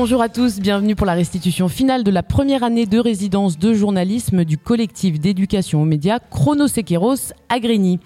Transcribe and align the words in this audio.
Bonjour 0.00 0.22
à 0.22 0.28
tous, 0.28 0.60
bienvenue 0.60 0.94
pour 0.94 1.06
la 1.08 1.14
restitution 1.14 1.66
finale 1.66 2.04
de 2.04 2.12
la 2.12 2.22
première 2.22 2.62
année 2.62 2.86
de 2.86 3.00
résidence 3.00 3.58
de 3.58 3.74
journalisme 3.74 4.44
du 4.44 4.56
collectif 4.56 5.18
d'éducation 5.18 5.82
aux 5.82 5.84
médias 5.84 6.20
Chronosequeros 6.20 7.32
à 7.48 7.58
Grigny. 7.58 7.98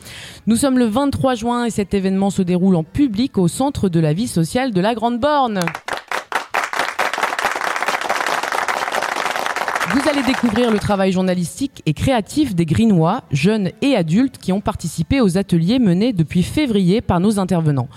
Nous 0.46 0.56
sommes 0.56 0.78
le 0.78 0.86
23 0.86 1.34
juin 1.34 1.66
et 1.66 1.70
cet 1.70 1.92
événement 1.92 2.30
se 2.30 2.40
déroule 2.40 2.76
en 2.76 2.82
public 2.82 3.36
au 3.36 3.46
centre 3.46 3.90
de 3.90 4.00
la 4.00 4.14
vie 4.14 4.26
sociale 4.26 4.72
de 4.72 4.80
la 4.80 4.94
Grande 4.94 5.20
Borne. 5.20 5.60
Vous 9.90 10.08
allez 10.08 10.22
découvrir 10.22 10.70
le 10.70 10.78
travail 10.78 11.12
journalistique 11.12 11.82
et 11.84 11.92
créatif 11.92 12.54
des 12.54 12.64
Grinois, 12.64 13.20
jeunes 13.30 13.68
et 13.82 13.96
adultes, 13.96 14.38
qui 14.38 14.52
ont 14.52 14.62
participé 14.62 15.20
aux 15.20 15.36
ateliers 15.36 15.78
menés 15.78 16.14
depuis 16.14 16.42
février 16.42 17.02
par 17.02 17.20
nos 17.20 17.38
intervenants. 17.38 17.88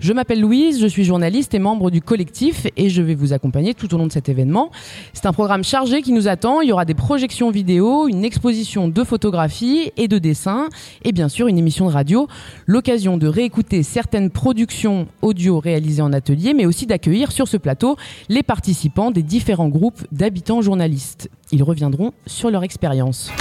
Je 0.00 0.12
m'appelle 0.12 0.40
Louise, 0.40 0.80
je 0.80 0.86
suis 0.86 1.02
journaliste 1.02 1.54
et 1.54 1.58
membre 1.58 1.90
du 1.90 2.00
collectif 2.00 2.68
et 2.76 2.88
je 2.88 3.02
vais 3.02 3.16
vous 3.16 3.32
accompagner 3.32 3.74
tout 3.74 3.92
au 3.92 3.98
long 3.98 4.06
de 4.06 4.12
cet 4.12 4.28
événement. 4.28 4.70
C'est 5.12 5.26
un 5.26 5.32
programme 5.32 5.64
chargé 5.64 6.02
qui 6.02 6.12
nous 6.12 6.28
attend. 6.28 6.60
Il 6.60 6.68
y 6.68 6.72
aura 6.72 6.84
des 6.84 6.94
projections 6.94 7.50
vidéo, 7.50 8.06
une 8.06 8.24
exposition 8.24 8.86
de 8.86 9.02
photographies 9.02 9.90
et 9.96 10.06
de 10.06 10.18
dessins 10.18 10.68
et 11.02 11.10
bien 11.10 11.28
sûr 11.28 11.48
une 11.48 11.58
émission 11.58 11.88
de 11.88 11.92
radio. 11.92 12.28
L'occasion 12.66 13.16
de 13.16 13.26
réécouter 13.26 13.82
certaines 13.82 14.30
productions 14.30 15.08
audio 15.20 15.58
réalisées 15.58 16.02
en 16.02 16.12
atelier 16.12 16.54
mais 16.54 16.64
aussi 16.64 16.86
d'accueillir 16.86 17.32
sur 17.32 17.48
ce 17.48 17.56
plateau 17.56 17.96
les 18.28 18.44
participants 18.44 19.10
des 19.10 19.24
différents 19.24 19.68
groupes 19.68 20.06
d'habitants 20.12 20.62
journalistes. 20.62 21.28
Ils 21.50 21.64
reviendront 21.64 22.12
sur 22.24 22.52
leur 22.52 22.62
expérience. 22.62 23.32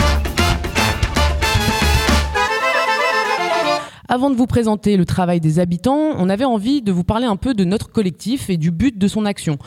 Avant 4.09 4.29
de 4.29 4.35
vous 4.37 4.47
présenter 4.47 4.95
le 4.95 5.03
travail 5.03 5.41
des 5.41 5.59
habitants, 5.59 6.13
on 6.17 6.29
avait 6.29 6.45
envie 6.45 6.81
de 6.81 6.93
vous 6.93 7.03
parler 7.03 7.25
un 7.25 7.35
peu 7.35 7.53
de 7.53 7.65
notre 7.65 7.91
collectif 7.91 8.49
et 8.49 8.55
du 8.55 8.71
but 8.71 8.97
de 8.97 9.05
son 9.09 9.25
action. 9.25 9.57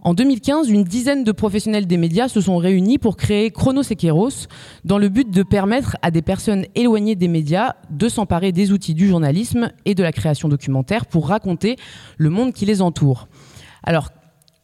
En 0.00 0.14
2015, 0.14 0.70
une 0.70 0.84
dizaine 0.84 1.22
de 1.22 1.32
professionnels 1.32 1.86
des 1.86 1.98
médias 1.98 2.28
se 2.28 2.40
sont 2.40 2.56
réunis 2.56 2.96
pour 2.96 3.18
créer 3.18 3.50
Chronosequeros 3.50 4.48
dans 4.86 4.96
le 4.96 5.10
but 5.10 5.30
de 5.30 5.42
permettre 5.42 5.98
à 6.00 6.10
des 6.10 6.22
personnes 6.22 6.64
éloignées 6.74 7.14
des 7.14 7.28
médias 7.28 7.74
de 7.90 8.08
s'emparer 8.08 8.52
des 8.52 8.72
outils 8.72 8.94
du 8.94 9.06
journalisme 9.06 9.70
et 9.84 9.94
de 9.94 10.02
la 10.02 10.12
création 10.12 10.48
documentaire 10.48 11.04
pour 11.04 11.28
raconter 11.28 11.76
le 12.16 12.30
monde 12.30 12.54
qui 12.54 12.64
les 12.64 12.80
entoure. 12.80 13.28
Alors, 13.82 14.08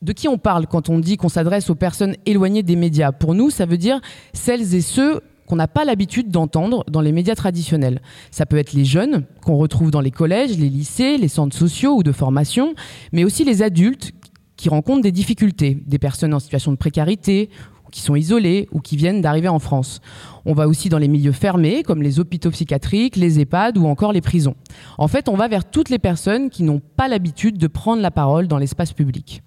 de 0.01 0.13
qui 0.15 0.29
on 0.29 0.39
parle 0.39 0.67
quand 0.67 0.89
on 0.89 0.99
dit 0.99 1.19
qu'on 1.19 1.29
s'adresse 1.29 1.69
aux 1.69 1.75
personnes 1.75 2.17
éloignées 2.25 2.63
des 2.63 2.77
médias? 2.77 3.13
Pour 3.13 3.35
nous, 3.35 3.51
ça 3.51 3.67
veut 3.67 3.77
dire 3.77 4.01
celles 4.33 4.75
et 4.75 4.81
ceux 4.81 5.21
qu'on 5.51 5.57
n'a 5.57 5.67
pas 5.67 5.85
l'habitude 5.85 6.31
d'entendre 6.31 6.85
dans 6.89 7.01
les 7.01 7.11
médias 7.11 7.35
traditionnels. 7.35 8.01
Ça 8.31 8.47
peut 8.47 8.57
être 8.57 8.73
les 8.73 8.85
jeunes 8.85 9.25
qu'on 9.45 9.57
retrouve 9.57 9.91
dans 9.91 10.01
les 10.01 10.13
collèges, 10.13 10.57
les 10.57 10.69
lycées, 10.69 11.19
les 11.19 11.27
centres 11.27 11.57
sociaux 11.57 11.97
ou 11.97 12.03
de 12.05 12.13
formation, 12.13 12.77
mais 13.11 13.25
aussi 13.25 13.43
les 13.43 13.61
adultes 13.61 14.13
qui 14.57 14.69
rencontrent 14.69 15.03
des 15.03 15.11
difficultés, 15.11 15.83
des 15.85 15.99
personnes 15.99 16.35
en 16.35 16.39
situation 16.39 16.71
de 16.71 16.77
précarité 16.77 17.51
qui 17.91 18.01
sont 18.01 18.15
isolés 18.15 18.69
ou 18.71 18.79
qui 18.79 18.97
viennent 18.97 19.23
d'arriver 19.23 19.49
en 19.49 19.59
France. 19.59 20.01
On 20.45 20.55
va 20.55 20.69
aussi 20.69 20.89
dans 20.89 20.99
les 20.99 21.09
milieux 21.09 21.33
fermés, 21.33 21.83
comme 21.83 22.01
les 22.01 22.21
hôpitaux 22.21 22.53
psychiatriques, 22.53 23.17
les 23.17 23.41
EHPAD 23.41 23.77
ou 23.77 23.87
encore 23.87 24.13
les 24.13 24.21
prisons. 24.21 24.55
En 24.99 25.09
fait, 25.09 25.29
on 25.29 25.35
va 25.35 25.49
vers 25.49 25.69
toutes 25.69 25.89
les 25.89 25.99
personnes 25.99 26.51
qui 26.51 26.63
n'ont 26.63 26.81
pas 26.97 27.09
l'habitude 27.09 27.59
de 27.59 27.67
prendre 27.67 28.01
la 28.01 28.13
parole 28.13 28.47
dans 28.47 28.59
l'espace 28.59 28.93
public. 28.93 29.43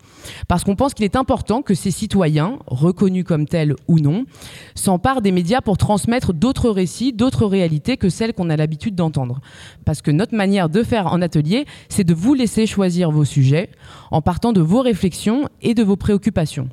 Parce 0.47 0.63
qu'on 0.63 0.75
pense 0.75 0.93
qu'il 0.93 1.05
est 1.05 1.15
important 1.15 1.61
que 1.61 1.73
ces 1.73 1.91
citoyens, 1.91 2.59
reconnus 2.67 3.23
comme 3.23 3.47
tels 3.47 3.75
ou 3.87 3.99
non, 3.99 4.25
s'emparent 4.75 5.21
des 5.21 5.31
médias 5.31 5.61
pour 5.61 5.77
transmettre 5.77 6.33
d'autres 6.33 6.69
récits, 6.69 7.13
d'autres 7.13 7.45
réalités 7.45 7.97
que 7.97 8.09
celles 8.09 8.33
qu'on 8.33 8.49
a 8.49 8.57
l'habitude 8.57 8.95
d'entendre. 8.95 9.41
Parce 9.85 10.01
que 10.01 10.11
notre 10.11 10.35
manière 10.35 10.69
de 10.69 10.83
faire 10.83 11.07
en 11.07 11.21
atelier, 11.21 11.65
c'est 11.89 12.03
de 12.03 12.13
vous 12.13 12.33
laisser 12.33 12.65
choisir 12.65 13.11
vos 13.11 13.25
sujets 13.25 13.69
en 14.11 14.21
partant 14.21 14.53
de 14.53 14.61
vos 14.61 14.81
réflexions 14.81 15.47
et 15.61 15.73
de 15.73 15.83
vos 15.83 15.95
préoccupations 15.95 16.69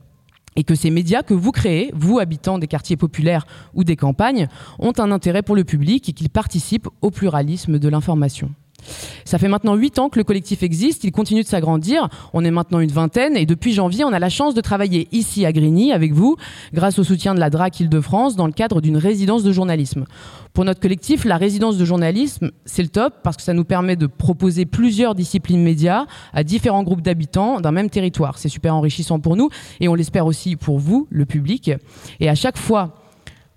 et 0.57 0.65
que 0.65 0.75
ces 0.75 0.91
médias 0.91 1.23
que 1.23 1.35
vous 1.35 1.53
créez, 1.53 1.91
vous 1.95 2.19
habitants 2.19 2.59
des 2.59 2.67
quartiers 2.67 2.97
populaires 2.97 3.47
ou 3.75 3.85
des 3.85 3.97
campagnes, 3.97 4.49
ont 4.79 4.93
un 4.99 5.11
intérêt 5.11 5.43
pour 5.43 5.57
le 5.57 5.65
public 5.65 6.09
et 6.09 6.13
qu'ils 6.13 6.31
participent 6.31 6.89
au 7.03 7.11
pluralisme 7.11 7.79
de 7.79 7.89
l'information. 7.89 8.51
Ça 9.25 9.39
fait 9.39 9.49
maintenant 9.49 9.75
huit 9.75 9.99
ans 9.99 10.09
que 10.09 10.19
le 10.19 10.25
collectif 10.25 10.63
existe, 10.63 11.05
il 11.05 11.13
continue 11.13 11.43
de 11.43 11.49
s'agrandir. 11.49 12.09
On 12.33 12.45
est 12.45 12.51
maintenant 12.51 12.81
une 12.81 12.91
vingtaine 12.91 13.37
et 13.37 13.47
depuis 13.47 13.73
janvier, 13.73 14.05
on 14.05 14.13
a 14.13 14.19
la 14.19 14.29
chance 14.29 14.55
de 14.55 14.61
travailler 14.61 15.09
ici 15.13 15.47
à 15.47 15.53
Grigny 15.53 15.93
avec 15.93 16.13
vous, 16.13 16.37
grâce 16.73 16.99
au 16.99 17.05
soutien 17.05 17.35
de 17.35 17.41
la 17.41 17.51
DRAC 17.51 17.81
Île-de-France, 17.81 18.37
dans 18.37 18.47
le 18.47 18.53
cadre 18.53 18.81
d'une 18.81 18.97
résidence 18.97 19.43
de 19.43 19.53
journalisme. 19.53 20.05
Pour 20.53 20.65
notre 20.65 20.81
collectif, 20.81 21.25
la 21.25 21.37
résidence 21.37 21.79
de 21.79 21.85
journalisme, 21.85 22.51
c'est 22.65 22.83
le 22.83 22.89
top 22.89 23.15
parce 23.23 23.37
que 23.37 23.43
ça 23.43 23.55
nous 23.55 23.65
permet 23.65 23.95
de 23.97 24.07
proposer 24.07 24.67
plusieurs 24.67 25.15
disciplines 25.15 25.63
médias 25.63 26.07
à 26.33 26.43
différents 26.43 26.83
groupes 26.83 27.03
d'habitants 27.03 27.61
d'un 27.61 27.73
même 27.73 27.89
territoire. 27.89 28.39
C'est 28.39 28.49
super 28.49 28.75
enrichissant 28.75 29.21
pour 29.21 29.37
nous 29.37 29.49
et 29.79 29.89
on 29.89 29.95
l'espère 29.95 30.27
aussi 30.27 30.57
pour 30.57 30.79
vous, 30.79 31.07
le 31.11 31.25
public. 31.25 31.71
Et 32.19 32.29
à 32.29 32.35
chaque 32.35 32.59
fois 32.59 33.00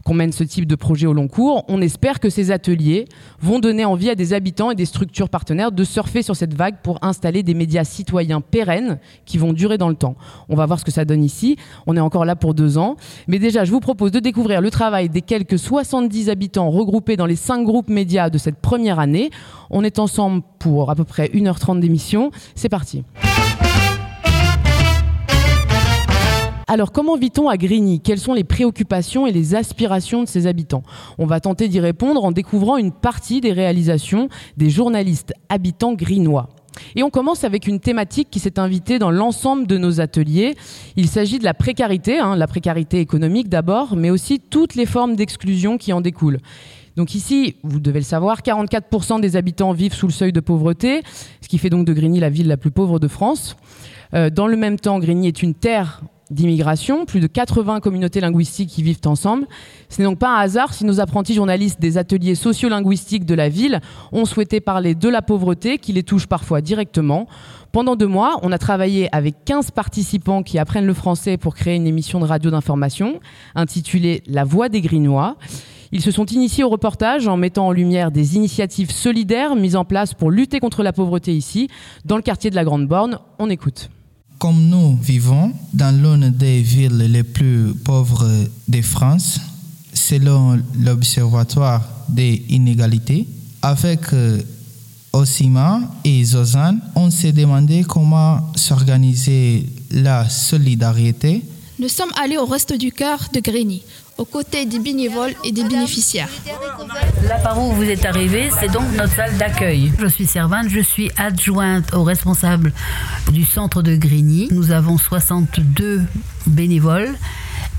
qu'on 0.03 0.13
mène 0.13 0.31
ce 0.31 0.43
type 0.43 0.67
de 0.67 0.75
projet 0.75 1.07
au 1.07 1.13
long 1.13 1.27
cours, 1.27 1.63
on 1.67 1.81
espère 1.81 2.19
que 2.19 2.29
ces 2.29 2.51
ateliers 2.51 3.05
vont 3.39 3.59
donner 3.59 3.85
envie 3.85 4.09
à 4.09 4.15
des 4.15 4.33
habitants 4.33 4.71
et 4.71 4.75
des 4.75 4.85
structures 4.85 5.29
partenaires 5.29 5.71
de 5.71 5.83
surfer 5.83 6.21
sur 6.21 6.35
cette 6.35 6.53
vague 6.53 6.75
pour 6.83 6.99
installer 7.01 7.43
des 7.43 7.53
médias 7.53 7.83
citoyens 7.83 8.41
pérennes 8.41 8.99
qui 9.25 9.37
vont 9.37 9.53
durer 9.53 9.77
dans 9.77 9.89
le 9.89 9.95
temps. 9.95 10.15
On 10.49 10.55
va 10.55 10.65
voir 10.65 10.79
ce 10.79 10.85
que 10.85 10.91
ça 10.91 11.05
donne 11.05 11.23
ici. 11.23 11.57
On 11.87 11.95
est 11.95 12.01
encore 12.01 12.25
là 12.25 12.35
pour 12.35 12.53
deux 12.53 12.77
ans. 12.77 12.97
Mais 13.27 13.39
déjà, 13.39 13.63
je 13.63 13.71
vous 13.71 13.79
propose 13.79 14.11
de 14.11 14.19
découvrir 14.19 14.61
le 14.61 14.71
travail 14.71 15.09
des 15.09 15.21
quelques 15.21 15.59
70 15.59 16.29
habitants 16.29 16.69
regroupés 16.69 17.15
dans 17.15 17.25
les 17.25 17.35
cinq 17.35 17.63
groupes 17.63 17.89
médias 17.89 18.29
de 18.29 18.37
cette 18.37 18.57
première 18.57 18.99
année. 18.99 19.29
On 19.69 19.83
est 19.83 19.99
ensemble 19.99 20.41
pour 20.59 20.89
à 20.91 20.95
peu 20.95 21.03
près 21.03 21.27
1h30 21.27 21.79
d'émission. 21.79 22.31
C'est 22.55 22.69
parti. 22.69 23.03
Alors, 26.67 26.91
comment 26.91 27.17
vit-on 27.17 27.49
à 27.49 27.57
Grigny? 27.57 27.99
Quelles 27.99 28.19
sont 28.19 28.33
les 28.33 28.43
préoccupations 28.43 29.27
et 29.27 29.31
les 29.31 29.53
aspirations 29.53 30.23
de 30.23 30.27
ses 30.27 30.47
habitants? 30.47 30.83
On 31.17 31.25
va 31.25 31.39
tenter 31.39 31.67
d'y 31.67 31.79
répondre 31.79 32.23
en 32.23 32.31
découvrant 32.31 32.77
une 32.77 32.91
partie 32.91 33.41
des 33.41 33.51
réalisations 33.51 34.29
des 34.55 34.69
journalistes 34.69 35.33
habitants 35.49 35.93
grinois. 35.93 36.49
Et 36.95 37.03
on 37.03 37.09
commence 37.09 37.43
avec 37.43 37.67
une 37.67 37.79
thématique 37.79 38.29
qui 38.31 38.39
s'est 38.39 38.59
invitée 38.59 38.97
dans 38.97 39.11
l'ensemble 39.11 39.67
de 39.67 39.77
nos 39.77 40.01
ateliers. 40.01 40.55
Il 40.95 41.07
s'agit 41.07 41.37
de 41.37 41.43
la 41.43 41.53
précarité, 41.53 42.17
hein, 42.17 42.35
la 42.35 42.47
précarité 42.47 42.99
économique 42.99 43.49
d'abord, 43.49 43.95
mais 43.95 44.09
aussi 44.09 44.39
toutes 44.39 44.75
les 44.75 44.85
formes 44.85 45.15
d'exclusion 45.15 45.77
qui 45.77 45.93
en 45.93 46.01
découlent. 46.01 46.39
Donc 46.95 47.15
ici, 47.15 47.55
vous 47.63 47.79
devez 47.79 47.99
le 47.99 48.05
savoir, 48.05 48.41
44% 48.41 49.19
des 49.19 49.35
habitants 49.35 49.71
vivent 49.71 49.93
sous 49.93 50.07
le 50.07 50.13
seuil 50.13 50.31
de 50.31 50.39
pauvreté, 50.39 51.01
ce 51.41 51.47
qui 51.47 51.57
fait 51.57 51.69
donc 51.69 51.85
de 51.85 51.93
Grigny 51.93 52.19
la 52.19 52.29
ville 52.29 52.47
la 52.47 52.57
plus 52.57 52.71
pauvre 52.71 52.99
de 52.99 53.07
France. 53.07 53.55
Euh, 54.13 54.29
dans 54.29 54.45
le 54.45 54.55
même 54.57 54.79
temps, 54.79 54.99
Grigny 54.99 55.27
est 55.27 55.41
une 55.41 55.55
terre 55.55 56.01
d'immigration, 56.31 57.05
plus 57.05 57.19
de 57.19 57.27
80 57.27 57.79
communautés 57.79 58.21
linguistiques 58.21 58.69
qui 58.69 58.83
vivent 58.83 59.01
ensemble. 59.05 59.47
Ce 59.89 60.01
n'est 60.01 60.07
donc 60.07 60.19
pas 60.19 60.35
un 60.35 60.39
hasard 60.39 60.73
si 60.73 60.85
nos 60.85 60.99
apprentis 60.99 61.33
journalistes 61.33 61.79
des 61.79 61.97
ateliers 61.97 62.35
sociolinguistiques 62.35 63.25
de 63.25 63.35
la 63.35 63.49
ville 63.49 63.81
ont 64.11 64.25
souhaité 64.25 64.59
parler 64.59 64.95
de 64.95 65.09
la 65.09 65.21
pauvreté 65.21 65.77
qui 65.77 65.93
les 65.93 66.03
touche 66.03 66.27
parfois 66.27 66.61
directement. 66.61 67.27
Pendant 67.71 67.95
deux 67.95 68.07
mois, 68.07 68.37
on 68.43 68.51
a 68.51 68.57
travaillé 68.57 69.09
avec 69.15 69.45
15 69.45 69.71
participants 69.71 70.43
qui 70.43 70.59
apprennent 70.59 70.85
le 70.85 70.93
français 70.93 71.37
pour 71.37 71.55
créer 71.55 71.75
une 71.75 71.87
émission 71.87 72.19
de 72.19 72.25
radio 72.25 72.51
d'information 72.51 73.19
intitulée 73.55 74.21
La 74.27 74.43
Voix 74.43 74.69
des 74.69 74.81
Grinois. 74.81 75.37
Ils 75.91 76.01
se 76.01 76.11
sont 76.11 76.25
initiés 76.25 76.63
au 76.63 76.69
reportage 76.69 77.27
en 77.27 77.37
mettant 77.37 77.67
en 77.67 77.71
lumière 77.71 78.11
des 78.11 78.35
initiatives 78.35 78.91
solidaires 78.91 79.55
mises 79.55 79.75
en 79.75 79.85
place 79.85 80.15
pour 80.15 80.31
lutter 80.31 80.59
contre 80.59 80.81
la 80.81 80.91
pauvreté 80.91 81.35
ici, 81.35 81.67
dans 82.05 82.15
le 82.15 82.23
quartier 82.23 82.49
de 82.49 82.55
la 82.55 82.63
Grande 82.63 82.87
Borne. 82.87 83.19
On 83.37 83.49
écoute. 83.49 83.89
Comme 84.39 84.67
nous 84.67 84.97
vivons 84.97 85.53
dans 85.73 85.95
l'une 85.95 86.29
des 86.31 86.61
villes 86.61 86.97
les 86.97 87.23
plus 87.23 87.73
pauvres 87.83 88.27
de 88.67 88.81
France, 88.81 89.39
selon 89.93 90.59
l'Observatoire 90.79 91.81
des 92.09 92.43
inégalités, 92.49 93.27
avec 93.61 94.11
euh, 94.13 94.41
Osima 95.13 95.79
et 96.03 96.23
Zozan, 96.25 96.77
on 96.95 97.09
s'est 97.09 97.31
demandé 97.31 97.85
comment 97.87 98.51
s'organiser 98.55 99.69
la 99.91 100.27
solidarité. 100.27 101.43
Nous 101.79 101.87
sommes 101.87 102.11
allés 102.21 102.37
au 102.37 102.45
Reste 102.45 102.73
du 102.73 102.91
Cœur 102.91 103.19
de 103.33 103.39
Grigny 103.39 103.83
aux 104.23 104.25
côtés 104.25 104.65
des 104.65 104.79
bénévoles 104.79 105.33
et 105.43 105.51
des 105.51 105.65
bénéficiaires. 105.65 106.29
Là 107.27 107.39
par 107.39 107.59
où 107.61 107.73
vous 107.73 107.83
êtes 107.83 108.05
arrivé, 108.05 108.49
c'est 108.57 108.71
donc 108.71 108.85
notre 108.95 109.13
salle 109.13 109.35
d'accueil. 109.35 109.91
Je 109.99 110.07
suis 110.07 110.25
servante, 110.25 110.69
je 110.69 110.79
suis 110.79 111.11
adjointe 111.17 111.93
au 111.93 112.05
responsable 112.05 112.71
du 113.33 113.43
centre 113.43 113.81
de 113.81 113.97
Grigny. 113.97 114.47
Nous 114.51 114.71
avons 114.71 114.97
62 114.97 116.03
bénévoles 116.47 117.13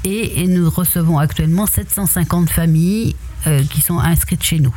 et 0.05 0.47
nous 0.47 0.69
recevons 0.69 1.19
actuellement 1.19 1.65
750 1.65 2.51
familles 2.51 3.17
euh, 3.47 3.63
qui 3.71 3.81
sont 3.81 3.99
inscrites 3.99 4.43
chez 4.43 4.61
nous. 4.61 4.75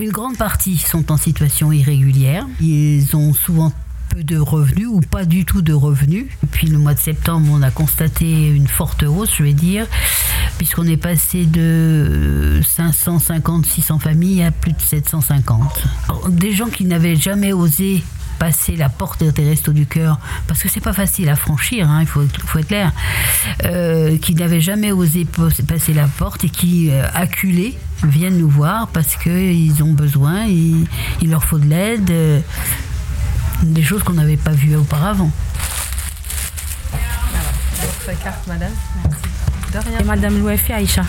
Une 0.00 0.12
grande 0.12 0.36
partie 0.36 0.78
sont 0.78 1.10
en 1.10 1.16
situation 1.16 1.72
irrégulière. 1.72 2.46
Ils 2.60 3.16
ont 3.16 3.34
souvent 3.34 3.72
de 4.20 4.38
revenus 4.38 4.88
ou 4.88 5.00
pas 5.00 5.24
du 5.24 5.44
tout 5.44 5.62
de 5.62 5.72
revenus. 5.72 6.26
Puis 6.50 6.66
le 6.66 6.78
mois 6.78 6.94
de 6.94 7.00
septembre, 7.00 7.48
on 7.50 7.62
a 7.62 7.70
constaté 7.70 8.48
une 8.48 8.68
forte 8.68 9.02
hausse, 9.02 9.34
je 9.38 9.42
vais 9.42 9.52
dire, 9.52 9.86
puisqu'on 10.58 10.86
est 10.86 10.96
passé 10.96 11.46
de 11.46 12.60
550-600 12.62 13.98
familles 13.98 14.42
à 14.42 14.50
plus 14.50 14.72
de 14.72 14.80
750. 14.80 15.82
des 16.28 16.52
gens 16.52 16.68
qui 16.68 16.84
n'avaient 16.84 17.16
jamais 17.16 17.52
osé 17.52 18.02
passer 18.38 18.74
la 18.74 18.88
porte 18.88 19.22
des 19.22 19.48
Restos 19.48 19.72
du 19.72 19.86
Cœur, 19.86 20.18
parce 20.48 20.60
que 20.60 20.68
c'est 20.68 20.80
pas 20.80 20.92
facile 20.92 21.28
à 21.28 21.36
franchir, 21.36 21.88
hein, 21.88 22.00
il 22.00 22.08
faut, 22.08 22.22
être 22.22 22.66
clair, 22.66 22.90
euh, 23.64 24.18
qui 24.18 24.34
n'avaient 24.34 24.60
jamais 24.60 24.90
osé 24.90 25.24
passer 25.68 25.92
la 25.92 26.08
porte 26.08 26.42
et 26.42 26.48
qui, 26.48 26.90
euh, 26.90 27.06
acculés, 27.14 27.78
viennent 28.02 28.38
nous 28.38 28.48
voir 28.48 28.88
parce 28.88 29.14
qu'ils 29.14 29.84
ont 29.84 29.92
besoin, 29.92 30.46
il, 30.46 30.86
leur 31.22 31.44
faut 31.44 31.58
de 31.58 31.66
l'aide, 31.66 32.10
euh, 32.10 32.40
des 33.62 33.82
choses 33.82 34.02
qu'on 34.02 34.14
n'avait 34.14 34.36
pas 34.36 34.52
vues 34.52 34.76
auparavant. 34.76 35.30
Votre 38.06 38.22
carte, 38.22 38.46
madame. 38.46 38.72
Merci. 39.74 39.88
Et 40.00 40.04
madame 40.04 40.38
Louefi 40.38 40.72
Aïcha. 40.72 41.02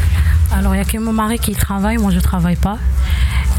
Alors, 0.51 0.73
il 0.73 0.77
n'y 0.77 0.83
a 0.83 0.85
que 0.85 0.97
mon 0.97 1.13
mari 1.13 1.39
qui 1.39 1.53
travaille, 1.53 1.97
moi 1.97 2.11
je 2.11 2.17
ne 2.17 2.21
travaille 2.21 2.55
pas. 2.55 2.77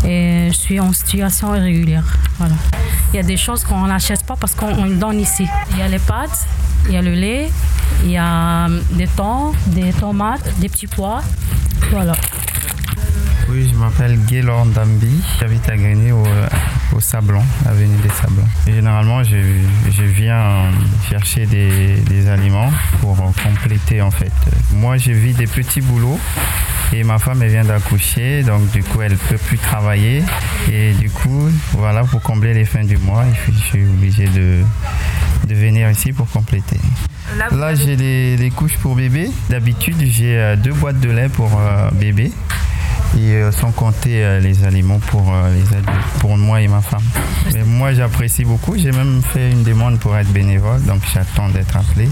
Et 0.05 0.49
je 0.51 0.57
suis 0.57 0.81
en 0.81 0.93
situation 0.93 1.55
irrégulière. 1.55 2.05
Voilà. 2.39 2.55
Il 3.13 3.17
y 3.17 3.19
a 3.19 3.23
des 3.23 3.37
choses 3.37 3.65
qu'on 3.65 3.87
n'achète 3.87 4.25
pas 4.25 4.37
parce 4.37 4.55
qu'on 4.55 4.87
donne 4.87 5.21
ici. 5.21 5.47
Il 5.73 5.79
y 5.79 5.83
a 5.83 5.89
les 5.89 5.99
pâtes, 5.99 6.47
il 6.87 6.95
y 6.95 6.97
a 6.97 7.03
le 7.03 7.15
lait, 7.15 7.51
il 8.05 8.11
y 8.11 8.17
a 8.17 8.69
des 8.93 9.07
thons, 9.07 9.53
des 9.67 9.93
tomates, 9.93 10.59
des 10.59 10.69
petits 10.69 10.87
pois. 10.87 11.23
Voilà. 11.91 12.15
Oui, 13.49 13.71
je 13.71 13.79
m'appelle 13.79 14.19
Gaylord 14.25 14.67
Dambi. 14.67 15.23
J'habite 15.39 15.69
à 15.69 15.77
Grigny 15.77 16.13
au, 16.13 16.25
au, 16.93 17.01
Sablon, 17.01 17.43
avenue 17.67 17.97
des 18.03 18.09
Sablons. 18.09 18.47
Et 18.67 18.73
généralement, 18.73 19.23
je, 19.23 19.37
je, 19.91 20.03
viens 20.03 20.71
chercher 21.09 21.47
des, 21.47 21.97
des, 22.09 22.29
aliments 22.29 22.71
pour 23.01 23.17
compléter 23.43 24.03
en 24.03 24.11
fait. 24.11 24.33
Moi, 24.73 24.97
je 24.97 25.13
vis 25.13 25.35
des 25.35 25.47
petits 25.47 25.81
boulots 25.81 26.19
et 26.93 27.03
ma 27.05 27.19
femme 27.19 27.43
elle 27.43 27.51
vient 27.51 27.65
d'accoucher, 27.65 28.43
donc 28.43 28.71
du 28.71 28.83
coup, 28.83 29.03
elle 29.03 29.13
ne 29.13 29.17
peut 29.17 29.39
plus 29.39 29.59
travailler. 29.59 30.23
Et 30.71 30.93
du 30.93 31.11
coup, 31.11 31.49
voilà, 31.73 32.05
pour 32.05 32.23
combler 32.23 32.55
les 32.55 32.65
fins 32.65 32.85
du 32.85 32.97
mois, 32.99 33.25
je 33.47 33.53
suis 33.53 33.85
obligé 33.85 34.27
de, 34.29 34.61
de 35.47 35.55
venir 35.55 35.91
ici 35.91 36.13
pour 36.13 36.29
compléter. 36.29 36.79
Là, 37.39 37.49
Là 37.51 37.75
j'ai 37.75 37.97
des, 37.97 38.37
des, 38.37 38.51
couches 38.51 38.77
pour 38.79 38.95
bébé. 38.95 39.31
D'habitude, 39.51 39.97
j'ai 40.01 40.55
deux 40.63 40.73
boîtes 40.73 41.01
de 41.01 41.11
lait 41.11 41.29
pour 41.29 41.51
euh, 41.59 41.91
bébé 41.93 42.33
et 43.19 43.33
euh, 43.33 43.53
sans 43.53 43.71
compter 43.73 44.25
euh, 44.25 44.41
les 44.41 44.65
aliments 44.65 44.99
pour 44.99 45.33
euh, 45.33 45.55
les 45.55 45.77
adultes, 45.77 46.19
pour 46.21 46.37
moi 46.37 46.61
et 46.61 46.69
ma 46.69 46.81
femme. 46.81 47.03
Mais 47.53 47.63
moi 47.63 47.93
j'apprécie 47.93 48.45
beaucoup, 48.45 48.77
j'ai 48.77 48.93
même 48.93 49.23
fait 49.23 49.51
une 49.51 49.63
demande 49.63 49.99
pour 49.99 50.17
être 50.17 50.33
bénévole, 50.33 50.83
donc 50.83 51.03
j'attends 51.13 51.49
d'être 51.49 51.77
appelé. 51.77 52.09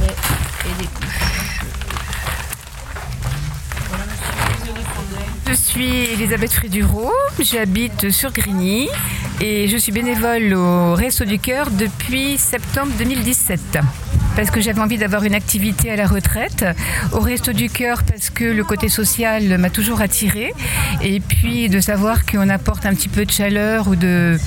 Je 5.49 5.54
suis 5.54 6.04
Elisabeth 6.12 6.52
Frédureau, 6.52 7.12
j'habite 7.40 8.10
sur 8.10 8.32
Grigny. 8.32 8.88
Et 9.40 9.66
je 9.66 9.76
suis 9.76 9.90
bénévole 9.90 10.55
au 10.55 10.94
Réseau 10.94 11.25
du 11.25 11.38
Cœur 11.38 11.69
depuis 11.70 12.38
septembre 12.38 12.93
2017 12.98 13.78
parce 14.37 14.50
que 14.50 14.61
j'avais 14.61 14.81
envie 14.81 14.99
d'avoir 14.99 15.25
une 15.25 15.34
activité 15.34 15.90
à 15.90 15.96
la 15.96 16.06
retraite, 16.06 16.64
au 17.12 17.20
Resto 17.20 17.52
du 17.52 17.69
Cœur 17.69 18.02
parce 18.02 18.31
que 18.31 18.44
le 18.44 18.64
côté 18.64 18.88
social 18.88 19.58
m'a 19.58 19.70
toujours 19.70 20.00
attiré, 20.00 20.52
et 21.02 21.20
puis 21.20 21.69
de 21.69 21.81
savoir 21.81 22.25
qu'on 22.25 22.49
apporte 22.49 22.87
un 22.87 22.94
petit 22.94 23.08
peu 23.08 23.25
de 23.25 23.31
chaleur 23.31 23.88
ou 23.88 23.96
de, 23.96 24.38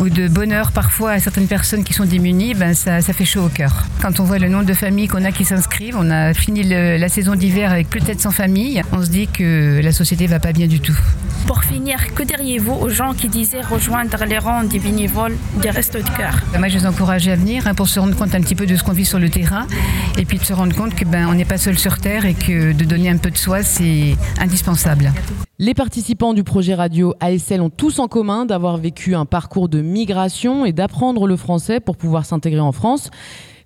ou 0.00 0.08
de 0.08 0.28
bonheur 0.28 0.72
parfois 0.72 1.12
à 1.12 1.18
certaines 1.20 1.46
personnes 1.46 1.84
qui 1.84 1.92
sont 1.92 2.04
démunies, 2.04 2.54
ben 2.54 2.74
ça, 2.74 3.00
ça 3.00 3.12
fait 3.12 3.24
chaud 3.24 3.44
au 3.44 3.48
cœur. 3.48 3.84
Quand 4.02 4.20
on 4.20 4.24
voit 4.24 4.38
le 4.38 4.48
nombre 4.48 4.66
de 4.66 4.74
familles 4.74 5.08
qu'on 5.08 5.24
a 5.24 5.32
qui 5.32 5.44
s'inscrivent, 5.44 5.96
on 5.98 6.10
a 6.10 6.34
fini 6.34 6.62
le, 6.62 6.96
la 6.96 7.08
saison 7.08 7.34
d'hiver 7.34 7.70
avec 7.70 7.88
plus 7.88 8.00
de 8.00 8.06
700 8.06 8.30
familles, 8.32 8.82
on 8.92 9.02
se 9.02 9.10
dit 9.10 9.28
que 9.28 9.80
la 9.82 9.92
société 9.92 10.26
va 10.26 10.40
pas 10.40 10.52
bien 10.52 10.66
du 10.66 10.80
tout. 10.80 10.98
Pour 11.46 11.64
finir, 11.64 12.14
que 12.14 12.22
diriez-vous 12.22 12.72
aux 12.72 12.88
gens 12.88 13.14
qui 13.14 13.28
disaient 13.28 13.60
rejoindre 13.60 14.24
les 14.24 14.38
rangs 14.38 14.64
des 14.64 14.78
bénévoles 14.78 15.36
des 15.60 15.70
Restos 15.70 15.98
du 15.98 16.10
Cœur? 16.12 16.38
Moi, 16.58 16.68
je 16.68 16.78
les 16.78 16.86
encourage 16.86 17.28
à 17.28 17.36
venir 17.36 17.66
hein, 17.66 17.74
pour 17.74 17.88
se 17.88 17.98
rendre 17.98 18.16
compte 18.16 18.34
un 18.34 18.40
petit 18.40 18.54
peu 18.54 18.66
de 18.66 18.76
ce 18.76 18.82
qu'on 18.82 18.92
vit 18.92 19.04
sur 19.04 19.18
le 19.20 19.30
terrain 19.30 19.66
et 20.18 20.24
puis 20.24 20.38
de 20.38 20.44
se 20.44 20.52
rendre 20.52 20.74
compte 20.74 20.94
que 20.94 21.04
ben 21.04 21.28
on 21.28 21.34
n'est 21.34 21.44
pas 21.44 21.58
seul 21.58 21.78
sur 21.78 21.98
terre 21.98 22.24
et 22.24 22.34
que 22.34 22.72
de 22.72 22.84
donner 22.84 23.08
un 23.08 23.16
peu 23.16 23.30
de 23.30 23.36
soi 23.36 23.62
c'est 23.62 24.16
indispensable. 24.38 25.12
Les 25.58 25.74
participants 25.74 26.34
du 26.34 26.42
projet 26.42 26.74
radio 26.74 27.14
ASL 27.20 27.60
ont 27.60 27.70
tous 27.70 27.98
en 27.98 28.08
commun 28.08 28.46
d'avoir 28.46 28.78
vécu 28.78 29.14
un 29.14 29.26
parcours 29.26 29.68
de 29.68 29.82
migration 29.82 30.64
et 30.64 30.72
d'apprendre 30.72 31.26
le 31.26 31.36
français 31.36 31.80
pour 31.80 31.96
pouvoir 31.96 32.24
s'intégrer 32.24 32.60
en 32.60 32.72
France. 32.72 33.10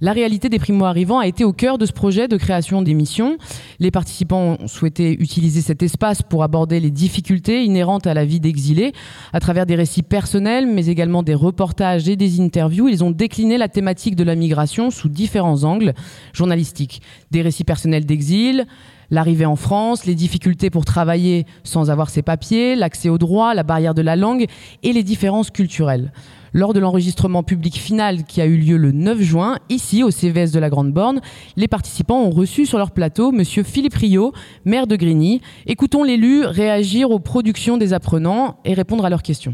La 0.04 0.12
réalité 0.12 0.50
des 0.50 0.58
primo-arrivants 0.58 1.18
a 1.18 1.26
été 1.26 1.44
au 1.44 1.54
cœur 1.54 1.78
de 1.78 1.86
ce 1.86 1.92
projet 1.92 2.28
de 2.28 2.36
création 2.36 2.82
d'émissions. 2.82 3.38
Les 3.78 3.90
participants 3.90 4.58
ont 4.60 4.68
souhaité 4.68 5.16
utiliser 5.18 5.62
cet 5.62 5.82
espace 5.82 6.20
pour 6.20 6.42
aborder 6.42 6.78
les 6.78 6.90
difficultés 6.90 7.64
inhérentes 7.64 8.06
à 8.06 8.12
la 8.12 8.26
vie 8.26 8.38
d'exilés 8.38 8.92
à 9.32 9.40
travers 9.40 9.64
des 9.64 9.76
récits 9.76 10.02
personnels, 10.02 10.66
mais 10.66 10.88
également 10.88 11.22
des 11.22 11.32
reportages 11.32 12.06
et 12.06 12.16
des 12.16 12.42
interviews. 12.42 12.86
Ils 12.86 13.02
ont 13.02 13.12
décliné 13.12 13.56
la 13.56 13.68
thématique 13.68 14.14
de 14.14 14.24
la 14.24 14.34
migration 14.34 14.90
sous 14.90 15.08
différents 15.08 15.64
angles 15.64 15.94
journalistiques. 16.34 17.00
Des 17.30 17.40
récits 17.40 17.64
personnels 17.64 18.04
d'exil, 18.04 18.66
l'arrivée 19.10 19.46
en 19.46 19.56
France, 19.56 20.04
les 20.04 20.14
difficultés 20.14 20.68
pour 20.68 20.84
travailler 20.84 21.46
sans 21.62 21.90
avoir 21.90 22.10
ses 22.10 22.20
papiers, 22.20 22.76
l'accès 22.76 23.08
aux 23.08 23.16
droits, 23.16 23.54
la 23.54 23.62
barrière 23.62 23.94
de 23.94 24.02
la 24.02 24.16
langue 24.16 24.44
et 24.82 24.92
les 24.92 25.02
différences 25.02 25.50
culturelles. 25.50 26.12
Lors 26.56 26.72
de 26.72 26.78
l'enregistrement 26.78 27.42
public 27.42 27.74
final 27.74 28.22
qui 28.24 28.40
a 28.40 28.46
eu 28.46 28.56
lieu 28.56 28.76
le 28.76 28.92
9 28.92 29.20
juin, 29.20 29.58
ici 29.70 30.04
au 30.04 30.12
CVS 30.12 30.52
de 30.52 30.60
la 30.60 30.70
Grande 30.70 30.92
Borne, 30.92 31.20
les 31.56 31.66
participants 31.66 32.22
ont 32.22 32.30
reçu 32.30 32.64
sur 32.64 32.78
leur 32.78 32.92
plateau 32.92 33.32
Monsieur 33.32 33.64
Philippe 33.64 33.94
Rio, 33.94 34.32
maire 34.64 34.86
de 34.86 34.94
Grigny. 34.94 35.40
Écoutons 35.66 36.04
l'élu 36.04 36.44
réagir 36.44 37.10
aux 37.10 37.18
productions 37.18 37.76
des 37.76 37.92
apprenants 37.92 38.60
et 38.64 38.72
répondre 38.72 39.04
à 39.04 39.10
leurs 39.10 39.24
questions. 39.24 39.52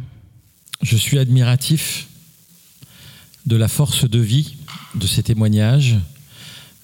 Je 0.83 0.95
suis 0.99 1.19
admiratif 1.19 2.07
de 3.47 3.57
la 3.57 3.69
force 3.69 4.09
de 4.09 4.19
vie 4.19 4.57
de 4.95 5.07
ces 5.07 5.23
témoignages, 5.23 5.97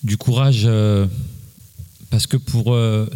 du 0.02 0.16
courage, 0.16 0.62
euh, 0.64 1.06
parce 2.08 2.26
que 2.26 2.38
pour 2.38 2.72
euh, 2.72 3.06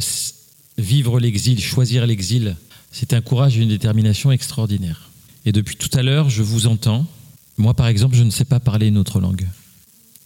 vivre 0.77 1.19
l'exil, 1.19 1.63
choisir 1.63 2.07
l'exil, 2.07 2.57
c'est 2.93 3.15
un 3.15 3.23
courage 3.23 3.57
et 3.57 3.63
une 3.63 3.71
détermination 3.71 4.31
extraordinaire. 4.33 5.10
Et 5.47 5.53
depuis 5.53 5.77
tout 5.77 5.91
à 5.97 6.03
l'heure, 6.03 6.29
je 6.29 6.43
vous 6.43 6.67
entends. 6.67 7.07
Moi, 7.57 7.75
par 7.75 7.87
exemple, 7.87 8.17
je 8.17 8.23
ne 8.23 8.31
sais 8.31 8.45
pas 8.45 8.61
parler 8.61 8.89
une 8.89 8.99
autre 8.99 9.21
langue. 9.21 9.47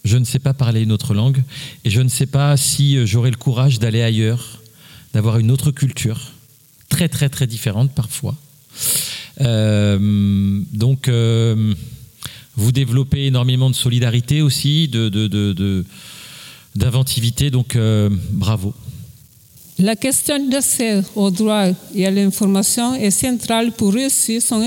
Je 0.05 0.17
ne 0.17 0.23
sais 0.23 0.39
pas 0.39 0.53
parler 0.53 0.81
une 0.81 0.91
autre 0.91 1.15
langue 1.15 1.41
et 1.83 1.89
je 1.89 1.99
ne 1.99 2.09
sais 2.09 2.27
pas 2.27 2.55
si 2.57 2.95
euh, 2.95 3.07
j'aurai 3.07 3.31
le 3.31 3.37
courage 3.37 3.79
d'aller 3.79 4.03
ailleurs, 4.03 4.61
d'avoir 5.13 5.39
une 5.39 5.49
autre 5.49 5.71
culture, 5.71 6.31
très 6.89 7.09
très 7.09 7.27
très 7.27 7.47
différente 7.47 7.91
parfois. 7.91 8.35
Euh, 9.41 10.61
donc, 10.73 11.07
euh, 11.07 11.73
vous 12.55 12.71
développez 12.71 13.25
énormément 13.25 13.71
de 13.71 13.75
solidarité 13.75 14.43
aussi, 14.43 14.87
de, 14.87 15.83
d'inventivité, 16.75 17.49
donc 17.49 17.77
bravo. 18.31 18.73
La 19.79 19.95
question 19.95 20.47
d'accès 20.47 21.01
au 21.15 21.31
droit 21.31 21.65
et 21.93 22.05
à 22.05 22.11
l'information 22.11 22.95
est 22.95 23.11
centrale 23.11 23.73
pour 23.73 23.93
réussir 23.93 24.41
son 24.41 24.61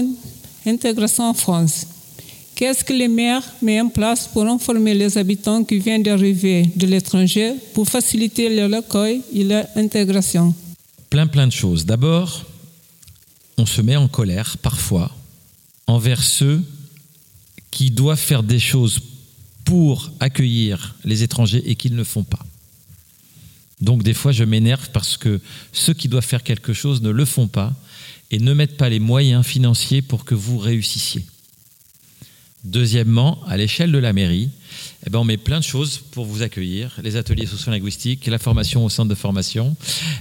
intégration 0.66 1.24
en 1.24 1.34
France. 1.34 1.86
Qu'est-ce 2.54 2.82
que 2.82 2.92
les 2.92 3.06
maires 3.06 3.44
mettent 3.62 3.82
en 3.82 3.88
place 3.88 4.26
pour 4.26 4.44
informer 4.44 4.92
les 4.92 5.16
habitants 5.16 5.62
qui 5.62 5.78
viennent 5.78 6.02
d'arriver 6.02 6.68
de 6.74 6.86
l'étranger 6.86 7.54
pour 7.72 7.88
faciliter 7.88 8.54
leur 8.54 8.72
accueil 8.74 9.22
et 9.32 9.44
leur 9.44 9.64
intégration? 9.76 10.52
Plein, 11.08 11.28
plein 11.28 11.46
de 11.46 11.52
choses. 11.52 11.86
D'abord, 11.86 12.44
on 13.56 13.64
se 13.64 13.80
met 13.80 13.96
en 13.96 14.08
colère 14.08 14.56
parfois 14.58 15.10
envers 15.86 16.22
ceux 16.22 16.60
qui 17.70 17.90
doivent 17.90 18.18
faire 18.18 18.42
des 18.42 18.58
choses 18.58 19.00
pour 19.64 20.10
accueillir 20.18 20.96
les 21.04 21.22
étrangers 21.22 21.62
et 21.64 21.76
qu'ils 21.76 21.94
ne 21.94 22.04
font 22.04 22.24
pas. 22.24 22.44
Donc 23.80 24.02
des 24.02 24.14
fois, 24.14 24.32
je 24.32 24.44
m'énerve 24.44 24.90
parce 24.92 25.16
que 25.16 25.40
ceux 25.72 25.94
qui 25.94 26.08
doivent 26.08 26.24
faire 26.24 26.42
quelque 26.42 26.72
chose 26.72 27.02
ne 27.02 27.10
le 27.10 27.24
font 27.24 27.46
pas 27.46 27.72
et 28.30 28.38
ne 28.38 28.52
mettent 28.52 28.76
pas 28.76 28.88
les 28.88 29.00
moyens 29.00 29.44
financiers 29.44 30.02
pour 30.02 30.24
que 30.24 30.34
vous 30.34 30.58
réussissiez. 30.58 31.24
Deuxièmement, 32.64 33.38
à 33.46 33.56
l'échelle 33.56 33.92
de 33.92 33.98
la 33.98 34.12
mairie, 34.12 34.50
eh 35.06 35.10
ben 35.10 35.20
on 35.20 35.24
met 35.24 35.36
plein 35.36 35.60
de 35.60 35.64
choses 35.64 35.98
pour 36.10 36.24
vous 36.24 36.42
accueillir, 36.42 36.98
les 37.02 37.14
ateliers 37.14 37.46
sociolinguistiques, 37.46 38.26
la 38.26 38.38
formation 38.38 38.84
au 38.84 38.88
centre 38.88 39.08
de 39.08 39.14
formation. 39.14 39.76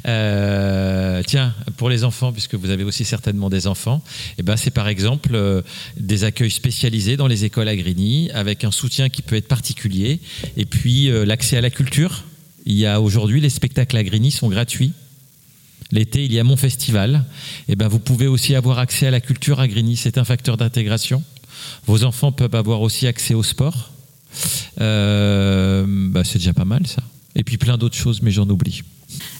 Euh, 0.07 1.23
tiens, 1.25 1.53
pour 1.77 1.89
les 1.89 2.03
enfants, 2.03 2.31
puisque 2.31 2.53
vous 2.53 2.69
avez 2.69 2.83
aussi 2.83 3.03
certainement 3.03 3.49
des 3.49 3.65
enfants, 3.65 4.03
eh 4.37 4.43
ben 4.43 4.55
c'est 4.55 4.71
par 4.71 4.87
exemple 4.87 5.31
euh, 5.33 5.63
des 5.97 6.23
accueils 6.25 6.51
spécialisés 6.51 7.17
dans 7.17 7.27
les 7.27 7.43
écoles 7.43 7.67
à 7.67 7.75
Grigny, 7.75 8.29
avec 8.31 8.63
un 8.63 8.71
soutien 8.71 9.09
qui 9.09 9.23
peut 9.23 9.35
être 9.35 9.47
particulier, 9.47 10.19
et 10.55 10.65
puis 10.65 11.09
euh, 11.09 11.25
l'accès 11.25 11.57
à 11.57 11.61
la 11.61 11.71
culture. 11.71 12.23
Il 12.67 12.75
y 12.75 12.85
a 12.85 13.01
aujourd'hui 13.01 13.41
les 13.41 13.49
spectacles 13.49 13.97
à 13.97 14.03
Grigny 14.03 14.29
sont 14.29 14.49
gratuits. 14.49 14.93
L'été, 15.91 16.25
il 16.25 16.33
y 16.33 16.39
a 16.39 16.43
mon 16.43 16.57
festival. 16.57 17.23
Et 17.67 17.75
ben, 17.75 17.87
vous 17.87 17.99
pouvez 17.99 18.27
aussi 18.27 18.55
avoir 18.55 18.79
accès 18.79 19.07
à 19.07 19.11
la 19.11 19.21
culture 19.21 19.59
à 19.59 19.67
Grigny. 19.67 19.95
C'est 19.95 20.17
un 20.17 20.25
facteur 20.25 20.57
d'intégration. 20.57 21.23
Vos 21.85 22.03
enfants 22.03 22.31
peuvent 22.31 22.55
avoir 22.55 22.81
aussi 22.81 23.07
accès 23.07 23.33
au 23.33 23.43
sport. 23.43 23.91
Euh, 24.81 25.85
bah, 25.87 26.23
c'est 26.23 26.39
déjà 26.39 26.53
pas 26.53 26.65
mal, 26.65 26.85
ça. 26.87 27.01
Et 27.35 27.43
puis 27.43 27.57
plein 27.57 27.77
d'autres 27.77 27.95
choses, 27.95 28.21
mais 28.21 28.31
j'en 28.31 28.49
oublie. 28.49 28.81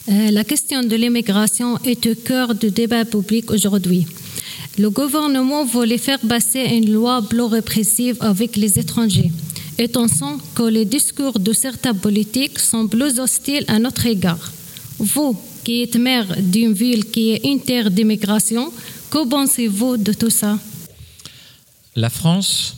Euh, 0.09 0.31
la 0.31 0.43
question 0.43 0.83
de 0.83 0.95
l'immigration 0.95 1.77
est 1.83 2.05
au 2.05 2.15
cœur 2.15 2.55
du 2.55 2.71
débat 2.71 3.05
public 3.05 3.51
aujourd'hui. 3.51 4.07
Le 4.77 4.89
gouvernement 4.89 5.65
voulait 5.65 5.97
faire 5.97 6.19
passer 6.19 6.59
une 6.59 6.93
loi 6.93 7.27
plus 7.27 7.41
répressive 7.41 8.17
avec 8.19 8.55
les 8.55 8.77
étrangers, 8.77 9.31
étant 9.79 10.07
sent 10.07 10.37
que 10.55 10.63
les 10.63 10.85
discours 10.85 11.39
de 11.39 11.51
certains 11.51 11.95
politiques 11.95 12.59
sont 12.59 12.87
plus 12.87 13.19
hostiles 13.19 13.65
à 13.67 13.79
notre 13.79 14.05
égard. 14.05 14.51
Vous, 14.99 15.35
qui 15.67 15.81
êtes 15.81 15.97
maire 15.97 16.41
d'une 16.41 16.71
ville 16.71 17.11
qui 17.11 17.31
est 17.31 17.43
une 17.43 17.59
terre 17.59 17.91
d'immigration, 17.91 18.71
que 19.09 19.27
pensez-vous 19.27 19.97
de 19.97 20.13
tout 20.13 20.29
ça? 20.29 20.57
La 21.93 22.09
France 22.09 22.77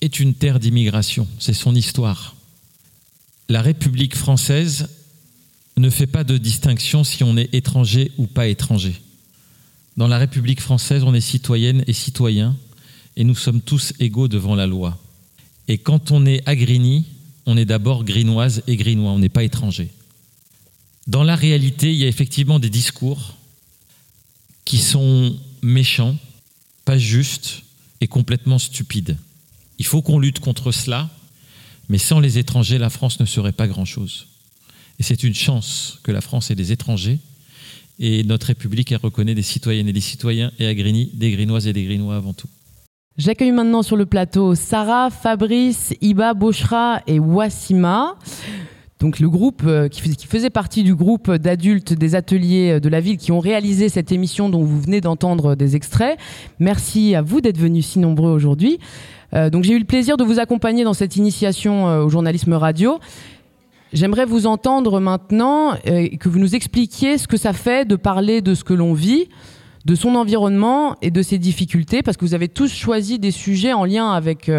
est 0.00 0.18
une 0.18 0.34
terre 0.34 0.58
d'immigration, 0.58 1.28
c'est 1.38 1.54
son 1.54 1.76
histoire. 1.76 2.34
La 3.48 3.62
République 3.62 4.16
française 4.16 4.88
ne 5.76 5.90
fait 5.90 6.08
pas 6.08 6.24
de 6.24 6.38
distinction 6.38 7.04
si 7.04 7.22
on 7.22 7.36
est 7.36 7.54
étranger 7.54 8.10
ou 8.18 8.26
pas 8.26 8.48
étranger. 8.48 9.00
Dans 9.96 10.08
la 10.08 10.18
République 10.18 10.60
française, 10.60 11.04
on 11.04 11.14
est 11.14 11.20
citoyenne 11.20 11.84
et 11.86 11.92
citoyen, 11.92 12.56
et 13.16 13.22
nous 13.22 13.36
sommes 13.36 13.60
tous 13.60 13.92
égaux 14.00 14.26
devant 14.26 14.56
la 14.56 14.66
loi. 14.66 14.98
Et 15.68 15.78
quand 15.78 16.10
on 16.10 16.26
est 16.26 16.42
à 16.46 16.56
Grigny, 16.56 17.04
on 17.46 17.56
est 17.56 17.64
d'abord 17.64 18.02
grinoise 18.02 18.64
et 18.66 18.74
grinois, 18.74 19.12
on 19.12 19.20
n'est 19.20 19.28
pas 19.28 19.44
étranger. 19.44 19.92
Dans 21.06 21.22
la 21.22 21.36
réalité, 21.36 21.92
il 21.92 21.98
y 21.98 22.04
a 22.04 22.08
effectivement 22.08 22.58
des 22.58 22.70
discours 22.70 23.36
qui 24.64 24.78
sont 24.78 25.36
méchants, 25.62 26.16
pas 26.84 26.98
justes 26.98 27.62
et 28.00 28.08
complètement 28.08 28.58
stupides. 28.58 29.16
Il 29.78 29.86
faut 29.86 30.02
qu'on 30.02 30.18
lutte 30.18 30.40
contre 30.40 30.72
cela, 30.72 31.08
mais 31.88 31.98
sans 31.98 32.18
les 32.18 32.38
étrangers, 32.38 32.78
la 32.78 32.90
France 32.90 33.20
ne 33.20 33.24
serait 33.24 33.52
pas 33.52 33.68
grand-chose. 33.68 34.26
Et 34.98 35.02
c'est 35.02 35.22
une 35.22 35.34
chance 35.34 36.00
que 36.02 36.10
la 36.10 36.20
France 36.20 36.50
ait 36.50 36.56
des 36.56 36.72
étrangers, 36.72 37.18
et 37.98 38.24
notre 38.24 38.48
République, 38.48 38.92
reconnaît 39.02 39.34
des 39.34 39.42
citoyennes 39.42 39.88
et 39.88 39.92
des 39.92 40.00
citoyens, 40.00 40.50
et 40.58 40.66
à 40.66 40.74
Grigny, 40.74 41.10
des 41.14 41.30
Grinoises 41.30 41.66
et 41.66 41.72
des 41.72 41.84
Grinois 41.84 42.16
avant 42.16 42.32
tout. 42.32 42.48
J'accueille 43.16 43.52
maintenant 43.52 43.82
sur 43.82 43.96
le 43.96 44.04
plateau 44.04 44.54
Sarah, 44.54 45.10
Fabrice, 45.10 45.94
Iba, 46.02 46.34
Boshra 46.34 47.02
et 47.06 47.18
Wassima. 47.18 48.16
Donc 48.98 49.20
le 49.20 49.28
groupe 49.28 49.62
euh, 49.66 49.88
qui 49.88 50.00
faisait 50.26 50.48
partie 50.48 50.82
du 50.82 50.94
groupe 50.94 51.30
d'adultes 51.30 51.92
des 51.92 52.14
ateliers 52.14 52.80
de 52.80 52.88
la 52.88 53.00
ville 53.00 53.18
qui 53.18 53.30
ont 53.30 53.40
réalisé 53.40 53.90
cette 53.90 54.10
émission 54.10 54.48
dont 54.48 54.62
vous 54.62 54.80
venez 54.80 55.02
d'entendre 55.02 55.54
des 55.54 55.76
extraits. 55.76 56.18
Merci 56.60 57.14
à 57.14 57.20
vous 57.20 57.42
d'être 57.42 57.58
venus 57.58 57.86
si 57.86 57.98
nombreux 57.98 58.30
aujourd'hui. 58.30 58.78
Euh, 59.34 59.50
donc 59.50 59.64
j'ai 59.64 59.74
eu 59.74 59.78
le 59.78 59.84
plaisir 59.84 60.16
de 60.16 60.24
vous 60.24 60.38
accompagner 60.38 60.82
dans 60.82 60.94
cette 60.94 61.16
initiation 61.16 61.88
euh, 61.88 62.04
au 62.04 62.08
journalisme 62.08 62.54
radio. 62.54 62.98
J'aimerais 63.92 64.24
vous 64.24 64.46
entendre 64.46 64.98
maintenant 64.98 65.74
et 65.84 66.16
que 66.16 66.28
vous 66.28 66.38
nous 66.38 66.54
expliquiez 66.54 67.18
ce 67.18 67.28
que 67.28 67.36
ça 67.36 67.52
fait 67.52 67.86
de 67.86 67.96
parler 67.96 68.40
de 68.40 68.54
ce 68.54 68.64
que 68.64 68.74
l'on 68.74 68.94
vit, 68.94 69.28
de 69.84 69.94
son 69.94 70.16
environnement 70.16 70.96
et 71.02 71.12
de 71.12 71.22
ses 71.22 71.38
difficultés, 71.38 72.02
parce 72.02 72.16
que 72.16 72.24
vous 72.24 72.34
avez 72.34 72.48
tous 72.48 72.72
choisi 72.74 73.20
des 73.20 73.30
sujets 73.30 73.72
en 73.72 73.84
lien 73.84 74.10
avec 74.10 74.50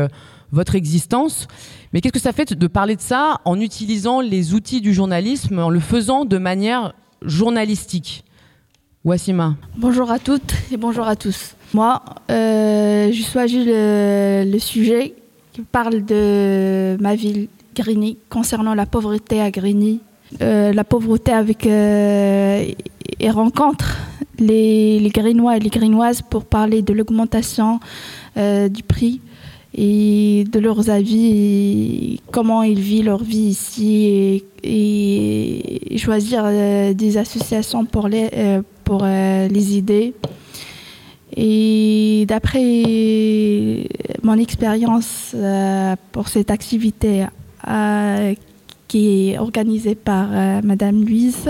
votre 0.51 0.75
existence. 0.75 1.47
Mais 1.93 2.01
qu'est-ce 2.01 2.13
que 2.13 2.19
ça 2.19 2.33
fait 2.33 2.53
de 2.53 2.67
parler 2.67 2.95
de 2.95 3.01
ça 3.01 3.41
en 3.45 3.59
utilisant 3.59 4.21
les 4.21 4.53
outils 4.53 4.81
du 4.81 4.93
journalisme, 4.93 5.59
en 5.59 5.69
le 5.69 5.79
faisant 5.79 6.25
de 6.25 6.37
manière 6.37 6.93
journalistique? 7.21 8.23
Wassima. 9.05 9.55
Bonjour 9.77 10.11
à 10.11 10.19
toutes 10.19 10.53
et 10.71 10.75
bonjour 10.75 11.07
à 11.07 11.15
tous. 11.15 11.55
Moi, 11.73 12.03
euh, 12.29 13.09
je 13.11 13.23
choisi 13.23 13.63
le, 13.65 14.59
sujet 14.59 15.13
qui 15.53 15.61
parle 15.61 16.03
de 16.03 16.97
ma 16.99 17.15
ville, 17.15 17.47
Grigny, 17.73 18.17
concernant 18.29 18.73
la 18.73 18.85
pauvreté 18.85 19.39
à 19.39 19.49
Grigny. 19.49 20.01
Euh, 20.41 20.73
la 20.73 20.83
pauvreté 20.83 21.31
avec 21.31 21.65
euh, 21.65 22.65
et 23.19 23.29
rencontre 23.29 23.97
les, 24.39 24.99
les 24.99 25.09
Grinois 25.09 25.55
et 25.55 25.61
les 25.61 25.69
Grinoises 25.69 26.21
pour 26.21 26.43
parler 26.43 26.81
de 26.81 26.91
l'augmentation 26.91 27.79
du 28.35 28.83
prix 28.83 29.19
et 29.73 30.45
de 30.51 30.59
leurs 30.59 30.89
avis, 30.89 32.21
comment 32.31 32.63
ils 32.63 32.79
vivent 32.79 33.05
leur 33.05 33.23
vie 33.23 33.49
ici 33.49 34.43
et, 34.63 35.97
choisir 35.97 36.43
euh, 36.45 36.93
des 36.93 37.17
associations 37.17 37.83
pour 37.85 38.07
les, 38.07 38.29
euh, 38.33 38.61
pour, 38.83 39.01
euh, 39.03 39.47
idées. 39.49 40.13
Et 41.35 42.25
d'après 42.27 43.83
mon 44.23 44.37
expérience 44.37 45.35
pour 46.11 46.29
cette 46.29 46.49
activité 46.49 47.25
qui 48.87 49.29
est 49.29 49.37
organisée 49.37 49.95
par 49.95 50.29
Madame 50.63 51.03
Louise, 51.03 51.49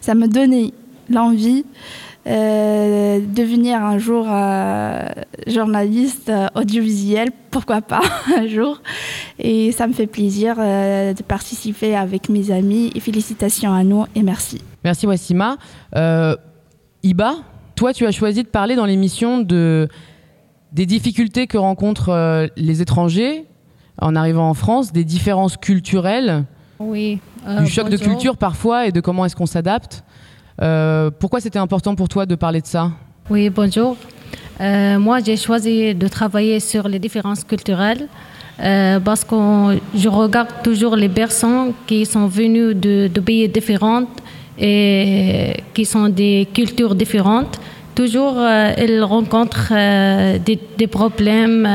ça 0.00 0.14
me 0.14 0.28
donnait 0.28 0.72
l'envie 1.08 1.64
euh, 1.64 2.13
devenir 2.26 3.82
un 3.82 3.98
jour 3.98 4.26
euh, 4.28 5.02
journaliste 5.46 6.30
euh, 6.30 6.48
audiovisuel, 6.54 7.30
pourquoi 7.50 7.82
pas 7.82 8.00
un 8.36 8.46
jour. 8.46 8.80
Et 9.38 9.72
ça 9.72 9.86
me 9.86 9.92
fait 9.92 10.06
plaisir 10.06 10.56
de 10.56 11.22
participer 11.22 11.94
avec 11.94 12.28
mes 12.28 12.50
amis. 12.50 12.90
Et 12.94 13.00
félicitations 13.00 13.72
à 13.72 13.84
nous 13.84 14.06
et 14.14 14.22
merci. 14.22 14.60
Merci 14.84 15.06
Wassima. 15.06 15.56
Iba, 17.02 17.34
toi 17.74 17.92
tu 17.92 18.06
as 18.06 18.12
choisi 18.12 18.42
de 18.42 18.48
parler 18.48 18.76
dans 18.76 18.86
l'émission 18.86 19.40
de, 19.40 19.88
des 20.72 20.86
difficultés 20.86 21.46
que 21.46 21.58
rencontrent 21.58 22.48
les 22.56 22.80
étrangers 22.80 23.44
en 24.00 24.16
arrivant 24.16 24.48
en 24.48 24.54
France, 24.54 24.92
des 24.92 25.04
différences 25.04 25.56
culturelles. 25.56 26.44
Oui. 26.80 27.20
du 27.60 27.66
choc 27.68 27.88
de 27.88 27.96
culture 27.96 28.36
parfois 28.36 28.86
et 28.86 28.92
de 28.92 29.00
comment 29.00 29.24
est-ce 29.24 29.36
qu'on 29.36 29.46
s'adapte. 29.46 30.04
Euh, 30.62 31.10
pourquoi 31.18 31.40
c'était 31.40 31.58
important 31.58 31.94
pour 31.94 32.08
toi 32.08 32.26
de 32.26 32.34
parler 32.34 32.60
de 32.60 32.66
ça 32.66 32.90
Oui, 33.30 33.50
bonjour. 33.50 33.96
Euh, 34.60 34.98
moi, 34.98 35.18
j'ai 35.24 35.36
choisi 35.36 35.94
de 35.94 36.08
travailler 36.08 36.60
sur 36.60 36.86
les 36.88 36.98
différences 36.98 37.42
culturelles 37.42 38.06
euh, 38.60 39.00
parce 39.00 39.24
que 39.24 39.34
je 39.96 40.08
regarde 40.08 40.48
toujours 40.62 40.94
les 40.94 41.08
personnes 41.08 41.72
qui 41.86 42.06
sont 42.06 42.28
venues 42.28 42.74
de, 42.74 43.08
pays 43.20 43.48
différents 43.48 44.04
et 44.56 45.54
qui 45.72 45.84
sont 45.84 46.08
des 46.08 46.46
cultures 46.54 46.94
différentes. 46.94 47.58
Toujours, 47.96 48.40
elles 48.40 49.02
rencontrent 49.02 49.72
des, 50.38 50.86
problèmes 50.86 51.66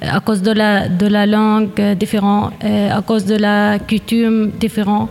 à 0.00 0.20
cause 0.20 0.42
de 0.42 0.52
la, 0.52 0.88
de 0.88 1.06
la 1.06 1.26
langue 1.26 1.80
différente, 1.98 2.52
à 2.64 3.00
cause 3.02 3.24
de 3.24 3.36
la 3.36 3.78
coutume 3.78 4.50
différente. 4.60 5.08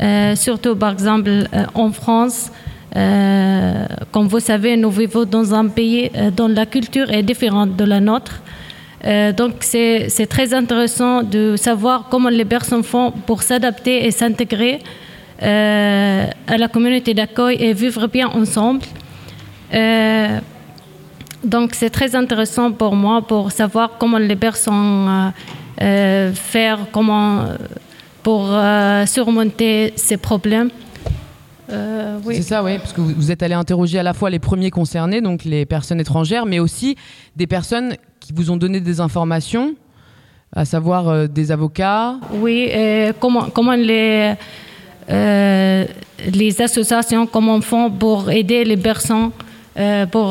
Euh, 0.00 0.34
surtout 0.34 0.76
par 0.76 0.92
exemple 0.92 1.28
euh, 1.30 1.64
en 1.74 1.90
France. 1.92 2.50
Euh, 2.96 3.86
comme 4.10 4.26
vous 4.28 4.40
savez, 4.40 4.76
nous 4.76 4.90
vivons 4.90 5.24
dans 5.24 5.54
un 5.54 5.68
pays 5.68 6.10
dont 6.36 6.48
la 6.48 6.66
culture 6.66 7.10
est 7.10 7.22
différente 7.22 7.76
de 7.76 7.84
la 7.84 8.00
nôtre. 8.00 8.42
donc 9.36 9.52
c'est 9.60 10.28
très 10.28 10.52
intéressant 10.52 11.22
de 11.22 11.56
savoir 11.56 12.08
comment 12.10 12.28
les 12.28 12.44
personnes 12.44 12.82
font 12.82 13.12
pour 13.26 13.42
s'adapter 13.42 14.04
et 14.06 14.10
s'intégrer 14.10 14.80
à 15.40 16.56
la 16.62 16.68
communauté 16.68 17.14
d'accueil 17.14 17.56
et 17.60 17.72
vivre 17.72 18.08
bien 18.08 18.28
ensemble. 18.40 18.84
donc 21.54 21.66
c'est 21.78 21.92
très 21.98 22.16
intéressant 22.16 22.72
pour 22.72 22.94
moi 22.96 23.22
pour 23.22 23.52
savoir 23.52 23.86
comment 24.00 24.18
les 24.18 24.36
personnes 24.36 25.32
faire, 26.34 26.78
comment 26.92 27.44
pour 28.22 28.46
euh, 28.50 29.06
surmonter 29.06 29.92
ces 29.96 30.16
problèmes. 30.16 30.70
Euh, 31.70 32.18
oui. 32.24 32.36
C'est 32.36 32.42
ça, 32.42 32.64
oui, 32.64 32.78
parce 32.78 32.92
que 32.92 33.00
vous 33.00 33.30
êtes 33.30 33.42
allé 33.42 33.54
interroger 33.54 33.98
à 33.98 34.02
la 34.02 34.12
fois 34.12 34.28
les 34.30 34.40
premiers 34.40 34.70
concernés, 34.70 35.20
donc 35.20 35.44
les 35.44 35.66
personnes 35.66 36.00
étrangères, 36.00 36.44
mais 36.46 36.58
aussi 36.58 36.96
des 37.36 37.46
personnes 37.46 37.94
qui 38.18 38.32
vous 38.32 38.50
ont 38.50 38.56
donné 38.56 38.80
des 38.80 39.00
informations, 39.00 39.74
à 40.52 40.64
savoir 40.64 41.08
euh, 41.08 41.26
des 41.28 41.52
avocats. 41.52 42.16
Oui, 42.34 42.70
comment, 43.20 43.48
comment 43.50 43.74
les, 43.74 44.34
les 45.08 46.62
associations 46.62 47.26
comment 47.26 47.60
font 47.60 47.90
pour 47.90 48.30
aider 48.30 48.64
les 48.64 48.76
personnes, 48.76 49.30
pour 50.10 50.26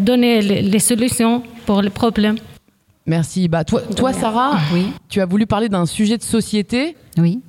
donner 0.00 0.40
les 0.42 0.78
solutions 0.78 1.42
pour 1.66 1.82
les 1.82 1.90
problèmes. 1.90 2.36
Merci. 3.06 3.48
Bah, 3.48 3.64
toi, 3.64 3.82
toi 3.82 4.12
Sarah, 4.12 4.58
oui. 4.72 4.86
tu 5.08 5.20
as 5.20 5.26
voulu 5.26 5.46
parler 5.46 5.68
d'un 5.68 5.86
sujet 5.86 6.16
de 6.16 6.22
société 6.22 6.96
oui. 7.18 7.40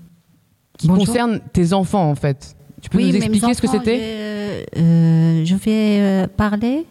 qui 0.77 0.88
concerne 0.88 1.39
tes 1.53 1.74
enfants, 1.74 2.09
en 2.09 2.15
fait. 2.15 2.55
Tu 2.81 2.89
peux 2.89 3.01
nous 3.01 3.15
expliquer 3.15 3.53
ce 3.53 3.62
que 3.62 3.67
c'était 3.67 4.65
euh, 4.77 5.45
Je 5.45 5.55
vais 5.55 6.00
euh, 6.00 6.27
parler 6.27 6.85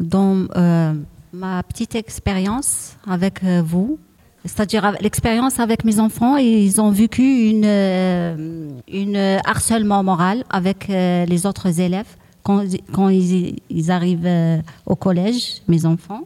dans 0.00 0.46
euh, 0.56 0.92
ma 1.32 1.62
petite 1.62 1.94
expérience 1.94 2.96
avec 3.06 3.44
vous, 3.44 3.98
c'est-à-dire 4.44 4.94
l'expérience 5.00 5.60
avec 5.60 5.84
mes 5.84 6.00
enfants. 6.00 6.36
Ils 6.36 6.80
ont 6.80 6.90
vécu 6.90 7.48
une, 7.48 8.82
une 8.92 9.40
harcèlement 9.44 10.02
moral 10.02 10.44
avec 10.50 10.88
les 10.88 11.46
autres 11.46 11.80
élèves 11.80 12.16
quand, 12.42 12.64
quand 12.92 13.08
ils, 13.08 13.56
ils 13.70 13.90
arrivent 13.92 14.62
au 14.86 14.96
collège, 14.96 15.62
mes 15.68 15.86
enfants. 15.86 16.24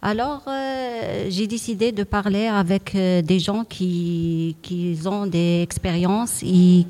Alors, 0.00 0.42
euh, 0.46 1.26
j'ai 1.28 1.48
décidé 1.48 1.90
de 1.90 2.04
parler 2.04 2.46
avec 2.46 2.94
euh, 2.94 3.20
des 3.20 3.40
gens 3.40 3.64
qui, 3.68 4.54
qui 4.62 4.96
ont 5.06 5.26
des 5.26 5.60
expériences 5.62 6.40
et, 6.44 6.86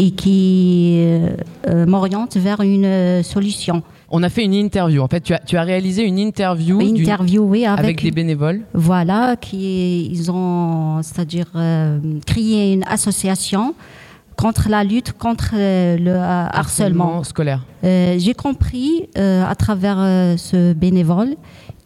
et 0.00 0.10
qui 0.10 0.96
euh, 0.98 1.86
m'orientent 1.86 2.36
vers 2.36 2.60
une 2.60 3.22
solution. 3.22 3.84
On 4.10 4.24
a 4.24 4.28
fait 4.28 4.42
une 4.42 4.54
interview. 4.54 5.02
En 5.02 5.06
fait, 5.06 5.20
tu 5.20 5.34
as, 5.34 5.38
tu 5.38 5.56
as 5.56 5.62
réalisé 5.62 6.02
une 6.02 6.18
interview, 6.18 6.80
Une 6.80 6.96
interview, 6.96 7.42
oui, 7.42 7.64
avec, 7.64 7.84
avec 7.84 8.02
des 8.02 8.10
bénévoles. 8.10 8.62
Voilà, 8.74 9.36
qui 9.36 10.06
ils 10.06 10.28
ont, 10.32 11.00
c'est-à-dire 11.02 11.52
créé 12.26 12.72
une 12.72 12.84
association 12.88 13.74
contre 14.34 14.68
la 14.68 14.82
lutte 14.82 15.12
contre 15.12 15.50
le 15.54 16.14
harcèlement. 16.16 17.22
scolaire. 17.22 17.64
J'ai 17.82 18.34
compris 18.34 19.10
à 19.14 19.54
travers 19.56 19.98
ce 20.38 20.72
bénévole 20.72 21.36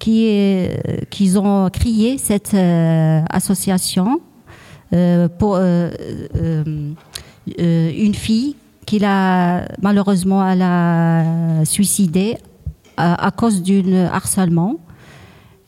qui 0.02 0.26
est- 0.26 1.06
qu'ils 1.10 1.38
ont 1.38 1.70
créé 1.70 2.18
cette 2.18 2.54
euh, 2.54 3.20
association 3.30 4.20
euh, 4.92 5.28
pour 5.38 5.54
euh, 5.56 5.90
une 7.58 8.14
fille 8.14 8.56
qu'il 8.86 9.04
a 9.04 9.62
malheureusement 9.80 10.46
elle 10.48 10.62
a 10.62 11.64
suicidé 11.64 12.36
à, 12.96 13.26
à 13.26 13.30
cause 13.30 13.62
d'un 13.62 14.06
harcèlement. 14.06 14.76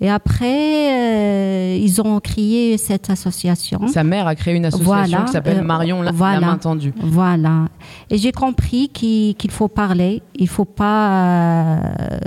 Et 0.00 0.10
après, 0.10 0.92
euh, 0.92 1.78
ils 1.80 2.00
ont 2.02 2.18
créé 2.20 2.76
cette 2.76 3.08
association. 3.08 3.86
Sa 3.88 4.04
mère 4.04 4.26
a 4.26 4.34
créé 4.34 4.54
une 4.54 4.66
association 4.66 4.92
Voilà, 4.92 5.22
qui 5.24 5.32
s'appelle 5.32 5.62
Marion 5.62 6.02
la, 6.02 6.12
main 6.12 6.58
tendue. 6.58 6.92
Voilà. 7.00 7.68
Et 8.10 8.18
j'ai 8.18 8.32
compris 8.32 8.88
qu'il 8.88 9.50
faut 9.50 9.68
parler. 9.68 10.20
Il 10.34 10.48
faut 10.48 10.66
pas, 10.66 11.08
euh, 11.08 11.76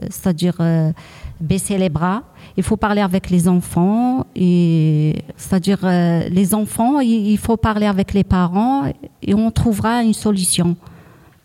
c'est-à-dire 0.10 0.56
euh, 0.62 0.92
baisser 1.40 1.78
les 1.78 1.90
bras. 1.90 2.24
Il 2.58 2.64
faut 2.64 2.78
parler 2.78 3.02
avec 3.02 3.30
les 3.30 3.48
enfants. 3.48 4.26
Et 4.36 5.16
c'est-à-dire 5.36 5.80
euh, 5.84 6.28
les 6.30 6.54
enfants, 6.54 7.00
il, 7.00 7.38
faut 7.38 7.58
parler 7.58 7.86
avec 7.86 8.14
les 8.14 8.24
parents 8.24 8.86
et 9.22 9.34
on 9.34 9.52
trouvera 9.52 10.04
une 10.04 10.14
solution 10.14 10.76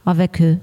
avec 0.07 0.41
eux. 0.43 0.59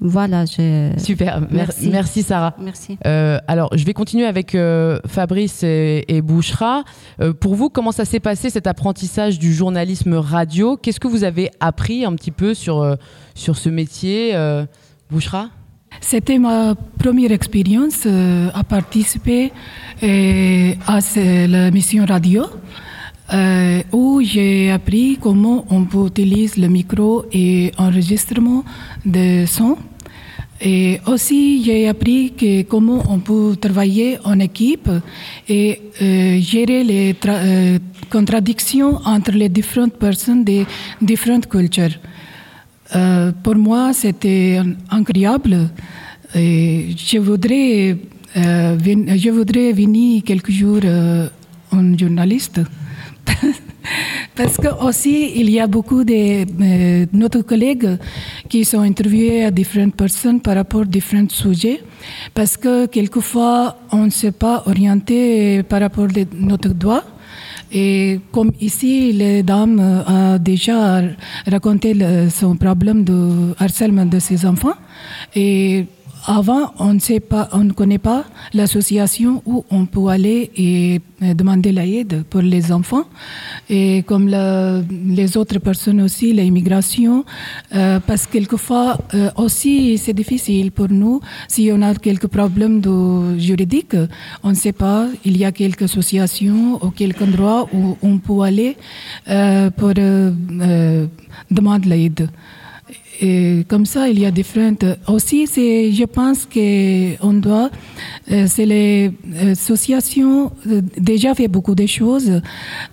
Voilà. 0.00 0.44
Je... 0.44 0.92
Super, 0.98 1.40
mer- 1.50 1.70
merci, 1.90 2.22
Sarah. 2.22 2.54
Merci. 2.60 2.98
Euh, 3.06 3.38
alors, 3.46 3.70
je 3.74 3.84
vais 3.84 3.94
continuer 3.94 4.26
avec 4.26 4.54
euh, 4.54 4.98
Fabrice 5.06 5.62
et, 5.62 6.04
et 6.08 6.20
Bouchra. 6.20 6.84
Euh, 7.20 7.32
pour 7.32 7.54
vous, 7.54 7.70
comment 7.70 7.92
ça 7.92 8.04
s'est 8.04 8.20
passé 8.20 8.50
cet 8.50 8.66
apprentissage 8.66 9.38
du 9.38 9.54
journalisme 9.54 10.14
radio? 10.14 10.76
Qu'est-ce 10.76 11.00
que 11.00 11.08
vous 11.08 11.24
avez 11.24 11.50
appris 11.60 12.04
un 12.04 12.14
petit 12.16 12.32
peu 12.32 12.54
sur, 12.54 12.96
sur 13.34 13.56
ce 13.56 13.68
métier 13.70 14.36
Bouchra? 15.10 15.48
C'était 16.00 16.38
ma 16.38 16.74
première 16.98 17.32
expérience 17.32 18.02
euh, 18.06 18.48
à 18.54 18.62
participer 18.64 19.52
euh, 20.02 20.72
à 20.86 20.98
la 21.46 21.70
mission 21.70 22.04
radio 22.04 22.44
euh, 23.32 23.82
où 23.92 24.20
j'ai 24.22 24.70
appris 24.70 25.18
comment 25.20 25.64
on 25.70 25.84
peut 25.84 26.06
utiliser 26.06 26.60
le 26.60 26.68
micro 26.68 27.24
et 27.32 27.72
enregistrement 27.78 28.64
de 29.04 29.46
son. 29.46 29.76
Et 30.60 31.00
aussi, 31.06 31.62
j'ai 31.64 31.88
appris 31.88 32.32
que 32.32 32.62
comment 32.62 33.02
on 33.08 33.18
peut 33.18 33.56
travailler 33.60 34.18
en 34.24 34.38
équipe 34.38 34.88
et 35.48 35.80
gérer 36.00 36.84
les 36.84 37.12
tra- 37.14 37.78
contradictions 38.08 39.00
entre 39.04 39.32
les 39.32 39.48
différentes 39.48 39.94
personnes 39.98 40.44
des 40.44 40.64
différentes 41.02 41.48
cultures. 41.48 41.98
Euh, 42.94 43.32
pour 43.42 43.56
moi, 43.56 43.92
c'était 43.92 44.60
incroyable. 44.90 45.70
Et 46.34 46.94
je 46.96 47.18
voudrais, 47.18 47.96
euh, 48.36 48.78
je 49.16 49.30
voudrais 49.30 49.72
venir 49.72 50.22
quelques 50.24 50.50
jours 50.50 50.80
euh, 50.84 51.28
en 51.70 51.96
journaliste. 51.96 52.60
Parce 54.34 54.56
que 54.56 54.68
aussi, 54.84 55.32
il 55.36 55.48
y 55.50 55.60
a 55.60 55.68
beaucoup 55.68 56.02
de 56.02 56.44
euh, 56.44 57.06
notre 57.12 57.42
collègues 57.42 57.98
qui 58.48 58.64
sont 58.64 58.80
interviewés 58.80 59.44
à 59.44 59.50
différentes 59.52 59.94
personnes 59.94 60.40
par 60.40 60.56
rapport 60.56 60.82
à 60.82 60.84
différents 60.84 61.28
sujets. 61.28 61.82
Parce 62.34 62.56
que 62.56 62.86
quelquefois, 62.86 63.78
on 63.92 64.06
ne 64.06 64.10
s'est 64.10 64.32
pas 64.32 64.64
orienté 64.66 65.62
par 65.62 65.80
rapport 65.80 66.06
à 66.06 66.24
notre 66.36 66.70
droit. 66.70 67.04
Et 67.72 68.20
comme 68.32 68.52
ici, 68.60 69.12
les 69.12 69.42
dames 69.42 69.80
euh, 69.80 70.34
a 70.34 70.38
déjà 70.38 71.02
raconté 71.46 71.96
son 72.30 72.56
problème 72.56 73.04
de 73.04 73.54
harcèlement 73.58 74.06
de 74.06 74.18
ses 74.18 74.46
enfants. 74.46 74.76
Et 75.34 75.86
avant, 76.26 76.72
on 76.78 76.94
ne 76.94 76.98
sait 76.98 77.20
pas, 77.20 77.48
on 77.52 77.64
ne 77.64 77.72
connaît 77.72 77.98
pas 77.98 78.24
l'association 78.52 79.42
où 79.44 79.64
on 79.70 79.84
peut 79.86 80.08
aller 80.08 80.50
et 80.56 81.00
euh, 81.22 81.34
demander 81.34 81.72
l'aide 81.72 82.24
pour 82.30 82.40
les 82.40 82.72
enfants. 82.72 83.04
Et 83.68 84.02
comme 84.04 84.28
les 84.28 85.36
autres 85.36 85.58
personnes 85.58 86.00
aussi, 86.00 86.32
l'immigration, 86.32 87.24
euh, 87.74 88.00
parce 88.00 88.26
que 88.26 88.32
quelquefois 88.32 88.98
euh, 89.14 89.30
aussi 89.36 89.98
c'est 89.98 90.12
difficile 90.12 90.72
pour 90.72 90.88
nous 90.90 91.20
si 91.48 91.70
on 91.72 91.82
a 91.82 91.94
quelques 91.94 92.26
problèmes 92.26 92.80
de 92.80 93.38
juridiques, 93.38 93.96
on 94.42 94.50
ne 94.50 94.54
sait 94.54 94.72
pas. 94.72 95.06
Il 95.24 95.36
y 95.36 95.44
a 95.44 95.52
quelques 95.52 95.82
associations 95.82 96.82
ou 96.82 96.90
quelques 96.90 97.22
endroits 97.22 97.68
où 97.72 97.96
on 98.02 98.18
peut 98.18 98.40
aller 98.42 98.76
euh, 99.28 99.70
pour 99.70 99.92
demander 101.50 101.88
l'aide. 101.88 102.28
Comme 103.68 103.86
ça, 103.86 104.08
il 104.08 104.18
y 104.18 104.26
a 104.26 104.30
différentes. 104.30 104.84
Aussi, 105.08 105.46
je 105.46 106.04
pense 106.04 106.46
que 106.46 107.16
on 107.22 107.34
doit, 107.34 107.70
euh, 108.30 108.46
c'est 108.48 108.66
les 108.66 109.12
associations 109.40 110.52
euh, 110.66 110.80
déjà 110.98 111.34
fait 111.34 111.48
beaucoup 111.48 111.74
de 111.74 111.86
choses, 111.86 112.40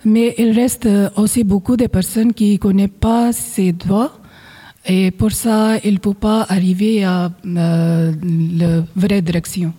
mais 0.06 0.36
il 0.38 0.52
reste 0.52 0.86
euh, 0.86 1.10
aussi 1.16 1.44
beaucoup 1.44 1.78
de 1.78 1.88
personnes 1.88 2.34
qui 2.34 2.60
connaissent 2.60 3.00
pas 3.00 3.32
ces 3.32 3.72
droits. 3.72 4.14
Et 4.86 5.12
pour 5.12 5.32
ça, 5.32 5.78
il 5.84 5.94
ne 5.94 6.00
peut 6.00 6.14
pas 6.14 6.46
arriver 6.50 7.04
à 7.04 7.32
euh, 7.46 8.12
la 8.58 8.84
vraie 8.96 9.22
direction. 9.22 9.74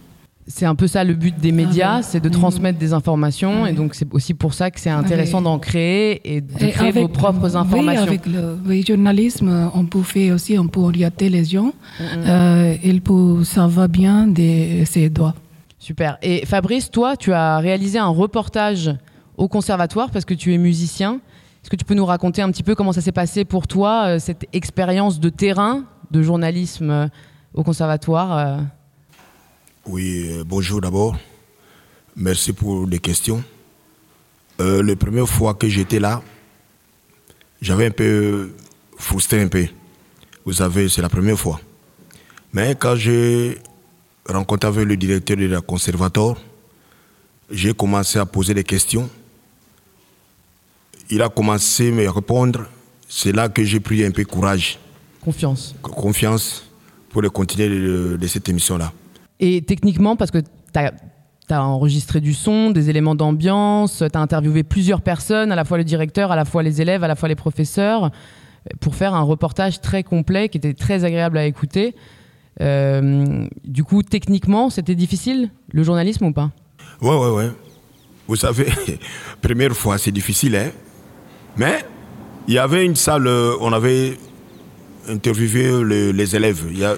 C'est 0.49 0.67
un 0.67 0.75
peu 0.75 0.89
ça 0.89 1.05
le 1.05 1.15
but 1.15 1.39
des 1.39 1.53
médias, 1.53 2.03
c'est 2.03 2.19
de 2.19 2.29
transmettre 2.29 2.79
des 2.79 2.93
informations. 2.93 3.65
Et 3.65 3.73
donc, 3.73 3.95
c'est 3.95 4.13
aussi 4.13 4.35
pour 4.35 4.55
ça 4.55 4.73
que 4.73 4.81
c'est 4.81 4.91
intéressant 4.91 5.41
d'en 5.41 5.59
créer 5.61 6.35
et 6.35 6.41
de 6.41 6.65
Et 6.65 6.71
créer 6.71 6.91
vos 6.91 7.07
propres 7.07 7.57
informations. 7.57 8.03
Oui, 8.03 8.09
avec 8.09 8.27
le 8.27 8.59
oui, 8.67 8.85
journalisme, 8.87 9.71
on 9.75 9.87
peut 9.87 10.03
faire 10.03 10.35
aussi, 10.35 10.59
on 10.59 10.67
peut 10.67 10.81
orienter 10.81 11.29
les 11.29 11.45
gens. 11.45 11.73
Euh, 12.01 12.75
il 12.83 13.01
peut, 13.03 13.45
ça 13.45 13.69
va 13.69 13.87
bien 13.87 14.27
de 14.27 14.85
ses 14.85 15.11
droits. 15.11 15.35
Super. 15.79 16.19
Et 16.23 16.45
Fabrice, 16.45 16.91
toi, 16.91 17.17
tu 17.17 17.33
as 17.33 17.59
réalisé 17.59 17.99
un 17.99 18.09
reportage 18.09 18.91
au 19.37 19.49
conservatoire 19.49 20.11
parce 20.11 20.25
que 20.25 20.35
tu 20.35 20.53
es 20.55 20.59
musicien. 20.59 21.21
Est-ce 21.63 21.71
que 21.71 21.77
tu 21.77 21.85
peux 21.85 21.95
nous 21.95 22.07
raconter 22.07 22.43
un 22.43 22.51
petit 22.51 22.65
peu 22.65 22.75
comment 22.75 22.93
ça 22.93 23.01
s'est 23.01 23.13
passé 23.13 23.45
pour 23.45 23.69
toi, 23.69 24.05
euh, 24.07 24.19
cette 24.19 24.47
expérience 24.53 25.21
de 25.21 25.29
terrain 25.29 25.85
de 26.11 26.21
journalisme 26.23 26.91
euh, 26.91 27.07
au 27.55 27.63
conservatoire 27.63 28.61
Oui, 29.87 30.29
euh, 30.31 30.45
bonjour 30.47 30.81
d'abord. 30.81 31.17
Merci 32.15 32.53
pour 32.53 32.87
les 32.87 32.99
questions. 32.99 33.43
Euh, 34.61 34.83
la 34.83 34.95
première 34.97 35.29
fois 35.29 35.55
que 35.55 35.69
j'étais 35.69 35.99
là, 35.99 36.23
j'avais 37.61 37.87
un 37.87 37.91
peu 37.91 38.53
frustré 38.97 39.41
un 39.43 39.49
peu. 39.49 39.67
Vous 40.45 40.53
savez, 40.55 40.89
c'est 40.89 41.03
la 41.03 41.09
première 41.09 41.39
fois. 41.39 41.61
Mais 42.53 42.77
quand 42.79 42.95
j'ai 42.97 43.59
rencontré 44.29 44.69
avec 44.69 44.87
le 44.87 44.97
directeur 44.97 45.37
de 45.37 45.47
la 45.47 45.61
conservatoire, 45.61 46.37
j'ai 47.51 47.75
commencé 47.75 48.19
à 48.19 48.27
poser 48.27 48.55
des 48.55 48.65
questions. 48.65 49.11
Il 51.11 51.23
a 51.23 51.29
commencé 51.29 51.89
à 51.89 51.93
me 51.93 52.09
répondre. 52.09 52.67
C'est 53.09 53.33
là 53.33 53.49
que 53.49 53.65
j'ai 53.65 53.81
pris 53.81 54.05
un 54.05 54.11
peu 54.11 54.25
courage, 54.25 54.79
Confiance. 55.21 55.75
confiance 55.83 56.65
pour 57.11 57.21
le 57.21 57.31
continuer 57.31 57.69
de, 57.69 58.17
de 58.17 58.27
cette 58.27 58.49
émission-là. 58.49 58.93
Et 59.43 59.61
techniquement, 59.61 60.15
parce 60.15 60.31
que 60.31 60.39
tu 60.39 60.79
as, 61.51 61.65
enregistré 61.65 62.21
du 62.21 62.33
son, 62.33 62.71
des 62.71 62.89
éléments 62.91 63.17
d'ambiance, 63.17 63.99
tu 63.99 64.17
as 64.17 64.21
interviewé 64.21 64.63
plusieurs 64.63 65.01
personnes, 65.01 65.51
à 65.51 65.57
la 65.57 65.65
fois 65.65 65.79
le 65.79 65.85
directeur, 65.85 66.31
à 66.31 66.37
la 66.37 66.45
fois 66.45 66.63
les 66.63 66.81
élèves, 66.81 67.03
à 67.03 67.09
la 67.09 67.17
fois 67.17 67.29
les 67.29 67.35
professeurs, 67.35 68.13
pour 68.79 68.95
faire 68.95 69.15
un 69.15 69.23
reportage 69.23 69.81
très 69.81 70.05
complet 70.05 70.49
qui 70.49 70.59
était 70.59 70.75
très 70.75 71.05
agréable 71.05 71.39
à 71.39 71.45
écouter. 71.45 71.97
Euh, 72.61 73.49
du 73.65 73.83
coup, 73.83 74.05
techniquement, 74.05 74.71
c'était 74.71 74.95
difficile, 74.95 75.51
le 75.73 75.83
journalisme 75.83 76.27
ou 76.27 76.33
pas? 76.33 76.53
Ouais, 77.01 77.17
ouais, 77.17 77.31
ouais. 77.31 77.51
Vous 78.29 78.37
savez, 78.37 78.67
première 79.43 79.73
fois, 79.73 79.99
c'est 79.99 80.13
difficile, 80.13 80.55
hein. 80.55 80.71
Mais 81.57 81.85
il 82.47 82.55
y 82.55 82.59
avait 82.59 82.87
une 82.87 82.95
salle, 82.95 83.27
euh, 83.27 83.57
on 83.61 83.73
avait 83.73 84.17
interviewé 85.09 85.83
le- 85.83 86.13
les 86.13 86.37
élèves. 86.37 86.65
Il 86.71 86.79
y 86.79 86.85
a, 86.85 86.97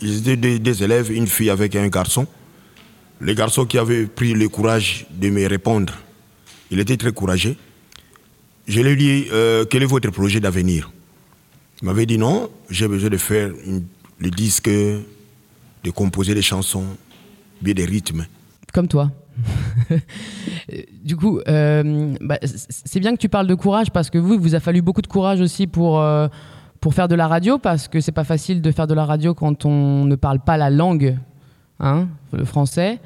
ils 0.00 0.28
étaient 0.28 0.58
des, 0.58 0.82
élèves, 0.84 1.10
une 1.12 1.26
fille 1.26 1.50
avec 1.50 1.74
un 1.76 1.88
garçon. 1.88 2.26
Le 3.20 3.34
garçon 3.34 3.64
qui 3.66 3.78
avait 3.78 4.06
pris 4.06 4.34
le 4.34 4.48
courage 4.48 5.06
de 5.10 5.28
me 5.30 5.46
répondre, 5.46 5.92
il 6.70 6.80
était 6.80 6.96
très 6.96 7.12
courageux. 7.12 7.56
Je 8.66 8.80
lui 8.80 8.90
ai 8.90 8.96
dit, 8.96 9.26
euh, 9.32 9.64
quel 9.64 9.82
est 9.82 9.86
votre 9.86 10.10
projet 10.10 10.40
d'avenir? 10.40 10.90
Il 11.80 11.86
m'avait 11.86 12.06
dit 12.06 12.18
non, 12.18 12.48
j'ai 12.70 12.86
besoin 12.88 13.10
de 13.10 13.16
faire 13.16 13.50
le 14.18 14.30
disque, 14.30 14.68
de 14.68 15.90
composer 15.92 16.34
des 16.34 16.42
chansons, 16.42 16.84
bien 17.60 17.74
des 17.74 17.84
rythmes. 17.84 18.24
Comme 18.72 18.88
toi 18.88 19.10
du 21.04 21.16
coup, 21.16 21.40
euh, 21.48 22.14
bah, 22.20 22.38
c'est 22.42 23.00
bien 23.00 23.12
que 23.12 23.20
tu 23.20 23.28
parles 23.30 23.46
de 23.46 23.54
courage 23.54 23.90
parce 23.90 24.10
que 24.10 24.18
vous, 24.18 24.34
il 24.34 24.40
vous 24.40 24.54
a 24.54 24.60
fallu 24.60 24.82
beaucoup 24.82 25.00
de 25.02 25.06
courage 25.06 25.40
aussi 25.40 25.66
pour, 25.66 26.00
euh, 26.00 26.28
pour 26.82 26.92
faire 26.92 27.08
de 27.08 27.14
la 27.14 27.26
radio 27.26 27.56
parce 27.56 27.88
que 27.88 28.00
c'est 28.00 28.12
pas 28.12 28.24
facile 28.24 28.60
de 28.60 28.70
faire 28.70 28.86
de 28.86 28.92
la 28.92 29.06
radio 29.06 29.32
quand 29.32 29.64
on 29.64 30.04
ne 30.04 30.16
parle 30.16 30.40
pas 30.40 30.58
la 30.58 30.68
langue, 30.68 31.16
hein, 31.80 32.08
le 32.32 32.44
français. 32.44 33.00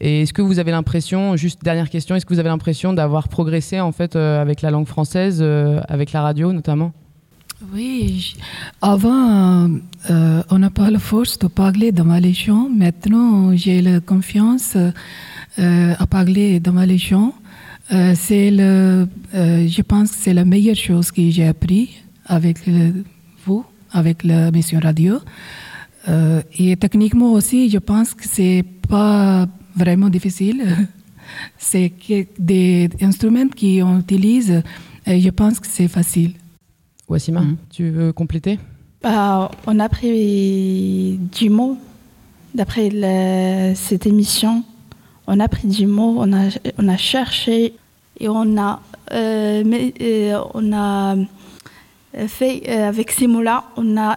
Et 0.00 0.22
est-ce 0.22 0.32
que 0.32 0.42
vous 0.42 0.58
avez 0.58 0.72
l'impression, 0.72 1.36
juste 1.36 1.62
dernière 1.62 1.88
question, 1.88 2.16
est-ce 2.16 2.26
que 2.26 2.34
vous 2.34 2.40
avez 2.40 2.48
l'impression 2.48 2.92
d'avoir 2.92 3.28
progressé 3.28 3.78
en 3.78 3.92
fait 3.92 4.16
euh, 4.16 4.42
avec 4.42 4.62
la 4.62 4.72
langue 4.72 4.88
française, 4.88 5.40
avec 5.88 6.10
la 6.10 6.22
radio 6.22 6.52
notamment? 6.52 6.92
Oui, 7.72 8.34
avant, 8.80 9.70
euh, 10.10 10.42
on 10.50 10.58
n'a 10.58 10.70
pas 10.70 10.90
la 10.90 10.98
force 10.98 11.38
de 11.38 11.46
parler 11.46 11.92
dans 11.92 12.04
ma 12.04 12.18
légion. 12.18 12.68
Maintenant, 12.68 13.54
j'ai 13.54 13.80
la 13.80 14.00
confiance 14.00 14.76
euh, 15.58 15.94
à 15.96 16.06
parler 16.06 16.58
dans 16.58 16.72
ma 16.72 16.86
légion. 16.86 17.32
Euh, 17.92 18.14
c'est 18.16 18.50
le, 18.50 19.06
je 19.32 19.82
pense 19.82 20.10
que 20.10 20.16
c'est 20.18 20.34
la 20.34 20.44
meilleure 20.44 20.76
chose 20.76 21.12
que 21.12 21.30
j'ai 21.30 21.46
appris 21.46 22.01
avec 22.26 22.58
vous, 23.44 23.64
avec 23.90 24.24
la 24.24 24.50
mission 24.50 24.80
radio. 24.80 25.18
et 26.58 26.76
techniquement 26.76 27.32
aussi, 27.32 27.70
je 27.70 27.78
pense 27.78 28.14
que 28.14 28.24
c'est 28.26 28.64
pas 28.88 29.46
vraiment 29.76 30.08
difficile. 30.08 30.88
c'est 31.58 31.92
des 32.38 32.88
instruments 33.00 33.48
qu'on 33.48 33.98
utilise. 33.98 34.62
Et 35.06 35.20
je 35.20 35.30
pense 35.30 35.58
que 35.58 35.66
c'est 35.66 35.88
facile. 35.88 36.32
Wassima, 37.08 37.40
mhm. 37.40 37.56
tu 37.70 37.90
veux 37.90 38.12
compléter? 38.12 38.58
Bah, 39.02 39.50
On 39.66 39.78
a 39.80 39.88
pris 39.88 41.18
du 41.18 41.50
mot 41.50 41.76
d'après 42.54 43.74
cette 43.74 44.06
émission. 44.06 44.62
On 45.26 45.40
a 45.40 45.48
pris 45.48 45.68
du 45.68 45.86
mot, 45.86 46.16
on 46.18 46.32
a, 46.32 46.48
on 46.78 46.88
a 46.88 46.96
cherché 46.96 47.74
et 48.20 48.28
on 48.28 48.56
a, 48.58 48.80
euh, 49.12 49.62
mais, 49.64 49.94
euh, 50.00 50.40
on 50.54 50.72
a 50.72 51.16
fait 52.28 52.62
euh, 52.68 52.88
avec 52.88 53.10
ces 53.10 53.26
mots-là, 53.26 53.64
on 53.76 53.96
a, 53.96 54.14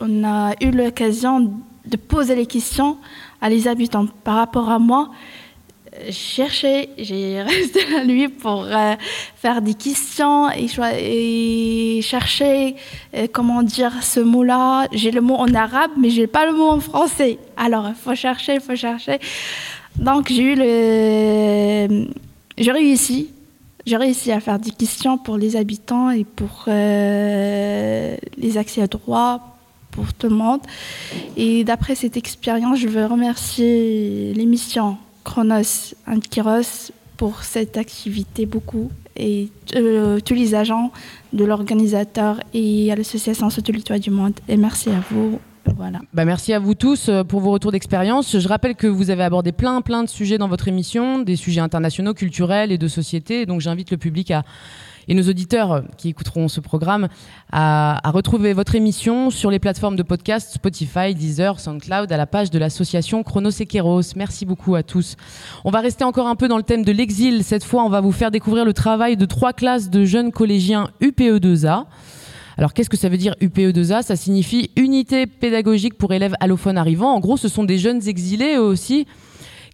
on 0.00 0.24
a 0.24 0.52
eu 0.60 0.70
l'occasion 0.70 1.52
de 1.84 1.96
poser 1.96 2.34
les 2.34 2.46
questions 2.46 2.98
à 3.40 3.48
les 3.48 3.68
habitants 3.68 4.06
par 4.24 4.36
rapport 4.36 4.70
à 4.70 4.78
moi 4.78 5.10
cherché, 6.10 6.90
j'ai 6.98 7.42
resté 7.46 7.80
la 7.90 8.04
nuit 8.04 8.28
pour 8.28 8.64
euh, 8.64 8.94
faire 9.36 9.62
des 9.62 9.74
questions 9.74 10.50
et, 10.50 12.00
chercher 12.02 12.76
euh, 13.14 13.26
comment 13.32 13.62
dire 13.62 14.02
ce 14.02 14.20
mot-là. 14.20 14.88
J'ai 14.92 15.10
le 15.10 15.20
mot 15.20 15.36
en 15.36 15.52
arabe, 15.54 15.92
mais 15.96 16.10
j'ai 16.10 16.26
pas 16.26 16.46
le 16.46 16.52
mot 16.52 16.68
en 16.68 16.80
français. 16.80 17.38
Alors, 17.56 17.88
il 17.88 17.94
faut 17.94 18.14
chercher, 18.14 18.54
il 18.54 18.60
faut 18.60 18.76
chercher. 18.76 19.18
Donc, 19.96 20.28
j'ai 20.28 20.42
eu 20.42 20.54
le. 20.56 22.08
J'ai 22.58 22.72
réussi. 22.72 23.30
J'ai 23.86 23.96
réussi 23.96 24.32
à 24.32 24.40
faire 24.40 24.58
des 24.58 24.70
questions 24.70 25.18
pour 25.18 25.36
les 25.36 25.56
habitants 25.56 26.10
et 26.10 26.24
pour 26.24 26.64
euh, 26.68 28.16
les 28.38 28.56
accès 28.56 28.80
à 28.80 28.86
droit, 28.86 29.58
pour 29.90 30.12
tout 30.14 30.28
le 30.28 30.34
monde. 30.34 30.60
Et 31.36 31.64
d'après 31.64 31.94
cette 31.94 32.16
expérience, 32.16 32.78
je 32.78 32.88
veux 32.88 33.04
remercier 33.04 34.32
l'émission 34.34 34.96
Chronos 35.22 35.94
Antiros 36.06 36.92
pour 37.16 37.44
cette 37.44 37.76
activité 37.76 38.46
beaucoup 38.46 38.90
et 39.16 39.48
euh, 39.76 40.18
tous 40.20 40.34
les 40.34 40.54
agents 40.54 40.90
de 41.32 41.44
l'organisateur 41.44 42.40
et 42.52 42.90
à 42.90 42.96
l'association 42.96 43.50
Sauter 43.50 43.72
du 43.98 44.10
Monde. 44.10 44.34
Et 44.48 44.56
merci 44.56 44.90
à 44.90 45.02
vous. 45.10 45.38
Voilà. 45.76 46.00
Bah 46.12 46.24
merci 46.24 46.52
à 46.52 46.58
vous 46.58 46.74
tous 46.74 47.08
euh, 47.08 47.24
pour 47.24 47.40
vos 47.40 47.50
retours 47.50 47.72
d'expérience. 47.72 48.38
Je 48.38 48.48
rappelle 48.48 48.74
que 48.74 48.86
vous 48.86 49.10
avez 49.10 49.24
abordé 49.24 49.52
plein 49.52 49.80
plein 49.80 50.02
de 50.02 50.08
sujets 50.08 50.38
dans 50.38 50.48
votre 50.48 50.68
émission, 50.68 51.20
des 51.20 51.36
sujets 51.36 51.60
internationaux, 51.60 52.14
culturels 52.14 52.70
et 52.70 52.78
de 52.78 52.88
société. 52.88 53.46
Donc 53.46 53.60
j'invite 53.60 53.90
le 53.90 53.96
public 53.96 54.30
à 54.30 54.44
et 55.08 55.14
nos 55.14 55.22
auditeurs 55.22 55.84
qui 55.96 56.08
écouteront 56.08 56.48
ce 56.48 56.60
programme 56.60 57.08
à, 57.52 58.00
retrouver 58.06 58.52
votre 58.52 58.74
émission 58.74 59.30
sur 59.30 59.50
les 59.50 59.58
plateformes 59.58 59.96
de 59.96 60.02
podcast 60.02 60.52
Spotify, 60.54 61.14
Deezer, 61.14 61.60
SoundCloud 61.60 62.10
à 62.12 62.16
la 62.16 62.26
page 62.26 62.50
de 62.50 62.58
l'association 62.58 63.22
Chronosequeros. 63.22 64.14
Merci 64.16 64.46
beaucoup 64.46 64.74
à 64.74 64.82
tous. 64.82 65.16
On 65.64 65.70
va 65.70 65.80
rester 65.80 66.04
encore 66.04 66.28
un 66.28 66.36
peu 66.36 66.48
dans 66.48 66.56
le 66.56 66.62
thème 66.62 66.84
de 66.84 66.92
l'exil. 66.92 67.44
Cette 67.44 67.64
fois, 67.64 67.84
on 67.84 67.88
va 67.88 68.00
vous 68.00 68.12
faire 68.12 68.30
découvrir 68.30 68.64
le 68.64 68.72
travail 68.72 69.16
de 69.16 69.26
trois 69.26 69.52
classes 69.52 69.90
de 69.90 70.04
jeunes 70.04 70.32
collégiens 70.32 70.88
UPE2A. 71.00 71.84
Alors 72.56 72.72
qu'est-ce 72.72 72.90
que 72.90 72.96
ça 72.96 73.08
veut 73.08 73.16
dire 73.16 73.34
UPE2A 73.40 74.02
Ça 74.02 74.16
signifie 74.16 74.70
Unité 74.76 75.26
pédagogique 75.26 75.94
pour 75.94 76.12
élèves 76.12 76.34
allophones 76.40 76.78
arrivants. 76.78 77.14
En 77.14 77.20
gros, 77.20 77.36
ce 77.36 77.48
sont 77.48 77.64
des 77.64 77.78
jeunes 77.78 78.06
exilés 78.06 78.54
eux 78.56 78.62
aussi 78.62 79.06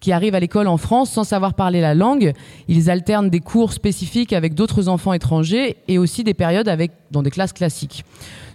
qui 0.01 0.13
arrivent 0.13 0.35
à 0.35 0.41
l'école 0.41 0.67
en 0.67 0.79
France 0.79 1.11
sans 1.11 1.25
savoir 1.25 1.55
parler 1.55 1.81
la 1.81 1.95
langue. 1.95 2.33
Ils 2.69 2.91
alternent 2.91 3.31
des 3.31 3.41
cours 3.41 3.73
spécifiques 3.73 4.33
avec 4.33 4.55
d'autres 4.55 4.89
enfants 4.89 5.13
étrangers 5.13 5.77
et 5.89 5.99
aussi 5.99 6.25
des 6.25 6.35
périodes 6.35 6.69
avec, 6.69 6.93
dans 7.11 7.23
des 7.23 7.31
classes 7.31 7.53
classiques. 7.53 8.05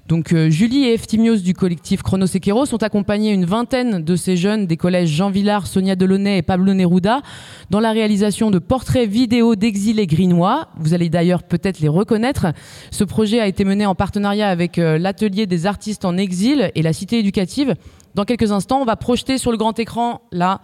Donc 0.08 0.34
euh, 0.34 0.52
Julie 0.52 0.86
et 0.86 0.94
Eftimios 0.94 1.38
du 1.38 1.56
collectif 1.56 2.04
Chronosequeros 2.04 2.72
ont 2.74 2.78
accompagné 2.78 3.32
une 3.32 3.46
vingtaine 3.46 4.04
de 4.04 4.16
ces 4.16 4.38
jeunes 4.38 4.68
des 4.68 4.78
collèges 4.78 5.10
Jean 5.10 5.32
Villard, 5.32 5.66
Sonia 5.66 5.96
Delaunay 5.96 6.38
et 6.38 6.42
Pablo 6.44 6.76
Neruda 6.76 7.22
dans 7.72 7.80
la 7.80 7.92
réalisation 7.92 8.52
de 8.52 8.60
portraits 8.60 9.10
vidéo 9.10 9.56
d'exilés 9.56 10.06
grinois. 10.06 10.68
Vous 10.78 10.94
allez 10.94 11.10
d'ailleurs 11.10 11.42
peut-être 11.42 11.80
les 11.80 11.88
reconnaître. 11.88 12.46
Ce 12.92 13.04
projet 13.04 13.40
a 13.40 13.48
été 13.48 13.66
mené 13.66 13.88
en 13.88 13.96
partenariat 13.96 14.50
avec 14.50 14.78
euh, 14.78 15.00
l'atelier 15.00 15.48
des 15.48 15.66
artistes 15.66 16.06
en 16.06 16.18
exil 16.18 16.72
et 16.76 16.84
la 16.84 16.94
cité 16.94 17.18
éducative. 17.18 17.74
Dans 18.14 18.26
quelques 18.26 18.52
instants, 18.52 18.82
on 18.82 18.86
va 18.86 18.98
projeter 18.98 19.40
sur 19.40 19.52
le 19.52 19.58
grand 19.58 19.80
écran 19.80 20.22
là 20.32 20.62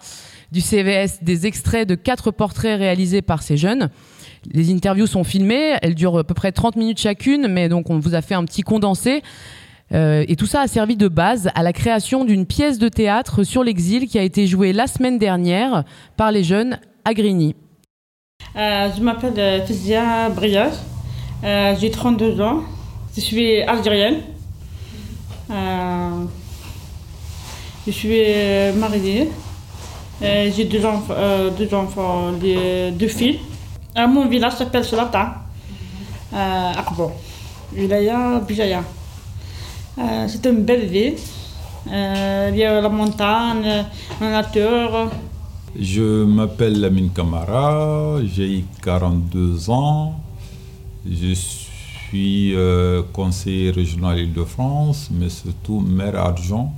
du 0.52 0.62
CVS 0.62 1.24
des 1.24 1.48
extraits 1.48 1.88
de 1.88 1.96
quatre 1.96 2.30
portraits 2.30 2.78
réalisés 2.78 3.24
par 3.24 3.42
ces 3.42 3.58
jeunes. 3.58 3.90
Les 4.50 4.72
interviews 4.74 5.08
sont 5.08 5.24
filmées, 5.24 5.76
elles 5.82 5.96
durent 5.96 6.18
à 6.18 6.24
peu 6.24 6.34
près 6.34 6.52
30 6.52 6.76
minutes 6.76 7.00
chacune, 7.00 7.48
mais 7.48 7.70
donc 7.70 7.90
on 7.90 8.00
vous 8.00 8.16
a 8.16 8.22
fait 8.22 8.34
un 8.34 8.44
petit 8.44 8.64
condensé. 8.64 9.22
Euh, 9.94 10.24
et 10.28 10.36
tout 10.36 10.46
ça 10.46 10.62
a 10.62 10.68
servi 10.68 10.96
de 10.96 11.08
base 11.08 11.50
à 11.54 11.64
la 11.64 11.74
création 11.74 12.24
d'une 12.24 12.46
pièce 12.46 12.80
de 12.80 12.88
théâtre 12.88 13.44
sur 13.44 13.64
l'exil 13.64 14.08
qui 14.08 14.18
a 14.18 14.24
été 14.24 14.48
jouée 14.48 14.72
la 14.74 14.88
semaine 14.88 15.18
dernière 15.18 15.84
par 16.18 16.32
les 16.32 16.44
jeunes 16.44 16.80
à 17.04 17.14
Grigny. 17.14 17.56
Euh, 18.56 18.90
je 18.96 19.02
m'appelle 19.02 19.34
euh, 19.38 19.66
Fizia 19.66 20.30
Briage, 20.30 20.74
j'ai 21.44 21.92
32 21.92 22.42
ans, 22.42 22.62
je 23.16 23.22
suis 23.22 23.62
algérienne. 23.62 24.22
je 27.86 27.92
suis 27.92 28.22
mariée. 28.78 29.30
J'ai 30.22 30.66
deux 30.66 30.86
enfants, 30.86 32.32
deux 32.40 33.08
filles. 33.08 33.40
Euh, 33.98 34.08
mon 34.08 34.26
village 34.28 34.54
s'appelle 34.54 34.86
Solata, 34.86 35.36
euh, 36.34 36.72
Akbo, 36.78 37.12
Wilaya, 37.74 38.40
Bijaya. 38.48 38.84
c'est 40.28 40.46
une 40.46 40.64
belle 40.64 40.88
ville. 40.88 41.16
il 41.88 42.56
y 42.56 42.64
a 42.64 42.80
la 42.80 42.88
montagne, 42.90 43.86
la 44.22 44.30
nature. 44.30 45.10
Je 45.78 46.24
m'appelle 46.24 46.80
Lamine 46.80 47.10
Kamara, 47.12 48.18
j'ai 48.24 48.64
42 48.82 49.70
ans. 49.70 50.16
Je 51.06 51.34
suis 51.34 52.56
conseiller 53.12 53.72
régional 53.72 54.20
Île-de-France, 54.20 55.10
mais 55.12 55.30
surtout 55.30 55.82
maire 55.82 56.26
adjoint 56.26 56.70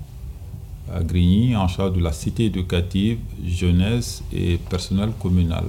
à 0.91 1.03
Grigny 1.03 1.55
en 1.55 1.67
charge 1.67 1.93
de 1.93 2.01
la 2.01 2.11
cité 2.11 2.45
éducative, 2.45 3.19
jeunesse 3.45 4.23
et 4.33 4.57
personnel 4.57 5.11
communal. 5.21 5.65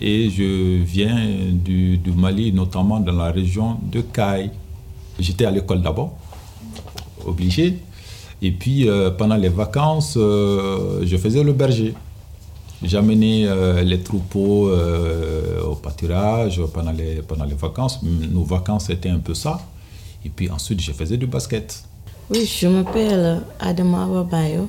Et 0.00 0.30
je 0.30 0.82
viens 0.82 1.18
du, 1.52 2.00
Mali, 2.16 2.52
notamment 2.52 3.00
dans 3.00 3.12
la 3.12 3.30
région 3.32 3.78
de 3.82 4.00
Caille. 4.00 4.50
J'étais 5.18 5.44
à 5.44 5.50
l'école 5.50 5.82
d'abord, 5.82 6.16
obligé. 7.26 7.78
Et 8.40 8.52
puis 8.52 8.88
euh, 8.88 9.10
pendant 9.10 9.34
les 9.34 9.48
vacances, 9.48 10.14
euh, 10.16 11.00
je 11.04 11.16
faisais 11.16 11.42
le 11.42 11.52
berger. 11.52 11.94
J'amenais 12.80 13.44
euh, 13.46 13.82
les 13.82 14.00
troupeaux 14.00 14.70
au 14.70 15.74
pâturage 15.74 16.62
pendant 16.72 16.92
les, 16.92 17.20
vacances. 17.56 18.00
Nos 18.02 18.44
vacances, 18.44 18.86
c'était 18.86 19.08
un 19.08 19.18
peu 19.18 19.34
ça. 19.34 19.60
Et 20.24 20.28
puis 20.28 20.48
ensuite, 20.48 20.80
je 20.80 20.92
faisais 20.92 21.16
du 21.16 21.26
basket. 21.26 21.82
Oui, 22.30 22.46
je 22.46 22.68
m'appelle 22.68 23.42
Adama 23.58 24.06
Babayo. 24.06 24.68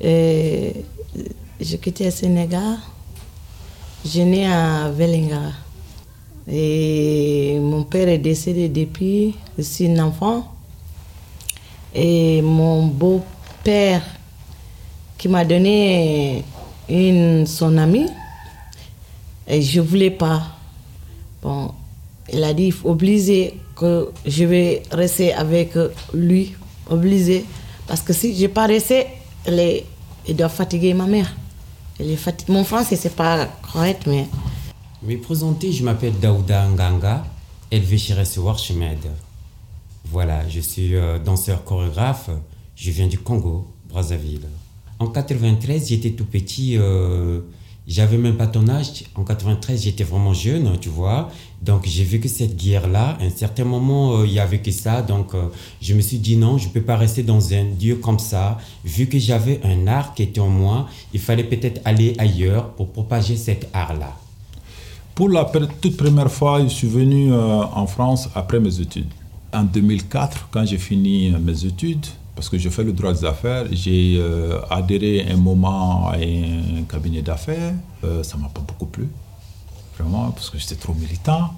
Et 0.00 0.72
je 1.60 1.76
quitté 1.76 2.06
le 2.06 2.10
Sénégal. 2.10 2.78
Je 4.04 4.22
né 4.22 4.46
à 4.46 4.90
Velingara. 4.90 5.52
Et 6.50 7.58
mon 7.60 7.84
père 7.84 8.08
est 8.08 8.18
décédé 8.18 8.68
depuis 8.68 9.34
six 9.58 10.00
enfant. 10.00 10.54
Et 11.94 12.40
mon 12.40 12.86
beau-père 12.86 14.02
qui 15.18 15.28
m'a 15.28 15.44
donné 15.44 16.42
une, 16.88 17.46
son 17.46 17.76
ami, 17.76 18.06
et 19.46 19.60
je 19.60 19.80
ne 19.80 19.86
voulais 19.86 20.10
pas. 20.10 20.42
Bon, 21.42 21.72
il 22.32 22.42
a 22.42 22.54
dit, 22.54 22.72
obliger 22.84 23.54
que 23.76 24.08
je 24.24 24.44
vais 24.44 24.82
rester 24.90 25.34
avec 25.34 25.74
lui, 26.14 26.54
obligé. 26.88 27.44
Parce 27.86 28.00
que 28.00 28.14
si 28.14 28.34
je 28.34 28.46
pas 28.46 28.66
resté, 28.66 29.08
les, 29.46 29.84
il 30.26 30.36
doit 30.36 30.48
fatiguer 30.48 30.94
ma 30.94 31.06
mère. 31.06 31.34
Mon 32.48 32.64
français, 32.64 32.96
c'est 32.96 33.14
pas 33.14 33.46
correct, 33.72 34.04
mais. 34.06 34.26
Me 35.02 35.16
présenter, 35.16 35.72
je 35.72 35.84
m'appelle 35.84 36.18
Daouda 36.18 36.66
Nganga, 36.68 37.24
élevé 37.70 37.98
chez 37.98 38.14
Recevoir 38.14 38.58
Chemed. 38.58 38.98
Voilà, 40.04 40.48
je 40.48 40.60
suis 40.60 40.94
euh, 40.94 41.18
danseur 41.18 41.64
chorégraphe, 41.64 42.30
je 42.74 42.90
viens 42.90 43.06
du 43.06 43.18
Congo, 43.18 43.68
Brazzaville. 43.88 44.46
En 44.98 45.06
93, 45.06 45.88
j'étais 45.88 46.10
tout 46.10 46.24
petit, 46.24 46.76
euh, 46.76 47.40
j'avais 47.86 48.18
même 48.18 48.36
pas 48.36 48.46
ton 48.46 48.68
âge. 48.68 49.04
En 49.14 49.24
93, 49.24 49.82
j'étais 49.82 50.04
vraiment 50.04 50.32
jeune, 50.32 50.78
tu 50.80 50.88
vois. 50.88 51.30
Donc 51.62 51.86
j'ai 51.86 52.04
vécu 52.04 52.28
cette 52.28 52.56
guerre-là. 52.56 53.18
À 53.20 53.24
un 53.24 53.30
certain 53.30 53.64
moment, 53.64 54.18
euh, 54.18 54.26
il 54.26 54.32
y 54.32 54.40
avait 54.40 54.60
que 54.60 54.70
ça. 54.70 55.02
Donc 55.02 55.34
euh, 55.34 55.48
je 55.80 55.94
me 55.94 56.00
suis 56.00 56.18
dit 56.18 56.36
non, 56.36 56.58
je 56.58 56.68
peux 56.68 56.82
pas 56.82 56.96
rester 56.96 57.22
dans 57.22 57.52
un 57.52 57.64
lieu 57.80 57.96
comme 57.96 58.18
ça. 58.18 58.58
Vu 58.84 59.06
que 59.06 59.18
j'avais 59.18 59.60
un 59.64 59.86
art 59.86 60.14
qui 60.14 60.22
était 60.22 60.40
en 60.40 60.48
moi, 60.48 60.88
il 61.12 61.20
fallait 61.20 61.44
peut-être 61.44 61.80
aller 61.84 62.14
ailleurs 62.18 62.70
pour 62.70 62.88
propager 62.88 63.36
cet 63.36 63.68
art-là. 63.72 64.16
Pour 65.20 65.28
la 65.28 65.44
toute 65.44 65.98
première 65.98 66.30
fois, 66.30 66.62
je 66.62 66.68
suis 66.68 66.88
venu 66.88 67.30
euh, 67.30 67.62
en 67.74 67.86
France 67.86 68.30
après 68.34 68.58
mes 68.58 68.80
études. 68.80 69.10
En 69.52 69.64
2004, 69.64 70.48
quand 70.50 70.64
j'ai 70.64 70.78
fini 70.78 71.30
euh, 71.30 71.38
mes 71.38 71.66
études, 71.66 72.06
parce 72.40 72.48
que 72.48 72.56
je 72.56 72.70
fais 72.70 72.84
le 72.84 72.94
droit 72.94 73.12
des 73.12 73.26
affaires, 73.26 73.66
j'ai 73.70 74.16
euh, 74.18 74.58
adhéré 74.70 75.26
un 75.30 75.36
moment 75.36 76.08
à 76.08 76.14
un 76.16 76.84
cabinet 76.88 77.20
d'affaires. 77.20 77.74
Euh, 78.02 78.22
ça 78.22 78.38
m'a 78.38 78.48
pas 78.48 78.62
beaucoup 78.66 78.86
plu, 78.86 79.08
vraiment, 79.98 80.30
parce 80.30 80.48
que 80.48 80.56
j'étais 80.58 80.76
trop 80.76 80.94
militant. 80.94 81.50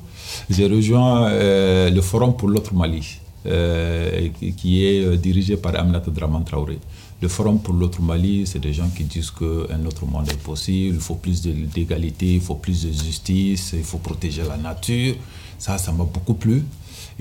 J'ai 0.50 0.66
rejoint 0.66 1.28
euh, 1.28 1.88
le 1.88 2.00
Forum 2.00 2.34
pour 2.36 2.48
l'autre 2.48 2.74
Mali, 2.74 3.20
euh, 3.46 4.28
qui- 4.56 4.84
est 4.84 5.16
dirigé 5.18 5.56
par 5.56 5.72
Aminata 5.76 6.10
Draman 6.10 6.42
Traoré. 6.42 6.80
Le 7.20 7.28
Forum 7.28 7.60
pour 7.60 7.74
l'autre 7.74 8.02
Mali, 8.02 8.44
c'est 8.44 8.58
des 8.58 8.72
gens 8.72 8.88
qui 8.96 9.04
disent 9.04 9.30
qu'un 9.30 9.86
autre 9.86 10.04
monde 10.04 10.28
est 10.32 10.42
possible, 10.42 10.96
il 10.96 11.00
faut 11.00 11.14
plus 11.14 11.40
d'égalité, 11.42 12.34
il 12.34 12.40
faut 12.40 12.56
plus 12.56 12.82
de 12.86 12.90
justice, 12.92 13.70
il 13.74 13.84
faut 13.84 13.98
protéger 13.98 14.42
la 14.48 14.56
nature. 14.56 15.14
Ça, 15.60 15.78
ça 15.78 15.92
m'a 15.92 16.02
beaucoup 16.02 16.34
plu. 16.34 16.64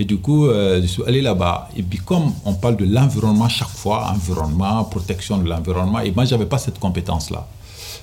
Et 0.02 0.06
du 0.06 0.18
coup, 0.18 0.48
euh, 0.48 0.82
je 0.82 0.88
suis 0.88 1.04
allé 1.10 1.22
là-bas. 1.22 1.70
Et 1.78 1.84
puis, 1.84 2.00
comme 2.00 2.28
on 2.44 2.56
parle 2.56 2.76
de 2.78 2.86
l'environnement 2.86 3.48
chaque 3.60 3.76
fois, 3.82 4.10
environnement, 4.16 4.84
protection 4.86 5.38
de 5.38 5.48
l'environnement, 5.48 6.00
et 6.00 6.10
moi, 6.12 6.26
je 6.26 6.32
n'avais 6.34 6.48
pas 6.48 6.58
cette 6.58 6.80
compétence-là. 6.80 7.42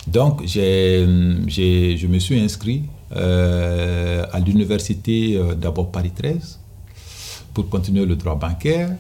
Donc, 0.07 0.43
j'ai, 0.53 1.05
j'ai- 1.49 1.97
je 1.97 2.07
me 2.07 2.21
suis 2.21 2.39
inscrit 2.39 2.83
euh, 3.17 4.25
à 4.33 4.39
l'université 4.39 5.17
euh, 5.37 5.55
d'abord 5.57 5.91
Paris 5.91 6.13
13 6.15 6.61
pour 7.53 7.69
continuer 7.69 8.07
le 8.07 8.15
droit 8.15 8.37
bancaire. 8.37 8.91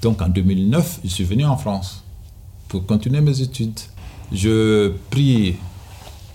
Donc, 0.00 0.22
en 0.22 0.28
2009, 0.28 1.00
je 1.04 1.10
suis 1.10 1.24
venu 1.24 1.44
en 1.44 1.58
France 1.58 2.02
pour 2.68 2.86
continuer 2.86 3.20
mes 3.20 3.38
études. 3.42 3.80
Je 4.32 4.92
pris 5.10 5.56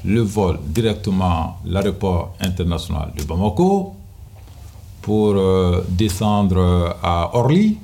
le 0.05 0.21
vol 0.21 0.59
directement 0.67 1.25
à 1.25 1.55
l'aéroport 1.65 2.35
international 2.41 3.11
de 3.17 3.23
Bamako 3.23 3.95
pour 5.03 5.35
euh, 5.35 5.83
descendre 5.89 6.97
à 7.03 7.35
Orly. 7.37 7.77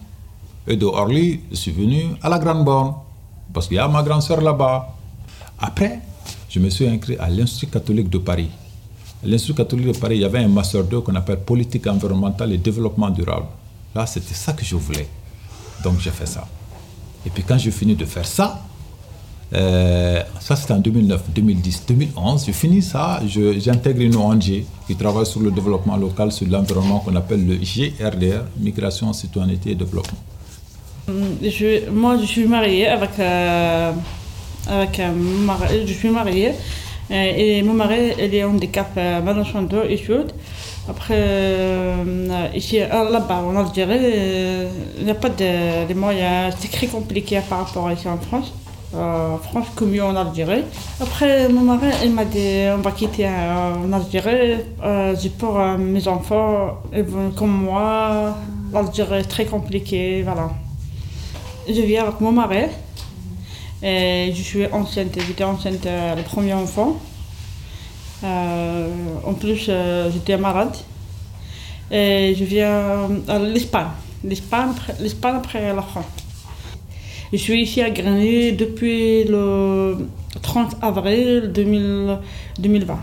Et 0.67 0.75
de 0.75 0.85
Orly, 0.85 1.41
je 1.51 1.55
suis 1.55 1.71
venu 1.71 2.15
à 2.21 2.29
la 2.29 2.39
Grande 2.39 2.65
Borne 2.65 2.93
parce 3.53 3.67
qu'il 3.67 3.77
y 3.77 3.79
a 3.79 3.87
ma 3.87 4.01
grande 4.01 4.21
sœur 4.21 4.41
là-bas. 4.41 4.95
Après, 5.59 5.99
je 6.49 6.59
me 6.59 6.69
suis 6.69 6.87
inscrit 6.87 7.17
à 7.17 7.29
l'Institut 7.29 7.67
catholique 7.67 8.09
de 8.09 8.17
Paris. 8.19 8.49
L'Institut 9.23 9.55
catholique 9.55 9.87
de 9.87 9.97
Paris, 9.97 10.15
il 10.17 10.21
y 10.21 10.25
avait 10.25 10.39
un 10.39 10.47
master 10.47 10.83
2 10.83 11.01
qu'on 11.01 11.15
appelle 11.15 11.41
politique 11.41 11.87
environnementale 11.87 12.53
et 12.53 12.57
développement 12.57 13.09
durable. 13.09 13.47
Là, 13.93 14.05
c'était 14.05 14.33
ça 14.33 14.53
que 14.53 14.63
je 14.63 14.75
voulais. 14.75 15.07
Donc, 15.83 15.99
j'ai 15.99 16.11
fait 16.11 16.25
ça. 16.25 16.47
Et 17.25 17.29
puis, 17.29 17.43
quand 17.43 17.57
j'ai 17.57 17.71
fini 17.71 17.95
de 17.95 18.05
faire 18.05 18.25
ça, 18.25 18.63
euh, 19.53 20.21
ça 20.39 20.55
c'était 20.55 20.73
en 20.73 20.79
2009, 20.79 21.21
2010, 21.35 21.83
2011, 21.87 22.45
j'ai 22.45 22.53
fini 22.53 22.81
ça, 22.81 23.19
je- 23.27 23.59
j'intègre 23.59 24.01
une 24.01 24.15
ONG 24.15 24.63
qui 24.87 24.95
travaille 24.95 25.25
sur 25.25 25.39
le 25.41 25.51
développement 25.51 25.97
local, 25.97 26.31
sur 26.31 26.47
l'environnement 26.47 26.99
qu'on 26.99 27.15
appelle 27.15 27.45
le 27.45 27.55
GRDR, 27.55 28.43
Migration, 28.59 29.11
Citoyenneté 29.13 29.71
et 29.71 29.75
Développement. 29.75 30.19
Je- 31.41 31.89
moi, 31.89 32.17
je 32.21 32.25
suis 32.25 32.45
mariée 32.45 32.87
avec, 32.87 33.11
euh, 33.19 33.91
avec 34.67 34.99
un 34.99 35.11
mari. 35.11 35.87
Je 35.87 35.93
suis 35.93 36.09
mariée. 36.09 36.51
euh, 37.11 37.33
et 37.37 37.63
mon 37.63 37.73
mari, 37.73 38.11
il 38.19 38.35
est 38.35 38.43
handicap 38.43 38.91
euh, 38.97 39.19
management 39.21 39.63
de 39.63 39.79
études. 39.89 40.31
Après, 40.87 41.15
euh, 41.17 42.47
ici, 42.53 42.79
euh, 42.79 43.09
là-bas, 43.09 43.41
en 43.47 43.55
Algérie, 43.55 43.97
euh, 43.99 44.67
il 44.99 45.05
n'y 45.05 45.11
a 45.11 45.15
pas 45.15 45.29
de, 45.29 45.87
de 45.89 45.93
moyens. 45.95 46.53
C'est 46.59 46.69
très 46.71 46.85
compliqué 46.85 47.39
par 47.49 47.65
rapport 47.65 47.87
à 47.87 47.93
ici 47.93 48.07
en 48.07 48.17
France. 48.19 48.53
Euh, 48.95 49.37
France 49.37 49.67
comme 49.75 49.91
mieux 49.91 50.03
en 50.03 50.15
Algérie. 50.15 50.63
Après, 50.99 51.47
mon 51.47 51.61
mari, 51.61 51.87
il 52.03 52.11
m'a 52.11 52.25
dit 52.25 52.65
on 52.73 52.81
va 52.81 52.91
quitter 52.91 53.27
euh, 53.27 53.75
en 53.87 53.93
Algérie. 53.93 54.57
Euh, 54.83 55.15
J'ai 55.19 55.29
pour 55.29 55.59
euh, 55.59 55.77
mes 55.77 56.07
enfants, 56.07 56.81
comme 57.35 57.65
moi. 57.65 58.35
L'Algérie 58.73 59.19
est 59.19 59.23
très 59.29 59.45
compliqué, 59.45 60.23
voilà. 60.23 60.49
Je 61.67 61.81
vis 61.81 61.97
avec 61.97 62.19
mon 62.19 62.31
mari. 62.31 62.63
Et 63.83 64.33
je 64.35 64.41
suis 64.41 64.65
enceinte, 64.71 65.17
j'étais 65.25 65.43
enceinte 65.43 65.85
euh, 65.85 66.15
le 66.15 66.23
premier 66.23 66.53
enfant. 66.53 66.97
En 68.23 69.33
plus, 69.39 69.69
j'étais 70.11 70.37
malade. 70.37 70.75
Et 71.91 72.35
je 72.37 72.43
viens 72.43 73.07
à 73.27 73.39
l'Espagne. 73.39 73.87
L'Espagne, 74.23 74.69
après- 74.71 74.95
l'Espagne 74.99 75.35
après 75.37 75.73
la 75.73 75.81
France. 75.81 76.05
Je 77.31 77.37
suis 77.37 77.61
ici 77.61 77.81
à 77.81 77.91
Grenoble 77.91 78.55
depuis 78.57 79.23
le 79.25 79.97
30 80.41 80.77
avril 80.81 81.51
2000 81.53 82.17
2020. 82.57 82.97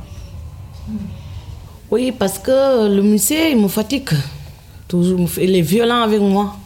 Oui, 1.92 2.10
parce 2.10 2.40
que 2.40 2.88
le 2.88 3.02
musée, 3.02 3.52
il 3.52 3.58
me 3.58 3.68
fatigue. 3.68 4.10
Toujours, 4.88 5.20
il 5.40 5.54
est 5.54 5.60
violent 5.60 6.02
avec 6.02 6.20
moi. 6.20 6.56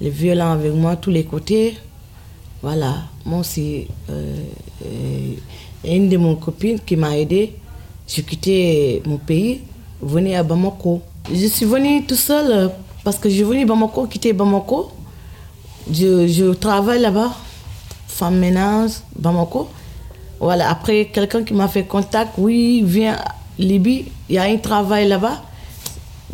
Il 0.00 0.06
est 0.06 0.10
violent 0.10 0.52
avec 0.52 0.72
moi, 0.72 0.96
tous 0.96 1.10
les 1.10 1.24
côtés. 1.24 1.76
Voilà. 2.62 2.94
Moi 3.26 3.40
aussi, 3.40 3.86
euh, 4.08 4.36
euh, 4.86 5.32
une 5.84 6.08
de 6.08 6.16
mes 6.16 6.36
copines 6.36 6.80
qui 6.80 6.96
m'a 6.96 7.18
aidé, 7.18 7.52
j'ai 8.08 8.22
quitté 8.22 9.02
mon 9.04 9.18
pays, 9.18 9.60
venir 10.00 10.40
à 10.40 10.42
Bamako. 10.42 11.02
Je 11.30 11.46
suis 11.46 11.66
venue 11.66 12.04
tout 12.06 12.16
seul 12.16 12.50
euh, 12.50 12.68
parce 13.04 13.18
que 13.18 13.28
je 13.28 13.44
venue 13.44 13.64
à 13.64 13.66
Bamako, 13.66 14.06
quitter 14.06 14.32
Bamako. 14.32 14.90
Je, 15.92 16.52
travaille 16.52 17.00
là-bas, 17.00 17.30
femme 18.08 18.38
ménage, 18.38 18.92
Bamako. 19.16 19.68
Voilà, 20.38 20.70
après, 20.70 21.06
quelqu'un 21.12 21.44
qui 21.44 21.54
m'a 21.54 21.68
fait 21.68 21.84
contact, 21.84 22.32
oui, 22.38 22.82
viens 22.84 23.18
Libye, 23.58 24.06
il 24.28 24.34
y 24.36 24.38
a 24.38 24.44
un 24.44 24.56
travail 24.56 25.06
là-bas. 25.08 25.42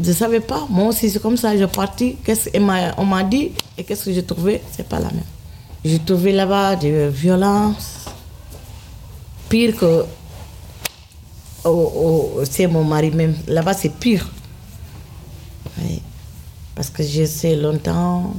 Je 0.00 0.08
ne 0.10 0.14
savais 0.14 0.40
pas. 0.40 0.66
Moi 0.70 0.88
aussi, 0.88 1.10
c'est 1.10 1.20
comme 1.20 1.36
ça, 1.36 1.52
je 1.56 1.58
suis 1.64 1.66
partie. 1.74 2.16
Qu'est-ce 2.24 2.50
qu'on 2.50 2.60
m'a- 2.60 2.94
on 2.98 3.04
m'a 3.04 3.22
dit 3.24 3.52
et 3.76 3.82
qu'est-ce 3.84 4.04
que 4.04 4.12
j'ai 4.12 4.22
trouvé? 4.24 4.60
C'est 4.70 4.86
pas 4.88 4.98
la 5.00 5.06
même. 5.10 5.24
J'ai 5.84 5.98
trouvé 5.98 6.32
là-bas 6.32 6.76
des 6.76 7.08
violences, 7.08 8.04
pire 9.48 9.74
que. 9.76 10.04
c'est 12.48 12.66
mon 12.66 12.84
mari 12.84 13.10
même. 13.10 13.34
Là-bas, 13.48 13.72
c'est 13.74 13.88
pire. 13.92 14.28
Parce 16.74 16.90
que 16.90 17.02
j'ai 17.02 17.56
longtemps, 17.56 18.34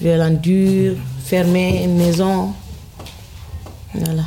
violent 0.00 0.30
dur, 0.40 0.96
fermé 1.24 1.84
une 1.84 1.96
maison. 1.96 2.52
Voilà. 3.94 4.24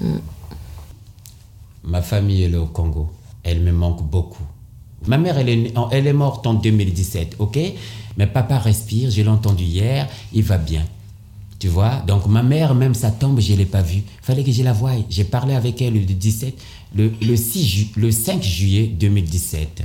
Mm. 0.00 0.16
Ma 1.84 2.02
famille 2.02 2.42
elle 2.42 2.54
est 2.54 2.58
au 2.58 2.66
Congo. 2.66 3.10
Elle 3.42 3.60
me 3.62 3.72
manque 3.72 4.02
beaucoup. 4.02 4.42
Ma 5.06 5.18
mère, 5.18 5.38
elle 5.38 5.48
est, 5.48 5.72
elle 5.92 6.06
est 6.08 6.12
morte 6.12 6.46
en 6.46 6.54
2017, 6.54 7.36
ok? 7.38 7.58
Mais 8.16 8.26
papa 8.26 8.58
respire, 8.58 9.10
je 9.10 9.22
l'ai 9.22 9.28
entendu 9.28 9.62
hier, 9.62 10.08
il 10.32 10.42
va 10.42 10.58
bien. 10.58 10.84
Tu 11.58 11.68
vois? 11.68 12.02
Donc 12.06 12.26
ma 12.26 12.42
mère, 12.42 12.74
même 12.74 12.94
sa 12.94 13.10
tombe, 13.10 13.40
je 13.40 13.52
ne 13.52 13.58
l'ai 13.58 13.66
pas 13.66 13.82
vue. 13.82 14.02
fallait 14.20 14.42
que 14.42 14.50
je 14.50 14.62
la 14.62 14.72
voie. 14.72 14.92
J'ai 15.08 15.24
parlé 15.24 15.54
avec 15.54 15.80
elle 15.80 15.94
le 15.94 16.00
17, 16.00 16.54
le, 16.96 17.12
le, 17.22 17.36
6 17.36 17.64
ju- 17.66 17.86
le 17.96 18.10
5 18.10 18.42
juillet 18.42 18.88
2017. 18.88 19.82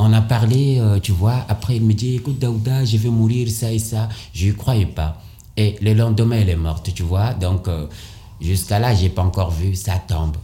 On 0.00 0.12
a 0.12 0.20
parlé, 0.20 0.78
euh, 0.80 0.98
tu 1.00 1.12
vois. 1.12 1.44
Après, 1.48 1.76
il 1.76 1.82
me 1.84 1.92
dit, 1.92 2.16
écoute, 2.16 2.38
Daouda, 2.38 2.84
je 2.84 2.96
vais 2.96 3.08
mourir, 3.08 3.48
ça 3.50 3.72
et 3.72 3.78
ça. 3.78 4.08
Je 4.32 4.46
ne 4.48 4.52
croyais 4.52 4.86
pas. 4.86 5.20
Et 5.56 5.76
le 5.80 5.92
lendemain, 5.92 6.36
elle 6.40 6.50
est 6.50 6.56
morte, 6.56 6.90
tu 6.94 7.02
vois. 7.02 7.34
Donc, 7.34 7.66
euh, 7.66 7.86
jusqu'à 8.40 8.78
là, 8.78 8.94
je 8.94 9.02
n'ai 9.02 9.08
pas 9.08 9.22
encore 9.22 9.50
vu 9.50 9.74
sa 9.74 9.94
tombe. 9.98 10.36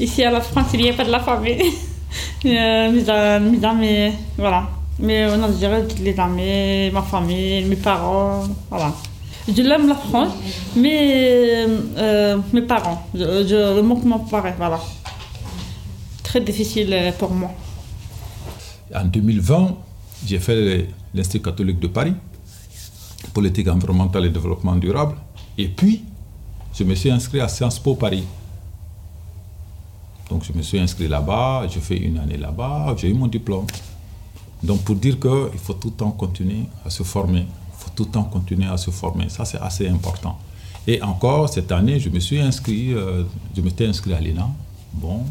Ici 0.00 0.24
à 0.24 0.30
la 0.30 0.40
France, 0.40 0.68
il 0.74 0.80
n'y 0.80 0.90
a 0.90 0.94
pas 0.94 1.04
de 1.04 1.10
la 1.10 1.20
famille. 1.20 1.62
Euh, 2.46 2.92
mes, 2.92 3.08
am- 3.10 3.50
mes 3.50 3.64
amis, 3.66 4.12
voilà. 4.38 4.68
Mais 5.00 5.26
en 5.26 5.42
Algérie, 5.42 5.82
toutes 5.88 5.98
les 5.98 6.16
amis, 6.20 6.88
ma 6.92 7.02
famille, 7.02 7.64
mes 7.64 7.74
parents, 7.74 8.44
voilà. 8.70 8.92
Je 9.48 9.60
l'aime 9.62 9.88
la 9.88 9.96
France, 9.96 10.32
mais 10.76 11.66
mes 12.52 12.62
parents, 12.62 13.02
je, 13.12 13.80
manque 13.80 14.04
mon 14.04 14.20
père, 14.20 14.54
voilà. 14.56 14.78
Très 16.22 16.40
difficile 16.40 17.12
pour 17.18 17.32
moi. 17.32 17.50
En 18.94 19.04
2020, 19.04 19.76
j'ai 20.26 20.38
fait 20.38 20.88
l'Institut 21.12 21.42
catholique 21.42 21.80
de 21.80 21.88
Paris 21.88 22.14
politique 23.32 23.68
environnementale 23.68 24.26
et 24.26 24.30
développement 24.30 24.76
durable. 24.76 25.16
Et 25.58 25.68
puis, 25.68 26.04
je 26.74 26.84
me 26.84 26.94
suis 26.94 27.10
inscrit 27.10 27.40
à 27.40 27.48
Sciences 27.48 27.78
Po 27.78 27.94
Paris. 27.94 28.24
Donc, 30.30 30.44
je 30.44 30.52
me 30.52 30.62
suis 30.62 30.78
inscrit 30.78 31.08
là-bas, 31.08 31.66
je 31.68 31.78
fais 31.80 31.98
une 31.98 32.18
année 32.18 32.38
là-bas, 32.38 32.94
j'ai 32.96 33.08
eu 33.10 33.14
mon 33.14 33.26
diplôme. 33.26 33.66
Donc, 34.62 34.82
pour 34.82 34.96
dire 34.96 35.18
qu'il 35.20 35.58
faut 35.58 35.74
tout 35.74 35.88
le 35.88 35.94
temps 35.94 36.10
continuer 36.10 36.64
à 36.84 36.90
se 36.90 37.02
former, 37.02 37.40
il 37.40 37.78
faut 37.78 37.90
tout 37.94 38.04
le 38.04 38.10
temps 38.10 38.24
continuer 38.24 38.66
à 38.66 38.76
se 38.78 38.90
former, 38.90 39.28
ça 39.28 39.44
c'est 39.44 39.60
assez 39.60 39.86
important. 39.86 40.38
Et 40.86 41.02
encore, 41.02 41.48
cette 41.48 41.70
année, 41.72 42.00
je 42.00 42.08
me 42.08 42.20
suis 42.20 42.40
inscrit, 42.40 42.94
euh, 42.94 43.24
je 43.54 43.60
m'étais 43.60 43.86
inscrit 43.86 44.14
à 44.14 44.20
l'ENA. 44.20 44.48
Bon, 44.92 45.24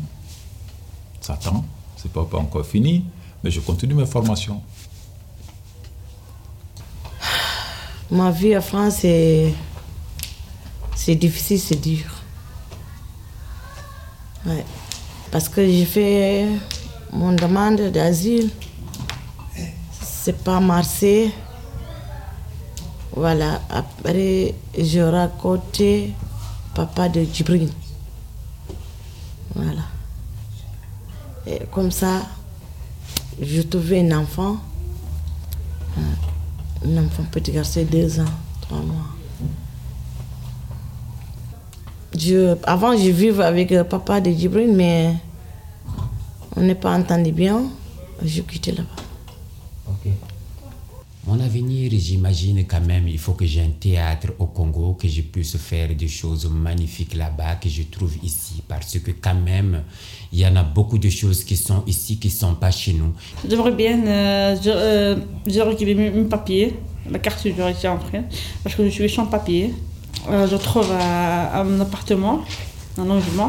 ça 1.21 1.37
tend, 1.37 1.63
c'est 1.95 2.11
pas, 2.11 2.25
pas 2.25 2.37
encore 2.37 2.65
fini, 2.65 3.03
mais 3.43 3.51
je 3.51 3.59
continue 3.59 3.93
mes 3.93 4.05
formations. 4.05 4.61
Ma 8.09 8.31
vie 8.31 8.55
en 8.55 8.61
France, 8.61 8.99
c'est, 10.95 11.15
difficile, 11.15 11.59
c'est 11.59 11.81
dur. 11.81 12.05
Ouais. 14.45 14.63
Parce 15.31 15.49
que 15.49 15.65
j'ai 15.65 15.85
fait 15.85 16.47
mon 17.11 17.33
demande 17.33 17.81
d'asile. 17.91 18.49
C'est 20.01 20.43
pas 20.43 20.59
marché. 20.59 21.31
Voilà. 23.15 23.61
Après, 23.69 24.53
je 24.77 24.99
raconté 24.99 26.13
papa 26.75 27.09
de 27.09 27.25
Djibril. 27.25 27.69
Voilà. 29.55 29.81
Et 31.45 31.61
comme 31.71 31.91
ça, 31.91 32.21
je 33.41 33.61
trouvais 33.61 33.99
un 33.99 34.19
enfant. 34.19 34.57
Un 36.85 36.97
enfant 36.97 37.23
petit 37.31 37.51
garçon, 37.51 37.85
deux 37.89 38.19
ans, 38.19 38.25
trois 38.61 38.79
mois. 38.79 39.07
Avant, 42.63 42.95
je 42.95 43.09
vivais 43.09 43.43
avec 43.43 43.71
le 43.71 43.83
papa 43.83 44.21
de 44.21 44.31
Djibril, 44.31 44.73
mais 44.73 45.15
on 46.55 46.61
n'est 46.61 46.75
pas 46.75 46.91
entendu 46.97 47.31
bien. 47.31 47.63
Je 48.23 48.41
quittais 48.41 48.71
là-bas. 48.71 49.03
Mon 51.25 51.39
avenir, 51.39 51.89
j'imagine 51.93 52.65
quand 52.67 52.81
même, 52.85 53.07
il 53.07 53.17
faut 53.17 53.31
que 53.31 53.45
j'ai 53.45 53.61
un 53.61 53.69
théâtre 53.79 54.33
au 54.39 54.47
Congo, 54.47 54.97
que 54.99 55.07
je 55.07 55.21
puisse 55.21 55.55
faire 55.55 55.95
des 55.95 56.09
choses 56.09 56.49
magnifiques 56.51 57.15
là-bas, 57.15 57.55
que 57.55 57.69
je 57.69 57.83
trouve 57.83 58.13
ici. 58.21 58.61
Parce 58.67 58.99
que 58.99 59.11
quand 59.11 59.33
même, 59.33 59.83
il 60.33 60.39
y 60.39 60.45
en 60.45 60.53
a 60.57 60.63
beaucoup 60.63 60.97
de 60.97 61.09
choses 61.09 61.45
qui 61.45 61.55
sont 61.55 61.83
ici, 61.87 62.17
qui 62.17 62.27
ne 62.27 62.33
sont 62.33 62.55
pas 62.55 62.71
chez 62.71 62.91
nous. 62.91 63.13
J'aimerais 63.49 63.71
bien 63.71 64.05
euh, 64.05 64.57
je, 64.61 64.69
euh, 64.69 65.15
mes 65.95 66.23
papiers, 66.25 66.75
la 67.09 67.19
carte 67.19 67.45
de 67.45 67.71
ici 67.71 67.87
en 67.87 67.99
France, 67.99 68.25
parce 68.61 68.75
que 68.75 68.83
je 68.83 68.89
suis 68.89 69.09
sans 69.09 69.27
papier. 69.27 69.73
Euh, 70.29 70.45
je 70.45 70.57
trouve 70.57 70.91
un, 70.91 71.61
un 71.61 71.79
appartement, 71.79 72.41
un 72.97 73.05
logement. 73.05 73.47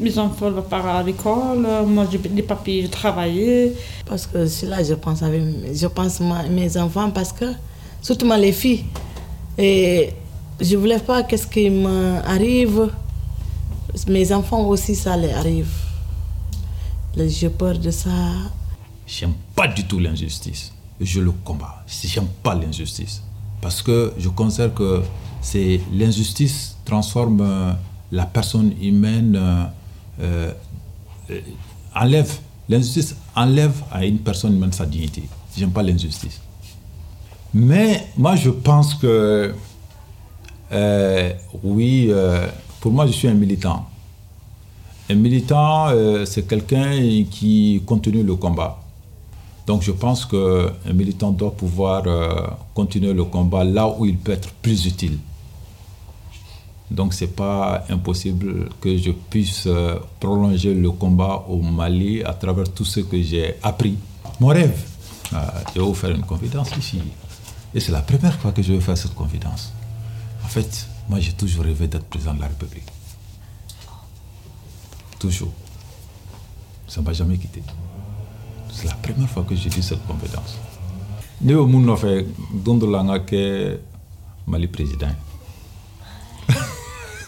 Euh, 0.00 0.04
mes 0.04 0.18
enfants 0.18 0.50
vont 0.50 0.62
pas 0.62 0.98
à 0.98 1.02
l'école, 1.02 1.66
moi 1.86 2.06
j'ai 2.10 2.18
des 2.18 2.42
papiers, 2.42 2.82
je 2.84 2.88
travaillais. 2.88 3.74
Parce 4.06 4.26
que 4.26 4.46
c'est 4.46 4.66
là 4.66 4.82
je 4.82 4.94
pense 4.94 5.22
avec 5.22 5.42
je 5.74 5.86
pense 5.86 6.20
à 6.20 6.42
mes 6.48 6.76
enfants 6.76 7.10
parce 7.10 7.32
que 7.32 7.46
surtout 8.00 8.26
moi, 8.26 8.36
les 8.36 8.52
filles 8.52 8.84
et 9.56 10.10
je 10.60 10.76
voulais 10.76 10.98
pas 11.00 11.22
qu'est-ce 11.22 11.46
qui 11.46 11.68
m'arrive 11.70 12.90
mes 14.08 14.32
enfants 14.32 14.66
aussi 14.66 14.94
ça 14.94 15.16
les 15.16 15.32
arrive. 15.32 15.70
J'ai 17.16 17.48
peur 17.48 17.78
de 17.78 17.90
ça. 17.90 18.10
J'aime 19.06 19.34
pas 19.56 19.66
du 19.66 19.84
tout 19.86 19.98
l'injustice. 19.98 20.72
Je 21.00 21.20
le 21.20 21.32
combats. 21.32 21.84
J'aime 22.04 22.28
pas 22.42 22.54
l'injustice. 22.54 23.22
Parce 23.60 23.82
que 23.82 24.12
je 24.18 24.28
considère 24.28 24.72
que 24.74 25.02
c'est 25.40 25.80
l'injustice 25.92 26.76
transforme 26.84 27.40
euh, 27.40 27.72
la 28.12 28.24
personne 28.26 28.72
humaine 28.80 29.36
euh, 30.20 30.52
enlève 31.94 32.38
L'injustice 32.70 33.16
enlève 33.34 33.72
à 33.90 34.04
une 34.04 34.18
personne 34.18 34.54
humaine 34.54 34.72
sa 34.72 34.84
dignité. 34.84 35.22
J'aime 35.56 35.70
pas 35.70 35.82
l'injustice. 35.82 36.38
Mais 37.54 38.08
moi, 38.14 38.36
je 38.36 38.50
pense 38.50 38.94
que, 38.94 39.54
euh, 40.70 41.32
oui, 41.62 42.08
euh, 42.10 42.46
pour 42.78 42.92
moi, 42.92 43.06
je 43.06 43.12
suis 43.12 43.26
un 43.26 43.32
militant. 43.32 43.86
Un 45.08 45.14
militant, 45.14 45.86
c'est 46.26 46.46
quelqu'un 46.46 47.24
qui 47.30 47.82
continue 47.86 48.22
le 48.22 48.34
combat. 48.34 48.78
Donc, 49.66 49.80
je 49.80 49.92
pense 49.92 50.26
qu'un 50.26 50.92
militant 50.92 51.30
doit 51.30 51.52
pouvoir 51.56 52.02
continuer 52.74 53.14
le 53.14 53.24
combat 53.24 53.64
là 53.64 53.88
où 53.88 54.04
il 54.04 54.18
peut 54.18 54.32
être 54.32 54.50
plus 54.60 54.84
utile. 54.84 55.16
Donc 56.90 57.12
c'est 57.12 57.34
pas 57.34 57.84
impossible 57.90 58.70
que 58.80 58.96
je 58.96 59.10
puisse 59.10 59.64
euh, 59.66 59.98
prolonger 60.20 60.72
le 60.74 60.90
combat 60.90 61.44
au 61.48 61.60
Mali 61.60 62.22
à 62.22 62.32
travers 62.32 62.72
tout 62.72 62.84
ce 62.84 63.00
que 63.00 63.20
j'ai 63.20 63.56
appris. 63.62 63.96
Mon 64.40 64.48
rêve, 64.48 64.80
euh, 65.34 65.36
je 65.74 65.80
vais 65.80 65.86
vous 65.86 65.94
faire 65.94 66.10
une 66.10 66.22
confidence 66.22 66.70
ici. 66.78 67.00
Et 67.74 67.80
c'est 67.80 67.92
la 67.92 68.00
première 68.00 68.38
fois 68.40 68.52
que 68.52 68.62
je 68.62 68.72
vais 68.72 68.80
faire 68.80 68.96
cette 68.96 69.14
confidence. 69.14 69.72
En 70.42 70.48
fait, 70.48 70.88
moi 71.08 71.20
j'ai 71.20 71.32
toujours 71.32 71.64
rêvé 71.64 71.88
d'être 71.88 72.06
président 72.06 72.32
de 72.34 72.40
la 72.40 72.48
République. 72.48 72.88
Toujours. 75.18 75.52
Ça 76.86 77.00
ne 77.02 77.06
m'a 77.06 77.12
jamais 77.12 77.36
quitté. 77.36 77.62
C'est 78.72 78.86
la 78.86 78.94
première 78.94 79.28
fois 79.28 79.42
que 79.44 79.54
j'ai 79.54 79.68
dit 79.68 79.82
cette 79.82 80.06
confidence. 80.06 80.56
Mali 84.46 84.66
président. 84.66 85.27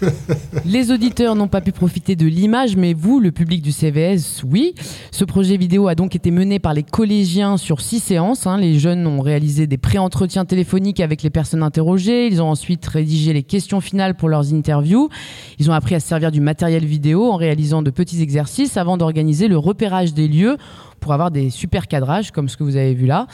Les 0.64 0.90
auditeurs 0.90 1.34
n'ont 1.34 1.48
pas 1.48 1.60
pu 1.60 1.72
profiter 1.72 2.16
de 2.16 2.26
l'image, 2.26 2.76
mais 2.76 2.94
vous, 2.94 3.20
le 3.20 3.32
public 3.32 3.62
du 3.62 3.72
CVS, 3.72 4.42
oui. 4.44 4.74
Ce 5.10 5.24
projet 5.24 5.56
vidéo 5.56 5.88
a 5.88 5.94
donc 5.94 6.14
été 6.14 6.30
mené 6.30 6.58
par 6.58 6.74
les 6.74 6.82
collégiens 6.82 7.56
sur 7.56 7.80
six 7.80 8.00
séances. 8.00 8.46
Hein. 8.46 8.58
Les 8.58 8.78
jeunes 8.78 9.06
ont 9.06 9.20
réalisé 9.20 9.66
des 9.66 9.78
pré-entretiens 9.78 10.44
téléphoniques 10.44 11.00
avec 11.00 11.22
les 11.22 11.30
personnes 11.30 11.62
interrogées. 11.62 12.26
Ils 12.26 12.42
ont 12.42 12.50
ensuite 12.50 12.86
rédigé 12.86 13.32
les 13.32 13.42
questions 13.42 13.80
finales 13.80 14.14
pour 14.14 14.28
leurs 14.28 14.52
interviews. 14.52 15.08
Ils 15.58 15.70
ont 15.70 15.74
appris 15.74 15.94
à 15.94 16.00
se 16.00 16.08
servir 16.08 16.30
du 16.30 16.40
matériel 16.40 16.84
vidéo 16.84 17.30
en 17.30 17.36
réalisant 17.36 17.82
de 17.82 17.90
petits 17.90 18.22
exercices 18.22 18.76
avant 18.76 18.96
d'organiser 18.96 19.48
le 19.48 19.58
repérage 19.58 20.14
des 20.14 20.28
lieux 20.28 20.56
pour 21.00 21.12
avoir 21.12 21.30
des 21.30 21.50
super 21.50 21.88
cadrages 21.88 22.30
comme 22.30 22.48
ce 22.48 22.56
que 22.56 22.62
vous 22.62 22.76
avez 22.76 22.94
vu 22.94 23.06
là. 23.06 23.26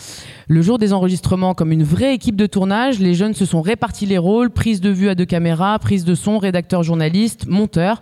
Le 0.48 0.62
jour 0.62 0.79
des 0.79 0.92
enregistrements, 0.92 1.55
comme 1.55 1.72
une 1.72 1.83
vraie 1.83 2.14
équipe 2.14 2.37
de 2.37 2.46
tournage, 2.46 2.98
les 2.98 3.14
jeunes 3.14 3.35
se 3.35 3.44
sont 3.44 3.61
répartis 3.61 4.07
les 4.07 4.18
rôles, 4.18 4.50
prise 4.50 4.81
de 4.81 4.90
vue 4.90 5.09
à 5.09 5.14
deux 5.14 5.24
caméras, 5.24 5.79
prise 5.79 6.05
de 6.05 6.14
son, 6.14 6.38
rédacteur 6.38 6.83
journaliste, 6.83 7.46
monteur. 7.46 8.00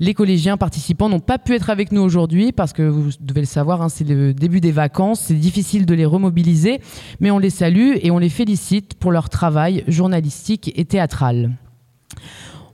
Les 0.00 0.14
collégiens 0.14 0.56
participants 0.56 1.08
n'ont 1.08 1.18
pas 1.18 1.38
pu 1.38 1.54
être 1.54 1.70
avec 1.70 1.90
nous 1.90 2.02
aujourd'hui 2.02 2.52
parce 2.52 2.72
que 2.72 2.82
vous 2.82 3.10
devez 3.20 3.40
le 3.40 3.46
savoir, 3.46 3.82
hein, 3.82 3.88
c'est 3.88 4.04
le 4.04 4.32
début 4.32 4.60
des 4.60 4.70
vacances, 4.70 5.20
c'est 5.20 5.34
difficile 5.34 5.86
de 5.86 5.94
les 5.94 6.04
remobiliser, 6.04 6.80
mais 7.18 7.32
on 7.32 7.38
les 7.38 7.50
salue 7.50 7.96
et 8.00 8.12
on 8.12 8.18
les 8.18 8.28
félicite 8.28 8.94
pour 8.94 9.10
leur 9.10 9.28
travail 9.28 9.82
journalistique 9.88 10.72
et 10.76 10.84
théâtral. 10.84 11.50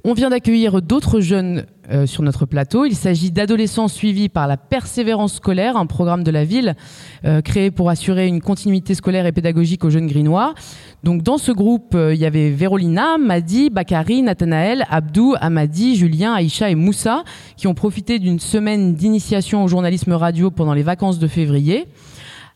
On 0.07 0.13
vient 0.13 0.29
d'accueillir 0.29 0.83
d'autres 0.83 1.21
jeunes 1.21 1.65
euh, 1.91 2.05
sur 2.05 2.23
notre 2.23 2.45
plateau. 2.45 2.85
Il 2.85 2.95
s'agit 2.95 3.31
d'adolescents 3.31 3.89
suivis 3.89 4.29
par 4.29 4.47
la 4.47 4.59
persévérance 4.59 5.37
scolaire, 5.37 5.79
un 5.79 5.87
programme 5.87 6.23
de 6.23 6.31
la 6.31 6.45
ville 6.45 6.77
euh, 7.25 7.41
créé 7.41 7.71
pour 7.71 7.89
assurer 7.89 8.27
une 8.27 8.43
continuité 8.43 8.95
scolaire 8.95 9.25
et 9.25 9.33
pédagogique 9.33 9.83
aux 9.83 9.89
jeunes 9.89 10.07
grinois. 10.07 10.53
Donc 11.05 11.23
dans 11.23 11.39
ce 11.39 11.53
groupe, 11.53 11.95
euh, 11.95 12.13
il 12.13 12.21
y 12.21 12.27
avait 12.27 12.51
Vérolina, 12.51 13.17
Madi, 13.17 13.71
Bakari, 13.71 14.21
Nathanaël, 14.21 14.85
Abdou, 14.91 15.37
Amadi, 15.41 15.97
Julien, 15.97 16.35
Aïcha 16.35 16.69
et 16.69 16.75
Moussa 16.75 17.25
qui 17.57 17.67
ont 17.67 17.75
profité 17.75 18.19
d'une 18.19 18.41
semaine 18.41 18.95
d'initiation 18.95 19.65
au 19.65 19.69
journalisme 19.69 20.13
radio 20.13 20.51
pendant 20.51 20.75
les 20.75 20.83
vacances 20.83 21.19
de 21.19 21.29
février. 21.29 21.87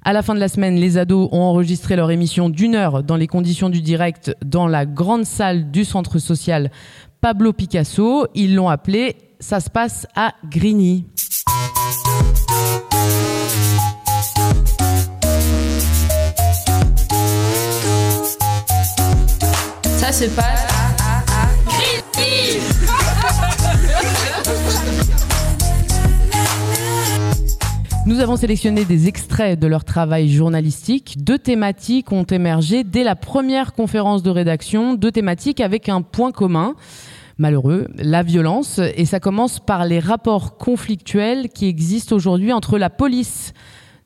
À 0.04 0.12
la 0.12 0.22
fin 0.22 0.34
de 0.34 0.40
la 0.40 0.48
semaine, 0.48 0.76
les 0.76 0.96
ados 0.96 1.28
ont 1.32 1.42
enregistré 1.42 1.96
leur 1.96 2.10
émission 2.10 2.48
d'une 2.48 2.76
heure 2.76 3.02
dans 3.02 3.16
les 3.16 3.26
conditions 3.26 3.68
du 3.68 3.82
direct 3.82 4.34
dans 4.44 4.66
la 4.66 4.86
grande 4.86 5.24
salle 5.24 5.70
du 5.70 5.84
centre 5.84 6.18
social 6.18 6.70
Pablo 7.20 7.52
Picasso. 7.52 8.26
Ils 8.34 8.54
l'ont 8.54 8.68
appelé 8.68 9.16
Ça 9.40 9.60
se 9.60 9.70
passe 9.70 10.06
à 10.14 10.34
Grigny. 10.44 11.06
Ça 19.98 20.12
se 20.12 20.24
passe 20.34 20.77
Nous 28.08 28.20
avons 28.20 28.38
sélectionné 28.38 28.86
des 28.86 29.06
extraits 29.06 29.60
de 29.60 29.66
leur 29.66 29.84
travail 29.84 30.30
journalistique. 30.30 31.22
Deux 31.22 31.38
thématiques 31.38 32.10
ont 32.10 32.24
émergé 32.24 32.82
dès 32.82 33.04
la 33.04 33.14
première 33.14 33.74
conférence 33.74 34.22
de 34.22 34.30
rédaction, 34.30 34.94
deux 34.94 35.12
thématiques 35.12 35.60
avec 35.60 35.90
un 35.90 36.00
point 36.00 36.32
commun 36.32 36.74
malheureux, 37.36 37.86
la 37.96 38.22
violence. 38.22 38.80
Et 38.96 39.04
ça 39.04 39.20
commence 39.20 39.60
par 39.60 39.84
les 39.84 39.98
rapports 39.98 40.56
conflictuels 40.56 41.50
qui 41.50 41.66
existent 41.66 42.16
aujourd'hui 42.16 42.50
entre 42.50 42.78
la 42.78 42.88
police 42.88 43.52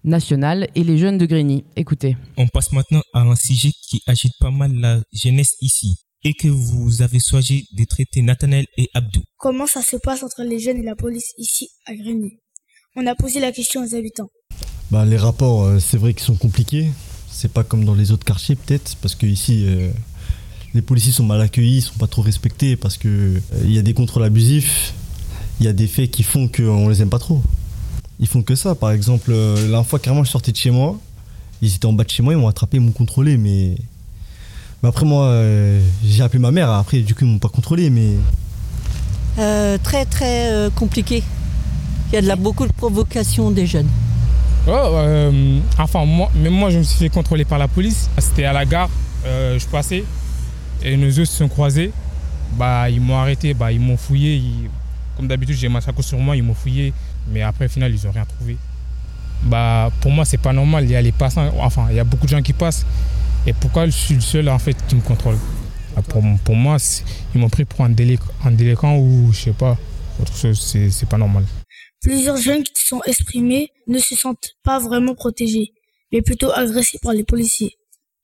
nationale 0.02 0.66
et 0.74 0.82
les 0.82 0.98
jeunes 0.98 1.16
de 1.16 1.24
Grigny. 1.24 1.62
Écoutez. 1.76 2.16
On 2.36 2.48
passe 2.48 2.72
maintenant 2.72 3.02
à 3.14 3.20
un 3.20 3.36
sujet 3.36 3.70
qui 3.88 4.02
agite 4.08 4.34
pas 4.40 4.50
mal 4.50 4.72
la 4.74 5.00
jeunesse 5.12 5.54
ici 5.60 5.94
et 6.24 6.34
que 6.34 6.48
vous 6.48 7.02
avez 7.02 7.20
choisi 7.20 7.68
de 7.78 7.84
traiter 7.84 8.22
Nathanaël 8.22 8.66
et 8.76 8.88
Abdou. 8.94 9.20
Comment 9.36 9.68
ça 9.68 9.80
se 9.80 9.96
passe 9.96 10.24
entre 10.24 10.42
les 10.42 10.58
jeunes 10.58 10.78
et 10.78 10.84
la 10.84 10.96
police 10.96 11.34
ici 11.38 11.68
à 11.86 11.94
Grigny? 11.94 12.41
On 12.94 13.06
a 13.06 13.14
posé 13.14 13.40
la 13.40 13.52
question 13.52 13.82
aux 13.82 13.94
habitants. 13.94 14.28
Bah, 14.90 15.06
les 15.06 15.16
rapports, 15.16 15.64
euh, 15.64 15.78
c'est 15.78 15.96
vrai 15.96 16.12
qu'ils 16.12 16.24
sont 16.24 16.34
compliqués. 16.34 16.90
C'est 17.30 17.50
pas 17.50 17.64
comme 17.64 17.86
dans 17.86 17.94
les 17.94 18.12
autres 18.12 18.24
quartiers 18.24 18.54
peut-être, 18.54 18.96
parce 19.00 19.14
que 19.14 19.24
ici, 19.24 19.64
euh, 19.66 19.90
les 20.74 20.82
policiers 20.82 21.12
sont 21.12 21.24
mal 21.24 21.40
accueillis, 21.40 21.78
ils 21.78 21.82
sont 21.82 21.98
pas 21.98 22.06
trop 22.06 22.20
respectés, 22.20 22.76
parce 22.76 22.98
que 22.98 23.08
euh, 23.08 23.40
il 23.64 23.72
y 23.72 23.78
a 23.78 23.82
des 23.82 23.94
contrôles 23.94 24.24
abusifs, 24.24 24.92
il 25.58 25.64
y 25.64 25.70
a 25.70 25.72
des 25.72 25.86
faits 25.86 26.10
qui 26.10 26.22
font 26.22 26.48
qu'on 26.48 26.90
les 26.90 27.00
aime 27.00 27.08
pas 27.08 27.18
trop. 27.18 27.42
Ils 28.20 28.28
font 28.28 28.42
que 28.42 28.54
ça. 28.54 28.74
Par 28.74 28.90
exemple, 28.90 29.32
la 29.32 29.54
dernière 29.54 29.86
fois, 29.86 29.98
carrément, 29.98 30.24
je 30.24 30.30
sortais 30.30 30.52
de 30.52 30.58
chez 30.58 30.70
moi, 30.70 31.00
ils 31.62 31.74
étaient 31.74 31.86
en 31.86 31.94
bas 31.94 32.04
de 32.04 32.10
chez 32.10 32.22
moi, 32.22 32.34
ils 32.34 32.38
m'ont 32.38 32.48
attrapé, 32.48 32.76
ils 32.76 32.80
m'ont 32.82 32.92
contrôlé, 32.92 33.38
mais 33.38 33.76
mais 34.82 34.88
après, 34.90 35.06
moi, 35.06 35.32
j'ai 36.04 36.22
appelé 36.22 36.40
ma 36.40 36.50
mère. 36.50 36.68
Après, 36.70 37.00
du 37.00 37.14
coup, 37.14 37.24
ils 37.24 37.30
m'ont 37.30 37.38
pas 37.38 37.48
contrôlé, 37.48 37.88
mais. 37.88 38.16
très, 39.82 40.04
très 40.04 40.68
compliqué. 40.74 41.22
Il 42.12 42.16
y 42.16 42.18
a 42.18 42.20
de 42.22 42.26
la, 42.26 42.36
beaucoup 42.36 42.66
de 42.66 42.72
provocation 42.72 43.50
des 43.50 43.66
jeunes. 43.66 43.88
Oh, 44.68 44.98
enfin, 45.78 46.04
moi, 46.04 46.30
même 46.36 46.52
moi, 46.52 46.68
je 46.68 46.78
me 46.78 46.82
suis 46.82 46.98
fait 46.98 47.08
contrôler 47.08 47.46
par 47.46 47.58
la 47.58 47.68
police. 47.68 48.10
C'était 48.18 48.44
à 48.44 48.52
la 48.52 48.66
gare, 48.66 48.90
je 49.24 49.66
passais, 49.66 50.04
et 50.82 50.96
nos 50.96 51.06
yeux 51.06 51.24
se 51.24 51.38
sont 51.38 51.48
croisés. 51.48 51.90
Bah, 52.58 52.90
ils 52.90 53.00
m'ont 53.00 53.16
arrêté, 53.16 53.54
bah, 53.54 53.72
ils 53.72 53.80
m'ont 53.80 53.96
fouillé. 53.96 54.42
comme 55.16 55.26
d'habitude, 55.26 55.56
j'ai 55.56 55.70
ma 55.70 55.80
sacoche 55.80 56.04
sur 56.04 56.18
moi, 56.18 56.36
ils 56.36 56.42
m'ont 56.42 56.54
fouillé. 56.54 56.92
Mais 57.30 57.42
après, 57.42 57.64
au 57.64 57.68
final, 57.68 57.94
ils 57.94 58.04
n'ont 58.04 58.12
rien 58.12 58.26
trouvé. 58.26 58.56
Bah, 59.44 59.90
pour 60.00 60.10
moi, 60.10 60.24
c'est 60.24 60.38
pas 60.38 60.52
normal. 60.52 60.84
Il 60.84 60.90
y 60.90 60.96
a 60.96 61.02
les 61.02 61.12
passants, 61.12 61.50
enfin, 61.60 61.86
il 61.90 61.96
y 61.96 62.00
a 62.00 62.04
beaucoup 62.04 62.26
de 62.26 62.30
gens 62.30 62.42
qui 62.42 62.52
passent. 62.52 62.84
Et 63.46 63.52
pourquoi 63.52 63.86
je 63.86 63.90
suis 63.90 64.14
le 64.14 64.20
seul 64.20 64.48
en 64.48 64.58
fait 64.58 64.76
qui 64.86 64.94
me 64.94 65.00
contrôle? 65.00 65.36
Ah, 65.96 66.02
pour, 66.02 66.22
moi, 66.56 66.76
ils 67.34 67.40
m'ont 67.40 67.48
pris 67.48 67.64
pour 67.64 67.84
un, 67.84 67.90
délinquant 67.90 68.96
ou 68.96 69.30
je 69.32 69.38
sais 69.38 69.50
pas, 69.50 69.76
autre 70.20 70.36
chose, 70.36 70.58
c'est 70.90 71.08
pas 71.08 71.18
normal. 71.18 71.44
Plusieurs 72.02 72.36
jeunes 72.36 72.64
qui 72.64 72.84
sont 72.84 73.00
exprimés 73.06 73.70
ne 73.86 73.98
se 73.98 74.16
sentent 74.16 74.56
pas 74.64 74.80
vraiment 74.80 75.14
protégés, 75.14 75.72
mais 76.12 76.20
plutôt 76.20 76.50
agressés 76.50 76.98
par 77.00 77.12
les 77.12 77.22
policiers. 77.22 77.76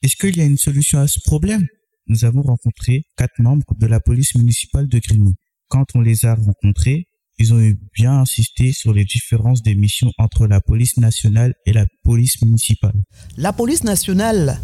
Est-ce 0.03 0.17
qu'il 0.17 0.37
y 0.37 0.41
a 0.41 0.45
une 0.45 0.59
solution 0.59 0.99
à 0.99 1.07
ce 1.07 1.21
problème? 1.21 1.65
Nous 2.09 2.25
avons 2.25 2.43
rencontré 2.43 3.05
quatre 3.17 3.39
membres 3.39 3.67
de 3.79 3.87
la 3.87 4.01
police 4.01 4.35
municipale 4.35 4.89
de 4.89 4.99
Grigny. 4.99 5.35
Quand 5.69 5.85
on 5.95 6.01
les 6.01 6.25
a 6.25 6.35
rencontrés, 6.35 7.07
ils 7.39 7.55
ont 7.55 7.73
bien 7.95 8.19
insisté 8.19 8.73
sur 8.73 8.93
les 8.93 9.05
différences 9.05 9.63
des 9.63 9.77
missions 9.77 10.11
entre 10.19 10.49
la 10.49 10.61
police 10.61 10.97
nationale 10.97 11.55
et 11.65 11.73
la 11.73 11.87
police 12.03 12.43
municipale. 12.43 13.01
La 13.37 13.53
police 13.53 13.85
nationale 13.85 14.61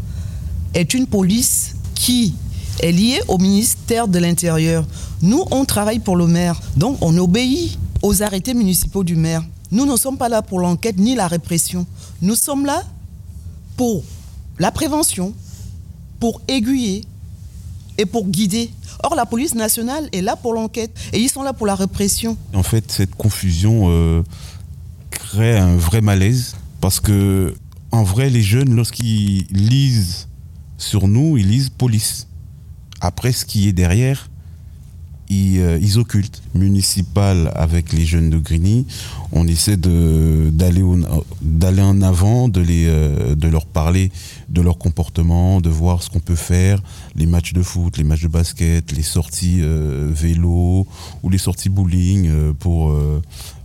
est 0.74 0.92
une 0.92 1.06
police 1.06 1.76
qui 1.94 2.34
est 2.80 2.90
liée 2.90 3.20
au 3.28 3.38
ministère 3.38 4.08
de 4.08 4.18
l'Intérieur. 4.18 4.88
Nous, 5.22 5.44
on 5.52 5.64
travaille 5.64 6.00
pour 6.00 6.16
le 6.16 6.26
maire, 6.26 6.60
donc 6.76 6.98
on 7.00 7.16
obéit 7.16 7.78
aux 8.04 8.22
arrêtés 8.22 8.52
municipaux 8.52 9.02
du 9.02 9.16
maire. 9.16 9.42
Nous 9.72 9.86
ne 9.86 9.96
sommes 9.96 10.18
pas 10.18 10.28
là 10.28 10.42
pour 10.42 10.60
l'enquête 10.60 10.98
ni 10.98 11.14
la 11.14 11.26
répression. 11.26 11.86
Nous 12.20 12.34
sommes 12.34 12.66
là 12.66 12.82
pour 13.78 14.04
la 14.58 14.70
prévention, 14.70 15.32
pour 16.20 16.42
aiguiller 16.46 17.06
et 17.96 18.04
pour 18.04 18.26
guider. 18.26 18.70
Or, 19.02 19.14
la 19.14 19.24
police 19.24 19.54
nationale 19.54 20.06
est 20.12 20.20
là 20.20 20.36
pour 20.36 20.52
l'enquête 20.52 20.94
et 21.14 21.18
ils 21.18 21.30
sont 21.30 21.42
là 21.42 21.54
pour 21.54 21.66
la 21.66 21.74
répression. 21.74 22.36
En 22.52 22.62
fait, 22.62 22.92
cette 22.92 23.14
confusion 23.14 23.86
euh, 23.88 24.22
crée 25.10 25.56
un 25.56 25.76
vrai 25.76 26.02
malaise 26.02 26.56
parce 26.82 27.00
que, 27.00 27.54
en 27.90 28.02
vrai, 28.02 28.28
les 28.28 28.42
jeunes, 28.42 28.74
lorsqu'ils 28.74 29.46
lisent 29.50 30.28
sur 30.76 31.08
nous, 31.08 31.38
ils 31.38 31.48
lisent 31.48 31.70
police. 31.70 32.28
Après, 33.00 33.32
ce 33.32 33.46
qui 33.46 33.66
est 33.66 33.72
derrière, 33.72 34.28
ils, 35.28 35.60
euh, 35.60 35.96
occultent. 35.96 36.42
Municipal 36.54 37.50
avec 37.54 37.92
les 37.92 38.04
jeunes 38.04 38.30
de 38.30 38.38
Grigny, 38.38 38.86
on 39.32 39.46
essaie 39.46 39.76
d'aller 39.76 40.82
en 40.82 42.02
avant, 42.02 42.48
de, 42.48 42.60
les, 42.60 42.86
euh, 42.86 43.34
de 43.34 43.48
leur 43.48 43.66
parler 43.66 44.10
de 44.48 44.60
leur 44.60 44.78
comportement, 44.78 45.60
de 45.60 45.68
voir 45.68 46.02
ce 46.02 46.10
qu'on 46.10 46.20
peut 46.20 46.36
faire, 46.36 46.80
les 47.16 47.26
matchs 47.26 47.52
de 47.54 47.62
foot, 47.62 47.96
les 47.96 48.04
matchs 48.04 48.22
de 48.22 48.28
basket, 48.28 48.92
les 48.92 49.02
sorties 49.02 49.60
euh, 49.62 50.10
vélo 50.12 50.86
ou 51.22 51.30
les 51.30 51.38
sorties 51.38 51.70
bowling, 51.70 52.52
pour 52.54 52.94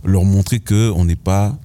leur 0.04 0.24
montrer 0.24 0.60
qu'on 0.60 1.04
n'est 1.04 1.16
pas 1.16 1.56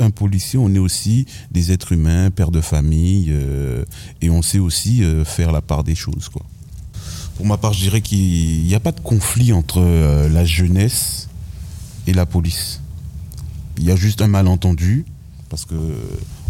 un 0.00 0.10
policier, 0.10 0.58
on 0.58 0.74
est 0.74 0.78
aussi 0.78 1.24
des 1.50 1.72
êtres 1.72 1.92
humains, 1.92 2.30
pères 2.30 2.50
de 2.50 2.60
famille, 2.60 3.32
et 4.20 4.28
on 4.28 4.42
sait 4.42 4.58
aussi 4.58 5.02
faire 5.24 5.50
la 5.50 5.62
part 5.62 5.82
des 5.82 5.94
choses. 5.94 6.28
Quoi. 6.28 6.42
Pour 7.42 7.48
ma 7.48 7.56
part, 7.56 7.72
je 7.72 7.80
dirais 7.80 8.00
qu'il 8.00 8.62
n'y 8.62 8.74
a 8.76 8.78
pas 8.78 8.92
de 8.92 9.00
conflit 9.00 9.52
entre 9.52 9.80
euh, 9.80 10.28
la 10.28 10.44
jeunesse 10.44 11.28
et 12.06 12.12
la 12.12 12.24
police. 12.24 12.80
Il 13.78 13.84
y 13.84 13.90
a 13.90 13.96
juste 13.96 14.22
un 14.22 14.28
malentendu, 14.28 15.04
parce 15.48 15.64
que 15.64 15.74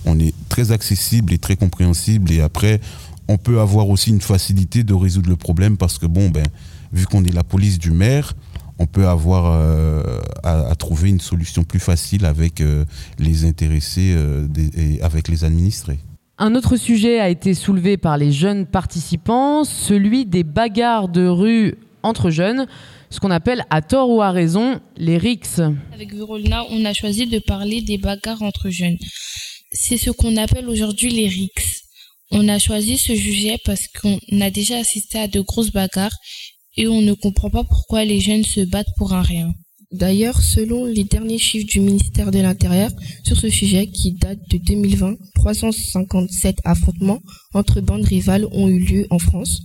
on 0.05 0.21
est 0.21 0.35
très 0.51 0.71
accessible 0.71 1.33
et 1.33 1.39
très 1.39 1.57
compréhensible, 1.57 2.31
et 2.31 2.43
après, 2.43 2.79
on 3.27 3.39
peut 3.39 3.61
avoir 3.61 3.89
aussi 3.89 4.11
une 4.11 4.21
facilité 4.21 4.85
de 4.85 4.93
résoudre 4.93 5.31
le 5.31 5.37
problème, 5.37 5.79
parce 5.79 5.97
que 5.97 6.05
bon, 6.05 6.29
ben, 6.29 6.47
vu 6.93 7.07
qu'on 7.07 7.25
est 7.25 7.33
la 7.33 7.43
police 7.43 7.79
du 7.79 7.91
maire, 7.91 8.35
on 8.79 8.85
peut 8.85 9.09
avoir 9.09 9.47
euh, 9.47 10.21
à, 10.43 10.75
trouver 10.75 11.09
une 11.09 11.21
solution 11.21 11.65
plus 11.65 11.81
facile 11.81 12.27
avec 12.27 12.61
euh, 12.61 12.85
les 13.19 13.47
intéressés 13.47 14.13
euh, 14.15 14.47
et 14.77 15.01
avec 15.01 15.29
les 15.29 15.45
administrés. 15.45 16.01
Un 16.45 16.57
autre 16.57 16.77
sujet 16.77 17.21
a 17.21 17.29
été 17.29 17.55
soulevé 17.55 17.97
par 17.97 18.19
les 18.19 18.33
jeunes 18.33 18.67
participants, 18.67 19.63
celui 19.63 20.27
des 20.27 20.43
bagarres 20.43 21.09
de 21.09 21.25
rue 21.25 21.77
entre 22.03 22.31
jeunes, 22.31 22.67
ce 23.11 23.21
qu'on 23.21 23.31
appelle 23.31 23.65
à 23.71 23.81
tort 23.81 24.11
ou 24.11 24.23
à 24.23 24.33
raison 24.33 24.81
les 24.97 25.19
RICS. 25.19 25.61
Avec 25.93 26.13
Virolna, 26.13 26.65
on 26.71 26.85
a 26.85 26.93
choisi 26.95 27.29
de 27.29 27.39
parler 27.39 27.81
des 27.81 27.97
bagarres 27.97 28.43
entre 28.43 28.71
jeunes. 28.71 28.97
C'est 29.71 29.97
ce 29.97 30.11
qu'on 30.11 30.37
appelle 30.37 30.69
aujourd'hui 30.69 31.11
les 31.13 31.29
RICS. 31.29 31.85
On 32.33 32.49
a 32.49 32.59
choisi 32.59 32.99
ce 32.99 33.15
sujet 33.15 33.59
parce 33.65 33.87
qu'on 33.87 34.19
a 34.41 34.51
déjà 34.51 34.79
assisté 34.79 35.21
à 35.21 35.29
de 35.29 35.39
grosses 35.43 35.71
bagarres 35.71 36.19
et 36.77 36.89
on 36.89 37.03
ne 37.03 37.13
comprend 37.13 37.51
pas 37.51 37.63
pourquoi 37.63 38.05
les 38.05 38.19
jeunes 38.19 38.43
se 38.43 38.63
battent 38.63 38.97
pour 38.97 39.13
un 39.13 39.23
rien. 39.23 39.53
D'ailleurs, 39.93 40.41
selon 40.41 40.87
les 40.87 41.05
derniers 41.05 41.39
chiffres 41.39 41.67
du 41.67 41.81
ministère 41.81 42.31
de 42.31 42.39
l'Intérieur 42.39 42.91
sur 43.25 43.37
ce 43.37 43.51
sujet 43.51 43.87
qui 43.89 44.13
date 44.13 44.39
de 44.51 44.57
2020, 44.57 45.17
357 45.35 46.57
affrontements 46.65 47.21
entre 47.53 47.81
bandes 47.83 48.05
rivales 48.05 48.47
ont 48.53 48.69
eu 48.69 48.79
lieu 48.79 49.07
en 49.11 49.19
France. 49.19 49.61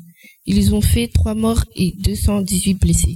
Ils 0.45 0.75
ont 0.75 0.81
fait 0.81 1.07
3 1.07 1.33
morts 1.33 1.63
et 1.75 1.93
218 1.99 2.73
blessés. 2.75 3.15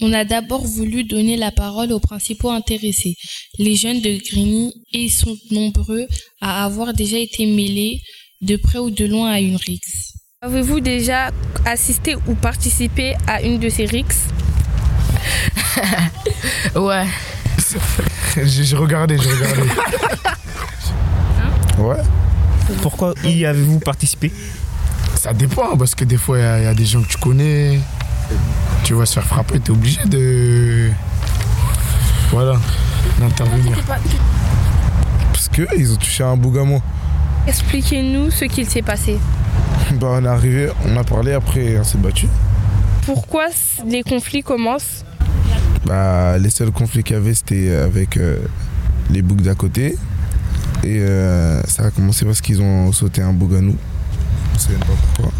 On 0.00 0.12
a 0.12 0.24
d'abord 0.24 0.64
voulu 0.64 1.04
donner 1.04 1.36
la 1.36 1.50
parole 1.50 1.92
aux 1.92 2.00
principaux 2.00 2.50
intéressés, 2.50 3.14
les 3.58 3.74
jeunes 3.74 4.00
de 4.00 4.16
Grigny, 4.16 4.72
et 4.92 5.04
ils 5.04 5.10
sont 5.10 5.36
nombreux 5.50 6.06
à 6.40 6.64
avoir 6.64 6.94
déjà 6.94 7.18
été 7.18 7.44
mêlés 7.46 8.00
de 8.40 8.56
près 8.56 8.78
ou 8.78 8.90
de 8.90 9.04
loin 9.04 9.30
à 9.30 9.40
une 9.40 9.56
rixe. 9.56 10.14
Avez-vous 10.40 10.80
déjà 10.80 11.32
assisté 11.66 12.14
ou 12.14 12.34
participé 12.34 13.14
à 13.26 13.42
une 13.42 13.58
de 13.58 13.68
ces 13.68 13.86
rixes? 13.86 14.28
Ouais. 16.74 17.06
J'ai 18.42 18.76
regardé, 18.76 19.18
j'ai 19.18 19.30
regardé. 19.30 19.62
ouais. 21.78 22.02
Pourquoi 22.82 23.14
y 23.24 23.44
avez-vous 23.44 23.80
participé? 23.80 24.32
Ça 25.16 25.32
dépend, 25.32 25.76
parce 25.76 25.94
que 25.94 26.04
des 26.04 26.16
fois, 26.16 26.38
il 26.38 26.64
y, 26.64 26.66
a 26.66 26.74
des 26.74 26.84
gens 26.84 27.02
que 27.02 27.08
tu 27.08 27.18
connais. 27.18 27.80
Tu 28.84 28.94
vas 28.94 29.06
se 29.06 29.14
faire 29.14 29.24
frapper, 29.24 29.58
tu 29.60 29.72
es 29.72 29.74
obligé 29.74 30.04
de. 30.04 30.90
Voilà, 32.30 32.58
d'intervenir. 33.18 33.76
Parce 35.32 35.48
qu'ils 35.48 35.92
ont 35.92 35.96
touché 35.96 36.22
un 36.22 36.36
bougamo. 36.36 36.82
Expliquez-nous 37.46 38.30
ce 38.30 38.44
qu'il 38.44 38.68
s'est 38.68 38.82
passé. 38.82 39.18
Bah, 39.94 40.08
on 40.10 40.24
est 40.24 40.28
arrivé, 40.28 40.68
on 40.84 40.96
a 40.98 41.04
parlé, 41.04 41.32
après 41.32 41.78
on 41.78 41.84
s'est 41.84 41.96
battu. 41.96 42.28
Pourquoi 43.06 43.46
les 43.86 44.02
conflits 44.02 44.42
commencent? 44.42 45.04
Bah, 45.88 46.36
les 46.36 46.50
seuls 46.50 46.70
conflits 46.70 47.02
qu'il 47.02 47.16
y 47.16 47.18
avait, 47.18 47.32
c'était 47.32 47.74
avec 47.74 48.18
euh, 48.18 48.36
les 49.10 49.22
boucs 49.22 49.40
d'à 49.40 49.54
côté. 49.54 49.96
Et 50.84 50.98
euh, 51.00 51.62
ça 51.62 51.84
a 51.86 51.90
commencé 51.90 52.26
parce 52.26 52.42
qu'ils 52.42 52.60
ont 52.60 52.92
sauté 52.92 53.22
un 53.22 53.32
bouc 53.32 53.54
à 53.54 53.62
nous. 53.62 53.76
On 54.54 54.58
sait 54.58 54.74
pas 54.74 54.86
pourquoi. 55.16 55.32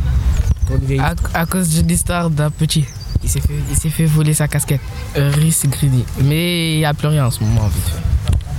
À, 1.34 1.46
cause 1.46 1.68
d'une 1.68 1.90
histoire 1.90 2.30
d'un 2.30 2.50
petit. 2.50 2.86
Il 3.22 3.28
s'est 3.28 3.40
fait, 3.40 3.90
fait, 3.90 4.06
voler 4.06 4.32
sa 4.32 4.48
casquette. 4.48 4.80
Rhys 5.14 5.62
Greedy. 5.66 6.04
Mais 6.24 6.74
il 6.74 6.78
n'y 6.78 6.84
a 6.84 6.94
plus 6.94 7.08
rien 7.08 7.26
en 7.26 7.30
ce 7.30 7.40
moment 7.40 7.64
en 7.64 7.68
fait. 7.68 8.00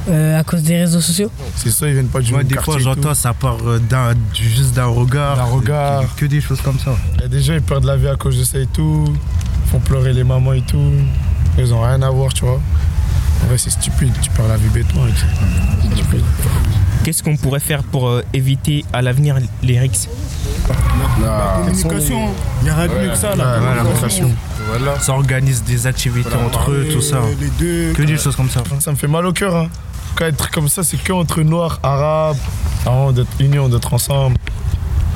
Euh, 0.10 0.40
à 0.40 0.44
cause 0.44 0.64
des 0.64 0.78
réseaux 0.78 1.02
sociaux? 1.02 1.32
C'est 1.56 1.72
ça, 1.72 1.88
ils 1.88 1.94
viennent 1.94 2.08
pas 2.08 2.20
du 2.20 2.32
Moi, 2.32 2.44
des 2.44 2.56
fois, 2.58 2.78
j'entends 2.80 3.14
ça 3.14 3.34
part 3.34 3.58
euh, 3.66 3.80
juste 4.34 4.74
d'un 4.74 4.86
regard. 4.86 5.38
D'un 5.38 5.44
regard. 5.44 6.16
Que, 6.16 6.26
des 6.26 6.42
choses 6.42 6.62
comme 6.62 6.80
ça. 6.80 6.96
Il 7.16 7.22
y 7.22 7.24
a 7.26 7.28
des 7.28 7.42
gens, 7.42 7.54
ils 7.54 7.62
perdent 7.62 7.86
la 7.86 7.98
vie 7.98 8.08
à 8.08 8.16
cause 8.16 8.38
de 8.38 8.44
ça 8.44 8.60
et 8.60 8.68
tout. 8.68 9.06
Ils 9.66 9.70
font 9.70 9.80
pleurer 9.80 10.14
les 10.14 10.24
mamans 10.24 10.54
et 10.54 10.62
tout. 10.62 10.92
Ils 11.60 11.74
ont 11.74 11.82
rien 11.82 12.01
à 12.01 12.10
voir, 12.10 12.34
tu 12.34 12.45
vois. 12.45 12.62
Ouais, 13.49 13.57
c'est 13.57 13.70
stupide, 13.70 14.14
tu 14.22 14.30
perds 14.30 14.47
la 14.47 14.55
vie 14.55 14.70
béton. 14.70 14.99
Qu'est-ce 17.03 17.22
qu'on 17.22 17.36
pourrait 17.36 17.60
faire 17.60 17.84
pour 17.84 18.07
euh, 18.07 18.24
éviter 18.34 18.86
à 18.93 19.01
l'avenir 19.01 19.38
les 19.62 19.78
rixes? 19.80 20.07
La 21.22 21.62
communication, 21.66 22.30
il 22.62 22.64
n'y 22.64 22.70
a 22.70 22.76
rien 22.76 22.88
de 22.88 22.93
mieux 22.93 23.10
que 23.10 23.18
ça, 23.18 23.36
la 23.36 23.60
Ouais, 23.60 23.76
la 23.76 23.82
communication. 23.82 24.32
Voilà. 24.70 24.99
Ça 24.99 25.14
organise 25.14 25.64
des 25.64 25.86
activités 25.86 26.36
entre 26.36 26.72
eux, 26.72 26.88
tout 26.91 27.01
ça. 27.01 27.20
Les 27.39 27.49
deux. 27.60 27.93
Que 27.93 28.03
des 28.03 28.18
choses 28.18 28.36
comme 28.36 28.49
ça. 28.49 28.64
Ça 28.80 28.91
me 28.91 28.95
fait 28.95 29.07
mal 29.07 29.26
au 29.26 29.34
cœur. 29.34 29.55
Hein. 29.55 29.68
Quand 30.16 30.26
être 30.26 30.51
comme 30.51 30.70
ça, 30.70 30.84
c'est 30.84 31.01
que 31.01 31.12
entre 31.12 31.41
noirs, 31.41 31.80
arabes, 31.84 32.38
avant 32.86 33.12
d'être 33.12 33.30
unis, 33.39 33.57
d'être 33.70 33.93
ensemble. 33.93 34.38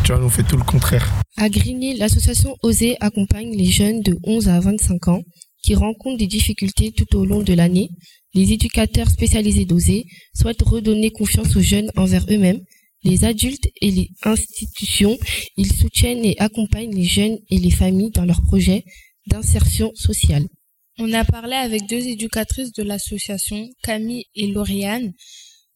Tu 0.03 0.11
vois, 0.11 0.21
on 0.21 0.29
fait 0.29 0.43
tout 0.43 0.57
le 0.57 0.63
contraire. 0.63 1.07
À 1.37 1.47
Grigny, 1.47 1.97
l'association 1.97 2.55
Oser 2.63 2.97
accompagne 2.99 3.51
les 3.55 3.65
jeunes 3.71 4.01
de 4.01 4.17
11 4.23 4.49
à 4.49 4.59
25 4.59 5.07
ans 5.07 5.21
qui 5.63 5.75
rencontrent 5.75 6.17
des 6.17 6.27
difficultés 6.27 6.91
tout 6.91 7.15
au 7.15 7.25
long 7.25 7.41
de 7.41 7.53
l'année. 7.53 7.89
Les 8.33 8.51
éducateurs 8.51 9.09
spécialisés 9.09 9.65
d'Oser 9.65 10.05
souhaitent 10.35 10.61
redonner 10.61 11.11
confiance 11.11 11.55
aux 11.55 11.61
jeunes 11.61 11.91
envers 11.95 12.25
eux-mêmes. 12.29 12.61
Les 13.03 13.25
adultes 13.25 13.67
et 13.81 13.91
les 13.91 14.09
institutions, 14.23 15.17
ils 15.57 15.73
soutiennent 15.73 16.23
et 16.23 16.35
accompagnent 16.39 16.95
les 16.95 17.03
jeunes 17.03 17.37
et 17.49 17.57
les 17.57 17.71
familles 17.71 18.11
dans 18.11 18.25
leurs 18.25 18.41
projets 18.41 18.83
d'insertion 19.27 19.91
sociale. 19.95 20.45
On 20.99 21.11
a 21.13 21.25
parlé 21.25 21.55
avec 21.55 21.87
deux 21.87 22.07
éducatrices 22.07 22.71
de 22.73 22.83
l'association, 22.83 23.67
Camille 23.81 24.25
et 24.35 24.47
Lauriane, 24.47 25.11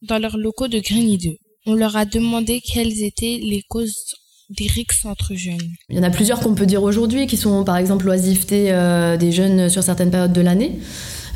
dans 0.02 0.18
leurs 0.18 0.36
locaux 0.36 0.68
de 0.68 0.78
Grigny 0.78 1.18
2. 1.18 1.30
On 1.66 1.74
leur 1.74 1.96
a 1.96 2.04
demandé 2.04 2.60
quelles 2.60 3.02
étaient 3.02 3.38
les 3.42 3.62
causes 3.68 4.14
des 4.50 4.66
rixes 4.66 5.04
entre 5.04 5.34
jeunes. 5.34 5.58
Il 5.90 5.96
y 5.96 6.00
en 6.00 6.02
a 6.02 6.10
plusieurs 6.10 6.40
qu'on 6.40 6.54
peut 6.54 6.66
dire 6.66 6.82
aujourd'hui, 6.82 7.26
qui 7.26 7.36
sont 7.36 7.64
par 7.64 7.76
exemple 7.76 8.06
l'oisiveté 8.06 8.68
euh, 8.68 9.16
des 9.16 9.32
jeunes 9.32 9.68
sur 9.68 9.82
certaines 9.82 10.10
périodes 10.10 10.32
de 10.32 10.40
l'année, 10.40 10.78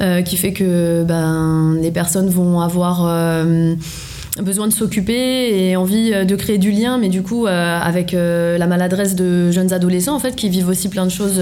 euh, 0.01 0.23
qui 0.23 0.37
fait 0.37 0.53
que 0.53 1.05
ben, 1.05 1.77
les 1.81 1.91
personnes 1.91 2.31
vont 2.31 2.61
avoir 2.61 3.05
euh, 3.07 3.75
besoin 4.41 4.67
de 4.67 4.73
s'occuper 4.73 5.69
et 5.69 5.77
envie 5.77 6.11
de 6.25 6.37
créer 6.37 6.57
du 6.57 6.71
lien, 6.71 6.97
mais 6.97 7.11
du 7.11 7.23
coup 7.23 7.47
avec 7.47 8.13
la 8.13 8.67
maladresse 8.67 9.15
de 9.15 9.51
jeunes 9.51 9.75
adolescents 9.75 10.15
en 10.15 10.19
fait, 10.19 10.35
qui 10.35 10.49
vivent 10.49 10.69
aussi 10.69 10.89
plein 10.89 11.05
de 11.05 11.11
choses 11.11 11.39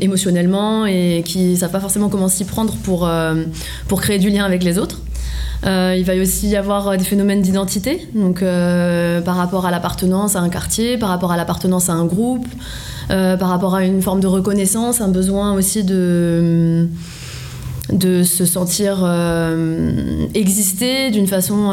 émotionnellement 0.00 0.86
et 0.86 1.22
qui 1.24 1.56
savent 1.56 1.70
pas 1.70 1.78
forcément 1.78 2.08
comment 2.08 2.26
s'y 2.26 2.44
prendre 2.44 2.74
pour, 2.78 3.08
pour 3.86 4.00
créer 4.00 4.18
du 4.18 4.28
lien 4.28 4.44
avec 4.44 4.64
les 4.64 4.76
autres. 4.76 5.00
Euh, 5.66 5.94
il 5.98 6.04
va 6.04 6.14
aussi 6.14 6.48
y 6.48 6.56
avoir 6.56 6.88
euh, 6.88 6.96
des 6.96 7.04
phénomènes 7.04 7.42
d'identité, 7.42 8.08
donc 8.14 8.42
euh, 8.42 9.20
par 9.20 9.36
rapport 9.36 9.66
à 9.66 9.70
l'appartenance 9.70 10.34
à 10.34 10.40
un 10.40 10.48
quartier, 10.48 10.96
par 10.96 11.10
rapport 11.10 11.32
à 11.32 11.36
l'appartenance 11.36 11.90
à 11.90 11.92
un 11.92 12.06
groupe, 12.06 12.46
par 13.08 13.48
rapport 13.48 13.74
à 13.74 13.84
une 13.84 14.02
forme 14.02 14.20
de 14.20 14.28
reconnaissance, 14.28 15.00
un 15.00 15.08
besoin 15.08 15.52
aussi 15.54 15.82
de 15.82 16.88
se 17.90 18.44
sentir 18.44 19.04
exister 20.32 21.10
d'une 21.10 21.26
façon 21.26 21.72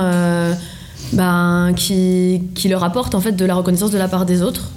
ben, 1.14 1.74
qui, 1.76 2.42
qui 2.56 2.70
leur 2.70 2.84
apporte 2.84 3.14
en 3.14 3.22
fait 3.22 3.34
de 3.34 3.46
la 3.46 3.54
reconnaissance 3.54 3.92
de 3.92 4.00
la 4.00 4.08
part 4.08 4.26
des 4.26 4.42
autres. 4.42 4.72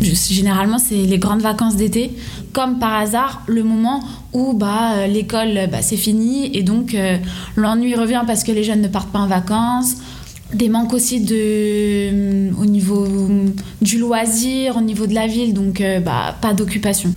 Généralement, 0.00 0.78
c'est 0.78 0.94
les 0.94 1.18
grandes 1.18 1.40
vacances 1.40 1.76
d'été, 1.76 2.12
comme 2.52 2.78
par 2.78 2.94
hasard, 2.94 3.42
le 3.46 3.62
moment 3.62 4.00
où 4.32 4.52
bah, 4.52 4.94
euh, 4.94 5.06
l'école 5.06 5.68
bah, 5.70 5.82
c'est 5.82 5.96
fini 5.96 6.54
et 6.56 6.62
donc 6.62 6.94
euh, 6.94 7.16
l'ennui 7.56 7.94
revient 7.94 8.22
parce 8.26 8.44
que 8.44 8.52
les 8.52 8.64
jeunes 8.64 8.82
ne 8.82 8.88
partent 8.88 9.10
pas 9.10 9.20
en 9.20 9.26
vacances. 9.26 9.96
Des 10.52 10.68
manques 10.68 10.92
aussi 10.92 11.20
de, 11.20 11.32
euh, 11.32 12.50
au 12.60 12.66
niveau 12.66 13.06
du 13.80 13.98
loisir, 13.98 14.76
au 14.76 14.80
niveau 14.80 15.06
de 15.06 15.14
la 15.14 15.26
ville, 15.26 15.54
donc 15.54 15.82
bah, 16.04 16.36
pas 16.40 16.54
d'occupation. 16.54 17.14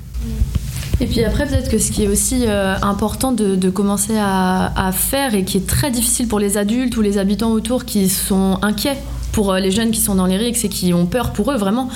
Et 1.01 1.07
puis 1.07 1.23
après, 1.23 1.47
peut-être 1.47 1.69
que 1.69 1.79
ce 1.79 1.91
qui 1.91 2.03
est 2.03 2.07
aussi 2.07 2.45
important 2.47 3.31
de, 3.31 3.69
commencer 3.71 4.13
à 4.15 4.91
faire 4.93 5.33
et 5.33 5.43
qui 5.43 5.57
est 5.57 5.67
très 5.67 5.89
difficile 5.89 6.27
pour 6.27 6.39
les 6.39 6.57
adultes 6.57 6.95
ou 6.95 7.01
les 7.01 7.17
habitants 7.17 7.51
autour 7.51 7.85
qui 7.85 8.07
sont 8.07 8.59
inquiets 8.61 8.97
pour 9.33 9.51
euh, 9.51 9.59
les 9.59 9.71
jeunes 9.71 9.91
qui 9.91 9.99
sont 9.99 10.15
dans 10.15 10.25
les 10.25 10.37
RICS 10.37 10.63
et 10.65 10.69
qui 10.69 10.93
ont 10.93 11.05
peur 11.05 11.33
pour 11.33 11.51
eux 11.51 11.57
vraiment, 11.57 11.89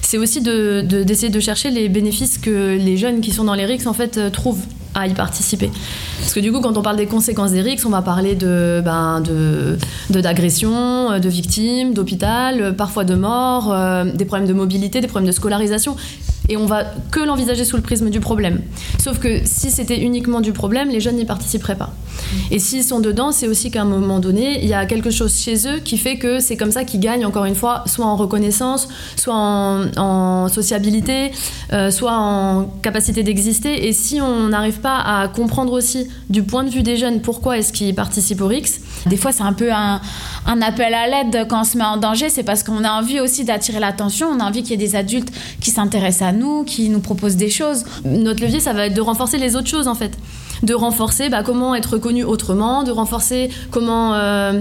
c'est 0.00 0.18
aussi 0.18 0.40
de- 0.40 0.82
de- 0.82 1.02
d'essayer 1.02 1.30
de, 1.30 1.40
chercher 1.40 1.70
les 1.70 1.88
bénéfices 1.88 2.38
que 2.38 2.76
les 2.76 2.96
jeunes 2.96 3.20
qui 3.20 3.32
sont 3.32 3.42
dans 3.44 3.54
les 3.54 3.64
RICS 3.64 3.86
en 3.88 3.92
fait 3.94 4.16
euh, 4.18 4.30
trouvent 4.30 4.62
à 4.94 5.06
y 5.06 5.14
participer. 5.14 5.70
Parce 6.20 6.34
que 6.34 6.40
du 6.40 6.52
coup, 6.52 6.60
quand 6.60 6.76
on 6.76 6.82
parle 6.82 6.98
des 6.98 7.06
conséquences 7.06 7.52
des 7.52 7.62
RICS, 7.62 7.86
on 7.86 7.90
va 7.90 8.02
parler 8.02 8.34
de 8.34 8.82
ben, 8.84 9.22
de 9.22 9.78
d'agressions, 10.20 11.12
euh, 11.12 11.18
de 11.18 11.28
victimes, 11.30 11.94
d'hôpital, 11.94 12.76
parfois 12.76 13.04
de 13.04 13.14
morts, 13.14 13.72
euh, 13.72 14.04
des 14.04 14.26
problèmes 14.26 14.46
de 14.48 14.52
mobilité, 14.52 15.00
des 15.00 15.08
problèmes 15.08 15.26
de 15.26 15.34
scolarisation. 15.34 15.96
Et 16.48 16.56
on 16.58 16.66
va 16.66 16.84
que 17.10 17.20
l'envisager 17.20 17.64
sous 17.64 17.76
le 17.76 17.82
prisme 17.82 18.10
du 18.10 18.20
problème. 18.20 18.60
Sauf 19.02 19.18
que 19.18 19.40
si 19.44 19.70
c'était 19.70 19.98
uniquement 20.00 20.40
du 20.40 20.52
problème, 20.52 20.90
les 20.90 21.00
jeunes 21.00 21.16
n'y 21.16 21.24
participeraient 21.24 21.76
pas. 21.76 21.94
Et 22.50 22.58
s'ils 22.58 22.84
sont 22.84 23.00
dedans, 23.00 23.32
c'est 23.32 23.48
aussi 23.48 23.70
qu'à 23.70 23.82
un 23.82 23.86
moment 23.86 24.18
donné, 24.18 24.62
il 24.62 24.68
y 24.68 24.74
a 24.74 24.86
quelque 24.86 25.10
chose 25.10 25.36
chez 25.38 25.66
eux 25.66 25.78
qui 25.78 25.98
fait 25.98 26.16
que 26.16 26.40
c'est 26.40 26.56
comme 26.56 26.70
ça 26.70 26.84
qu'ils 26.84 27.00
gagnent, 27.00 27.26
encore 27.26 27.44
une 27.44 27.54
fois, 27.54 27.84
soit 27.86 28.06
en 28.06 28.16
reconnaissance, 28.16 28.88
soit 29.16 29.34
en, 29.34 30.48
sociabilité, 30.48 31.32
euh, 31.72 31.90
soit 31.90 32.16
en 32.16 32.64
capacité 32.82 33.22
d'exister. 33.22 33.86
Et 33.88 33.92
si 33.92 34.20
on 34.20 34.48
n'arrive 34.48 34.80
pas 34.80 34.98
à 34.98 35.28
comprendre 35.28 35.72
aussi 35.72 36.08
du 36.30 36.42
point 36.42 36.64
de 36.64 36.70
vue 36.70 36.82
des 36.82 36.96
jeunes 36.96 37.20
pourquoi 37.20 37.58
est-ce 37.58 37.72
qu'ils 37.72 37.94
participent 37.94 38.40
au 38.40 38.46
RICS, 38.46 38.80
Des 39.06 39.16
fois, 39.16 39.32
c'est 39.32 39.42
un 39.42 39.52
peu 39.52 39.72
un, 39.72 40.00
un 40.46 40.62
appel 40.62 40.94
à 40.94 41.08
l'aide 41.08 41.46
quand 41.48 41.62
on 41.62 41.64
se 41.64 41.76
met 41.76 41.84
en 41.84 41.96
danger. 41.96 42.28
C'est 42.28 42.42
parce 42.42 42.62
qu'on 42.62 42.84
a 42.84 42.90
envie 42.90 43.20
aussi 43.20 43.44
d'attirer 43.44 43.80
l'attention. 43.80 44.28
On 44.28 44.40
a 44.40 44.44
envie 44.44 44.62
qu'il 44.62 44.72
y 44.72 44.74
ait 44.74 44.86
des 44.88 44.96
adultes 44.96 45.32
qui 45.60 45.70
s'intéressent 45.70 46.28
à 46.28 46.32
nous, 46.32 46.64
qui 46.64 46.88
nous 46.88 47.00
proposent 47.00 47.36
des 47.36 47.50
choses. 47.50 47.84
notre 48.04 48.42
levier, 48.42 48.60
ça 48.60 48.72
va 48.72 48.86
être 48.86 48.94
de 48.94 49.00
renforcer 49.00 49.38
les 49.38 49.56
autres 49.56 49.68
choses 49.68 49.88
en 49.88 49.94
fait. 49.94 50.12
De 50.62 50.74
renforcer 50.74 51.28
bah, 51.28 51.42
comment 51.44 51.74
être 51.74 51.94
reconnu 51.94 52.24
autrement, 52.24 52.82
de 52.82 52.92
renforcer 52.92 53.50
comment, 53.70 54.14
euh, 54.14 54.60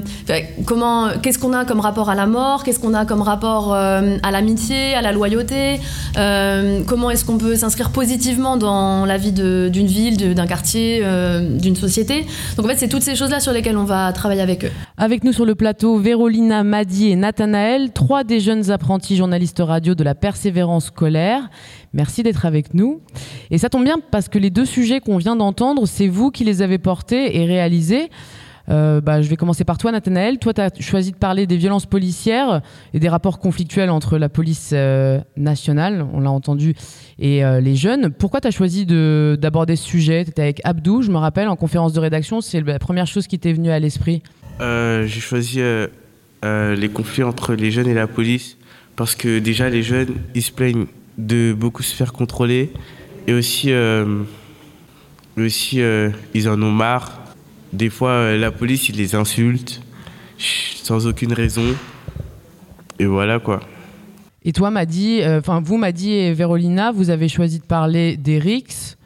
comment, 0.65 1.09
qu'est-ce 1.21 1.39
qu'on 1.39 1.53
a 1.53 1.65
comme 1.65 1.79
rapport 1.79 2.09
à 2.09 2.15
la 2.15 2.25
mort, 2.25 2.63
qu'est-ce 2.63 2.79
qu'on 2.79 2.93
a 2.93 3.05
comme 3.05 3.21
rapport 3.21 3.73
euh, 3.73 4.17
à 4.23 4.31
l'amitié, 4.31 4.95
à 4.95 5.01
la 5.01 5.11
loyauté, 5.11 5.79
euh, 6.17 6.81
comment 6.87 7.09
est-ce 7.09 7.25
qu'on 7.25 7.37
peut 7.37 7.55
s'inscrire 7.55 7.91
positivement 7.91 8.57
dans 8.57 9.05
la 9.05 9.17
vie 9.17 9.31
d'une 9.31 9.87
ville, 9.87 10.33
d'un 10.33 10.47
quartier, 10.47 11.01
euh, 11.03 11.57
d'une 11.57 11.75
société. 11.75 12.25
Donc 12.57 12.65
en 12.65 12.69
fait, 12.69 12.77
c'est 12.77 12.89
toutes 12.89 13.03
ces 13.03 13.15
choses-là 13.15 13.39
sur 13.39 13.51
lesquelles 13.51 13.77
on 13.77 13.83
va 13.83 14.11
travailler 14.13 14.41
avec 14.41 14.65
eux. 14.65 14.71
Avec 15.03 15.23
nous 15.23 15.33
sur 15.33 15.45
le 15.45 15.55
plateau, 15.55 15.97
Vérolina, 15.97 16.63
Madi 16.63 17.09
et 17.09 17.15
Nathanaël, 17.15 17.91
trois 17.91 18.23
des 18.23 18.39
jeunes 18.39 18.69
apprentis 18.69 19.15
journalistes 19.15 19.59
radio 19.59 19.95
de 19.95 20.03
la 20.03 20.13
persévérance 20.13 20.85
scolaire. 20.85 21.49
Merci 21.91 22.21
d'être 22.21 22.45
avec 22.45 22.75
nous. 22.75 23.01
Et 23.49 23.57
ça 23.57 23.67
tombe 23.67 23.83
bien 23.83 23.95
parce 24.11 24.29
que 24.29 24.37
les 24.37 24.51
deux 24.51 24.63
sujets 24.63 24.99
qu'on 24.99 25.17
vient 25.17 25.35
d'entendre, 25.35 25.87
c'est 25.87 26.07
vous 26.07 26.29
qui 26.29 26.43
les 26.43 26.61
avez 26.61 26.77
portés 26.77 27.35
et 27.35 27.45
réalisés. 27.45 28.11
Euh, 28.69 29.01
bah, 29.01 29.23
je 29.23 29.27
vais 29.27 29.37
commencer 29.37 29.63
par 29.63 29.79
toi, 29.79 29.91
Nathanaël. 29.91 30.37
Toi, 30.37 30.53
tu 30.53 30.61
as 30.61 30.69
choisi 30.79 31.11
de 31.11 31.17
parler 31.17 31.47
des 31.47 31.57
violences 31.57 31.87
policières 31.87 32.61
et 32.93 32.99
des 32.99 33.09
rapports 33.09 33.39
conflictuels 33.39 33.89
entre 33.89 34.19
la 34.19 34.29
police 34.29 34.69
euh, 34.71 35.19
nationale, 35.35 36.05
on 36.13 36.19
l'a 36.19 36.29
entendu, 36.29 36.75
et 37.17 37.43
euh, 37.43 37.59
les 37.59 37.75
jeunes. 37.75 38.11
Pourquoi 38.11 38.39
tu 38.39 38.47
as 38.47 38.51
choisi 38.51 38.85
de- 38.85 39.35
d'aborder 39.41 39.75
ce 39.75 39.83
sujet? 39.83 40.25
Tu 40.25 40.29
étais 40.29 40.43
avec 40.43 40.61
Abdou, 40.63 41.01
je 41.01 41.09
me 41.09 41.17
rappelle, 41.17 41.47
en 41.47 41.55
conférence 41.55 41.91
de 41.91 41.99
rédaction. 41.99 42.39
C'est 42.39 42.61
la 42.61 42.77
première 42.77 43.07
chose 43.07 43.25
qui 43.25 43.39
t'est 43.39 43.51
venue 43.53 43.71
à 43.71 43.79
l'esprit. 43.79 44.21
Euh, 44.61 45.07
J'ai 45.07 45.19
choisi 45.19 45.59
euh, 45.61 45.87
euh, 46.45 46.75
les 46.75 46.89
conflits 46.89 47.23
entre 47.23 47.53
les 47.53 47.71
jeunes 47.71 47.87
et 47.87 47.93
la 47.93 48.07
police 48.07 48.57
parce 48.95 49.15
que 49.15 49.39
déjà 49.39 49.69
les 49.69 49.81
jeunes 49.83 50.13
ils 50.35 50.41
se 50.43 50.51
plaignent 50.51 50.85
de 51.17 51.53
beaucoup 51.53 51.83
se 51.83 51.95
faire 51.95 52.13
contrôler 52.13 52.71
et 53.27 53.33
aussi, 53.33 53.71
euh, 53.71 54.23
aussi 55.37 55.81
euh, 55.81 56.09
ils 56.33 56.47
en 56.47 56.61
ont 56.61 56.71
marre. 56.71 57.19
Des 57.73 57.89
fois 57.89 58.11
euh, 58.11 58.37
la 58.37 58.51
police 58.51 58.89
ils 58.89 58.97
les 58.97 59.15
insulte 59.15 59.81
ch- 60.37 60.77
sans 60.83 61.07
aucune 61.07 61.33
raison 61.33 61.65
et 62.99 63.05
voilà 63.05 63.39
quoi. 63.39 63.61
Et 64.43 64.53
toi, 64.53 64.71
Madi, 64.71 65.21
enfin 65.23 65.61
vous, 65.63 65.77
Madi 65.77 66.13
et 66.13 66.33
Vérolina, 66.33 66.91
vous 66.91 67.11
avez 67.11 67.29
choisi 67.29 67.59
de 67.59 67.63
parler 67.63 68.17
des 68.17 68.39
RICS. 68.39 68.97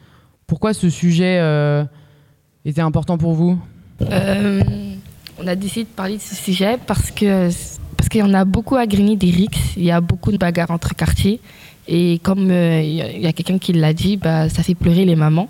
Pourquoi 0.46 0.72
ce 0.72 0.88
sujet 0.88 1.38
euh, 1.40 1.84
était 2.64 2.80
important 2.80 3.18
pour 3.18 3.34
vous? 3.34 3.58
Euh, 4.00 4.62
on 5.38 5.46
a 5.46 5.54
décidé 5.54 5.84
de 5.84 5.88
parler 5.90 6.16
de 6.16 6.22
ce 6.22 6.34
sujet 6.34 6.78
parce 6.86 7.10
que 7.10 7.48
parce 7.96 8.08
qu'il 8.10 8.20
y 8.20 8.24
en 8.24 8.34
a 8.34 8.44
beaucoup 8.44 8.76
à 8.76 8.86
Grigny 8.86 9.16
des 9.16 9.30
rixes. 9.30 9.74
Il 9.76 9.84
y 9.84 9.90
a 9.90 10.00
beaucoup 10.00 10.30
de 10.32 10.36
bagarres 10.36 10.70
entre 10.70 10.94
quartiers. 10.94 11.40
Et 11.88 12.18
comme 12.22 12.50
euh, 12.50 12.82
il 12.82 12.94
y 12.94 13.02
a- 13.02 13.10
il 13.12 13.20
y 13.22 13.26
a 13.26 13.32
quelqu'un 13.32 13.58
qui 13.58 13.72
l'a 13.72 13.92
dit, 13.92 14.16
bah, 14.16 14.48
ça 14.48 14.62
fait 14.62 14.74
pleurer 14.74 15.04
les 15.04 15.16
mamans. 15.16 15.48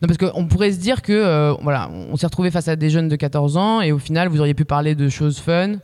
Non, 0.00 0.08
parce 0.08 0.16
qu'on 0.18 0.46
pourrait 0.46 0.72
se 0.72 0.78
dire 0.78 1.02
que 1.02 1.12
euh, 1.12 1.52
voilà, 1.62 1.90
on 2.10 2.16
s'est 2.16 2.26
retrouvé 2.26 2.50
face 2.50 2.68
à 2.68 2.76
des 2.76 2.88
jeunes 2.90 3.08
de 3.08 3.16
14 3.16 3.56
ans 3.56 3.80
et 3.82 3.92
au 3.92 3.98
final, 3.98 4.28
vous 4.28 4.40
auriez 4.40 4.54
pu 4.54 4.64
parler 4.64 4.94
de 4.94 5.08
choses 5.08 5.38
fun, 5.38 5.74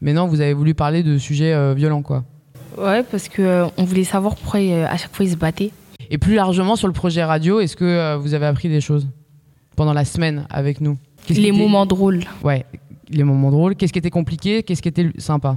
mais 0.00 0.12
non, 0.12 0.26
vous 0.26 0.40
avez 0.40 0.52
voulu 0.54 0.74
parler 0.74 1.02
de 1.02 1.18
sujets 1.18 1.52
euh, 1.52 1.74
violents, 1.74 2.02
quoi. 2.02 2.24
Ouais, 2.76 3.02
parce 3.10 3.28
que 3.28 3.42
euh, 3.42 3.66
on 3.76 3.84
voulait 3.84 4.04
savoir 4.04 4.36
pourquoi 4.36 4.60
euh, 4.60 4.86
à 4.88 4.96
chaque 4.96 5.14
fois 5.14 5.24
ils 5.24 5.32
se 5.32 5.36
battaient. 5.36 5.70
Et 6.10 6.18
plus 6.18 6.34
largement 6.34 6.76
sur 6.76 6.86
le 6.86 6.92
projet 6.92 7.22
radio, 7.24 7.60
est-ce 7.60 7.76
que 7.76 7.84
euh, 7.84 8.16
vous 8.16 8.34
avez 8.34 8.46
appris 8.46 8.68
des 8.68 8.80
choses 8.80 9.06
pendant 9.76 9.92
la 9.92 10.04
semaine 10.04 10.46
avec 10.50 10.80
nous? 10.80 10.96
Les 11.28 11.52
moments 11.52 11.84
drôles. 11.86 12.20
Ouais, 12.42 12.64
les 13.10 13.24
moments 13.24 13.50
drôles. 13.50 13.74
Qu'est-ce 13.74 13.92
qui 13.92 13.98
était 13.98 14.10
compliqué? 14.10 14.62
Qu'est-ce 14.62 14.82
qui 14.82 14.88
était 14.88 15.10
sympa? 15.18 15.56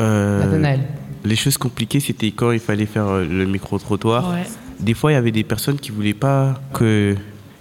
Euh, 0.00 0.44
Nathanaël. 0.44 0.80
les 1.24 1.36
choses 1.36 1.58
compliquées, 1.58 2.00
c'était 2.00 2.30
quand 2.30 2.50
il 2.52 2.60
fallait 2.60 2.86
faire 2.86 3.06
euh, 3.08 3.24
le 3.24 3.44
micro-trottoir. 3.46 4.30
Ouais. 4.30 4.44
Des 4.80 4.94
fois, 4.94 5.12
il 5.12 5.14
y 5.14 5.18
avait 5.18 5.32
des 5.32 5.44
personnes 5.44 5.78
qui 5.78 5.90
voulaient 5.90 6.14
pas 6.14 6.60
que 6.72 7.14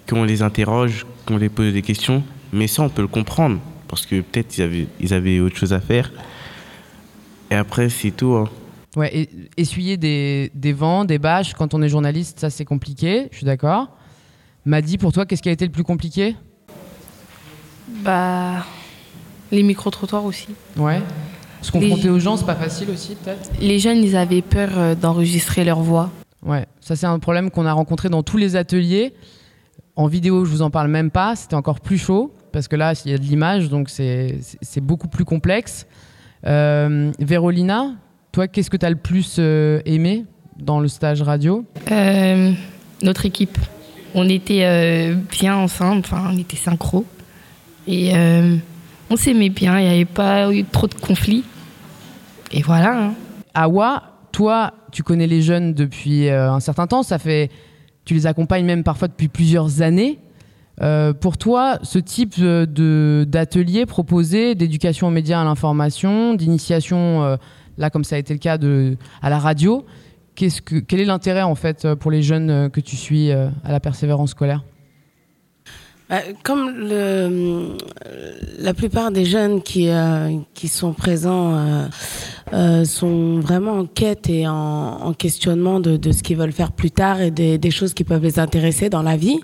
qu'on 0.10 0.24
les 0.24 0.42
interroge, 0.42 1.06
qu'on 1.26 1.38
les 1.38 1.50
pose 1.50 1.74
des 1.74 1.82
questions. 1.82 2.24
Mais 2.54 2.68
ça, 2.68 2.84
on 2.84 2.90
peut 2.90 3.02
le 3.02 3.08
comprendre, 3.08 3.60
parce 3.88 4.06
que 4.06 4.22
peut-être 4.22 4.58
ils 4.58 4.62
avaient, 4.62 4.88
ils 5.00 5.14
avaient 5.14 5.40
autre 5.40 5.56
chose 5.58 5.74
à 5.74 5.80
faire. 5.80 6.12
Et 7.50 7.56
après, 7.56 7.90
c'est 7.90 8.12
tout. 8.12 8.34
hein. 8.34 8.50
Ouais, 8.96 9.10
et- 9.16 9.30
essuyer 9.58 9.96
des, 9.98 10.52
des 10.56 10.74
vents, 10.74 11.06
des 11.06 11.18
bâches, 11.20 11.54
quand 11.54 11.74
on 11.74 11.82
est 11.82 11.88
journaliste, 11.90 12.40
ça 12.40 12.50
c'est 12.50 12.66
compliqué, 12.66 13.28
je 13.32 13.38
suis 13.38 13.46
d'accord. 13.46 13.88
Madi, 14.66 14.98
pour 14.98 15.12
toi, 15.14 15.26
qu'est-ce 15.26 15.42
qui 15.42 15.50
a 15.50 15.54
été 15.54 15.66
le 15.66 15.72
plus 15.72 15.84
compliqué? 15.84 16.36
Bah, 18.04 18.66
les 19.52 19.64
micro-trottoirs 19.64 20.26
aussi. 20.26 20.48
Ouais. 20.78 21.02
Se 21.62 21.72
confronter 21.72 22.10
aux 22.10 22.20
gens, 22.20 22.38
c'est 22.38 22.46
pas 22.46 22.56
facile 22.56 22.90
aussi, 22.90 23.16
peut-être? 23.16 23.52
Les 23.60 23.78
jeunes, 23.78 24.04
ils 24.04 24.16
avaient 24.16 24.42
peur 24.42 24.70
euh, 24.78 24.96
d'enregistrer 24.96 25.64
leur 25.64 25.82
voix. 25.82 26.10
Ouais, 26.44 26.66
ça 26.80 26.96
c'est 26.96 27.06
un 27.06 27.20
problème 27.20 27.52
qu'on 27.52 27.68
a 27.68 27.74
rencontré 27.74 28.10
dans 28.10 28.24
tous 28.24 28.38
les 28.38 28.56
ateliers. 28.56 29.14
En 29.96 30.08
vidéo, 30.08 30.44
je 30.46 30.50
vous 30.50 30.62
en 30.64 30.72
parle 30.72 30.88
même 30.88 31.12
pas, 31.12 31.36
c'était 31.36 31.56
encore 31.56 31.82
plus 31.82 32.00
chaud, 32.00 32.34
parce 32.52 32.68
que 32.68 32.76
là, 32.76 32.94
il 33.06 33.12
y 33.12 33.14
a 33.14 33.18
de 33.18 33.24
l'image, 33.24 33.70
donc 33.70 33.90
c'est 33.90 34.40
beaucoup 34.82 35.08
plus 35.08 35.26
complexe. 35.26 35.86
Euh, 36.48 37.12
Vérolina, 37.20 37.92
toi, 38.32 38.48
qu'est-ce 38.48 38.72
que 38.72 38.78
tu 38.78 38.86
as 38.86 38.90
le 38.90 38.96
plus 38.96 39.36
euh, 39.38 39.82
aimé 39.86 40.26
dans 40.58 40.80
le 40.80 40.88
stage 40.88 41.22
radio? 41.22 41.64
Euh, 41.92 42.54
notre 43.04 43.26
équipe, 43.28 43.58
on 44.16 44.28
était 44.28 44.64
euh, 44.64 45.16
bien 45.30 45.56
ensemble, 45.56 46.00
enfin, 46.00 46.32
on 46.34 46.38
était 46.38 46.58
synchro. 46.58 47.06
Et 47.88 48.16
euh, 48.16 48.56
on 49.12 49.18
s'aimait 49.18 49.50
bien, 49.50 49.78
il 49.80 49.88
n'y 49.88 49.94
avait 49.94 50.06
pas 50.06 50.54
eu 50.54 50.64
trop 50.64 50.88
de 50.88 50.94
conflits. 50.94 51.44
Et 52.52 52.62
voilà. 52.62 53.08
hein. 53.08 53.14
Awa, 53.54 54.04
toi, 54.32 54.74
tu 54.92 55.04
connais 55.04 55.28
les 55.28 55.42
jeunes 55.42 55.74
depuis 55.74 56.30
euh, 56.30 56.52
un 56.52 56.62
certain 56.62 56.88
temps, 56.88 57.04
ça 57.04 57.20
fait, 57.20 57.50
tu 58.06 58.14
les 58.14 58.26
accompagnes 58.26 58.66
même 58.66 58.84
parfois 58.84 59.10
depuis 59.10 59.28
plusieurs 59.28 59.82
années. 59.82 60.20
Euh, 60.82 61.12
pour 61.12 61.38
toi, 61.38 61.78
ce 61.84 62.00
type 62.00 62.36
euh, 62.40 63.26
d'atelier 63.26 63.86
proposé 63.86 64.56
d'éducation 64.56 65.08
aux 65.08 65.12
médias, 65.12 65.42
à 65.42 65.44
l'information, 65.44 66.34
d'initiation, 66.34 67.38
là 67.78 67.90
comme 67.90 68.06
ça 68.06 68.16
a 68.16 68.20
été 68.20 68.34
le 68.34 68.40
cas 68.40 68.58
à 69.22 69.30
la 69.30 69.40
radio, 69.40 69.86
quel 70.36 71.02
est 71.02 71.06
l'intérêt 71.06 71.42
en 71.42 71.56
fait 71.56 71.96
pour 71.96 72.10
les 72.12 72.22
jeunes 72.24 72.70
que 72.72 72.80
tu 72.80 72.96
suis 72.96 73.32
à 73.32 73.52
la 73.66 73.80
persévérance 73.82 74.32
scolaire? 74.32 74.64
Comme 76.44 76.72
le, 76.78 77.78
la 78.60 78.74
plupart 78.74 79.12
des 79.12 79.24
jeunes 79.24 79.62
qui, 79.62 79.88
euh, 79.88 80.36
qui 80.54 80.68
sont 80.68 80.92
présents 80.92 81.56
euh, 81.56 81.88
euh, 82.52 82.84
sont 82.84 83.40
vraiment 83.40 83.80
en 83.80 83.86
quête 83.86 84.30
et 84.30 84.46
en, 84.46 84.54
en 84.54 85.14
questionnement 85.14 85.80
de, 85.80 85.96
de 85.96 86.12
ce 86.12 86.22
qu'ils 86.22 86.36
veulent 86.36 86.52
faire 86.52 86.74
plus 86.74 86.92
tard 86.92 87.22
et 87.22 87.32
des, 87.32 87.58
des 87.58 87.72
choses 87.72 87.94
qui 87.94 88.04
peuvent 88.04 88.24
les 88.24 88.40
intéresser 88.40 88.90
dans 88.90 89.04
la 89.04 89.16
vie. 89.16 89.40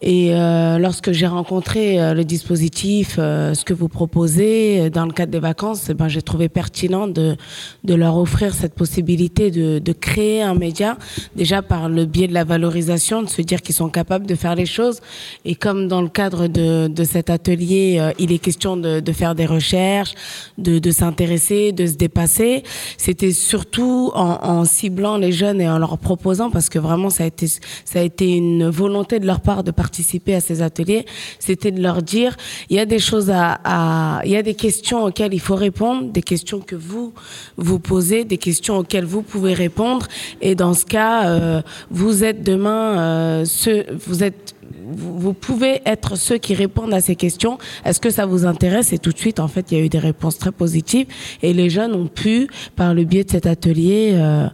Et 0.00 0.32
euh, 0.32 0.78
lorsque 0.78 1.10
j'ai 1.10 1.26
rencontré 1.26 2.00
euh, 2.00 2.14
le 2.14 2.24
dispositif, 2.24 3.16
euh, 3.18 3.52
ce 3.54 3.64
que 3.64 3.74
vous 3.74 3.88
proposez 3.88 4.82
euh, 4.82 4.90
dans 4.90 5.04
le 5.04 5.10
cadre 5.12 5.32
des 5.32 5.40
vacances, 5.40 5.88
eh 5.90 5.94
ben, 5.94 6.06
j'ai 6.06 6.22
trouvé 6.22 6.48
pertinent 6.48 7.08
de, 7.08 7.36
de 7.82 7.94
leur 7.94 8.16
offrir 8.16 8.54
cette 8.54 8.74
possibilité 8.74 9.50
de, 9.50 9.80
de 9.80 9.92
créer 9.92 10.40
un 10.40 10.54
média, 10.54 10.96
déjà 11.34 11.62
par 11.62 11.88
le 11.88 12.04
biais 12.04 12.28
de 12.28 12.32
la 12.32 12.44
valorisation, 12.44 13.24
de 13.24 13.28
se 13.28 13.42
dire 13.42 13.60
qu'ils 13.60 13.74
sont 13.74 13.88
capables 13.88 14.24
de 14.24 14.36
faire 14.36 14.54
les 14.54 14.66
choses. 14.66 15.00
Et 15.44 15.56
comme 15.56 15.88
dans 15.88 16.00
le 16.00 16.08
cadre 16.08 16.46
de, 16.46 16.86
de 16.86 17.04
cet 17.04 17.28
atelier, 17.28 17.96
euh, 17.98 18.12
il 18.20 18.30
est 18.30 18.38
question 18.38 18.76
de, 18.76 19.00
de 19.00 19.12
faire 19.12 19.34
des 19.34 19.46
recherches, 19.46 20.14
de, 20.58 20.78
de 20.78 20.90
s'intéresser, 20.92 21.72
de 21.72 21.86
se 21.86 21.94
dépasser, 21.94 22.62
c'était 22.98 23.32
surtout 23.32 24.12
en, 24.14 24.38
en 24.44 24.64
ciblant 24.64 25.16
les 25.16 25.32
jeunes 25.32 25.60
et 25.60 25.68
en 25.68 25.78
leur 25.78 25.98
proposant, 25.98 26.52
parce 26.52 26.68
que 26.68 26.78
vraiment 26.78 27.10
ça 27.10 27.24
a 27.24 27.26
été, 27.26 27.48
ça 27.48 27.98
a 27.98 28.02
été 28.02 28.36
une 28.36 28.68
volonté 28.68 29.18
de 29.18 29.26
leur 29.26 29.40
part 29.40 29.64
de 29.64 29.72
participer 29.72 29.87
à 30.34 30.40
ces 30.40 30.62
ateliers, 30.62 31.04
c'était 31.38 31.70
de 31.70 31.80
leur 31.82 32.02
dire, 32.02 32.36
il 32.70 32.76
y 32.76 32.80
a 32.80 32.86
des 32.86 32.98
choses 32.98 33.30
à, 33.30 33.58
à- 33.64 34.20
il 34.24 34.30
y 34.30 34.36
a 34.36 34.42
des 34.42 34.54
questions 34.54 35.04
auxquelles 35.04 35.34
il 35.34 35.40
faut 35.40 35.56
répondre, 35.56 36.12
des 36.12 36.22
questions 36.22 36.60
que 36.60 36.76
vous 36.76 37.12
vous 37.56 37.78
posez, 37.78 38.24
des 38.24 38.38
questions 38.38 38.78
auxquelles 38.78 39.04
vous 39.04 39.22
pouvez 39.22 39.54
répondre, 39.54 40.06
et 40.40 40.54
dans 40.54 40.74
ce 40.74 40.84
cas, 40.84 41.28
euh, 41.28 41.62
vous 41.90 42.24
êtes 42.24 42.42
demain 42.42 42.98
euh, 42.98 43.44
ceux, 43.44 43.84
vous 44.06 44.22
êtes 44.22 44.54
vous 44.90 45.34
pouvez 45.34 45.82
être 45.84 46.16
ceux 46.16 46.38
qui 46.38 46.54
répondent 46.54 46.94
à 46.94 47.00
ces 47.02 47.14
questions. 47.14 47.58
Est-ce 47.84 48.00
que 48.00 48.08
ça 48.08 48.24
vous 48.24 48.46
intéresse? 48.46 48.92
Et 48.94 48.98
tout 48.98 49.12
de 49.12 49.18
suite, 49.18 49.38
en 49.38 49.48
fait, 49.48 49.70
il 49.70 49.78
y 49.78 49.80
a 49.80 49.84
eu 49.84 49.90
des 49.90 49.98
réponses 49.98 50.38
très 50.38 50.52
positives. 50.52 51.06
Et 51.42 51.52
les 51.52 51.68
jeunes 51.68 51.94
ont 51.94 52.06
pu, 52.06 52.48
par 52.74 52.94
le 52.94 53.04
biais 53.04 53.24
de 53.24 53.30
cet 53.30 53.46
atelier, 53.46 54.12
euh, 54.14 54.46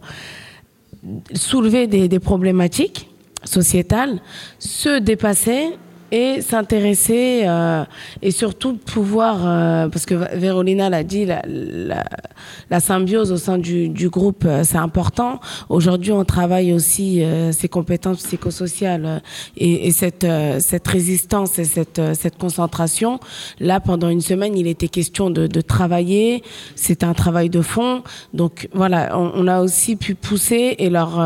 soulever 1.33 1.87
des, 1.87 2.07
des 2.09 2.19
problématiques 2.19 3.07
sociétales, 3.45 4.21
se 4.59 4.99
dépasser 4.99 5.77
et 6.15 6.41
s'intéresser 6.41 7.41
euh, 7.43 7.83
et 8.21 8.31
surtout 8.31 8.77
pouvoir, 8.77 9.39
euh, 9.43 9.89
parce 9.89 10.05
que 10.05 10.13
Vérolina 10.37 10.89
l'a 10.89 11.03
dit, 11.03 11.25
la, 11.25 12.79
symbiose 12.79 13.33
au 13.33 13.37
sein 13.37 13.57
du, 13.57 14.09
groupe, 14.09 14.45
euh, 14.45 14.63
c'est 14.63 14.77
important. 14.77 15.41
Aujourd'hui, 15.67 16.13
on 16.13 16.23
travaille 16.23 16.71
aussi 16.71 17.21
ces 17.51 17.67
compétences 17.67 18.23
psychosociales 18.23 19.21
et, 19.57 19.87
et 19.87 19.91
cette, 19.91 20.25
cette 20.59 20.87
résistance 20.87 21.59
et 21.59 21.65
cette, 21.65 22.01
cette 22.13 22.37
concentration. 22.37 23.19
Là, 23.59 23.81
pendant 23.81 24.07
une 24.07 24.21
semaine, 24.21 24.57
il 24.57 24.67
était 24.67 24.87
question 24.87 25.29
de, 25.29 25.47
travailler. 25.61 26.43
C'est 26.75 27.03
un 27.03 27.13
travail 27.13 27.49
de 27.49 27.61
fond. 27.61 28.03
Donc 28.33 28.69
voilà, 28.73 29.17
on, 29.17 29.47
a 29.47 29.61
aussi 29.61 29.95
pu 29.95 30.15
pousser 30.15 30.75
et 30.77 30.89
leur, 30.89 31.19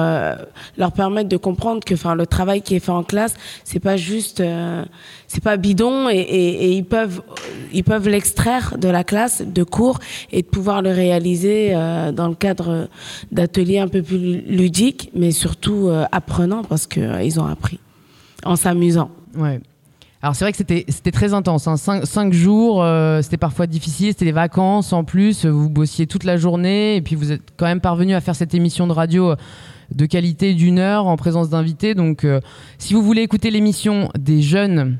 leur 0.78 0.92
permettre 0.94 1.30
de 1.30 1.38
comprendre 1.38 1.84
que 1.84 1.94
le 2.16 2.26
travail 2.26 2.62
qui 2.62 2.76
est 2.76 2.80
fait 2.80 2.92
en 2.92 3.04
classe, 3.04 3.36
c'est 3.64 3.80
pas 3.80 3.98
juste... 3.98 4.42
c'est 5.28 5.44
pas 5.44 5.58
bidon 5.58 6.10
et, 6.10 6.72
ils 6.72 6.86
peuvent 6.86 7.22
ils 7.72 7.84
peuvent 7.84 8.08
l'extraire 8.08 8.78
de 8.78 8.88
la 8.88 9.04
classe 9.04 9.42
de 9.42 9.64
cours 9.64 10.00
et 10.32 10.42
de 10.42 10.48
pouvoir 10.48 10.82
le 10.82 10.92
réaliser 10.92 11.72
euh, 11.74 12.12
dans 12.12 12.28
le 12.28 12.36
cadre 12.36 12.90
d'ateliers 13.32 13.80
un 13.80 13.88
peu 13.88 14.02
plus 14.02 14.42
ludiques 14.42 15.12
mais 15.14 15.32
surtout 15.32 15.88
euh, 15.88 16.06
apprenants 16.12 16.64
parce 16.64 16.88
que 16.88 17.00
euh, 17.00 17.24
ils 17.24 17.40
ont 17.40 17.46
appris 17.46 17.80
en 18.44 18.56
s'amusant. 18.56 19.12
Ouais. 19.36 19.60
Alors 20.22 20.36
c'est 20.36 20.44
vrai 20.44 20.52
que 20.52 20.58
c'était 20.58 20.86
c'était 20.90 21.12
très 21.12 21.34
intense. 21.34 21.68
Hein. 21.68 21.78
Cinq, 21.78 22.34
jours, 22.34 22.84
euh, 22.84 23.22
c'était 23.22 23.38
parfois 23.38 23.68
difficile. 23.68 24.10
C'était 24.10 24.26
les 24.26 24.34
vacances 24.34 24.92
en 24.92 25.04
plus. 25.04 25.46
Vous 25.46 25.70
bossiez 25.70 26.08
toute 26.08 26.26
la 26.26 26.36
journée 26.36 26.98
et 26.98 27.02
puis 27.02 27.16
vous 27.16 27.32
êtes 27.32 27.42
quand 27.56 27.66
même 27.66 27.80
parvenu 27.80 28.14
à 28.14 28.22
faire 28.22 28.36
cette 28.36 28.54
émission 28.54 28.86
de 28.86 28.92
radio 28.92 29.34
de 29.94 30.06
qualité 30.06 30.54
d'une 30.54 30.80
heure 30.80 31.08
en 31.08 31.16
présence 31.16 31.50
d'invités. 31.50 31.96
Donc 31.96 32.24
euh, 32.24 32.40
si 32.78 32.94
vous 32.94 33.02
voulez 33.02 33.22
écouter 33.22 33.52
l'émission 33.52 34.10
des 34.18 34.42
jeunes, 34.42 34.98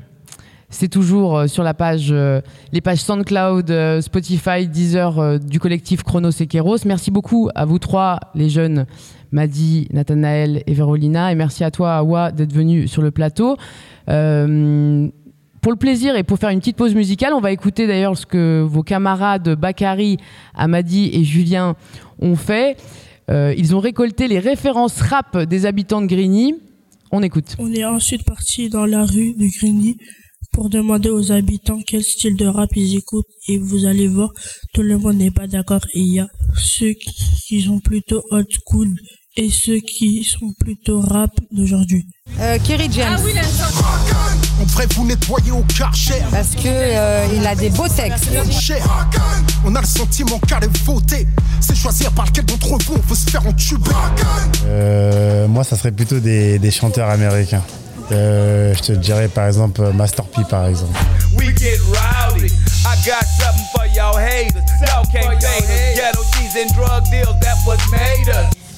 c'est 0.68 0.88
toujours 0.88 1.38
euh, 1.38 1.46
sur 1.46 1.62
la 1.62 1.74
page, 1.74 2.08
euh, 2.10 2.40
les 2.72 2.80
pages 2.80 3.00
SoundCloud, 3.00 4.00
Spotify, 4.00 4.66
Deezer 4.66 5.40
du 5.40 5.60
collectif 5.60 6.02
Chronos 6.02 6.30
et. 6.30 6.48
Merci 6.84 7.10
beaucoup 7.10 7.50
à 7.54 7.64
vous 7.64 7.78
trois, 7.78 8.20
les 8.34 8.48
jeunes, 8.48 8.86
Madi, 9.32 9.88
Nathanaël 9.92 10.62
et 10.66 10.74
Vérolina. 10.74 11.32
Et 11.32 11.34
merci 11.34 11.64
à 11.64 11.70
toi, 11.70 11.96
Awa, 11.96 12.32
d'être 12.32 12.52
venu 12.52 12.88
sur 12.88 13.02
le 13.02 13.10
plateau. 13.10 13.56
Pour 15.60 15.72
le 15.72 15.76
plaisir 15.76 16.16
et 16.16 16.22
pour 16.22 16.38
faire 16.38 16.48
une 16.48 16.60
petite 16.60 16.76
pause 16.76 16.94
musicale, 16.94 17.34
on 17.34 17.40
va 17.40 17.52
écouter 17.52 17.86
d'ailleurs 17.86 18.16
ce 18.16 18.24
que 18.24 18.62
vos 18.66 18.82
camarades 18.82 19.56
Bakary, 19.56 20.16
Amadi 20.54 21.10
et 21.12 21.22
Julien 21.22 21.76
ont 22.18 22.34
fait. 22.34 22.78
Euh, 23.30 23.54
ils 23.56 23.76
ont 23.76 23.80
récolté 23.80 24.28
les 24.28 24.38
références 24.38 25.00
rap 25.00 25.38
des 25.38 25.66
habitants 25.66 26.02
de 26.02 26.06
Grigny. 26.06 26.54
On 27.12 27.22
écoute. 27.22 27.56
On 27.58 27.72
est 27.72 27.84
ensuite 27.84 28.24
parti 28.24 28.68
dans 28.68 28.86
la 28.86 29.04
rue 29.04 29.34
de 29.34 29.46
Grigny 29.46 29.96
pour 30.52 30.68
demander 30.68 31.10
aux 31.10 31.30
habitants 31.30 31.80
quel 31.86 32.02
style 32.02 32.36
de 32.36 32.46
rap 32.46 32.70
ils 32.74 32.96
écoutent 32.96 33.26
et 33.48 33.58
vous 33.58 33.86
allez 33.86 34.08
voir, 34.08 34.32
tout 34.74 34.82
le 34.82 34.98
monde 34.98 35.16
n'est 35.16 35.30
pas 35.30 35.46
d'accord 35.46 35.80
et 35.94 36.00
il 36.00 36.14
y 36.14 36.20
a 36.20 36.28
ceux 36.56 36.92
qui 36.92 37.62
sont 37.62 37.78
plutôt 37.78 38.22
old 38.30 38.48
school 38.50 38.88
et 39.40 39.50
ceux 39.50 39.78
qui 39.80 40.22
sont 40.22 40.52
plutôt 40.60 41.00
rap 41.00 41.30
d'aujourd'hui. 41.50 42.06
Euh, 42.40 42.58
Kerry 42.62 42.90
James. 42.92 43.18
On 44.60 44.64
devrait 44.64 44.86
vous 44.94 45.06
nettoyer 45.06 45.50
au 45.50 45.62
karcher. 45.62 46.22
Parce 46.30 46.50
que 46.50 46.66
euh, 46.66 47.26
il 47.34 47.46
a 47.46 47.54
des 47.54 47.70
beaux 47.70 47.88
textes. 47.88 48.28
On 49.64 49.74
a 49.74 49.80
le 49.80 49.86
sentiment 49.86 50.38
qu'aller 50.40 50.68
voter, 50.84 51.26
c'est 51.60 51.74
choisir 51.74 52.12
par 52.12 52.26
lequel 52.26 52.44
d'entre 52.44 52.68
vous 52.84 52.96
on 52.96 53.08
veut 53.08 53.14
se 53.14 53.30
faire 53.30 53.46
entuber. 53.46 53.90
Euh, 54.66 55.48
moi, 55.48 55.64
ça 55.64 55.76
serait 55.76 55.92
plutôt 55.92 56.20
des, 56.20 56.58
des 56.58 56.70
chanteurs 56.70 57.08
américains. 57.08 57.62
Euh, 58.12 58.74
je 58.74 58.82
te 58.82 58.92
dirais 58.92 59.28
par 59.28 59.46
exemple 59.46 59.80
Master 59.92 60.24
P 60.24 60.42
par 60.50 60.66
exemple. 60.66 60.98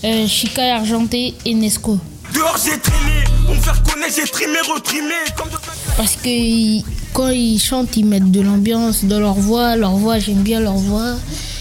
Euh, 0.05 0.27
Chica 0.27 0.77
Argenté 0.77 1.35
et 1.45 1.55
Nesco. 1.55 1.99
Dehors 2.35 2.57
j'ai 2.65 2.79
traîné, 2.81 3.25
pour 3.47 3.55
me 3.55 3.61
faire 3.61 3.83
connaître 3.83 4.15
j'ai 4.17 4.25
trimé, 4.31 4.57
retrimé. 4.75 5.15
Comme 5.37 5.49
de... 5.49 5.57
Parce 5.97 6.17
que 6.17 6.29
ils- 6.29 6.85
quand 7.13 7.29
ils 7.29 7.59
chantent, 7.61 7.97
ils 7.97 8.07
mettent 8.07 8.31
de 8.31 8.41
l'ambiance 8.41 9.05
dans 9.05 9.21
leur 9.21 9.35
voix. 9.35 9.77
Leur 9.77 9.93
voix, 9.93 10.19
j'aime 10.19 10.43
bien 10.43 10.61
leur 10.61 10.75
voix. 10.75 11.15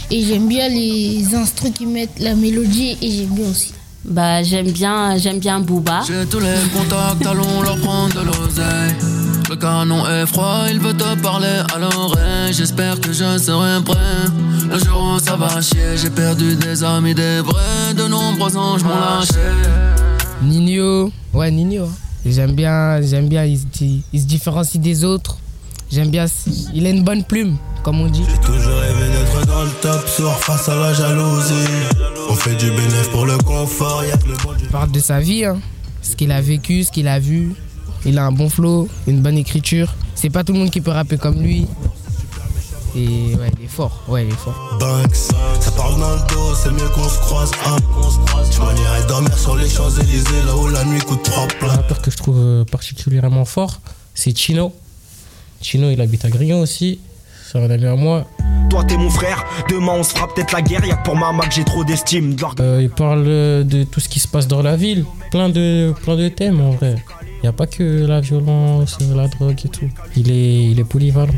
Et 0.09 0.23
j'aime 0.25 0.47
bien 0.47 0.69
les 0.69 1.35
instruments 1.35 1.71
qu'ils 1.73 1.87
mettent, 1.89 2.19
la 2.19 2.35
mélodie, 2.35 2.97
et 3.01 3.11
j'aime 3.11 3.29
bien 3.35 3.49
aussi. 3.49 3.73
Bah 4.03 4.41
j'aime 4.43 4.71
bien, 4.71 5.17
j'aime 5.17 5.39
bien 5.39 5.59
Booba. 5.59 6.01
J'ai 6.07 6.25
tous 6.25 6.39
les 6.39 6.55
contacts, 6.73 7.25
allons 7.25 7.61
leur 7.61 7.77
prendre 7.79 8.13
de 8.15 8.25
l'oseille. 8.25 8.95
Le 9.51 9.57
canon 9.57 10.07
est 10.07 10.25
froid, 10.27 10.63
il 10.71 10.79
veut 10.79 10.93
te 10.93 11.13
parler 11.21 11.59
à 11.75 11.77
l'oreille. 11.77 12.53
J'espère 12.53 13.01
que 13.01 13.11
je 13.11 13.37
serai 13.37 13.83
prêt. 13.83 13.97
Le 14.69 14.79
jour 14.79 15.15
où 15.15 15.19
ça 15.19 15.35
va 15.35 15.59
chier, 15.61 15.97
j'ai 15.97 16.09
perdu 16.09 16.55
des 16.55 16.81
amis, 16.85 17.13
des 17.13 17.41
vrais. 17.41 17.93
De 17.93 18.07
nombreux 18.07 18.55
anges 18.55 18.81
m'ont 18.85 18.91
lâché. 18.91 19.33
Nino, 20.41 21.11
ouais 21.33 21.51
Nino. 21.51 21.83
hein. 21.83 21.89
J'aime 22.25 22.53
bien, 22.53 23.01
j'aime 23.01 23.27
bien, 23.27 23.43
il 23.43 23.57
se, 23.59 23.65
dit- 23.65 24.03
il 24.13 24.21
se 24.21 24.25
différencie 24.25 24.79
des 24.81 25.03
autres. 25.03 25.37
J'aime 25.91 26.09
bien, 26.11 26.27
il 26.73 26.85
a 26.87 26.89
une 26.89 27.03
bonne 27.03 27.25
plume, 27.25 27.57
comme 27.83 27.99
on 27.99 28.07
dit. 28.07 28.23
Toujours 28.45 28.79
rêvé 28.79 29.09
d'être 29.11 29.45
dans 29.47 29.63
le 29.63 29.69
top 29.81 30.07
sur 30.07 30.31
face 30.39 30.69
à 30.69 30.75
la 30.75 30.93
jalousie. 30.93 31.67
On 32.29 32.35
fait 32.35 32.55
du 32.55 32.67
bénéfice 32.71 33.09
pour 33.11 33.25
le 33.25 33.37
confort, 33.39 34.05
y'a 34.05 34.15
que 34.15 34.29
le 34.29 34.35
bon 34.45 34.53
Dieu. 34.53 34.67
Il 34.67 34.71
parle 34.71 34.91
de 34.91 34.99
sa 35.01 35.19
vie, 35.19 35.43
hein. 35.43 35.59
ce 36.01 36.15
qu'il 36.15 36.31
a 36.31 36.39
vécu, 36.39 36.85
ce 36.85 36.91
qu'il 36.93 37.09
a 37.09 37.19
vu. 37.19 37.53
Il 38.05 38.17
a 38.17 38.25
un 38.25 38.31
bon 38.31 38.49
flow, 38.49 38.87
une 39.07 39.21
bonne 39.21 39.37
écriture. 39.37 39.93
C'est 40.15 40.29
pas 40.29 40.43
tout 40.43 40.53
le 40.53 40.59
monde 40.59 40.71
qui 40.71 40.81
peut 40.81 40.91
rapper 40.91 41.17
comme 41.17 41.41
lui. 41.41 41.67
Et 42.95 43.35
ouais, 43.35 43.49
il 43.57 43.65
est 43.65 43.69
fort, 43.69 44.03
ouais, 44.09 44.25
il 44.25 44.33
est 44.33 44.35
fort. 44.35 44.77
Banks, 44.79 45.15
ça 45.15 45.71
parle 45.77 45.97
dans 45.99 46.13
le 46.13 46.19
dos, 46.33 46.55
c'est 46.61 46.71
mieux 46.71 46.89
qu'on 46.89 47.07
se 47.07 47.19
croise. 47.19 47.51
Hein. 47.65 47.77
Tu 48.51 48.59
m'en 48.59 48.71
irais 48.71 49.07
dormir 49.07 49.37
sur 49.37 49.55
les 49.55 49.69
Champs-Élysées, 49.69 50.43
là 50.45 50.57
où 50.57 50.67
la 50.67 50.83
nuit 50.83 50.99
coûte 50.99 51.23
trois 51.23 51.47
plats. 51.47 51.69
rappeur 51.69 52.01
que 52.01 52.11
je 52.11 52.17
trouve 52.17 52.37
euh, 52.37 52.65
particulièrement 52.65 53.45
fort, 53.45 53.79
c'est 54.13 54.37
Chino. 54.37 54.73
Chino, 55.61 55.89
il 55.89 56.01
habite 56.01 56.25
à 56.25 56.29
Grillon 56.29 56.59
aussi. 56.59 56.99
C'est 57.49 57.59
un 57.59 57.69
ami 57.69 57.85
à 57.85 57.95
moi. 57.95 58.25
Toi 58.69 58.83
t'es 58.83 58.97
mon 58.97 59.09
frère, 59.09 59.43
demain 59.69 59.93
on 59.97 60.03
se 60.03 60.13
fera 60.13 60.27
peut-être 60.33 60.51
la 60.53 60.61
guerre, 60.61 60.85
y'a 60.85 60.95
que 60.95 61.03
pour 61.03 61.15
ma 61.15 61.31
que 61.45 61.53
j'ai 61.53 61.65
trop 61.65 61.83
d'estime. 61.83 62.35
de 62.35 62.61
Euh, 62.61 62.81
il 62.81 62.89
parle 62.89 63.23
de 63.25 63.83
tout 63.83 63.99
ce 63.99 64.09
qui 64.09 64.19
se 64.19 64.27
passe 64.27 64.47
dans 64.47 64.61
la 64.61 64.75
ville. 64.75 65.05
Plein 65.31 65.49
de, 65.49 65.93
plein 66.03 66.15
de 66.15 66.27
thèmes 66.29 66.59
en 66.61 66.71
vrai. 66.71 66.95
Il 67.41 67.45
n'y 67.45 67.49
a 67.49 67.53
pas 67.53 67.65
que 67.65 68.05
la 68.05 68.21
violence, 68.21 68.99
la 69.15 69.27
drogue 69.27 69.59
et 69.65 69.69
tout. 69.69 69.89
Il 70.15 70.31
est, 70.31 70.65
il 70.65 70.79
est 70.79 70.83
polyvalent. 70.83 71.33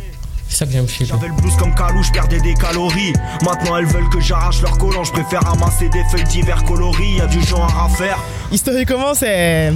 C'est 0.49 0.57
ça 0.57 0.65
que 0.65 0.73
j'aime 0.73 0.87
chez 0.87 1.05
lui. 1.05 1.09
J'avais 1.09 1.29
le 1.29 1.33
blues 1.33 1.55
comme 1.57 1.73
Calou, 1.73 2.03
je 2.03 2.11
perdais 2.11 2.41
des 2.41 2.53
calories. 2.55 3.13
Maintenant 3.43 3.77
elles 3.77 3.85
veulent 3.85 4.09
que 4.09 4.19
j'arrache 4.19 4.61
leur 4.61 4.77
collant, 4.77 5.03
je 5.05 5.11
préfère 5.13 5.41
ramasser 5.41 5.87
des 5.89 6.03
feuilles 6.11 6.25
d'hiver 6.25 6.63
coloris, 6.65 7.15
y'a 7.17 7.27
du 7.27 7.41
genre 7.41 7.73
à 7.79 7.87
faire. 7.89 8.19
Historiquement, 8.51 9.13
c'est. 9.13 9.71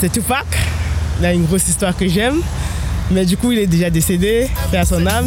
C'est 0.00 0.12
Tupac. 0.12 0.46
Il 1.18 1.26
a 1.26 1.32
une 1.32 1.46
grosse 1.46 1.68
histoire 1.68 1.96
que 1.96 2.06
j'aime. 2.06 2.40
Mais 3.10 3.24
du 3.24 3.36
coup, 3.36 3.50
il 3.52 3.58
est 3.58 3.66
déjà 3.66 3.90
décédé. 3.90 4.48
Fait 4.70 4.78
à 4.78 4.84
son 4.84 5.04
âme. 5.06 5.26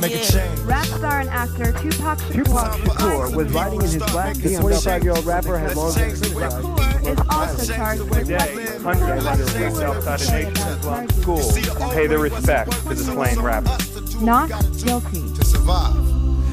Make 0.00 0.14
a 0.14 0.24
change. 0.24 0.58
Rap 0.60 0.84
star 0.86 1.20
and 1.20 1.28
actor 1.28 1.72
Tupac 1.72 2.18
Tupac 2.32 2.72
Shakur 2.72 3.30
Shakur 3.30 3.36
was 3.36 3.52
riding 3.52 3.80
in 3.80 3.86
his 3.86 3.96
black 3.96 4.36
The 4.36 4.56
25-year-old 4.56 5.24
rapper 5.24 5.58
had 5.58 5.76
long 5.76 5.94
been 5.94 6.10
is 6.10 7.18
also 7.28 7.72
charged 7.72 8.02
with 8.02 8.26
Today, 8.26 8.66
hundreds 8.82 9.26
of 9.26 9.32
underage 9.32 9.82
outside 9.82 10.20
of 10.20 10.32
Nation 10.32 10.68
Islam 10.68 11.08
school 11.10 11.90
pay 11.90 12.06
their 12.06 12.18
respects 12.18 12.82
to 12.82 12.88
the 12.88 12.96
slain 12.96 13.38
rapper. 13.40 14.24
not 14.24 14.48
guilty. 14.78 15.32
to 15.34 15.44
survive. 15.44 16.19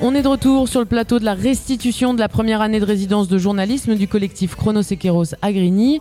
On 0.00 0.14
est 0.14 0.22
de 0.22 0.28
retour 0.28 0.68
sur 0.68 0.80
le 0.80 0.86
plateau 0.86 1.18
de 1.18 1.24
la 1.24 1.34
restitution 1.34 2.14
de 2.14 2.20
la 2.20 2.28
première 2.28 2.60
année 2.60 2.80
de 2.80 2.84
résidence 2.84 3.28
de 3.28 3.38
journalisme 3.38 3.94
du 3.94 4.08
collectif 4.08 4.54
Chronosequeros 4.54 5.34
à 5.42 5.52
Grigny. 5.52 6.00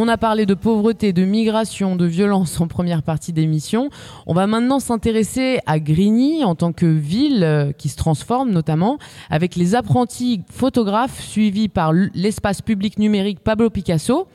On 0.00 0.06
a 0.06 0.16
parlé 0.16 0.46
de 0.46 0.54
pauvreté, 0.54 1.12
de 1.12 1.24
migration, 1.24 1.96
de 1.96 2.06
violence 2.06 2.60
en 2.60 2.68
première 2.68 3.02
partie 3.02 3.32
d'émission. 3.32 3.90
On 4.28 4.32
va 4.32 4.46
maintenant 4.46 4.78
s'intéresser 4.78 5.58
à 5.66 5.80
Grigny 5.80 6.44
en 6.44 6.54
tant 6.54 6.72
que 6.72 6.86
ville 6.86 7.42
euh, 7.42 7.72
qui 7.72 7.88
se 7.88 7.96
transforme 7.96 8.52
notamment 8.52 8.98
avec 9.28 9.56
les 9.56 9.74
apprentis 9.74 10.42
photographes 10.52 11.20
suivis 11.20 11.68
par 11.68 11.92
l'espace 11.92 12.62
public 12.62 13.00
numérique 13.00 13.40
Pablo 13.40 13.70
Picasso. 13.70 14.28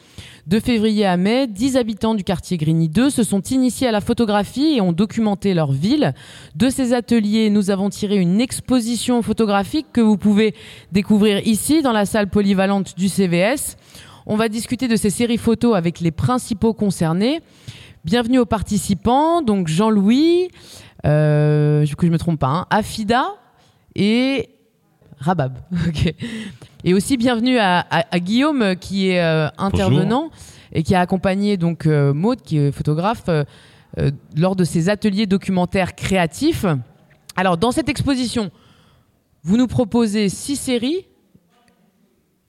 De 0.47 0.59
février 0.59 1.05
à 1.05 1.15
mai, 1.15 1.47
10 1.47 1.77
habitants 1.77 2.13
du 2.13 2.25
quartier 2.25 2.57
Grigny 2.57 2.89
2 2.89 3.09
se 3.09 3.23
sont 3.23 3.39
initiés 3.43 3.87
à 3.87 3.93
la 3.93 4.01
photographie 4.01 4.75
et 4.75 4.81
ont 4.81 4.91
documenté 4.91 5.53
leur 5.53 5.71
ville. 5.71 6.13
De 6.57 6.67
ces 6.67 6.91
ateliers, 6.91 7.49
nous 7.49 7.71
avons 7.71 7.89
tiré 7.89 8.17
une 8.17 8.41
exposition 8.41 9.21
photographique 9.21 9.87
que 9.93 10.01
vous 10.01 10.17
pouvez 10.17 10.55
découvrir 10.91 11.47
ici 11.47 11.81
dans 11.81 11.93
la 11.93 12.05
salle 12.05 12.27
polyvalente 12.27 12.97
du 12.97 13.07
CVS. 13.07 13.77
On 14.25 14.35
va 14.35 14.47
discuter 14.49 14.87
de 14.87 14.95
ces 14.95 15.09
séries 15.09 15.37
photos 15.37 15.75
avec 15.75 15.99
les 15.99 16.11
principaux 16.11 16.73
concernés. 16.73 17.41
Bienvenue 18.05 18.39
aux 18.39 18.45
participants, 18.45 19.41
donc 19.41 19.67
Jean-Louis, 19.67 20.49
euh, 21.05 21.85
que 21.97 22.05
je 22.07 22.11
me 22.11 22.17
trompe 22.17 22.39
pas, 22.39 22.47
hein, 22.47 22.65
Afida 22.69 23.25
et 23.95 24.49
Rabab. 25.19 25.57
Et 26.85 26.93
aussi 26.93 27.15
bienvenue 27.15 27.59
à, 27.59 27.79
à- 27.79 28.05
à 28.13 28.19
Guillaume 28.19 28.75
qui 28.75 29.09
est 29.09 29.21
euh, 29.21 29.47
intervenant 29.57 30.29
et 30.73 30.83
qui 30.83 30.95
a 30.95 30.99
accompagné 30.99 31.55
donc 31.55 31.85
euh, 31.85 32.13
Maud 32.13 32.41
qui 32.41 32.57
est 32.57 32.73
photographe 32.73 33.23
euh, 33.29 33.43
lors 34.35 34.57
de 34.57 34.65
ses 34.65 34.89
ateliers 34.89 35.25
documentaires 35.25 35.95
créatifs. 35.95 36.65
Alors 37.37 37.57
dans 37.57 37.71
cette 37.71 37.87
exposition, 37.87 38.51
vous 39.43 39.55
nous 39.55 39.67
proposez 39.67 40.27
six 40.27 40.57
séries, 40.57 41.05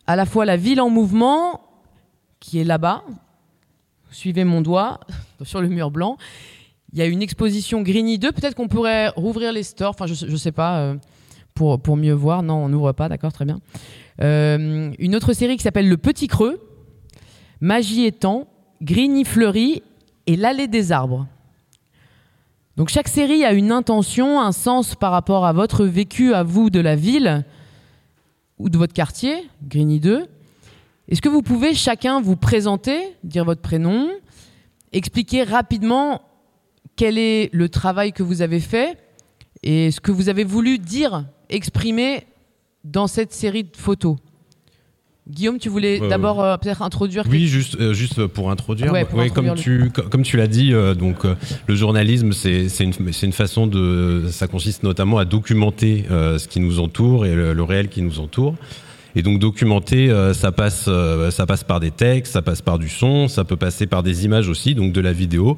à 0.08 0.16
la 0.16 0.26
fois 0.26 0.44
la 0.44 0.56
ville 0.56 0.80
en 0.80 0.90
mouvement 0.90 1.60
qui 2.44 2.58
est 2.58 2.64
là-bas. 2.64 3.02
Suivez 4.10 4.44
mon 4.44 4.60
doigt 4.60 5.00
sur 5.42 5.62
le 5.62 5.68
mur 5.68 5.90
blanc. 5.90 6.18
Il 6.92 6.98
y 6.98 7.02
a 7.02 7.06
une 7.06 7.22
exposition 7.22 7.80
Grigny 7.82 8.18
2. 8.18 8.32
Peut-être 8.32 8.54
qu'on 8.54 8.68
pourrait 8.68 9.08
rouvrir 9.08 9.52
les 9.52 9.62
stores. 9.62 9.90
Enfin, 9.90 10.06
je, 10.06 10.26
ne 10.26 10.36
sais 10.36 10.52
pas. 10.52 10.78
euh, 10.78 10.96
pour, 11.54 11.80
pour 11.80 11.96
mieux 11.96 12.12
voir. 12.12 12.42
Non, 12.42 12.56
on 12.56 12.68
n'ouvre 12.68 12.92
pas. 12.92 13.08
D'accord, 13.08 13.32
très 13.32 13.46
bien. 13.46 13.60
Euh, 14.20 14.92
une 14.98 15.16
autre 15.16 15.32
série 15.32 15.56
qui 15.56 15.62
s'appelle 15.62 15.88
Le 15.88 15.96
Petit 15.96 16.28
Creux, 16.28 16.60
Magie 17.60 18.12
Temps, 18.12 18.46
Grigny 18.82 19.24
Fleury 19.24 19.82
et 20.26 20.36
L'Allée 20.36 20.68
des 20.68 20.92
Arbres. 20.92 21.26
Donc 22.76 22.90
chaque 22.90 23.08
série 23.08 23.44
a 23.44 23.52
une 23.52 23.72
intention, 23.72 24.40
un 24.40 24.52
sens 24.52 24.96
par 24.96 25.12
rapport 25.12 25.46
à 25.46 25.52
votre 25.52 25.84
vécu 25.86 26.34
à 26.34 26.42
vous 26.42 26.70
de 26.70 26.80
la 26.80 26.94
ville 26.94 27.44
ou 28.58 28.68
de 28.68 28.76
votre 28.76 28.92
quartier, 28.92 29.48
Grigny 29.62 29.98
2. 29.98 30.26
Est-ce 31.08 31.20
que 31.20 31.28
vous 31.28 31.42
pouvez 31.42 31.74
chacun 31.74 32.20
vous 32.20 32.36
présenter, 32.36 32.98
dire 33.24 33.44
votre 33.44 33.60
prénom, 33.60 34.08
expliquer 34.92 35.42
rapidement 35.42 36.22
quel 36.96 37.18
est 37.18 37.50
le 37.52 37.68
travail 37.68 38.12
que 38.12 38.22
vous 38.22 38.40
avez 38.42 38.60
fait 38.60 38.96
et 39.62 39.90
ce 39.90 40.00
que 40.00 40.12
vous 40.12 40.28
avez 40.28 40.44
voulu 40.44 40.78
dire, 40.78 41.24
exprimer 41.50 42.24
dans 42.84 43.06
cette 43.06 43.32
série 43.32 43.64
de 43.64 43.76
photos? 43.76 44.16
Guillaume, 45.28 45.58
tu 45.58 45.70
voulais 45.70 46.00
Euh, 46.02 46.08
d'abord 46.10 46.42
euh, 46.42 46.56
peut-être 46.58 46.82
introduire 46.82 47.24
Oui, 47.30 47.46
juste, 47.48 47.76
euh, 47.80 47.94
juste 47.94 48.26
pour 48.26 48.50
introduire. 48.50 48.92
Ouais, 48.92 49.06
pour 49.06 49.18
Ouais, 49.18 49.26
introduire 49.30 49.54
comme, 49.54 49.62
tu, 49.62 49.90
co- 49.90 50.02
comme 50.08 50.22
tu 50.22 50.36
l'as 50.36 50.46
dit, 50.46 50.72
donc, 50.98 51.24
le 51.66 51.74
journalisme, 51.74 52.32
c'est 52.32 52.66
une, 52.80 53.32
façon 53.32 53.66
de. 53.66 54.26
Ça 54.30 54.46
consiste 54.48 54.82
notamment 54.82 55.16
à 55.18 55.24
documenter 55.24 56.04
ce 56.10 56.46
qui 56.46 56.60
nous 56.60 56.78
entoure 56.78 57.24
et 57.26 57.34
le, 57.34 57.52
le 57.54 57.62
réel 57.62 57.88
qui 57.88 58.00
nous 58.02 58.20
entoure. 58.20 58.54
Et 59.16 59.22
donc 59.22 59.38
documenter, 59.38 60.10
euh, 60.10 60.34
ça 60.34 60.50
passe, 60.50 60.86
euh, 60.88 61.30
ça 61.30 61.46
passe 61.46 61.62
par 61.62 61.78
des 61.78 61.92
textes, 61.92 62.32
ça 62.32 62.42
passe 62.42 62.62
par 62.62 62.78
du 62.78 62.88
son, 62.88 63.28
ça 63.28 63.44
peut 63.44 63.56
passer 63.56 63.86
par 63.86 64.02
des 64.02 64.24
images 64.24 64.48
aussi, 64.48 64.74
donc 64.74 64.92
de 64.92 65.00
la 65.00 65.12
vidéo, 65.12 65.56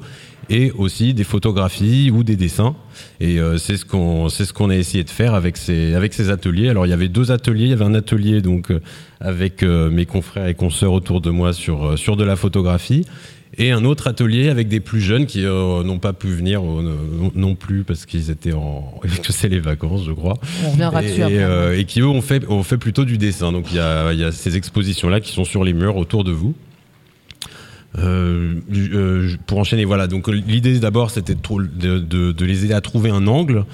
et 0.49 0.71
aussi 0.71 1.15
des 1.15 1.23
photographies 1.23 2.11
ou 2.11 2.23
des 2.23 2.35
dessins. 2.35 2.75
Et 3.19 3.39
euh, 3.39 3.57
c'est 3.57 3.77
ce 3.77 3.85
qu'on, 3.85 4.29
c'est 4.29 4.45
ce 4.45 4.53
qu'on 4.53 4.69
a 4.69 4.75
essayé 4.75 5.03
de 5.03 5.09
faire 5.09 5.33
avec 5.33 5.57
ces, 5.57 5.95
avec 5.95 6.13
ces 6.13 6.29
ateliers. 6.29 6.69
Alors 6.69 6.85
il 6.85 6.89
y 6.89 6.93
avait 6.93 7.07
deux 7.07 7.31
ateliers. 7.31 7.65
Il 7.65 7.69
y 7.69 7.73
avait 7.73 7.85
un 7.85 7.95
atelier 7.95 8.41
donc 8.41 8.71
avec 9.19 9.63
mes 9.63 10.05
confrères 10.05 10.47
et 10.47 10.53
consoeurs 10.53 10.93
autour 10.93 11.21
de 11.21 11.31
moi 11.31 11.51
sur 11.51 11.97
sur 11.97 12.15
de 12.15 12.23
la 12.23 12.35
photographie. 12.35 13.05
Et 13.59 13.71
un 13.71 13.85
autre 13.85 14.07
atelier 14.07 14.49
avec 14.49 14.67
des 14.67 14.79
plus 14.79 15.01
jeunes 15.01 15.25
qui 15.25 15.43
euh, 15.43 15.83
n'ont 15.83 15.97
pas 15.97 16.13
pu 16.13 16.27
venir 16.27 16.61
euh, 16.61 17.31
non- 17.33 17.55
plus 17.55 17.83
parce 17.83 18.05
qu'ils 18.05 18.29
étaient 18.29 18.53
en 18.53 18.99
que 19.23 19.33
c'est 19.33 19.49
les 19.49 19.59
vacances, 19.59 20.05
je 20.05 20.11
crois. 20.11 20.35
On 20.63 20.71
reviendra 20.71 21.01
et, 21.01 21.07
dessus 21.07 21.23
après. 21.23 21.35
et, 21.35 21.43
euh, 21.43 21.77
et 21.79 21.85
qui 21.85 22.01
eux 22.01 22.07
ont 22.07 22.21
fait 22.21 22.47
ont 22.49 22.61
fait 22.61 22.77
plutôt 22.77 23.03
du 23.03 23.17
dessin. 23.17 23.51
Donc 23.51 23.71
il 23.71 23.77
y 23.77 23.79
a, 23.79 24.13
y 24.13 24.23
a 24.23 24.31
ces 24.31 24.57
expositions 24.57 25.09
là 25.09 25.19
qui 25.21 25.31
sont 25.31 25.43
sur 25.43 25.63
les 25.63 25.73
murs 25.73 25.97
autour 25.97 26.23
de 26.23 26.31
vous. 26.31 26.53
Pour 29.47 29.57
enchaîner, 29.57 29.85
voilà. 29.85 30.05
Donc 30.05 30.27
l'idée 30.27 30.77
d'abord, 30.79 31.09
c'était 31.09 31.33
de, 31.33 32.45
les 32.45 32.65
aider 32.65 32.73
à 32.75 32.81
trouver 32.81 33.09
un 33.09 33.25
angle 33.25 33.65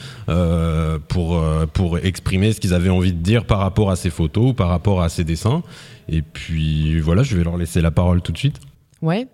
pour 1.09 1.43
pour 1.73 1.97
exprimer 1.97 2.53
ce 2.53 2.61
qu'ils 2.61 2.73
avaient 2.73 2.89
envie 2.89 3.11
de 3.11 3.21
dire 3.21 3.43
par 3.43 3.59
rapport 3.59 3.91
à 3.91 3.97
ces 3.97 4.09
photos, 4.09 4.51
ou 4.51 4.53
par 4.53 4.69
rapport 4.69 5.01
à 5.01 5.09
ces 5.09 5.25
dessins. 5.25 5.61
Et 6.07 6.21
puis 6.21 7.01
voilà, 7.01 7.23
je 7.23 7.35
vais 7.35 7.43
leur 7.43 7.57
laisser 7.57 7.81
la 7.81 7.91
parole 7.91 8.21
tout 8.21 8.31
de 8.31 8.37
suite. 8.37 8.61
Ouais. 9.01 9.27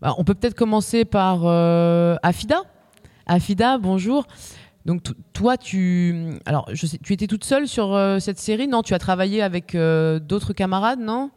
Bah, 0.00 0.14
on 0.16 0.24
peut 0.24 0.34
peut-être 0.34 0.54
commencer 0.54 1.04
par 1.04 1.40
euh, 1.44 2.16
Afida. 2.22 2.62
Afida, 3.26 3.78
bonjour. 3.78 4.26
Donc 4.86 5.02
toi, 5.32 5.56
tu, 5.56 6.38
alors 6.46 6.68
je 6.72 6.86
sais, 6.86 6.98
tu 6.98 7.12
étais 7.12 7.26
toute 7.26 7.44
seule 7.44 7.66
sur 7.66 7.94
euh, 7.94 8.20
cette 8.20 8.38
série, 8.38 8.68
non 8.68 8.82
Tu 8.82 8.94
as 8.94 8.98
travaillé 8.98 9.42
avec 9.42 9.74
euh, 9.74 10.18
d'autres 10.18 10.52
camarades, 10.52 11.00
non? 11.00 11.30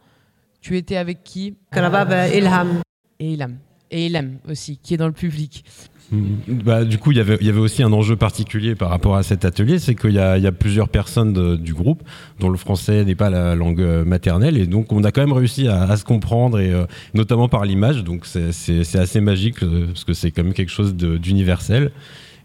Tu 0.62 0.78
étais 0.78 0.96
avec 0.96 1.24
qui? 1.24 1.58
Karabab, 1.72 2.12
Ilham. 2.34 2.82
Et 3.20 3.34
Ilham. 3.34 3.58
Et 3.90 4.06
Ilham 4.06 4.38
aussi, 4.48 4.78
qui 4.78 4.94
est 4.94 4.98
dans 4.98 5.08
le 5.08 5.14
public. 5.14 5.66
Bah, 6.12 6.84
du 6.84 6.98
coup, 6.98 7.12
il 7.12 7.18
y 7.18 7.22
avait- 7.22 7.52
aussi 7.52 7.84
un 7.84 7.94
enjeu 7.94 8.18
particulier 8.18 8.76
par 8.76 8.90
rapport 8.90 9.16
à 9.16 9.24
cet 9.24 9.46
atelier, 9.46 9.80
c'est 9.80 9.96
qu'il 9.96 10.12
y, 10.14 10.20
a 10.20 10.52
plusieurs 10.52 10.90
personnes 10.90 11.56
du 11.58 11.74
groupe 11.74 12.04
dont 12.40 12.50
le 12.50 12.58
français 12.58 13.06
n'est 13.06 13.16
pas 13.16 13.30
la 13.30 13.56
langue 13.56 13.82
euh, 13.82 14.04
maternelle, 14.04 14.58
et 14.58 14.66
donc 14.66 14.92
on 14.92 15.04
a 15.04 15.12
quand 15.12 15.22
même 15.22 15.32
réussi 15.32 15.68
à, 15.68 15.96
se 15.96 16.04
comprendre, 16.04 16.60
et 16.60 16.72
euh, 16.74 16.86
notamment 17.14 17.48
par 17.48 17.64
l'image. 17.66 18.04
Donc 18.04 18.26
c'est- 18.26 18.50
assez 18.96 19.22
magique 19.22 19.64
euh, 19.64 19.88
parce 19.88 20.04
que 20.04 20.14
c'est 20.14 20.32
quand 20.32 20.44
même 20.44 20.54
quelque 20.54 20.72
chose 20.72 20.96
d'universel. 20.96 21.92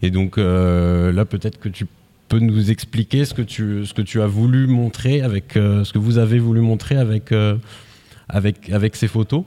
Et 0.02 0.10
donc 0.10 0.36
là, 0.36 1.24
peut-être 1.24 1.58
que 1.58 1.68
tu 1.68 1.86
peux 2.28 2.38
nous 2.38 2.70
expliquer 2.70 3.24
ce 3.24 3.34
que 3.34 4.02
tu 4.02 4.20
as 4.20 4.26
voulu 4.26 4.66
montrer 4.66 5.22
avec 5.22 5.52
ce 5.54 5.90
que 5.92 5.98
vous 5.98 6.18
avez 6.18 6.38
voulu 6.38 6.60
montrer 6.60 6.96
avec 6.96 7.32
ces 8.96 9.08
photos? 9.08 9.42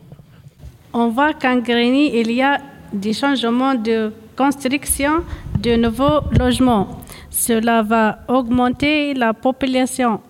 On 0.92 1.10
voit 1.10 1.34
qu'en 1.34 1.60
Grigny, 1.60 2.20
il 2.20 2.32
y 2.32 2.42
a 2.42 2.58
des 2.92 3.14
changements 3.14 3.76
de 3.76 4.12
construction 4.36 5.24
de 5.60 5.76
nouveaux 5.76 6.22
logements. 6.38 7.04
Cela 7.30 7.82
va 7.82 8.20
augmenter 8.28 9.14
la 9.14 9.34
population. 9.34 10.22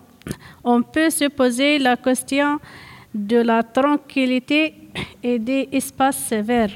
On 0.63 0.81
peut 0.81 1.09
se 1.09 1.29
poser 1.29 1.79
la 1.79 1.95
question 1.95 2.59
de 3.13 3.37
la 3.37 3.63
tranquillité 3.63 4.73
et 5.23 5.39
des 5.39 5.69
espaces 5.71 6.33
verts. 6.33 6.75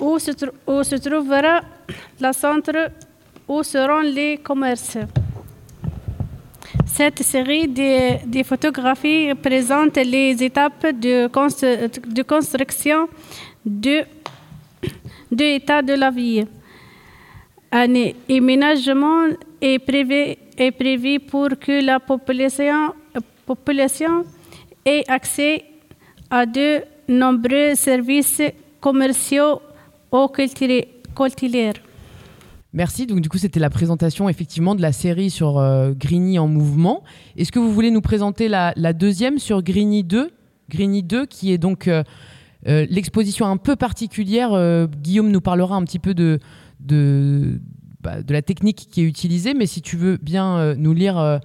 Où 0.00 0.18
se, 0.18 0.30
trouvera 0.96 1.62
le 2.20 2.32
centre? 2.32 2.90
Où 3.48 3.62
seront 3.62 4.00
les 4.00 4.38
commerces? 4.38 4.98
Cette 6.88 7.22
série 7.22 7.68
de, 7.68 8.42
photographies 8.42 9.34
présente 9.42 9.96
les 9.96 10.42
étapes 10.42 10.86
de, 10.94 11.28
constru- 11.28 11.88
de 11.88 12.22
construction 12.22 13.08
de, 13.64 14.04
l'état 15.30 15.82
de 15.82 15.94
la 15.94 16.10
vie. 16.10 16.46
Un 17.70 17.94
prévu, 19.78 20.36
est 20.56 20.70
prévu 20.70 21.20
pour 21.20 21.50
que 21.60 21.84
la 21.84 22.00
population, 22.00 22.94
population 23.44 24.24
ait 24.84 25.04
accès 25.06 25.64
à 26.30 26.46
de 26.46 26.82
nombreux 27.08 27.74
services 27.74 28.42
commerciaux 28.80 29.60
ou 30.10 30.28
culturels. 30.28 31.87
Merci. 32.72 33.06
Donc 33.06 33.20
du 33.20 33.28
coup, 33.28 33.38
c'était 33.38 33.60
la 33.60 33.70
présentation 33.70 34.28
effectivement 34.28 34.74
de 34.74 34.82
la 34.82 34.92
série 34.92 35.30
sur 35.30 35.58
euh, 35.58 35.92
Grigny 35.94 36.38
en 36.38 36.48
mouvement. 36.48 37.02
Est-ce 37.36 37.50
que 37.50 37.58
vous 37.58 37.72
voulez 37.72 37.90
nous 37.90 38.02
présenter 38.02 38.48
la, 38.48 38.72
la 38.76 38.92
deuxième 38.92 39.38
sur 39.38 39.62
Grigny 39.62 40.04
2 40.04 40.30
Grigny 40.68 41.02
2 41.02 41.26
qui 41.26 41.52
est 41.52 41.58
donc 41.58 41.88
euh, 41.88 42.02
euh, 42.66 42.86
l'exposition 42.90 43.46
un 43.46 43.56
peu 43.56 43.76
particulière. 43.76 44.52
Euh, 44.52 44.86
Guillaume 44.86 45.30
nous 45.30 45.40
parlera 45.40 45.76
un 45.76 45.84
petit 45.84 45.98
peu 45.98 46.14
de, 46.14 46.40
bah, 48.00 48.22
de 48.22 48.32
la 48.32 48.42
technique 48.42 48.88
qui 48.90 49.00
est 49.00 49.04
utilisée. 49.04 49.54
Mais 49.54 49.66
si 49.66 49.82
tu 49.82 49.96
veux 49.96 50.16
bien 50.16 50.74
nous 50.74 50.92
lire 50.92 51.40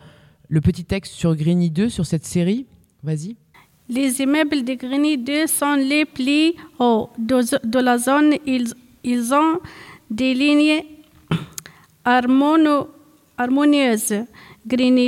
le 0.49 0.61
petit 0.61 0.85
texte 0.85 1.13
sur 1.13 1.35
Grigny 1.35 1.71
2, 1.71 1.89
sur 1.89 2.05
cette 2.05 2.25
série, 2.25 2.65
vas-y. 3.03 3.35
Les 3.89 4.21
immeubles 4.21 4.63
de 4.63 4.73
Grigny 4.73 5.17
2 5.17 5.47
sont 5.47 5.75
les 5.75 6.05
plus 6.05 6.53
hauts 6.79 7.09
de, 7.17 7.67
de 7.67 7.79
la 7.79 7.97
zone. 7.97 8.35
Ils, 8.45 8.73
ils 9.03 9.33
ont 9.33 9.59
des 10.09 10.33
lignes 10.33 10.83
harmono- 12.05 12.87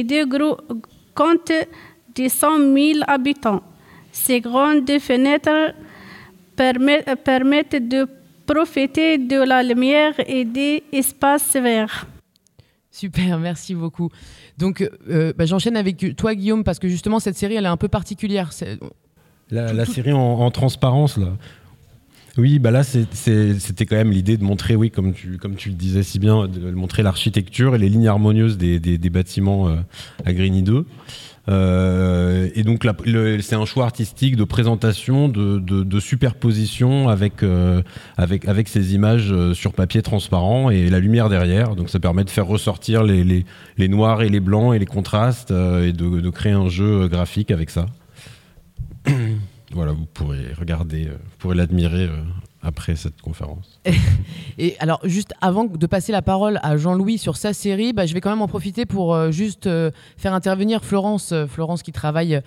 2 0.04 0.26
gros- 0.26 0.58
compte 1.14 1.52
100 2.30 2.58
000 2.74 3.00
habitants. 3.08 3.62
Ces 4.12 4.40
grandes 4.42 5.00
fenêtres 5.00 5.74
permettent, 6.56 7.16
permettent 7.24 7.88
de 7.88 8.08
profiter 8.46 9.18
de 9.18 9.38
la 9.44 9.64
lumière 9.64 10.14
et 10.26 10.46
des 10.46 10.84
espaces 10.92 11.54
verts. 11.56 12.08
Super, 12.92 13.38
merci 13.40 13.76
beaucoup. 13.76 14.10
Donc, 14.58 14.82
euh, 15.10 15.34
bah, 15.38 15.46
j'enchaîne 15.46 15.76
avec 15.76 16.16
toi, 16.16 16.34
Guillaume, 16.34 16.64
parce 16.64 16.80
que 16.80 16.88
justement, 16.88 17.20
cette 17.20 17.36
série, 17.36 17.56
elle 17.56 17.66
est 17.66 17.70
un 17.70 17.76
peu 17.78 17.90
particulière. 17.90 18.52
La, 19.52 19.74
la 19.74 19.86
série 19.86 20.14
en, 20.14 20.20
en 20.40 20.52
transparence, 20.52 21.18
là. 21.18 21.28
Oui, 22.38 22.60
bah 22.60 22.70
là, 22.70 22.84
c'était 22.84 23.86
quand 23.86 23.96
même 23.96 24.12
l'idée 24.12 24.36
de 24.36 24.44
montrer, 24.44 24.76
oui, 24.76 24.92
comme 24.92 25.14
tu, 25.14 25.38
le 25.40 25.76
disais 25.76 26.04
si 26.04 26.20
bien, 26.20 26.48
de 26.48 26.72
montrer 26.72 27.02
l'architecture 27.02 27.76
et 27.76 27.78
les 27.78 27.88
lignes 27.88 28.10
harmonieuses 28.10 28.58
des, 28.58 29.10
bâtiments 29.10 29.70
euh, 29.70 29.76
à 30.26 30.34
Grigny 30.34 30.62
2. 30.62 30.86
Euh, 31.48 32.50
et 32.54 32.64
donc, 32.64 32.86
c'est 33.42 33.56
un 33.56 33.64
choix 33.64 33.86
artistique 33.86 34.36
de 34.36 34.44
présentation, 34.44 35.30
de, 35.30 36.00
superposition 36.02 37.08
avec, 37.08 37.42
euh, 37.42 37.82
avec, 38.18 38.68
ces 38.68 38.96
images 38.96 39.34
sur 39.54 39.72
papier 39.72 40.02
transparent 40.02 40.70
et 40.70 40.90
la 40.90 41.00
lumière 41.00 41.30
derrière. 41.30 41.78
Donc, 41.78 41.90
ça 41.90 42.02
permet 42.02 42.26
de 42.26 42.30
faire 42.30 42.48
ressortir 42.48 43.04
les, 43.04 43.46
noirs 43.88 44.24
et 44.24 44.28
les 44.28 44.42
blancs 44.42 44.76
et 44.76 44.80
les 44.80 44.86
contrastes 44.86 45.52
et 45.52 45.94
de, 45.94 46.30
créer 46.32 46.54
un 46.54 46.68
jeu 46.68 47.08
graphique 47.08 47.50
avec 47.52 47.70
ça. 47.70 47.86
voilà, 49.76 49.92
vous 49.92 50.06
pourrez 50.06 50.54
regarder, 50.58 51.08
euh, 51.08 51.12
vous 51.12 51.38
pourrez 51.38 51.56
l'admirer 51.56 52.06
euh, 52.06 52.24
après 52.62 52.96
cette 52.96 53.22
conférence. 53.22 53.82
Et 54.58 54.76
alors, 54.80 55.02
juste 55.04 55.34
avant 55.42 55.66
de 55.66 55.86
passer 55.86 56.14
la 56.14 56.22
parole 56.22 56.62
à 56.64 56.78
Jean-Louis 56.78 57.18
sur 57.18 57.36
sa 57.36 57.52
série, 57.52 57.92
bah, 57.92 58.06
je 58.06 58.14
vais 58.14 58.22
quand 58.22 58.30
même 58.30 58.42
en 58.42 58.48
profiter 58.48 58.86
pour 58.86 59.14
euh, 59.14 59.32
juste 59.32 59.70
faire 60.18 60.34
intervenir 60.34 60.84
Florence, 60.84 61.34
Florence 61.48 61.84
qui 61.84 61.92
travaille 61.92 62.42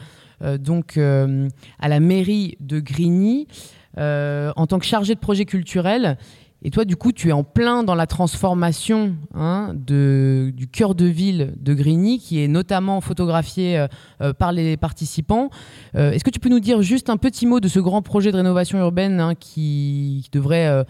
donc 0.61 0.97
à 0.99 1.89
la 1.89 2.01
mairie 2.01 2.57
de 2.61 2.79
Grigny 2.79 3.49
en 3.97 4.66
tant 4.68 4.79
que 4.79 4.87
chargée 4.87 5.16
de 5.16 5.20
projet 5.20 5.45
culturel. 5.45 6.16
Et 6.62 6.70
toi, 6.70 6.84
du 6.84 6.96
coup, 6.96 7.12
tu 7.12 7.28
es 7.28 7.32
en 7.32 7.44
plein 7.44 7.84
dans 7.84 7.94
la 7.94 8.06
transformation 8.06 9.14
hein, 9.32 9.72
du 9.74 10.68
cœur 10.72 10.96
de 10.96 11.04
ville 11.04 11.54
de 11.61 11.72
Grigny, 11.72 12.18
qui 12.18 12.42
est 12.42 12.48
notamment 12.48 13.00
photographié 13.00 13.78
euh, 13.78 13.86
euh, 14.22 14.32
par 14.32 14.50
les 14.50 14.76
participants. 14.76 15.50
Euh, 15.94 16.11
Est-ce 16.11 16.24
que 16.24 16.30
tu 16.30 16.40
peux 16.40 16.48
nous 16.48 16.59
dire 16.59 16.82
juste 16.82 17.11
un 17.11 17.16
petit 17.16 17.46
mot 17.46 17.61
de 17.61 17.68
ce 17.68 17.78
grand 17.78 18.02
projet 18.02 18.32
de 18.32 18.36
rénovation 18.36 18.78
urbaine 18.78 19.20
hein, 19.20 19.34
qui, 19.38 20.28
devrait 20.32 20.84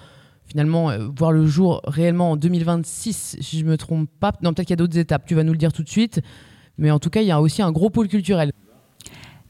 finalement 0.46 0.90
voir 1.16 1.30
le 1.32 1.46
jour 1.46 1.82
réellement 1.84 2.32
en 2.32 2.36
2026, 2.36 3.36
si 3.40 3.58
je 3.58 3.64
me 3.64 3.76
trompe 3.76 4.08
pas? 4.18 4.32
Non, 4.42 4.54
peut-être 4.54 4.66
qu'il 4.66 4.72
y 4.72 4.80
a 4.80 4.84
d'autres 4.84 4.98
étapes, 4.98 5.26
tu 5.26 5.34
vas 5.34 5.44
nous 5.44 5.52
le 5.52 5.58
dire 5.58 5.72
tout 5.72 5.82
de 5.82 5.88
suite. 5.88 6.20
Mais 6.78 6.90
en 6.90 6.98
tout 6.98 7.10
cas, 7.10 7.20
il 7.20 7.26
y 7.26 7.30
a 7.30 7.40
aussi 7.40 7.60
un 7.60 7.72
gros 7.72 7.90
pôle 7.90 8.08
culturel. 8.08 8.52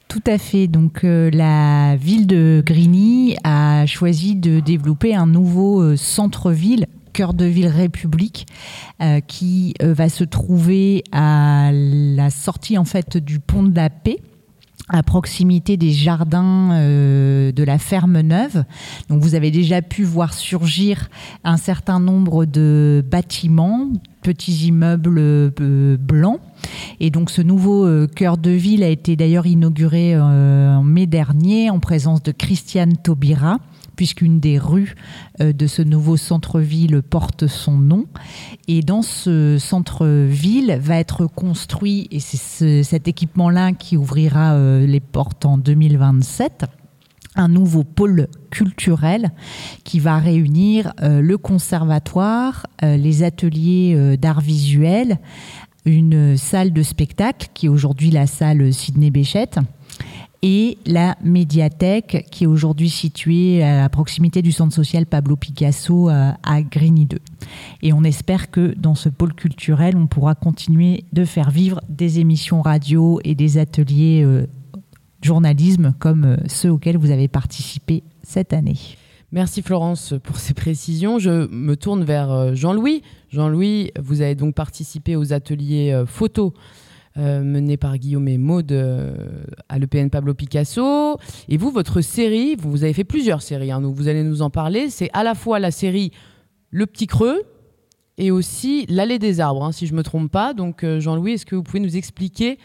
Tout 0.09 0.23
à 0.27 0.39
fait. 0.39 0.67
Donc 0.69 1.05
euh, 1.05 1.31
la 1.31 1.97
ville 1.97 2.27
de 2.27 2.63
Grigny 2.65 3.37
a 3.45 3.85
choisi 3.85 4.37
de 4.37 4.59
développer 4.61 5.15
un 5.15 5.27
nouveau 5.27 5.83
euh, 5.83 5.97
centre-ville 5.97 6.87
cœur 7.13 7.35
de 7.35 7.45
ville 7.45 7.67
République 7.67 8.47
euh, 9.03 9.21
qui 9.21 9.75
va 9.83 10.09
se 10.09 10.25
trouver 10.25 11.03
à 11.11 11.71
la 11.73 12.31
sortie 12.31 12.79
en 12.79 12.85
fait 12.85 13.17
du 13.17 13.41
pont 13.41 13.65
de 13.65 13.75
la 13.75 13.91
Paix 13.91 14.21
à 14.89 15.03
proximité 15.03 15.77
des 15.77 15.91
jardins 15.91 16.73
euh, 16.73 17.53
de 17.53 17.63
la 17.63 17.79
ferme 17.79 18.21
neuve. 18.21 18.65
Donc 19.09 19.23
vous 19.23 19.35
avez 19.35 19.51
déjà 19.51 19.83
pu 19.83 20.03
voir 20.05 20.33
surgir 20.33 21.09
un 21.45 21.57
certain 21.57 22.01
nombre 22.01 22.45
de 22.45 23.05
bâtiments, 23.09 23.89
petits 24.23 24.67
immeubles 24.67 25.19
euh, 25.19 25.97
blancs. 25.99 26.41
Et 27.01 27.11
donc 27.11 27.31
ce 27.31 27.43
nouveau 27.43 27.87
euh, 27.87 28.07
cœur 28.07 28.39
de 28.39 28.51
ville 28.51 28.83
a 28.83 28.89
été 28.89 29.15
d'ailleurs 29.17 29.47
inauguré 29.47 30.19
en 30.19 30.83
mai 30.83 31.07
dernier 31.07 31.71
en 31.71 31.81
présence 31.81 32.23
de 32.23 32.33
Christiane 32.33 32.97
Taubira 32.97 33.59
puisqu'une 33.99 34.39
des 34.39 34.59
rues 34.61 34.95
euh, 35.41 35.53
de 35.53 35.67
ce 35.67 35.83
nouveau 35.83 36.17
centre-ville 36.17 37.03
porte 37.03 37.49
son 37.49 37.77
nom. 37.77 38.05
Et 38.69 38.81
dans 38.81 39.03
ce 39.03 39.59
centre-ville 39.59 40.79
va 40.81 40.99
être 40.99 41.27
construit, 41.27 42.07
et 42.13 42.21
c'est 42.21 42.37
ce- 42.37 42.83
cet 42.85 43.09
équipement-là 43.09 43.73
qui 43.73 43.97
ouvrira 43.97 44.53
euh, 44.55 44.87
les 44.87 45.01
portes 45.01 45.45
en 45.47 45.59
2027, 45.59 46.67
un 47.35 47.49
nouveau 47.49 47.83
pôle 47.83 48.29
culturel 48.51 49.33
qui 49.83 49.99
va 49.99 50.19
réunir 50.19 50.93
euh, 51.03 51.21
le 51.21 51.37
conservatoire, 51.37 52.67
les 52.83 53.25
ateliers 53.25 54.17
d'art 54.17 54.41
visuel, 54.41 55.19
une 55.85 56.37
salle 56.37 56.73
de 56.73 56.85
spectacle 56.85 57.49
qui 57.53 57.67
est 57.67 57.69
aujourd'hui 57.69 58.13
la 58.13 58.29
salle 58.29 58.73
Sidney 58.73 59.11
Béchette 59.11 59.59
et 60.43 60.79
la 60.87 61.17
médiathèque 61.23 62.27
qui 62.31 62.45
est 62.45 62.47
aujourd'hui 62.47 62.89
située 62.89 63.65
à 63.65 63.89
proximité 63.89 64.41
du 64.41 64.53
centre 64.53 64.73
social 64.73 65.07
Pablo 65.07 65.37
Picasso 65.37 66.09
euh, 66.09 66.31
à 66.43 66.63
Grigny 66.63 67.07
2. 67.07 67.19
Et 67.83 67.93
on 67.93 68.05
espère 68.05 68.51
que 68.51 68.75
dans 68.77 68.95
ce 68.95 69.09
pôle 69.09 69.35
culturel, 69.35 69.97
on 69.97 70.07
pourra 70.07 70.35
continuer 70.35 71.05
de 71.13 71.25
faire 71.25 71.51
vivre 71.51 71.81
des 71.89 72.21
émissions 72.21 72.63
radio 72.63 73.21
et 73.25 73.35
des 73.35 73.59
ateliers 73.59 74.23
euh, 74.25 74.47
journalisme 75.23 75.95
comme 75.99 76.25
euh, 76.25 76.37
ceux 76.47 76.71
auxquels 76.71 76.99
vous 76.99 77.11
avez 77.11 77.27
participé 77.27 78.05
cette 78.23 78.53
année. 78.53 78.79
Merci 79.33 79.61
Florence 79.61 80.15
pour 80.23 80.39
ces 80.39 80.55
précisions. 80.55 81.19
Je 81.19 81.49
me 81.51 81.77
tourne 81.77 82.05
vers 82.05 82.55
Jean-Louis. 82.55 83.03
Jean-Louis, 83.31 83.91
vous 84.01 84.23
avez 84.23 84.35
donc 84.35 84.55
participé 84.55 85.17
aux 85.17 85.35
ateliers 85.35 86.03
photos 86.07 86.53
euh, 87.19 87.43
menés 87.43 87.77
par 87.77 87.99
Guillaume 87.99 88.29
et 88.29 88.39
Maude 88.39 88.71
euh, 88.71 89.13
à 89.69 89.81
l'EPN 89.81 90.09
Pablo 90.09 90.35
Picasso. 90.35 91.19
Et 91.49 91.57
vous, 91.57 91.73
votre 91.73 92.01
série, 92.01 92.55
vous 92.55 92.85
avez 92.85 92.93
fait 92.93 93.03
plusieurs 93.03 93.43
séries, 93.43 93.73
hein, 93.73 93.81
donc 93.81 93.97
vous 93.97 94.07
allez 94.07 94.23
nous 94.23 94.41
en 94.41 94.51
parler. 94.51 94.89
C'est 94.89 95.11
à 95.15 95.25
la 95.25 95.35
fois 95.35 95.59
la 95.59 95.73
série 95.73 96.13
Le 96.71 96.87
Petit 96.87 97.09
Creux 97.09 97.43
et 98.19 98.31
aussi 98.31 98.87
L'Allée 98.89 99.19
des 99.19 99.41
Arbres, 99.41 99.65
hein, 99.65 99.73
si 99.73 99.89
je 99.89 99.95
ne 99.95 99.99
me 99.99 100.05
trompe 100.05 100.31
pas. 100.31 100.55
Donc 100.55 100.85
euh, 100.85 101.01
Jean-Louis, 101.01 101.33
est-ce 101.33 101.47
que 101.47 101.57
vous 101.57 101.65
pouvez 101.65 101.81
nous 101.81 101.97
expliquer 101.97 102.57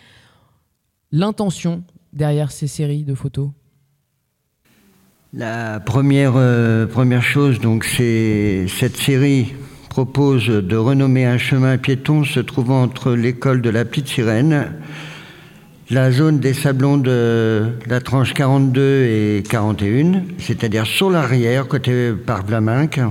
l'intention 1.12 1.84
derrière 2.12 2.51
ces 2.51 2.68
séries 2.68 3.06
de 3.06 3.16
photos? 3.16 3.49
La 5.34 5.80
première, 5.80 6.34
première 6.89 7.24
chose, 7.24 7.60
donc, 7.60 7.86
c'est 7.86 8.68
cette 8.68 8.97
série 8.97 9.56
propose 9.94 10.48
de 10.48 10.76
renommer 10.76 11.24
un 11.26 11.38
chemin 11.38 11.78
piéton 11.78 12.24
se 12.24 12.39
trouvant 12.39 12.82
entre 12.82 13.12
l'école 13.12 13.62
de 13.62 13.70
la 13.70 13.86
Petite 13.86 14.08
Sirène, 14.08 14.72
la 15.91 16.12
zone 16.12 16.39
des 16.39 16.56
sablons 16.56 16.98
de 16.98 17.68
la 17.86 18.02
tranche 18.02 18.34
42 18.34 18.82
et 18.82 19.44
41, 19.48 20.24
c'est-à-dire 20.39 20.88
sur 20.88 21.12
l'arrière, 21.12 21.68
côté 21.68 22.12
par 22.12 22.44
Blaminck. 22.44 23.02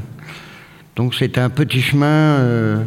Donc 0.96 1.14
c'est 1.14 1.38
un 1.38 1.50
petit 1.50 1.80
chemin 1.80 2.40
euh, 2.40 2.82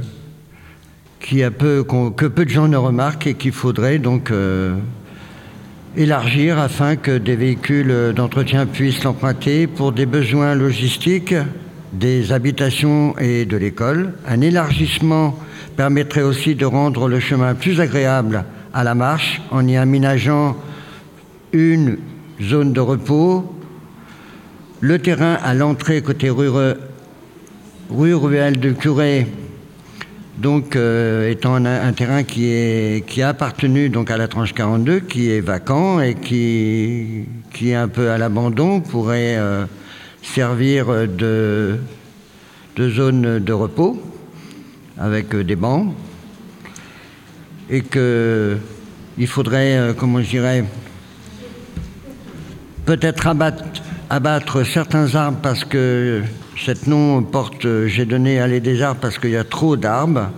qui 1.21 1.41
a 1.41 1.49
peu, 1.49 1.85
que 2.17 2.25
peu 2.25 2.43
de 2.43 2.49
gens 2.49 2.67
ne 2.67 2.75
remarquent 2.75 3.27
et 3.27 3.35
qu'il 3.35 3.53
faudrait 3.53 3.99
donc 3.99 4.29
euh, 4.29 4.75
élargir 5.95 6.59
afin 6.59 6.97
que 6.97 7.17
des 7.17 7.37
véhicules 7.37 8.11
d'entretien 8.13 8.65
puissent 8.65 9.05
l'emprunter 9.05 9.67
pour 9.67 9.93
des 9.93 10.05
besoins 10.05 10.53
logistiques 10.53 11.33
des 11.99 12.31
habitations 12.31 13.17
et 13.17 13.45
de 13.45 13.57
l'école. 13.57 14.13
Un 14.27 14.41
élargissement 14.41 15.37
permettrait 15.75 16.21
aussi 16.21 16.55
de 16.55 16.65
rendre 16.65 17.07
le 17.07 17.19
chemin 17.19 17.55
plus 17.55 17.79
agréable 17.79 18.45
à 18.73 18.83
la 18.83 18.95
marche 18.95 19.41
en 19.51 19.67
y 19.67 19.77
aménageant 19.77 20.57
une 21.53 21.97
zone 22.41 22.73
de 22.73 22.81
repos, 22.81 23.51
le 24.81 24.99
terrain 24.99 25.37
à 25.43 25.53
l'entrée 25.53 26.01
côté 26.01 26.29
rue, 26.29 26.49
Re- 26.49 26.75
rue 27.89 28.13
Ruelle 28.13 28.59
de 28.59 28.71
Curé 28.71 29.27
donc 30.37 30.75
euh, 30.75 31.29
étant 31.31 31.55
un, 31.55 31.65
un 31.65 31.93
terrain 31.93 32.23
qui, 32.23 32.47
est, 32.49 33.07
qui 33.07 33.21
a 33.21 33.29
appartenu 33.29 33.87
donc 33.87 34.11
à 34.11 34.17
la 34.17 34.27
tranche 34.27 34.53
42, 34.53 34.99
qui 34.99 35.31
est 35.31 35.39
vacant 35.39 36.01
et 36.01 36.13
qui, 36.15 37.23
qui 37.53 37.69
est 37.69 37.75
un 37.75 37.87
peu 37.87 38.09
à 38.09 38.17
l'abandon, 38.17 38.81
pourrait 38.81 39.37
euh, 39.37 39.63
servir 40.33 41.07
de, 41.07 41.77
de 42.75 42.89
zone 42.89 43.39
de 43.39 43.53
repos 43.53 44.01
avec 44.97 45.33
euh, 45.33 45.43
des 45.43 45.55
bancs. 45.55 45.93
Et 47.69 47.81
que 47.81 48.57
il 49.17 49.27
faudrait, 49.27 49.77
euh, 49.77 49.93
comment 49.93 50.21
je 50.21 50.29
dirais, 50.29 50.65
peut-être 52.85 53.27
abattre, 53.27 53.63
abattre 54.09 54.63
certains 54.65 55.15
arbres 55.15 55.39
parce 55.41 55.63
que 55.63 56.21
cette 56.63 56.87
nom 56.87 57.23
porte, 57.23 57.65
euh, 57.65 57.87
j'ai 57.87 58.05
donné 58.05 58.39
allée 58.39 58.59
des 58.59 58.81
arbres 58.81 58.99
parce 59.01 59.17
qu'il 59.17 59.31
y 59.31 59.37
a 59.37 59.43
trop 59.43 59.77
d'arbres 59.77 60.29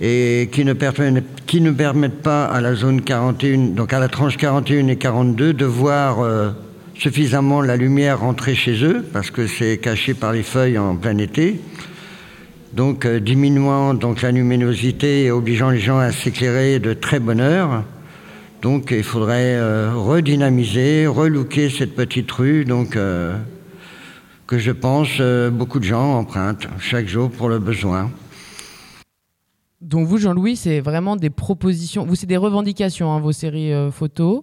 et 0.00 0.48
qui 0.52 0.64
ne, 0.64 0.72
permettent, 0.72 1.44
qui 1.46 1.60
ne 1.60 1.70
permettent 1.70 2.22
pas 2.22 2.44
à 2.44 2.60
la 2.60 2.74
zone 2.74 3.00
41, 3.02 3.74
donc 3.74 3.92
à 3.92 3.98
la 3.98 4.08
tranche 4.08 4.36
41 4.36 4.88
et 4.88 4.96
42, 4.96 5.52
de 5.52 5.64
voir 5.64 6.20
euh, 6.20 6.50
suffisamment 6.94 7.60
la 7.60 7.76
lumière 7.76 8.20
rentrer 8.20 8.54
chez 8.54 8.84
eux 8.84 9.04
parce 9.12 9.30
que 9.30 9.46
c'est 9.46 9.78
caché 9.78 10.14
par 10.14 10.32
les 10.32 10.42
feuilles 10.42 10.78
en 10.78 10.96
plein 10.96 11.18
été. 11.18 11.60
Donc 12.72 13.06
euh, 13.06 13.20
diminuant 13.20 13.94
donc 13.94 14.22
la 14.22 14.32
luminosité 14.32 15.24
et 15.24 15.30
obligeant 15.30 15.70
les 15.70 15.78
gens 15.78 15.98
à 15.98 16.10
s'éclairer 16.10 16.80
de 16.80 16.92
très 16.92 17.20
bonne 17.20 17.40
heure. 17.40 17.84
Donc 18.62 18.88
il 18.90 19.04
faudrait 19.04 19.54
euh, 19.54 19.92
redynamiser, 19.94 21.06
relooker 21.06 21.70
cette 21.70 21.94
petite 21.94 22.30
rue, 22.32 22.64
donc 22.64 22.96
euh, 22.96 23.36
que 24.46 24.58
je 24.58 24.72
pense 24.72 25.20
beaucoup 25.52 25.78
de 25.78 25.84
gens 25.84 26.18
empruntent 26.18 26.66
chaque 26.78 27.06
jour 27.06 27.30
pour 27.30 27.48
le 27.48 27.58
besoin. 27.58 28.10
Donc 29.80 30.06
vous, 30.06 30.18
Jean-Louis, 30.18 30.56
c'est 30.56 30.80
vraiment 30.80 31.16
des 31.16 31.30
propositions. 31.30 32.06
Vous, 32.06 32.14
c'est 32.14 32.26
des 32.26 32.36
revendications, 32.36 33.12
hein, 33.12 33.20
vos 33.20 33.32
séries 33.32 33.72
photos, 33.92 34.42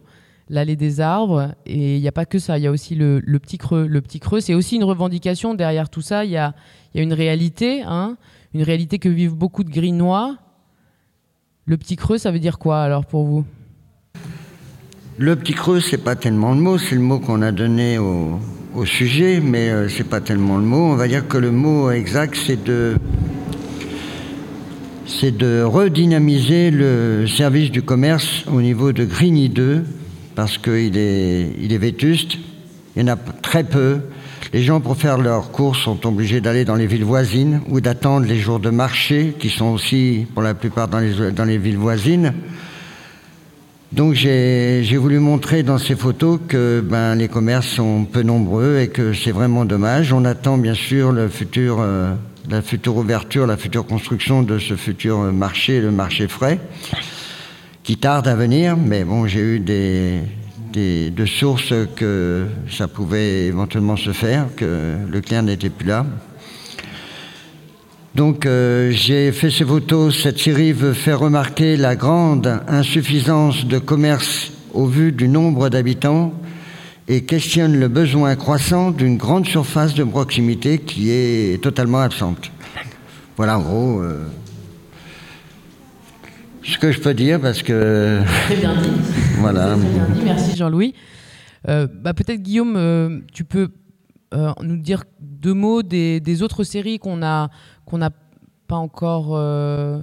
l'allée 0.52 0.76
des 0.76 1.00
arbres. 1.00 1.56
Et 1.66 1.96
il 1.96 2.02
n'y 2.02 2.08
a 2.08 2.12
pas 2.12 2.26
que 2.26 2.38
ça. 2.38 2.60
Il 2.60 2.64
y 2.64 2.68
a 2.68 2.72
aussi 2.72 2.94
le, 2.94 3.22
petit 3.40 3.58
creux. 3.58 3.88
Le 3.88 4.02
petit 4.02 4.20
creux, 4.20 4.42
c'est 4.42 4.54
aussi 4.54 4.76
une 4.76 4.84
revendication. 4.84 5.56
Derrière 5.56 5.90
tout 5.90 6.02
ça, 6.02 6.26
il 6.26 6.32
y 6.32 6.38
a, 6.38 6.54
une 6.94 7.14
réalité, 7.14 7.82
hein, 7.84 8.18
une 8.54 8.62
réalité 8.62 9.00
que 9.00 9.10
vivent 9.10 9.34
beaucoup 9.34 9.64
de 9.64 9.72
grinois. 9.72 10.38
Le 11.66 11.78
petit 11.78 11.96
creux, 11.96 12.18
ça 12.18 12.32
veut 12.32 12.40
dire 12.40 12.60
quoi 12.60 12.82
alors 12.82 13.06
pour 13.06 13.24
vous? 13.24 13.46
Le 15.18 15.36
petit 15.36 15.54
creux, 15.54 15.80
c'est 15.80 15.98
pas 15.98 16.16
tellement 16.16 16.54
le 16.54 16.60
mot, 16.60 16.78
c'est 16.78 16.96
le 16.96 17.02
mot 17.02 17.20
qu'on 17.20 17.42
a 17.42 17.52
donné 17.52 17.98
au, 17.98 18.40
au 18.76 18.86
sujet, 18.86 19.40
mais 19.40 19.70
euh, 19.70 19.88
c'est 19.88 20.08
pas 20.08 20.20
tellement 20.20 20.58
le 20.58 20.64
mot. 20.64 20.92
On 20.92 20.96
va 20.96 21.08
dire 21.08 21.28
que 21.28 21.38
le 21.38 21.52
mot 21.52 21.92
exact, 21.92 22.36
c'est 22.36 22.62
de 22.62 22.98
c'est 25.06 25.36
de 25.36 25.62
redynamiser 25.62 26.72
le 26.72 27.26
service 27.28 27.70
du 27.70 27.82
commerce 27.82 28.46
au 28.52 28.62
niveau 28.62 28.94
de 28.94 29.04
Grigny 29.04 29.50
2, 29.50 29.84
parce 30.42 30.58
qu'il 30.58 30.98
est, 30.98 31.54
il 31.62 31.72
est 31.72 31.78
vétuste, 31.78 32.40
il 32.96 33.04
y 33.04 33.06
en 33.06 33.14
a 33.14 33.16
très 33.16 33.64
peu. 33.64 34.00
Les 34.54 34.64
gens, 34.64 34.82
pour 34.82 34.98
faire 34.98 35.20
leurs 35.20 35.52
courses, 35.52 35.84
sont 35.84 36.08
obligés 36.08 36.42
d'aller 36.42 36.66
dans 36.66 36.74
les 36.74 36.88
villes 36.88 37.04
voisines 37.04 37.62
ou 37.70 37.80
d'attendre 37.80 38.26
les 38.26 38.40
jours 38.40 38.60
de 38.60 38.72
marché, 38.72 39.36
qui 39.38 39.50
sont 39.50 39.68
aussi, 39.68 40.26
pour 40.34 40.42
la 40.42 40.56
plupart, 40.56 40.88
dans 40.88 40.98
les, 41.46 41.58
villes 41.60 41.78
voisines. 41.78 42.34
Donc 43.92 44.16
j'ai 44.16 44.98
voulu 44.98 45.20
montrer 45.20 45.62
dans 45.62 45.78
ces 45.78 45.96
photos 45.96 46.40
que 46.48 46.82
ben, 46.84 47.14
les 47.14 47.28
commerces 47.28 47.68
sont 47.68 48.06
peu 48.06 48.24
nombreux 48.24 48.80
et 48.80 48.88
que 48.88 49.14
c'est 49.14 49.30
vraiment 49.32 49.64
dommage. 49.66 50.12
On 50.12 50.26
attend 50.26 50.58
bien 50.58 50.74
sûr 50.74 51.14
euh, 51.14 52.16
la 52.50 52.62
future 52.64 52.98
ouverture, 52.98 53.46
la 53.46 53.58
future 53.58 53.86
construction 53.86 54.42
de 54.42 54.58
ce 54.58 54.76
futur 54.76 55.20
marché, 55.20 55.82
le 55.82 55.92
marché 55.92 56.28
frais, 56.28 56.58
qui 57.84 57.98
tarde 57.98 58.28
à 58.28 58.36
venir. 58.36 58.78
Mais 58.78 59.04
bon, 59.04 59.28
j'ai 59.28 59.40
eu 59.40 59.60
des, 59.60 60.22
des, 60.72 61.10
de 61.10 61.26
sources 61.26 61.74
que 61.96 62.48
ça 62.70 62.88
pouvait 62.88 63.46
éventuellement 63.46 63.98
se 63.98 64.12
faire, 64.14 64.48
que 64.56 64.98
le 65.10 65.22
client 65.22 65.44
n'était 65.44 65.70
plus 65.70 65.88
là. 65.88 66.06
Donc 68.14 68.46
euh, 68.46 68.92
j'ai 68.92 69.32
fait 69.32 69.50
ces 69.50 69.64
photos. 69.64 70.22
Cette 70.22 70.38
série 70.38 70.74
veut 70.74 70.94
faire 70.94 71.20
remarquer 71.20 71.78
la 71.78 71.96
grande 71.96 72.62
insuffisance 72.68 73.66
de 73.66 73.80
commerce 73.80 74.52
au 74.74 74.86
vu 74.86 75.12
du 75.12 75.28
nombre 75.28 75.70
d'habitants 75.70 76.34
et 77.08 77.24
questionne 77.24 77.80
le 77.80 77.88
besoin 77.88 78.36
croissant 78.36 78.92
d'une 78.92 79.18
grande 79.18 79.46
surface 79.46 79.94
de 79.94 80.04
proximité 80.04 80.78
qui 80.80 81.10
est 81.10 81.62
totalement 81.62 82.00
absente. 82.00 82.52
Voilà 83.38 83.58
en 83.58 83.62
gros 83.62 84.02
euh, 84.02 84.26
ce 86.64 86.78
que 86.78 86.92
je 86.92 87.00
peux 87.00 87.14
dire 87.14 87.40
parce 87.42 87.64
que... 87.64 88.22
Très 88.46 88.56
bien 88.56 88.76
dit. 88.76 88.90
voilà. 89.40 89.76
Très 89.76 89.88
bien 89.90 90.06
dit. 90.14 90.22
Merci 90.24 90.56
Jean-Louis. 90.58 90.94
Euh, 91.68 91.88
bah, 91.94 92.14
Peut-être 92.14 92.42
Guillaume, 92.42 92.76
euh, 92.76 93.20
tu 93.34 93.44
peux 93.44 93.70
euh, 94.34 94.52
nous 94.62 94.78
dire 94.78 95.04
deux 95.20 95.54
mots 95.54 95.84
des, 95.84 96.20
des 96.20 96.42
autres 96.42 96.64
séries 96.64 97.00
qu'on 97.00 97.22
a 97.24 97.50
qu'on 97.86 97.98
n'a 98.00 98.10
pas 98.68 98.78
encore. 98.78 99.30
euh, 99.36 100.02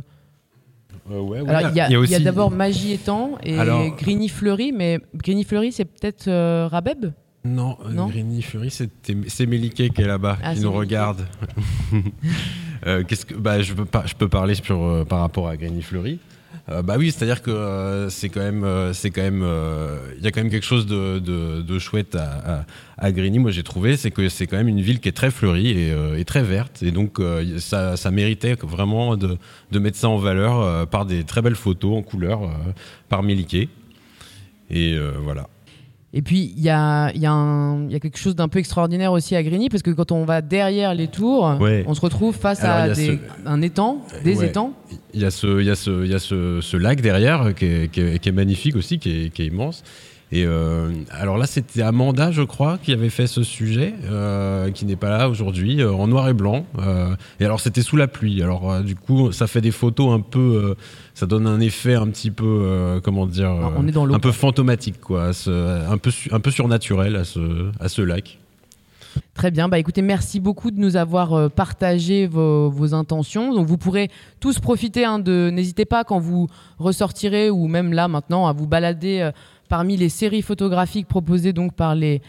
Euh, 1.11 1.21
ouais, 1.21 1.41
ouais, 1.41 1.49
Alors, 1.49 1.71
il 1.71 1.77
y 1.77 1.81
a, 1.81 1.89
il 1.89 1.93
y 1.93 1.95
a 1.97 1.99
aussi- 2.01 2.13
il 2.13 2.19
y 2.19 2.21
a 2.21 2.25
d'abord 2.25 2.51
Magie 2.51 2.93
et 2.93 2.99
Temps 2.99 3.39
et 3.43 3.59
Alors- 3.59 3.97
Grigny 3.97 4.29
Fleury, 4.29 4.73
mais 4.73 5.01
Grigny 5.15 5.45
Fleury, 5.45 5.73
c'est 5.73 5.87
peut-être 5.87 6.29
euh, 6.29 6.69
Rabeb? 6.71 7.07
Non, 7.45 7.79
Non? 7.91 8.09
Grigny 8.09 8.45
c'était- 8.69 9.17
c'est 9.29 9.47
Méliquet 9.47 9.89
qui 9.89 10.03
est 10.03 10.07
là-bas, 10.07 10.37
Ah, 10.43 10.53
qui 10.55 10.61
nous 10.61 10.67
Méliquet. 10.71 10.79
regarde. 10.79 11.27
Euh, 12.87 13.03
qu'est-ce 13.03 13.27
que, 13.27 13.35
bah, 13.35 13.61
je, 13.61 13.75
peux 13.75 13.85
pas, 13.85 14.05
je 14.07 14.15
peux 14.15 14.29
parler 14.29 14.55
sur, 14.55 14.81
euh, 14.81 15.05
par 15.05 15.19
rapport 15.21 15.49
à 15.49 15.57
Grigny 15.57 15.83
Fleury. 15.83 16.21
Euh, 16.71 16.83
bah 16.83 16.97
oui, 16.99 17.11
c'est-à-dire 17.11 17.41
que 17.41 17.51
euh, 17.51 18.11
c'est 18.11 18.29
quand 18.29 18.41
même, 18.41 18.63
euh, 18.63 18.93
c'est 18.93 19.11
quand 19.11 19.23
même, 19.23 19.47
il 20.19 20.23
y 20.23 20.27
a 20.27 20.31
quand 20.31 20.41
même 20.41 20.51
quelque 20.51 20.67
chose 20.67 20.87
de, 20.87 21.19
de- 21.19 21.79
chouette 21.79 22.17
à, 22.17 22.67
à, 22.99 23.13
Grigny. 23.13 23.39
Moi, 23.39 23.53
j'ai 23.53 23.63
trouvé, 23.63 23.97
c'est 23.97 24.11
que 24.11 24.29
c'est 24.29 24.47
quand 24.47 24.57
même 24.57 24.69
une 24.69 24.81
ville 24.81 25.01
qui 25.01 25.09
est 25.09 25.13
très 25.13 25.31
fleurie 25.31 25.71
et, 25.71 26.25
très 26.25 26.43
verte, 26.43 26.83
et 26.83 26.91
donc 26.91 27.21
ça, 27.59 28.11
méritait 28.11 28.57
vraiment 28.63 29.17
de, 29.17 29.39
de 29.71 29.79
mettre 29.79 29.97
ça 29.97 30.09
en 30.09 30.17
valeur 30.17 30.89
par 30.89 31.07
des 31.07 31.23
très 31.23 31.41
belles 31.41 31.55
photos 31.55 31.97
en 31.97 32.03
couleur 32.03 32.51
par 33.09 33.23
Méliquet. 33.23 33.69
Et 34.71 34.99
voilà. 35.23 35.49
Et 36.15 36.23
puis, 36.23 36.55
il 36.57 36.63
y 36.63 36.71
a, 36.71 37.11
il 37.15 37.21
y, 37.21 37.27
a 37.27 37.33
un- 37.33 37.85
il 37.85 37.93
y 37.93 37.95
a 37.95 38.01
quelque 38.01 38.17
chose 38.17 38.35
d'un 38.35 38.49
peu 38.49 38.59
extraordinaire 38.59 39.13
aussi 39.13 39.37
à 39.37 39.43
Grigny, 39.43 39.69
parce 39.69 39.83
que 39.83 39.91
quand 39.91 40.11
on 40.11 40.25
va 40.25 40.41
derrière 40.41 40.95
les 40.95 41.09
tours, 41.09 41.59
Ouais. 41.61 41.85
on 41.87 41.93
se 41.93 42.01
retrouve 42.01 42.35
face 42.35 42.65
Alors, 42.65 42.77
à 42.77 42.89
des- 42.95 43.07
ce- 43.07 43.19
un 43.49 43.61
étang, 43.61 43.99
des 44.25 44.39
Ouais. 44.39 44.47
étangs. 44.47 44.73
Il 45.13 45.21
y 45.21 45.27
a 45.27 45.31
ce, 45.31 45.61
il 45.61 45.67
y 45.67 45.71
a 45.71 45.75
ce, 45.75 46.05
il 46.05 46.11
y 46.11 46.15
a 46.15 46.19
ce, 46.19 46.61
ce 46.63 46.77
lac 46.79 47.03
derrière 47.03 47.43
euh, 47.43 47.53
qui 47.53 47.67
est, 47.67 47.91
qui 47.93 48.01
est- 48.01 48.19
qui 48.21 48.29
est 48.31 48.33
magnifique 48.33 48.75
aussi, 48.77 48.99
qui 48.99 49.27
est, 49.27 49.31
qui 49.31 49.43
est 49.43 49.47
immense. 49.49 49.83
Et 50.31 50.45
euh, 50.45 50.93
alors 51.11 51.39
là, 51.39 51.47
c'était 51.47 51.81
Amanda, 51.81 52.31
je 52.31 52.43
crois, 52.43 52.77
qui 52.83 52.93
avait 52.93 53.09
fait 53.09 53.27
ce 53.27 53.43
sujet, 53.43 53.95
euh, 54.11 54.71
qui 54.71 54.85
n'est 54.85 54.97
pas 54.97 55.09
là 55.09 55.29
aujourd'hui, 55.31 55.81
euh, 55.81 55.91
en 55.93 56.07
noir 56.07 56.29
et 56.29 56.35
blanc. 56.35 56.67
Et 57.41 57.45
alors, 57.47 57.61
c'était 57.61 57.81
sous 57.83 57.97
la 57.97 58.09
pluie. 58.09 58.43
Alors, 58.43 58.81
du 58.83 58.95
coup, 58.95 59.33
ça 59.33 59.47
fait 59.47 59.63
des 59.63 59.71
photos 59.71 60.13
un 60.13 60.21
peu. 60.21 60.77
ça 61.15 61.25
donne 61.27 61.47
un 61.47 61.61
effet 61.61 61.95
un 61.95 62.09
petit 62.09 62.31
peu, 62.31 63.01
comment 63.03 63.27
dire, 63.27 63.49
Ah, 63.51 63.71
on 63.77 63.89
est 63.89 63.93
dans 63.93 64.05
l'eau, 64.05 64.15
un 64.15 64.19
peu 64.21 64.33
fantomatique, 64.33 65.01
quoi, 65.01 65.33
ce- 65.33 65.89
un 65.91 65.97
peu, 65.99 66.11
un 66.31 66.41
peu 66.41 66.51
surnaturel 66.51 67.17
à 67.17 67.25
ce, 67.25 67.71
à 67.81 67.89
ce 67.89 68.03
lac. 68.03 68.39
Très 69.35 69.51
bien. 69.51 69.69
Bah, 69.69 69.79
écoutez, 69.79 70.03
merci 70.03 70.39
beaucoup 70.39 70.71
de 70.71 70.79
nous 70.79 70.97
avoir 70.97 71.33
euh, 71.33 71.49
partagé 71.49 72.27
vos, 72.27 72.71
vos 72.71 72.95
intentions. 72.95 73.53
Donc, 73.55 73.67
vous 73.67 73.79
pourrez 73.79 74.11
tous 74.39 74.59
profiter 74.61 75.05
hein, 75.05 75.19
de. 75.19 75.51
N'hésitez 75.51 75.87
pas 75.87 76.05
quand 76.05 76.19
vous 76.21 76.47
ressortirez 76.79 77.51
ou 77.51 77.67
même 77.67 77.93
là 77.93 78.07
maintenant 78.07 78.47
à 78.47 78.53
vous 78.53 78.67
balader 78.67 79.21
euh, 79.21 79.33
parmi 79.69 79.97
les 79.97 80.09
séries 80.09 80.43
photographiques 80.43 81.07
proposées 81.07 81.53
donc 81.53 81.75
par 81.75 81.95
les 81.95 82.23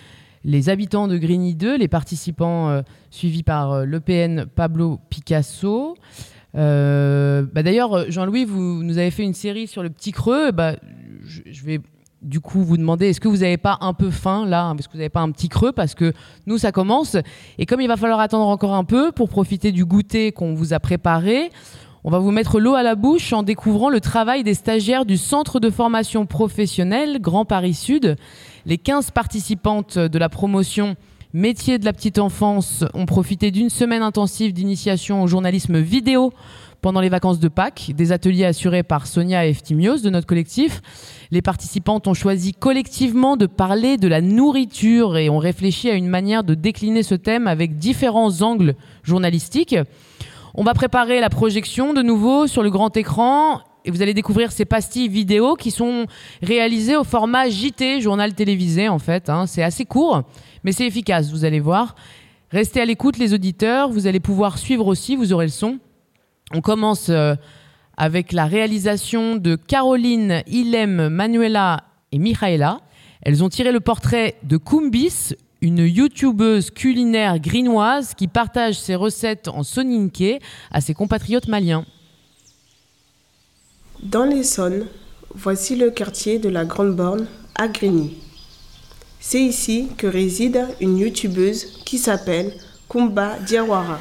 les 0.44 0.70
habitants 0.70 1.08
de 1.08 1.18
Grigny 1.18 1.56
2, 1.56 1.78
les 1.78 1.88
participants 1.88 2.70
euh, 2.70 2.82
suivis 3.12 3.44
par 3.44 3.72
euh, 3.72 3.86
l'EPN 3.86 4.46
Pablo 4.46 5.00
Picasso. 5.10 5.98
Euh, 6.56 7.46
bah, 7.54 7.64
D'ailleurs, 7.64 8.10
Jean-Louis, 8.10 8.46
vous 8.46 8.84
nous 8.84 8.98
avez 8.98 9.12
fait 9.12 9.24
une 9.24 9.34
série 9.34 9.68
sur 9.68 9.84
le 9.84 9.90
petit 9.90 10.12
creux. 10.12 10.52
Bah, 10.52 10.76
je, 11.24 11.64
vais 11.66 11.82
du 12.22 12.40
coup 12.40 12.64
vous 12.64 12.78
demander, 12.78 13.10
est-ce 13.10 13.20
que 13.20 13.28
vous 13.28 13.38
n'avez 13.38 13.58
pas 13.58 13.78
un 13.82 13.94
peu 13.94 14.10
faim 14.10 14.46
là 14.46 14.66
hein, 14.66 14.78
Est-ce 14.78 14.88
que 14.88 14.94
vous 14.94 15.00
n'avez 15.00 15.10
pas 15.10 15.22
un 15.22 15.32
petit 15.32 15.50
creux 15.50 15.72
Parce 15.72 15.94
que 15.94 16.14
nous, 16.48 16.58
ça 16.58 16.72
commence. 16.72 17.18
Et 17.58 17.66
comme 17.66 17.82
il 17.82 17.88
va 17.88 17.98
falloir 17.98 18.20
attendre 18.20 18.48
encore 18.48 18.74
un 18.74 18.86
peu 18.86 19.12
pour 19.12 19.30
profiter 19.30 19.72
du 19.72 19.86
goûter 19.86 20.32
qu'on 20.32 20.54
vous 20.54 20.74
a 20.74 20.80
préparé, 20.80 21.52
on 22.04 22.10
va 22.10 22.20
vous 22.20 22.32
mettre 22.32 22.60
l'eau 22.60 22.76
à 22.76 22.84
la 22.84 22.96
bouche 22.96 23.34
en 23.34 23.44
découvrant 23.44 23.90
le 23.90 24.00
travail 24.00 24.44
des 24.44 24.54
stagiaires 24.54 25.06
du 25.06 25.18
Centre 25.18 25.60
de 25.60 25.70
formation 25.70 26.26
professionnelle 26.26 27.20
Grand 27.20 27.44
Paris 27.44 27.74
Sud. 27.74 28.16
Les 28.66 28.78
15 28.78 29.12
participantes 29.12 29.98
de 29.98 30.20
la 30.20 30.30
promotion 30.30 30.96
Métiers 31.32 31.78
de 31.78 31.86
la 31.86 31.94
petite 31.94 32.18
enfance 32.18 32.84
ont 32.96 33.06
profité 33.06 33.52
d'une 33.52 33.70
semaine 33.70 34.02
intensive 34.02 34.52
d'initiation 34.52 35.22
au 35.22 35.28
journalisme 35.28 35.78
vidéo 35.78 36.34
pendant 36.82 37.02
les 37.02 37.10
vacances 37.10 37.40
de 37.40 37.50
Pâques, 37.50 37.92
des 37.96 38.12
ateliers 38.12 38.46
assurés 38.46 38.82
par 38.82 39.06
Sonia 39.06 39.46
Eftimios 39.46 40.00
de 40.00 40.10
notre 40.10 40.26
collectif. 40.26 40.82
Les 41.30 41.44
participantes 41.44 42.08
ont 42.08 42.16
choisi 42.16 42.54
collectivement 42.54 43.38
de 43.38 43.46
parler 43.46 43.98
de 43.98 44.08
la 44.08 44.22
nourriture 44.22 45.18
et 45.18 45.30
ont 45.30 45.38
réfléchi 45.38 45.92
à 45.92 45.94
une 45.94 46.08
manière 46.08 46.44
de 46.44 46.56
décliner 46.56 47.04
ce 47.04 47.14
thème 47.14 47.46
avec 47.46 47.78
différents 47.78 48.42
angles 48.42 48.74
journalistiques. 49.04 49.76
On 50.56 50.64
va 50.64 50.74
préparer 50.74 51.20
la 51.20 51.30
projection 51.30 51.94
de 51.94 52.02
nouveau 52.02 52.48
sur 52.48 52.64
le 52.64 52.70
grand 52.70 52.96
écran 52.98 53.62
et 53.86 53.92
vous 53.92 54.02
allez 54.02 54.14
découvrir 54.14 54.52
ces 54.52 54.66
pastilles 54.66 55.08
vidéo 55.08 55.56
qui 55.56 55.72
sont 55.72 56.06
réalisées 56.42 56.96
au 56.96 57.04
format 57.04 57.50
JT, 57.50 58.02
journal 58.02 58.34
télévisé 58.34 58.90
en 58.90 59.00
fait. 59.00 59.30
hein. 59.30 59.46
C'est 59.46 59.64
assez 59.64 59.86
court, 59.86 60.24
mais 60.64 60.72
c'est 60.72 60.86
efficace, 60.86 61.30
vous 61.32 61.46
allez 61.46 61.60
voir. 61.60 61.96
Restez 62.52 62.82
à 62.82 62.86
l'écoute 62.86 63.18
les 63.18 63.34
auditeurs, 63.34 63.90
vous 63.90 64.08
allez 64.08 64.20
pouvoir 64.20 64.58
suivre 64.58 64.88
aussi, 64.88 65.16
vous 65.16 65.34
aurez 65.34 65.46
le 65.46 65.52
son. 65.52 65.78
On 66.54 66.62
commence 66.62 67.10
euh, 67.10 67.36
avec 67.96 68.32
la 68.32 68.46
réalisation 68.46 69.36
de 69.36 69.56
Caroline, 69.56 70.42
Ilem, 70.48 71.10
Manuela 71.10 71.84
et 72.12 72.18
Michaela. 72.18 72.80
Elles 73.22 73.44
ont 73.44 73.50
tiré 73.50 73.72
le 73.72 73.82
portrait 73.82 74.36
de 74.44 74.58
Kumbis, 74.58 75.36
une 75.62 75.80
youtubeuse 75.80 76.72
culinaire 76.72 77.40
grinoise 77.40 78.14
qui 78.14 78.28
partage 78.28 78.80
ses 78.80 78.96
recettes 78.96 79.48
en 79.48 79.64
soninké 79.64 80.40
à 80.72 80.82
ses 80.82 80.94
compatriotes 80.94 81.48
maliens. 81.48 81.86
Dans 84.02 84.24
l'Essonne, 84.24 84.88
voici 85.36 85.76
le 85.76 85.92
quartier 85.92 86.40
de 86.40 86.50
la 86.50 86.66
Grande 86.66 86.96
Borne 86.96 87.28
à 87.56 87.68
Grigny. 87.68 88.18
C'est 89.20 89.42
ici 89.42 89.90
que 89.98 90.08
réside 90.08 90.66
une 90.80 90.98
youtubeuse 90.98 91.84
qui 91.86 91.98
s'appelle 91.98 92.54
Kumba 92.88 93.38
Diawara. 93.40 94.00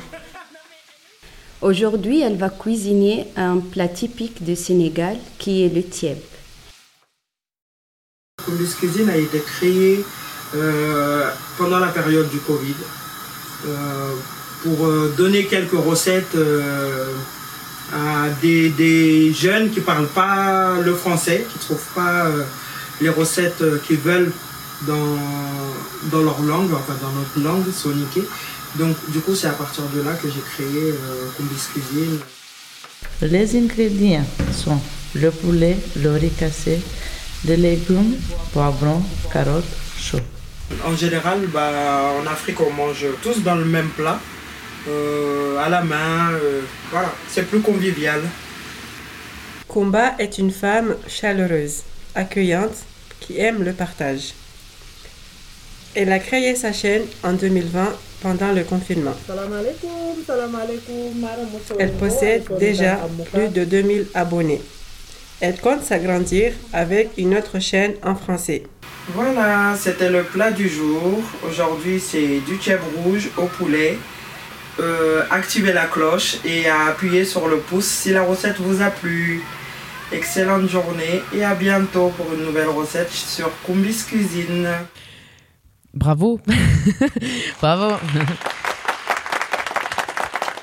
Aujourd'hui, 1.60 2.20
elle 2.20 2.36
va 2.36 2.50
cuisiner 2.50 3.26
un 3.34 3.58
plat 3.58 3.88
typique 3.88 4.44
du 4.44 4.54
Sénégal 4.54 5.16
qui 5.38 5.64
est 5.64 5.74
le 5.74 5.82
tieb. 5.82 6.18
Cuisine 8.78 9.10
a 9.10 9.16
été 9.16 9.40
créé 9.40 10.04
euh, 10.54 11.28
pendant 11.58 11.78
la 11.78 11.88
période 11.88 12.30
du 12.30 12.38
Covid 12.38 12.74
euh, 13.66 14.12
pour 14.62 14.86
euh, 14.86 15.12
donner 15.16 15.44
quelques 15.44 15.72
recettes 15.72 16.36
à 17.92 18.28
des, 18.40 19.32
jeunes 19.34 19.70
qui 19.70 19.80
ne 19.80 19.84
parlent 19.84 20.08
pas 20.08 20.74
le 20.82 20.94
français, 20.94 21.46
qui 21.50 21.58
ne 21.58 21.62
trouvent 21.64 21.94
pas 21.94 22.26
les 23.00 23.10
recettes 23.10 23.62
qu'ils 23.86 23.98
veulent 23.98 24.32
dans, 24.86 25.18
dans 26.10 26.22
leur 26.22 26.40
langue, 26.40 26.72
enfin 26.72 26.94
dans 27.02 27.12
notre 27.12 27.40
langue, 27.40 27.70
soniquée. 27.72 28.24
Donc 28.76 28.96
du 29.08 29.20
coup, 29.20 29.34
c'est 29.34 29.48
à 29.48 29.52
partir 29.52 29.84
de 29.94 30.02
là 30.02 30.12
que 30.14 30.28
j'ai 30.28 30.40
créé 30.40 30.94
Combis 31.36 31.68
Cuisine. 31.72 32.18
Les 33.22 33.56
ingrédients 33.56 34.26
sont 34.52 34.80
le 35.14 35.30
poulet, 35.30 35.76
le 35.96 36.12
riz 36.12 36.30
cassé, 36.30 36.80
des 37.44 37.56
légumes, 37.56 38.14
poivrons, 38.52 39.02
carottes, 39.32 39.64
choux. 39.98 40.18
En 40.84 40.94
général, 40.96 41.40
bah, 41.52 42.12
en 42.20 42.26
Afrique, 42.26 42.60
on 42.60 42.70
mange 42.70 43.06
tous 43.22 43.42
dans 43.42 43.56
le 43.56 43.64
même 43.64 43.88
plat, 43.90 44.18
euh, 44.88 45.58
à 45.58 45.68
la 45.68 45.82
main. 45.82 46.30
euh, 46.32 46.60
voilà, 46.90 47.12
c'est 47.28 47.46
plus 47.46 47.60
convivial. 47.60 48.20
Kumba 49.68 50.14
est 50.18 50.38
une 50.38 50.50
femme 50.50 50.94
chaleureuse, 51.06 51.82
accueillante, 52.14 52.76
qui 53.20 53.38
aime 53.40 53.62
le 53.64 53.72
partage. 53.72 54.32
Elle 55.94 56.12
a 56.12 56.18
créé 56.18 56.54
sa 56.54 56.72
chaîne 56.72 57.02
en 57.24 57.32
2020 57.32 57.88
pendant 58.22 58.52
le 58.52 58.62
confinement. 58.64 59.14
Elle 61.78 61.92
possède 61.92 62.44
déjà 62.58 62.98
plus 63.32 63.48
de 63.48 63.64
2000 63.64 64.06
abonnés. 64.14 64.62
Elle 65.40 65.60
compte 65.60 65.82
s'agrandir 65.82 66.52
avec 66.72 67.10
une 67.16 67.36
autre 67.36 67.60
chaîne 67.60 67.94
en 68.02 68.16
français. 68.16 68.64
Voilà, 69.14 69.76
c'était 69.78 70.10
le 70.10 70.24
plat 70.24 70.50
du 70.50 70.68
jour. 70.68 71.22
Aujourd'hui, 71.48 72.00
c'est 72.00 72.40
du 72.40 72.58
tièbre 72.58 72.86
rouge 73.04 73.30
au 73.36 73.46
poulet. 73.46 73.96
Euh, 74.80 75.22
activez 75.30 75.72
la 75.72 75.86
cloche 75.86 76.38
et 76.44 76.68
à 76.68 76.86
appuyer 76.86 77.24
sur 77.24 77.46
le 77.46 77.58
pouce 77.58 77.86
si 77.86 78.10
la 78.10 78.22
recette 78.22 78.58
vous 78.58 78.82
a 78.82 78.90
plu. 78.90 79.40
Excellente 80.10 80.68
journée 80.68 81.22
et 81.32 81.44
à 81.44 81.54
bientôt 81.54 82.12
pour 82.16 82.32
une 82.32 82.44
nouvelle 82.44 82.68
recette 82.68 83.10
sur 83.10 83.50
Kumbis 83.64 84.04
Cuisine. 84.08 84.68
Bravo 85.94 86.40
Bravo 87.60 87.96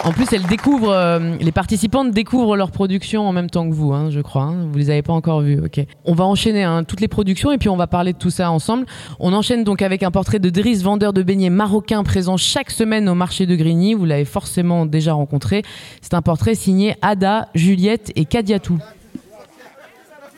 En 0.05 0.11
plus, 0.11 0.31
elles 0.33 0.45
découvrent, 0.45 0.91
euh, 0.91 1.35
les 1.39 1.51
participantes 1.51 2.11
découvrent 2.11 2.55
leur 2.55 2.69
production 2.69 3.27
en 3.27 3.31
même 3.33 3.49
temps 3.49 3.67
que 3.67 3.73
vous, 3.73 3.91
hein, 3.91 4.11
je 4.11 4.19
crois. 4.21 4.43
hein. 4.43 4.67
Vous 4.71 4.77
les 4.77 4.91
avez 4.91 5.01
pas 5.01 5.13
encore 5.13 5.41
vues. 5.41 5.59
On 6.05 6.13
va 6.13 6.25
enchaîner 6.25 6.63
hein, 6.63 6.83
toutes 6.83 7.01
les 7.01 7.07
productions 7.07 7.51
et 7.51 7.57
puis 7.57 7.69
on 7.69 7.75
va 7.75 7.87
parler 7.87 8.13
de 8.13 8.17
tout 8.19 8.29
ça 8.29 8.51
ensemble. 8.51 8.85
On 9.19 9.33
enchaîne 9.33 9.63
donc 9.63 9.81
avec 9.81 10.03
un 10.03 10.11
portrait 10.11 10.37
de 10.37 10.51
Driss, 10.51 10.83
vendeur 10.83 11.11
de 11.11 11.23
beignets 11.23 11.49
marocain 11.49 12.03
présent 12.03 12.37
chaque 12.37 12.69
semaine 12.69 13.09
au 13.09 13.15
marché 13.15 13.47
de 13.47 13.55
Grigny. 13.55 13.95
Vous 13.95 14.05
l'avez 14.05 14.25
forcément 14.25 14.85
déjà 14.85 15.13
rencontré. 15.13 15.63
C'est 16.01 16.13
un 16.13 16.21
portrait 16.21 16.53
signé 16.53 16.95
Ada, 17.01 17.49
Juliette 17.55 18.11
et 18.15 18.25
Kadiatou. 18.25 18.77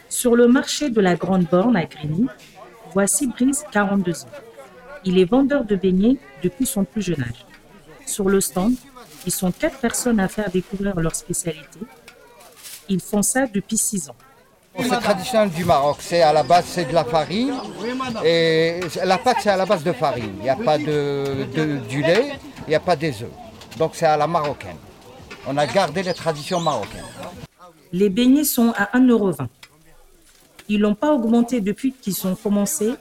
Sur 0.08 0.38
le 0.38 0.48
marché 0.48 0.90
de 0.90 1.02
la 1.02 1.16
Grande 1.16 1.46
Borne 1.52 1.76
à 1.76 1.84
Grigny, 1.84 2.28
voici 2.94 3.28
Brice, 3.28 3.66
42 3.74 4.14
ans. 4.24 4.28
Il 5.04 5.20
est 5.20 5.26
vendeur 5.30 5.66
de 5.66 5.76
beignets 5.76 6.16
depuis 6.42 6.66
son 6.66 6.86
plus 6.86 7.02
jeune 7.02 7.22
âge. 7.22 7.46
Sur 8.06 8.30
le 8.30 8.40
stand, 8.40 8.74
ils 9.28 9.32
sont 9.32 9.52
quatre 9.52 9.78
personnes 9.80 10.20
à 10.22 10.30
faire 10.30 10.50
découvrir 10.50 10.96
leur 11.00 11.14
spécialité. 11.14 11.80
Ils 12.88 13.02
font 13.02 13.22
ça 13.22 13.46
depuis 13.46 13.78
six 13.78 14.10
ans. 14.10 14.16
C'est 14.80 14.88
traditionnel 15.02 15.50
du 15.50 15.66
Maroc. 15.66 15.98
C'est 16.00 16.22
à 16.22 16.32
la 16.32 16.44
base 16.44 16.66
c'est 16.66 16.86
de 16.86 16.94
la 16.94 17.04
farine 17.04 17.54
et 18.24 18.80
la 19.04 19.18
pâte 19.18 19.38
c'est 19.42 19.50
à 19.50 19.58
la 19.58 19.66
base 19.66 19.84
de 19.84 19.92
farine. 19.92 20.34
Il 20.38 20.44
n'y 20.44 20.50
a 20.50 20.56
pas 20.56 20.78
de, 20.78 21.46
de- 21.54 21.78
du 21.90 22.02
lait, 22.02 22.28
il 22.68 22.70
n'y 22.70 22.76
a 22.76 22.80
pas 22.80 22.96
des 22.96 23.22
œufs. 23.22 23.32
Donc 23.78 23.92
c'est 23.96 24.06
à 24.06 24.16
la 24.16 24.28
marocaine. 24.28 24.78
On 25.46 25.58
a 25.58 25.66
gardé 25.68 26.04
les 26.04 26.14
traditions 26.14 26.60
marocaines. 26.62 27.04
Les 27.92 28.10
beignets 28.10 28.44
sont 28.46 28.72
à 28.78 28.98
1,20€. 28.98 29.48
Ils 30.70 30.80
n'ont 30.80 30.96
pas 30.96 31.12
augmenté 31.14 31.60
depuis 31.60 31.94
qu'ils 31.94 32.26
ont 32.28 32.36
commencé, 32.36 32.94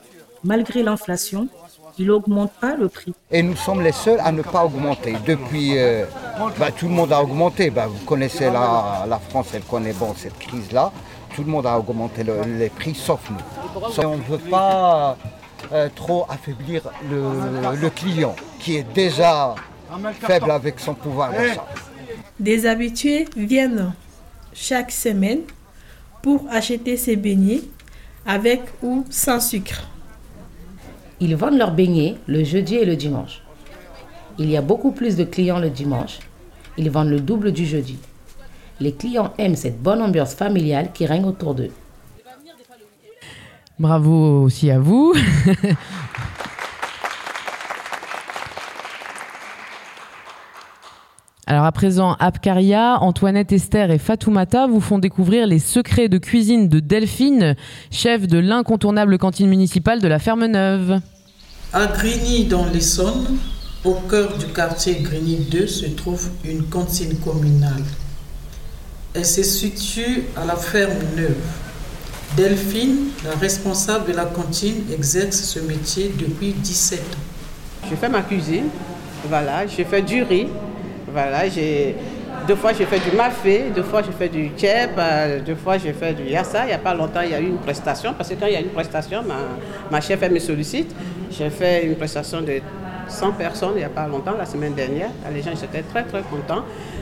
malgré 0.43 0.81
l'inflation. 0.83 1.47
Ils 1.99 2.05
n'augmentent 2.07 2.53
pas 2.61 2.75
le 2.75 2.89
prix. 2.89 3.13
Et 3.31 3.41
nous 3.41 3.55
sommes 3.55 3.81
les 3.81 3.91
seuls 3.91 4.19
à 4.23 4.31
ne 4.31 4.41
pas 4.41 4.63
augmenter. 4.65 5.15
Depuis, 5.25 5.77
euh, 5.77 6.05
bah, 6.59 6.71
tout 6.71 6.87
le 6.87 6.93
monde 6.93 7.11
a 7.11 7.21
augmenté. 7.21 7.69
Bah, 7.71 7.87
vous 7.87 8.05
connaissez 8.05 8.45
la, 8.51 9.05
la 9.07 9.19
France, 9.19 9.47
elle 9.53 9.63
connaît 9.63 9.93
bon 9.93 10.13
cette 10.15 10.37
crise-là. 10.37 10.91
Tout 11.35 11.43
le 11.43 11.49
monde 11.51 11.65
a 11.65 11.77
augmenté 11.77 12.23
le- 12.23 12.41
les 12.57 12.69
prix, 12.69 12.93
sauf 12.95 13.19
nous. 13.29 13.37
On 14.03 14.17
ne 14.17 14.23
veut 14.23 14.37
pas 14.49 15.17
euh, 15.71 15.89
trop 15.95 16.25
affaiblir 16.29 16.83
le, 17.09 17.75
le 17.75 17.89
client, 17.89 18.35
qui 18.59 18.77
est 18.77 18.93
déjà 18.93 19.55
faible 20.21 20.51
avec 20.51 20.79
son 20.79 20.93
pouvoir 20.93 21.31
d'achat. 21.31 21.65
Des 22.39 22.65
habitués 22.67 23.27
viennent 23.35 23.93
chaque 24.53 24.91
semaine 24.91 25.39
pour 26.21 26.45
acheter 26.51 26.95
ces 26.97 27.15
beignets 27.15 27.61
avec 28.25 28.61
ou 28.83 29.05
sans 29.09 29.39
sucre. 29.39 29.87
Ils 31.19 31.35
vendent 31.35 31.57
leurs 31.57 31.71
beignets 31.71 32.15
le 32.27 32.43
jeudi 32.43 32.75
et 32.75 32.85
le 32.85 32.95
dimanche. 32.95 33.41
Il 34.37 34.49
y 34.49 34.57
a 34.57 34.61
beaucoup 34.61 34.91
plus 34.91 35.15
de 35.15 35.23
clients 35.23 35.59
le 35.59 35.69
dimanche. 35.69 36.19
Ils 36.77 36.91
vendent 36.91 37.09
le 37.09 37.19
double 37.19 37.51
du 37.51 37.65
jeudi. 37.65 37.97
Les 38.79 38.91
clients 38.91 39.33
aiment 39.39 39.55
cette 39.55 39.81
bonne 39.81 40.01
ambiance 40.01 40.35
familiale 40.35 40.91
qui 40.93 41.07
règne 41.07 41.25
autour 41.25 41.55
d'eux. 41.55 41.71
Bravo 43.79 44.43
aussi 44.43 44.69
à 44.69 44.79
vous. 44.79 45.13
Alors 51.49 51.63
à 51.63 51.71
présent, 51.71 52.17
Abkaria, 52.19 53.01
Antoinette 53.01 53.53
Esther 53.53 53.89
et 53.89 53.99
Fatoumata 53.99 54.67
vous 54.67 54.81
font 54.81 54.99
découvrir 54.99 55.47
les 55.47 55.59
secrets 55.59 56.09
de 56.09 56.17
cuisine 56.17 56.67
de 56.67 56.81
Delphine, 56.81 57.55
chef 57.89 58.27
de 58.27 58.37
l'incontournable 58.37 59.17
cantine 59.17 59.47
municipale 59.47 60.01
de 60.01 60.09
la 60.09 60.19
Ferme 60.19 60.45
Neuve. 60.47 60.99
À 61.71 61.85
Grigny, 61.87 62.47
dans 62.47 62.65
l'Essonne, 62.65 63.37
au 63.85 63.93
cœur 63.93 64.37
du 64.37 64.47
quartier 64.47 64.95
Grigny 64.95 65.37
2, 65.49 65.67
se 65.67 65.85
trouve 65.85 66.29
une 66.43 66.63
cantine 66.63 67.17
communale. 67.19 67.85
Elle 69.13 69.25
se 69.25 69.41
situe 69.41 70.25
à 70.35 70.43
la 70.43 70.57
ferme 70.57 70.99
Neuve. 71.15 71.37
Delphine, 72.35 73.11
la 73.23 73.37
responsable 73.37 74.11
de 74.11 74.17
la 74.17 74.25
cantine, 74.25 74.83
exerce 74.91 75.37
ce 75.43 75.59
métier 75.59 76.11
depuis 76.19 76.51
17 76.51 76.99
ans. 76.99 77.87
Je 77.89 77.95
fais 77.95 78.09
ma 78.09 78.21
cuisine, 78.21 78.65
voilà, 79.29 79.65
je 79.65 79.81
fais 79.83 80.01
du 80.01 80.23
riz, 80.23 80.47
voilà, 81.17 81.49
j'ai 81.49 81.95
deux 82.47 82.55
fois 82.55 82.73
j'ai 82.73 82.85
fait 82.85 82.99
du 82.99 83.15
mafé, 83.17 83.71
deux 83.75 83.81
fois 83.81 84.03
j'ai 84.03 84.11
fait 84.11 84.29
du 84.29 84.49
tchèp, 84.55 84.91
euh, 84.99 85.39
deux 85.39 85.55
fois 85.55 85.79
j'ai 85.79 85.91
fait 85.91 86.13
du 86.13 86.25
yassa. 86.25 86.65
Il 86.65 86.67
n'y 86.67 86.73
a 86.73 86.77
pas 86.77 86.93
longtemps, 86.93 87.21
il 87.23 87.31
y 87.31 87.33
a 87.33 87.39
eu 87.39 87.47
une 87.47 87.57
prestation, 87.57 88.13
parce 88.15 88.29
que 88.29 88.35
quand 88.35 88.45
il 88.45 88.53
y 88.53 88.55
a 88.55 88.59
une 88.59 88.69
prestation, 88.69 89.23
ma, 89.23 89.37
ma 89.89 89.99
chef 89.99 90.21
elle 90.21 90.31
me 90.33 90.37
sollicite. 90.37 90.93
J'ai 91.31 91.49
fait 91.49 91.87
une 91.87 91.95
prestation 91.95 92.41
de 92.41 92.61
100 93.07 93.31
personnes 93.31 93.71
il 93.73 93.79
n'y 93.79 93.83
a 93.83 93.89
pas 93.89 94.05
longtemps, 94.05 94.35
la 94.37 94.45
semaine 94.45 94.75
dernière. 94.75 95.09
Les 95.33 95.41
gens 95.41 95.53
étaient 95.53 95.81
très 95.81 96.03
très 96.03 96.21
contents. 96.21 96.61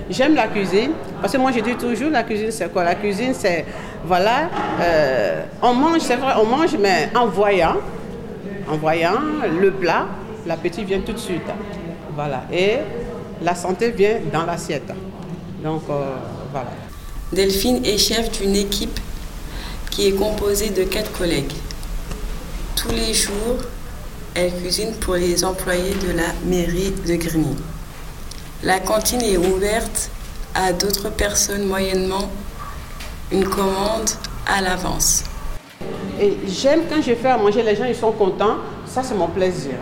J'aime 0.09 0.33
la 0.33 0.47
cuisine, 0.47 0.91
parce 1.19 1.33
que 1.33 1.37
moi 1.37 1.51
je 1.51 1.59
dis 1.59 1.75
toujours, 1.75 2.09
la 2.09 2.23
cuisine 2.23 2.51
c'est 2.51 2.71
quoi? 2.71 2.85
La 2.85 2.95
cuisine 2.95 3.33
c'est, 3.33 3.65
voilà, 4.05 4.49
euh, 4.79 5.43
on 5.61 5.73
mange, 5.73 5.99
c'est 5.99 6.15
vrai, 6.15 6.35
on 6.41 6.45
mange, 6.45 6.77
mais 6.79 7.09
en 7.13 7.25
voyant, 7.25 7.75
en 8.71 8.77
voyant 8.77 9.19
le 9.59 9.71
plat, 9.71 10.05
l'appétit 10.47 10.85
vient 10.85 11.01
tout 11.01 11.11
de 11.11 11.17
suite. 11.17 11.51
Voilà. 12.15 12.43
Et 12.53 12.77
la 13.41 13.55
santé 13.55 13.91
vient 13.91 14.19
dans 14.31 14.45
l'assiette. 14.45 14.91
Donc 15.63 15.83
euh, 15.89 16.15
voilà. 16.51 16.69
Delphine 17.33 17.83
est 17.85 17.97
chef 17.97 18.31
d'une 18.39 18.55
équipe 18.55 18.99
qui 19.89 20.07
est 20.07 20.11
composée 20.11 20.69
de 20.69 20.83
quatre 20.83 21.11
collègues. 21.11 21.53
Tous 22.75 22.91
les 22.91 23.13
jours, 23.13 23.57
elle 24.33 24.53
cuisine 24.53 24.93
pour 24.95 25.15
les 25.15 25.43
employés 25.43 25.95
de 25.95 26.11
la 26.11 26.33
mairie 26.45 26.93
de 27.07 27.15
Grigny. 27.15 27.55
La 28.63 28.79
cantine 28.79 29.21
est 29.21 29.37
ouverte 29.37 30.09
à 30.53 30.73
d'autres 30.73 31.09
personnes 31.09 31.65
moyennement 31.65 32.29
une 33.31 33.45
commande 33.47 34.09
à 34.45 34.61
l'avance. 34.61 35.23
Et 36.19 36.37
j'aime 36.47 36.83
quand 36.89 37.01
je 37.01 37.13
fais 37.15 37.29
à 37.29 37.37
manger, 37.37 37.63
les 37.63 37.75
gens 37.75 37.85
ils 37.85 37.95
sont 37.95 38.11
contents. 38.11 38.57
Ça, 38.85 39.03
c'est 39.03 39.15
mon 39.15 39.27
plaisir. 39.27 39.75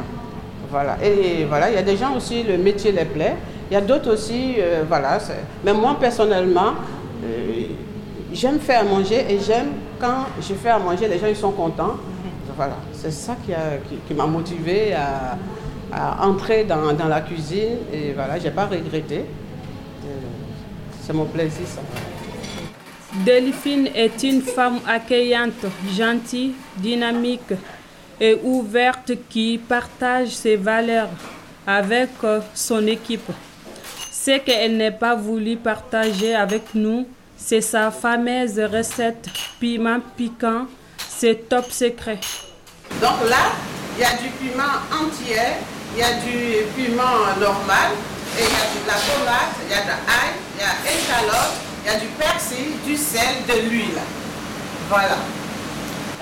Voilà. 0.73 0.97
Et 1.03 1.45
voilà, 1.45 1.69
il 1.69 1.75
y 1.75 1.77
a 1.77 1.83
des 1.83 1.95
gens 1.95 2.15
aussi, 2.15 2.41
le 2.41 2.57
métier 2.57 2.91
les 2.91 3.05
plaît. 3.05 3.35
Il 3.69 3.75
y 3.75 3.77
a 3.77 3.81
d'autres 3.81 4.11
aussi, 4.11 4.55
euh, 4.57 4.81
voilà. 4.87 5.19
Mais 5.63 5.71
moi, 5.71 5.95
personnellement, 5.99 6.71
euh, 7.23 7.65
j'aime 8.33 8.57
faire 8.59 8.81
à 8.81 8.83
manger 8.83 9.23
et 9.29 9.37
j'aime 9.39 9.67
quand 10.01 10.25
je 10.41 10.55
fais 10.55 10.69
à 10.69 10.79
manger, 10.79 11.07
les 11.07 11.19
gens 11.19 11.27
ils 11.29 11.35
sont 11.35 11.51
contents. 11.51 11.97
Voilà. 12.57 12.73
C'est 12.91 13.11
ça 13.11 13.35
qui, 13.45 13.53
a- 13.53 13.77
qui- 13.87 13.97
qui 14.07 14.13
m'a 14.15 14.25
motivé 14.25 14.93
à, 14.95 15.37
entrer 16.27 16.63
dans, 16.63 17.07
la 17.07 17.21
cuisine. 17.21 17.77
Et 17.93 18.13
voilà, 18.13 18.39
je 18.39 18.45
n'ai 18.45 18.51
pas 18.51 18.65
regretté. 18.65 19.17
Euh, 19.19 20.07
C'est 21.01 21.13
mon 21.13 21.25
plaisir, 21.25 21.67
ça. 21.67 21.81
Delphine 23.23 23.89
est 23.93 24.23
une 24.23 24.41
femme 24.41 24.79
accueillante, 24.87 25.65
gentille, 25.95 26.53
dynamique 26.77 27.53
et 28.23 28.39
ouverte 28.41 29.11
qui 29.29 29.57
partage 29.57 30.29
ses 30.29 30.55
valeurs 30.55 31.09
avec 31.67 32.09
euh, 32.23 32.39
son 32.55 32.87
équipe. 32.87 33.29
Ce 34.11 34.37
qu'elle 34.37 34.77
n'a 34.77 34.91
pas 34.91 35.13
voulu 35.13 35.57
partager 35.57 36.33
avec 36.33 36.73
nous, 36.73 37.05
c'est 37.35 37.59
sa 37.59 37.91
fameuse 37.91 38.57
recette 38.57 39.27
piment 39.59 39.99
piquant, 40.15 40.67
c'est 40.97 41.49
top 41.49 41.69
secret. 41.69 42.21
Donc 43.01 43.29
là, 43.29 43.51
il 43.97 44.01
y 44.01 44.05
a 44.05 44.13
du 44.13 44.29
piment 44.39 44.77
entier, 45.01 45.59
il 45.93 45.99
y 45.99 46.03
a 46.03 46.13
du 46.13 46.63
piment 46.77 47.19
normal, 47.37 47.91
et 48.37 48.43
il 48.43 48.53
y 48.55 48.61
a 48.61 48.65
de 48.71 48.87
la 48.87 48.97
tomate, 49.05 49.53
il 49.65 49.69
y 49.69 49.75
a 49.75 49.81
de 49.81 49.97
l'ail, 50.07 50.33
il 50.55 50.61
y 50.61 50.63
a 50.63 50.75
échalote, 50.95 51.55
il 51.83 51.91
y 51.91 51.95
a 51.95 51.99
du 51.99 52.07
persil, 52.17 52.71
du 52.85 52.95
sel, 52.95 53.35
de 53.49 53.69
l'huile. 53.69 53.99
Voilà. 54.87 55.17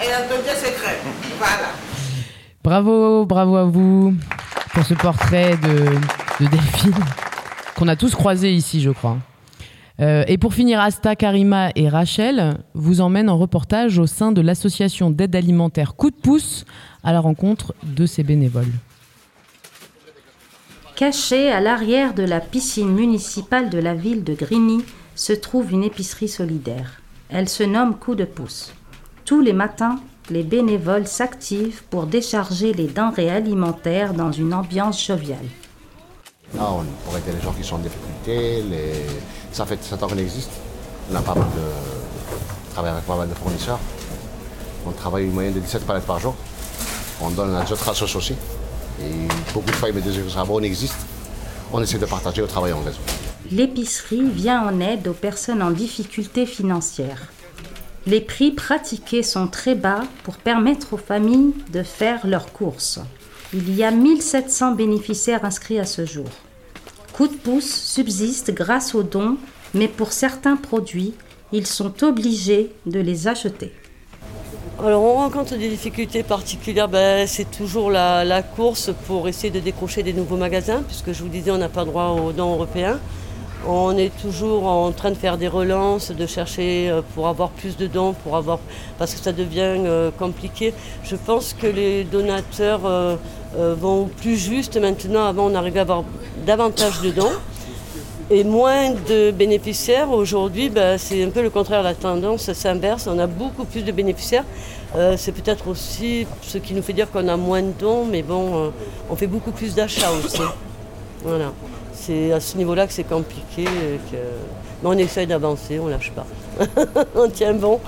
Et 0.03 0.11
a 0.11 0.21
d'autres 0.21 0.55
secrets. 0.55 0.99
Voilà. 1.37 1.90
Bravo, 2.63 3.25
bravo 3.25 3.55
à 3.55 3.65
vous 3.65 4.13
pour 4.73 4.83
ce 4.83 4.93
portrait 4.93 5.57
de, 5.57 6.43
de 6.43 6.49
Delphine 6.49 6.93
qu'on 7.75 7.87
a 7.87 7.95
tous 7.95 8.13
croisé 8.13 8.53
ici, 8.53 8.81
je 8.81 8.91
crois. 8.91 9.17
Euh, 9.99 10.23
et 10.27 10.37
pour 10.37 10.53
finir, 10.53 10.79
Asta, 10.79 11.15
Karima 11.15 11.71
et 11.75 11.89
Rachel 11.89 12.57
vous 12.75 13.01
emmènent 13.01 13.29
en 13.29 13.37
reportage 13.39 13.97
au 13.97 14.05
sein 14.05 14.31
de 14.31 14.41
l'association 14.41 15.09
d'aide 15.09 15.35
alimentaire 15.35 15.95
Coup 15.95 16.11
de 16.11 16.15
pouce 16.15 16.65
à 17.03 17.11
la 17.11 17.19
rencontre 17.19 17.73
de 17.83 18.05
ces 18.05 18.21
bénévoles. 18.21 18.71
Cachée 20.95 21.51
à 21.51 21.61
l'arrière 21.61 22.13
de 22.13 22.23
la 22.23 22.39
piscine 22.39 22.93
municipale 22.93 23.71
de 23.71 23.79
la 23.79 23.95
ville 23.95 24.23
de 24.23 24.35
Grigny 24.35 24.83
se 25.15 25.33
trouve 25.33 25.71
une 25.71 25.83
épicerie 25.83 26.29
solidaire. 26.29 27.01
Elle 27.29 27.49
se 27.49 27.63
nomme 27.63 27.97
Coup 27.97 28.13
de 28.13 28.25
pouce. 28.25 28.71
Tous 29.25 29.41
les 29.41 29.53
matins, 29.53 29.99
les 30.31 30.43
bénévoles 30.43 31.07
s'activent 31.07 31.83
pour 31.89 32.05
décharger 32.05 32.73
les 32.73 32.87
denrées 32.87 33.29
alimentaires 33.29 34.13
dans 34.13 34.31
une 34.31 34.53
ambiance 34.53 35.05
joviale. 35.05 35.45
Là, 36.55 36.69
on, 36.71 36.85
pour 37.05 37.17
aider 37.17 37.33
les 37.37 37.41
gens 37.41 37.51
qui 37.51 37.63
sont 37.63 37.75
en 37.75 37.79
difficulté, 37.79 38.63
les... 38.63 38.93
ça 39.51 39.65
fait 39.65 39.81
7 39.83 40.01
ans 40.01 40.07
qu'on 40.07 40.17
existe. 40.17 40.51
On 41.11 41.15
a 41.15 41.21
pas 41.21 41.35
mal 41.35 41.43
de... 41.43 42.69
on 42.69 42.73
travaille 42.73 42.91
avec 42.91 43.05
pas 43.05 43.17
mal 43.17 43.29
de 43.29 43.33
fournisseurs. 43.33 43.79
On 44.87 44.91
travaille 44.91 45.25
une 45.25 45.33
moyenne 45.33 45.53
de 45.53 45.59
17 45.59 45.85
palettes 45.85 46.05
par 46.05 46.19
jour. 46.19 46.33
On 47.21 47.29
donne 47.29 47.53
à 47.53 47.63
d'autres 47.63 47.89
assos 47.89 48.17
aussi. 48.17 48.33
Et 49.01 49.27
beaucoup 49.53 49.69
de 49.69 49.75
familles 49.75 50.01
mais 50.03 50.11
des 50.11 50.19
on 50.49 50.63
existe. 50.63 50.95
On 51.73 51.81
essaie 51.81 51.99
de 51.99 52.05
partager 52.05 52.41
au 52.41 52.47
travail 52.47 52.73
en 52.73 52.81
réseau. 52.81 52.99
l'épicerie 53.51 54.29
vient 54.29 54.67
en 54.67 54.79
aide 54.79 55.07
aux 55.07 55.13
personnes 55.13 55.61
en 55.61 55.71
difficulté 55.71 56.45
financière. 56.45 57.29
Les 58.07 58.21
prix 58.21 58.51
pratiqués 58.51 59.21
sont 59.21 59.47
très 59.47 59.75
bas 59.75 60.01
pour 60.23 60.37
permettre 60.37 60.93
aux 60.93 60.97
familles 60.97 61.53
de 61.71 61.83
faire 61.83 62.25
leurs 62.25 62.51
courses. 62.51 62.99
Il 63.53 63.75
y 63.75 63.83
a 63.83 63.91
1700 63.91 64.71
bénéficiaires 64.71 65.45
inscrits 65.45 65.79
à 65.79 65.85
ce 65.85 66.05
jour. 66.05 66.25
Coup 67.13 67.27
de 67.27 67.35
pouce 67.35 67.69
subsiste 67.69 68.53
grâce 68.55 68.95
aux 68.95 69.03
dons, 69.03 69.37
mais 69.75 69.87
pour 69.87 70.13
certains 70.13 70.55
produits, 70.55 71.13
ils 71.51 71.67
sont 71.67 72.03
obligés 72.03 72.71
de 72.87 72.99
les 72.99 73.27
acheter. 73.27 73.71
Alors 74.79 75.03
on 75.03 75.13
rencontre 75.13 75.55
des 75.55 75.69
difficultés 75.69 76.23
particulières, 76.23 76.87
ben, 76.87 77.27
c'est 77.27 77.51
toujours 77.51 77.91
la, 77.91 78.25
la 78.25 78.41
course 78.41 78.89
pour 79.05 79.27
essayer 79.27 79.51
de 79.51 79.59
décrocher 79.59 80.01
des 80.01 80.13
nouveaux 80.13 80.37
magasins, 80.37 80.81
puisque 80.87 81.11
je 81.11 81.21
vous 81.21 81.29
disais 81.29 81.51
on 81.51 81.59
n'a 81.59 81.69
pas 81.69 81.85
droit 81.85 82.07
aux 82.07 82.31
dons 82.31 82.53
européens. 82.53 82.99
On 83.67 83.95
est 83.95 84.11
toujours 84.21 84.65
en 84.65 84.91
train 84.91 85.11
de 85.11 85.15
faire 85.15 85.37
des 85.37 85.47
relances, 85.47 86.11
de 86.11 86.25
chercher 86.25 86.89
euh, 86.89 87.01
pour 87.13 87.27
avoir 87.27 87.49
plus 87.49 87.77
de 87.77 87.85
dons, 87.85 88.13
pour 88.13 88.35
avoir, 88.35 88.57
parce 88.97 89.13
que 89.13 89.19
ça 89.19 89.31
devient 89.31 89.75
euh, 89.85 90.09
compliqué. 90.17 90.73
Je 91.03 91.15
pense 91.15 91.53
que 91.53 91.67
les 91.67 92.03
donateurs 92.03 92.81
euh, 92.85 93.15
vont 93.55 94.09
plus 94.17 94.37
juste 94.37 94.77
maintenant. 94.77 95.25
Avant, 95.25 95.45
on 95.45 95.53
arrivait 95.53 95.79
à 95.79 95.83
avoir 95.83 96.03
davantage 96.43 97.01
de 97.01 97.11
dons 97.11 97.31
et 98.31 98.43
moins 98.43 98.91
de 99.07 99.29
bénéficiaires. 99.29 100.09
Aujourd'hui, 100.09 100.69
ben, 100.69 100.97
c'est 100.97 101.23
un 101.23 101.29
peu 101.29 101.43
le 101.43 101.51
contraire. 101.51 101.83
La 101.83 101.93
tendance 101.93 102.51
s'inverse. 102.53 103.05
On 103.05 103.19
a 103.19 103.27
beaucoup 103.27 103.65
plus 103.65 103.83
de 103.83 103.91
bénéficiaires. 103.91 104.45
C'est 105.15 105.31
peut-être 105.31 105.69
aussi 105.69 106.27
ce 106.41 106.57
qui 106.57 106.73
nous 106.73 106.81
fait 106.81 106.93
dire 106.93 107.09
qu'on 107.09 107.27
a 107.29 107.37
moins 107.37 107.61
de 107.61 107.71
dons, 107.79 108.05
mais 108.05 108.23
bon, 108.23 108.73
on 109.09 109.15
fait 109.15 109.27
beaucoup 109.27 109.51
plus 109.51 109.73
d'achats 109.73 110.11
aussi. 110.11 110.41
Voilà. 111.23 111.51
C'est 112.01 112.31
à 112.31 112.39
ce 112.39 112.57
niveau-là 112.57 112.87
que 112.87 112.93
c'est 112.93 113.03
compliqué. 113.03 113.65
Mais 114.11 114.19
on 114.83 114.93
essaye 114.93 115.27
d'avancer, 115.27 115.79
on 115.79 115.87
lâche 115.87 116.11
pas. 116.11 116.25
on 117.15 117.29
tient 117.29 117.53
bon. 117.53 117.79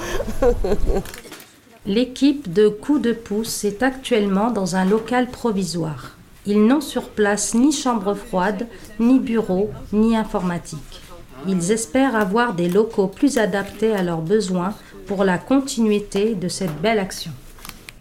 L'équipe 1.88 2.54
de 2.54 2.68
Coup 2.68 3.00
de 3.00 3.12
pouce 3.12 3.66
est 3.66 3.82
actuellement 3.82 4.52
dans 4.52 4.76
un 4.76 4.86
local 4.86 5.28
provisoire. 5.28 6.12
Ils 6.46 6.64
n'ont 6.64 6.80
sur 6.80 7.10
place 7.10 7.56
ni 7.56 7.72
chambre 7.72 8.14
froide, 8.14 8.68
ni 9.00 9.20
bureau, 9.20 9.72
ni 9.92 10.16
informatique. 10.16 11.02
Ils 11.48 11.72
espèrent 11.72 12.16
avoir 12.16 12.54
des 12.54 12.70
locaux 12.70 13.08
plus 13.08 13.40
adaptés 13.40 13.94
à 13.94 14.04
leurs 14.04 14.22
besoins 14.22 14.76
pour 15.08 15.24
la 15.24 15.40
continuité 15.40 16.36
de 16.36 16.48
cette 16.50 16.80
belle 16.82 17.00
action. 17.00 17.32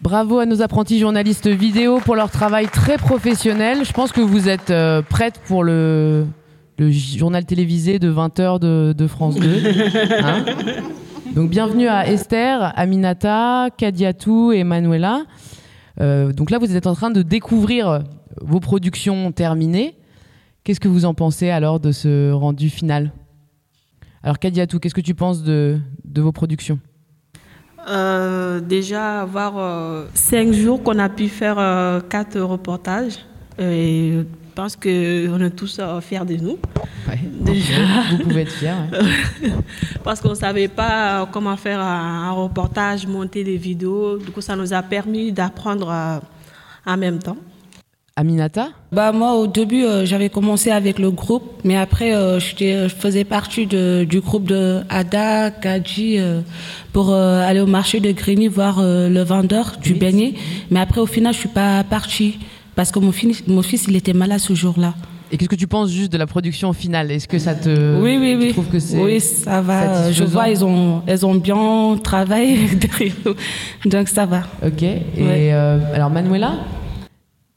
Bravo 0.03 0.39
à 0.39 0.45
nos 0.45 0.61
apprentis 0.61 0.99
journalistes 0.99 1.47
vidéo 1.47 1.99
pour 2.03 2.17
leur 2.17 2.29
travail 2.29 2.67
très 2.67 2.97
professionnel. 2.97 3.85
Je 3.85 3.93
pense 3.93 4.11
que 4.11 4.19
vous 4.19 4.49
êtes 4.49 4.69
euh, 4.69 5.01
prêtes 5.01 5.39
pour 5.47 5.63
le, 5.63 6.27
le 6.77 6.91
journal 6.91 7.45
télévisé 7.45 7.99
de 7.99 8.11
20h 8.11 8.59
de, 8.59 8.91
de 8.91 9.07
France 9.07 9.35
2. 9.35 9.49
Hein 10.21 10.43
donc 11.33 11.49
bienvenue 11.49 11.87
à 11.87 12.05
Esther, 12.05 12.73
Aminata, 12.77 13.69
Kadiatou 13.77 14.51
et 14.51 14.65
Manuela. 14.65 15.23
Euh, 16.01 16.33
donc 16.33 16.51
là, 16.51 16.57
vous 16.57 16.75
êtes 16.75 16.85
en 16.85 16.95
train 16.95 17.09
de 17.09 17.21
découvrir 17.21 18.03
vos 18.41 18.59
productions 18.59 19.31
terminées. 19.31 19.95
Qu'est-ce 20.65 20.81
que 20.81 20.89
vous 20.89 21.05
en 21.05 21.13
pensez 21.13 21.49
alors 21.49 21.79
de 21.79 21.93
ce 21.93 22.29
rendu 22.33 22.69
final? 22.69 23.13
Alors 24.21 24.37
Kadiatou, 24.37 24.79
qu'est-ce 24.79 24.95
que 24.95 24.99
tu 24.99 25.15
penses 25.15 25.43
de, 25.43 25.79
de 26.03 26.21
vos 26.21 26.33
productions? 26.33 26.79
Euh, 27.87 28.59
déjà 28.61 29.21
avoir 29.21 29.57
euh, 29.57 30.05
cinq 30.13 30.53
jours 30.53 30.81
qu'on 30.81 30.99
a 30.99 31.09
pu 31.09 31.27
faire 31.27 31.57
euh, 31.59 31.99
quatre 31.99 32.39
reportages 32.39 33.19
et 33.59 34.11
je 34.13 34.55
pense 34.55 34.75
qu'on 34.75 34.89
est 35.41 35.55
tous 35.55 35.81
fiers 36.01 36.25
de 36.25 36.35
nous. 36.37 36.57
Déjà. 37.41 37.73
Vous 38.11 38.17
pouvez 38.19 38.41
être 38.41 38.51
fiers. 38.51 38.69
ouais. 38.91 39.49
Parce 40.03 40.21
qu'on 40.21 40.29
ne 40.29 40.35
savait 40.35 40.67
pas 40.67 41.27
comment 41.31 41.57
faire 41.57 41.79
un, 41.79 42.29
un 42.29 42.31
reportage, 42.31 43.05
monter 43.05 43.43
des 43.43 43.57
vidéos. 43.57 44.17
Du 44.17 44.31
coup, 44.31 44.41
ça 44.41 44.55
nous 44.55 44.73
a 44.73 44.81
permis 44.81 45.31
d'apprendre 45.31 46.21
en 46.85 46.97
même 46.97 47.19
temps. 47.19 47.37
Aminata 48.15 48.67
Bah 48.91 49.11
moi 49.11 49.33
au 49.33 49.47
début 49.47 49.83
euh, 49.85 50.05
j'avais 50.05 50.29
commencé 50.29 50.69
avec 50.69 50.99
le 50.99 51.09
groupe, 51.09 51.61
mais 51.63 51.75
après 51.75 52.13
euh, 52.13 52.39
j'étais- 52.39 52.87
je 52.87 52.93
faisais 52.93 53.23
partie 53.23 53.65
de- 53.65 54.05
du 54.07 54.19
groupe 54.21 54.45
de 54.45 54.81
Ada, 54.87 55.49
Kadji 55.49 56.19
euh, 56.19 56.41
pour 56.91 57.11
euh, 57.11 57.41
aller 57.43 57.59
au 57.59 57.65
marché 57.65 57.99
de 57.99 58.11
Grigny 58.11 58.47
voir 58.49 58.77
euh, 58.79 59.09
le 59.09 59.23
vendeur 59.23 59.73
du 59.81 59.95
beignet. 59.95 60.35
Mais 60.69 60.79
après 60.79 61.01
au 61.01 61.07
final 61.07 61.33
je 61.33 61.39
suis 61.39 61.49
pas 61.49 61.83
partie 61.83 62.37
parce 62.75 62.91
que 62.91 62.99
mon 62.99 63.11
fils, 63.11 63.47
mon 63.47 63.63
fils 63.63 63.85
il 63.87 63.95
était 63.95 64.13
malade 64.13 64.39
ce 64.39 64.53
jour-là. 64.53 64.93
Et 65.31 65.37
qu'est-ce 65.37 65.49
que 65.49 65.55
tu 65.55 65.65
penses 65.65 65.89
juste 65.89 66.11
de 66.13 66.19
la 66.19 66.27
production 66.27 66.71
finale 66.71 67.09
Est-ce 67.09 67.27
que 67.27 67.39
ça 67.39 67.55
te. 67.55 67.99
oui 67.99 68.17
oui 68.21 68.35
tu 68.39 68.45
oui. 68.45 68.51
trouves 68.51 68.67
que 68.69 68.77
c'est 68.77 69.01
oui 69.01 69.19
ça 69.21 69.59
va. 69.61 69.81
euh, 69.89 70.11
Je 70.13 70.23
vois 70.23 70.49
ils 70.49 70.63
ont 70.63 71.01
elles 71.07 71.25
ont 71.25 71.33
bien 71.33 71.97
travaillé 72.03 72.59
derrière 72.75 73.13
nous. 73.25 73.89
donc 73.89 74.07
ça 74.07 74.27
va. 74.27 74.41
Ok. 74.63 74.83
Et 74.83 75.01
Ouais. 75.17 75.49
euh, 75.51 75.79
alors 75.95 76.11
Manuela, 76.11 76.53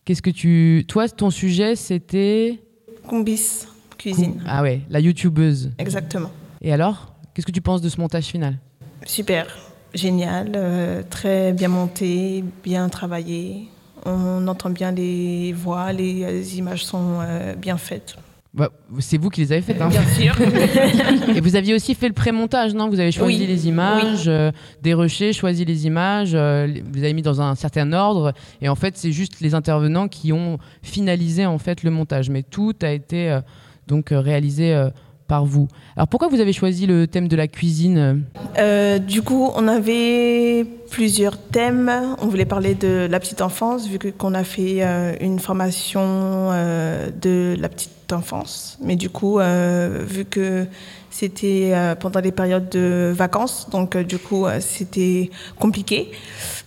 qu'est-ce 0.06 0.22
que 0.22 0.30
tu. 0.30 0.86
Toi, 0.88 1.10
ton 1.10 1.28
sujet, 1.28 1.76
c'était. 1.76 2.58
Combis, 3.06 3.66
cuisine. 3.98 4.42
Ah 4.46 4.62
ouais, 4.62 4.80
la 4.88 5.00
youtubeuse. 5.00 5.72
Exactement. 5.78 6.30
Et 6.62 6.72
alors 6.72 7.12
Qu'est-ce 7.36 7.44
que 7.44 7.52
tu 7.52 7.60
penses 7.60 7.82
de 7.82 7.90
ce 7.90 8.00
montage 8.00 8.24
final? 8.24 8.56
Super, 9.04 9.46
génial, 9.92 10.52
euh, 10.56 11.02
très 11.10 11.52
bien 11.52 11.68
monté, 11.68 12.42
bien 12.64 12.88
travaillé. 12.88 13.68
On 14.06 14.48
entend 14.48 14.70
bien 14.70 14.90
les 14.90 15.52
voix, 15.52 15.92
les, 15.92 16.56
images 16.56 16.86
sont 16.86 17.18
euh, 17.20 17.54
bien 17.54 17.76
faites. 17.76 18.16
Bah, 18.56 18.70
C'est 19.00 19.18
vous 19.18 19.28
qui 19.28 19.42
les 19.42 19.52
avez 19.52 19.60
faites. 19.60 19.80
Hein 19.82 19.88
Bien 19.88 20.04
sûr. 20.06 20.34
Et 21.36 21.40
vous 21.40 21.56
aviez 21.56 21.74
aussi 21.74 21.94
fait 21.94 22.08
le 22.08 22.14
pré-montage, 22.14 22.74
non? 22.74 22.88
Vous 22.88 22.98
avez 23.00 23.12
choisi 23.12 23.40
Oui. 23.40 23.46
les 23.46 23.68
images, 23.68 24.24
euh, 24.28 24.50
déroché, 24.82 25.32
choisi 25.32 25.64
les 25.64 25.86
images, 25.86 26.32
euh, 26.34 26.66
vous 26.92 27.00
avez 27.00 27.12
mis 27.12 27.22
dans 27.22 27.40
un 27.42 27.54
certain 27.54 27.92
ordre. 27.92 28.32
Et 28.62 28.68
en 28.68 28.74
fait, 28.74 28.96
c'est 28.96 29.12
juste 29.12 29.40
les 29.40 29.54
intervenants 29.54 30.08
qui 30.08 30.32
ont 30.32 30.58
finalisé 30.82 31.44
en 31.46 31.58
fait 31.58 31.82
le 31.82 31.90
montage. 31.90 32.30
Mais 32.30 32.42
tout 32.42 32.72
a 32.82 32.90
été 32.92 33.30
euh, 33.30 33.40
donc 33.88 34.10
euh, 34.12 34.20
réalisé 34.20 34.72
euh, 34.74 34.88
par 35.28 35.44
vous. 35.44 35.66
Alors 35.96 36.06
pourquoi 36.08 36.28
vous 36.28 36.38
avez 36.40 36.52
choisi 36.52 36.86
le 36.86 37.06
thème 37.08 37.26
de 37.28 37.34
la 37.36 37.48
cuisine? 37.48 38.22
Euh, 38.58 38.98
du 39.00 39.22
coup, 39.22 39.50
on 39.56 39.66
avait 39.68 40.64
plusieurs 40.90 41.36
thèmes. 41.36 41.90
On 42.22 42.28
voulait 42.28 42.44
parler 42.44 42.74
de 42.74 43.06
la 43.10 43.18
petite 43.20 43.42
enfance, 43.42 43.88
vu 43.88 43.98
qu'on 44.16 44.34
a 44.34 44.44
fait 44.44 44.78
euh, 44.84 45.14
une 45.20 45.40
formation 45.40 46.00
euh, 46.04 47.10
de 47.20 47.56
la 47.58 47.68
petite 47.68 47.90
enfance. 48.12 48.78
Mais 48.80 48.96
du 48.96 49.10
coup, 49.10 49.38
euh, 49.40 50.04
vu 50.06 50.24
que 50.24 50.66
c'était 51.10 51.72
euh, 51.74 51.94
pendant 51.94 52.20
les 52.20 52.32
périodes 52.32 52.68
de 52.68 53.12
vacances, 53.14 53.68
donc 53.70 53.96
euh, 53.96 54.04
du 54.04 54.18
coup, 54.18 54.46
euh, 54.46 54.60
c'était 54.60 55.30
compliqué. 55.58 56.10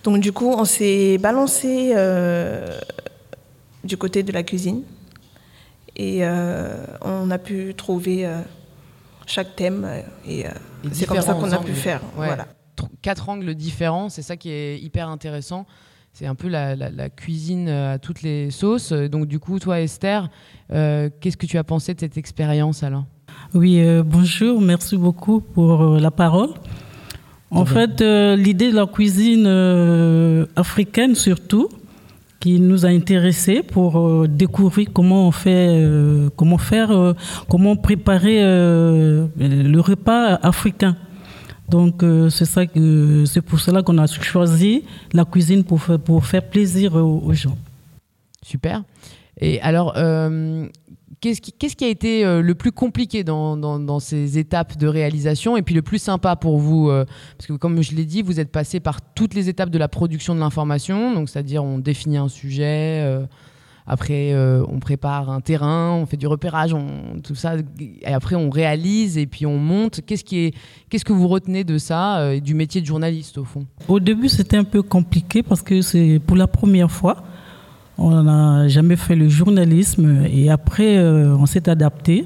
Donc 0.04 0.20
du 0.20 0.32
coup, 0.32 0.48
on 0.52 0.64
s'est 0.64 1.18
balancé 1.18 1.92
euh, 1.94 2.78
du 3.84 3.96
côté 3.96 4.22
de 4.22 4.32
la 4.32 4.42
cuisine. 4.42 4.82
Et 5.96 6.18
euh, 6.24 6.84
on 7.02 7.30
a 7.30 7.38
pu 7.38 7.74
trouver 7.76 8.24
euh, 8.26 8.40
chaque 9.26 9.54
thème. 9.56 9.84
euh, 9.86 10.00
et 10.26 10.46
c'est 10.92 11.06
comme 11.06 11.20
ça 11.20 11.34
qu'on 11.34 11.50
a 11.52 11.56
angles. 11.58 11.66
pu 11.66 11.74
faire. 11.74 12.00
Ouais. 12.16 12.26
Voilà. 12.26 12.46
Tr- 12.76 12.88
Quatre 13.02 13.28
angles 13.28 13.54
différents, 13.54 14.08
c'est 14.08 14.22
ça 14.22 14.36
qui 14.36 14.50
est 14.50 14.78
hyper 14.78 15.08
intéressant. 15.08 15.66
C'est 16.12 16.26
un 16.26 16.34
peu 16.34 16.48
la, 16.48 16.76
la- 16.76 16.90
la 16.90 17.08
cuisine 17.08 17.68
euh, 17.68 17.94
à 17.94 17.98
toutes 17.98 18.22
les 18.22 18.50
sauces. 18.50 18.92
Donc 18.92 19.26
du 19.26 19.38
coup, 19.38 19.58
toi 19.58 19.80
Esther, 19.80 20.28
euh, 20.72 21.08
qu'est-ce 21.20 21.36
que 21.36 21.46
tu 21.46 21.56
as 21.56 21.64
pensé 21.64 21.94
de 21.94 22.00
cette 22.00 22.18
expérience 22.18 22.82
alors 22.82 23.04
Oui, 23.54 23.80
euh, 23.80 24.02
bonjour, 24.04 24.60
merci 24.60 24.96
beaucoup 24.96 25.40
pour 25.40 25.82
euh, 25.82 25.98
la 26.00 26.10
parole. 26.10 26.50
En 27.52 27.64
fait, 27.64 28.00
euh, 28.00 28.36
l'idée 28.36 28.70
de 28.70 28.76
la 28.76 28.86
cuisine 28.86 29.44
euh, 29.46 30.46
africaine 30.54 31.14
surtout, 31.16 31.68
qui 32.38 32.60
nous 32.60 32.86
a 32.86 32.90
intéressés 32.90 33.62
pour 33.64 33.98
euh, 33.98 34.28
découvrir 34.28 34.88
comment 34.92 35.26
on 35.26 35.32
fait, 35.32 35.68
euh, 35.68 36.28
comment 36.36 36.58
faire, 36.58 36.90
euh, 36.92 37.12
comment 37.48 37.74
préparer 37.76 38.38
euh, 38.42 39.26
le 39.38 39.80
repas 39.80 40.36
africain. 40.42 40.96
Donc 41.70 42.02
euh, 42.02 42.28
c'est 42.30 42.44
ça 42.44 42.66
que 42.66 43.24
c'est 43.26 43.40
pour 43.40 43.60
cela 43.60 43.82
qu'on 43.82 43.98
a 43.98 44.06
choisi 44.06 44.84
la 45.12 45.24
cuisine 45.24 45.62
pour 45.64 45.80
faire, 45.82 46.00
pour 46.00 46.26
faire 46.26 46.48
plaisir 46.48 46.96
aux, 46.96 47.32
gens. 47.32 47.56
Super. 48.42 48.82
Et 49.40 49.60
alors, 49.60 49.94
euh, 49.96 50.66
qu'est-ce 51.20 51.40
qui, 51.40 51.52
qu'est-ce 51.52 51.76
qui 51.76 51.84
a 51.84 51.88
été 51.88 52.24
euh, 52.24 52.42
le 52.42 52.54
plus 52.54 52.72
compliqué 52.72 53.22
dans, 53.22 53.56
dans- 53.56 54.00
ces 54.00 54.38
étapes 54.38 54.76
de 54.76 54.86
réalisation 54.86 55.56
et 55.56 55.62
puis 55.62 55.74
le 55.74 55.82
plus 55.82 55.98
sympa 55.98 56.36
pour 56.36 56.58
vous 56.58 56.88
Parce 57.38 57.46
que 57.46 57.52
comme 57.52 57.80
je 57.82 57.94
l'ai 57.94 58.04
dit, 58.04 58.22
vous 58.22 58.40
êtes 58.40 58.50
passé 58.50 58.80
par 58.80 59.00
toutes 59.14 59.34
les 59.34 59.48
étapes 59.48 59.70
de 59.70 59.78
la 59.78 59.88
production 59.88 60.34
de 60.34 60.40
l'information, 60.40 61.14
donc 61.14 61.28
c'est-à-dire 61.28 61.62
on 61.62 61.78
définit 61.78 62.16
un 62.16 62.28
sujet. 62.28 63.18
Après, 63.86 64.32
euh, 64.32 64.64
on 64.68 64.78
prépare 64.78 65.30
un 65.30 65.40
terrain, 65.40 65.92
on 65.92 66.06
fait 66.06 66.16
du 66.16 66.26
repérage, 66.26 66.74
tout 67.24 67.34
ça, 67.34 67.54
et 68.02 68.12
après 68.12 68.36
on 68.36 68.50
réalise 68.50 69.18
et 69.18 69.26
puis 69.26 69.46
on 69.46 69.58
monte. 69.58 70.00
Qu'est-ce 70.06 70.24
qui 70.24 70.38
est, 70.38 70.54
qu'est-ce 70.88 71.04
que 71.04 71.12
vous 71.12 71.28
retenez 71.28 71.64
de 71.64 71.78
ça 71.78 72.18
euh, 72.18 72.40
du 72.40 72.54
métier 72.54 72.80
de 72.80 72.86
journaliste 72.86 73.38
au 73.38 73.44
fond? 73.44 73.66
Au 73.88 74.00
début, 74.00 74.28
c'était 74.28 74.56
un 74.56 74.64
peu 74.64 74.82
compliqué 74.82 75.42
parce 75.42 75.62
que 75.62 75.82
c'est 75.82 76.20
pour 76.24 76.36
la 76.36 76.46
première 76.46 76.90
fois. 76.90 77.24
On 78.02 78.22
n'a 78.22 78.66
jamais 78.68 78.96
fait 78.96 79.14
le 79.14 79.28
journalisme 79.28 80.24
et 80.32 80.48
après, 80.48 80.96
euh, 80.96 81.36
on 81.36 81.44
s'est 81.44 81.68
adapté. 81.68 82.24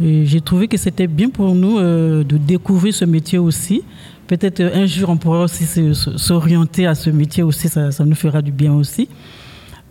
J'ai 0.00 0.40
trouvé 0.40 0.68
que 0.68 0.76
c'était 0.76 1.06
bien 1.06 1.28
pour 1.28 1.54
nous 1.54 1.78
euh, 1.78 2.22
de 2.22 2.36
découvrir 2.36 2.94
ce 2.94 3.04
métier 3.04 3.38
aussi. 3.38 3.82
Peut-être 4.26 4.60
un 4.60 4.86
jour, 4.86 5.08
on 5.08 5.16
pourra 5.16 5.44
aussi 5.44 5.64
s'orienter 5.94 6.86
à 6.86 6.94
ce 6.94 7.10
métier 7.10 7.42
aussi, 7.42 7.68
ça, 7.68 7.90
nous 8.04 8.14
fera 8.14 8.42
du 8.42 8.52
bien 8.52 8.74
aussi. 8.74 9.08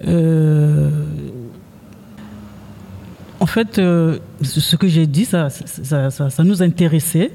Euh, 0.06 0.90
en 3.40 3.46
fait, 3.46 3.80
euh, 3.80 4.20
ce 4.42 4.76
que 4.76 4.88
j'ai 4.88 5.08
dit, 5.08 5.26
ça, 5.26 5.50
ça, 5.50 6.10
ça, 6.10 6.44
nous 6.44 6.62
intéressait. 6.62 7.32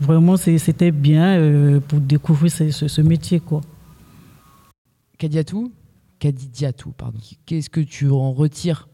Vraiment, 0.00 0.36
c'était 0.36 0.92
bien 0.92 1.80
pour 1.88 2.00
découvrir 2.00 2.52
ce, 2.52 2.70
ce, 2.70 3.00
métier. 3.00 3.40
Quoi. 3.40 3.62
Kadiatou? 5.18 5.72
Kadidiatou, 6.18 6.92
pardon. 6.92 7.18
Qu'est-ce 7.46 7.70
que 7.70 7.80
tu 7.80 8.08
en 8.10 8.32
retires? 8.32 8.88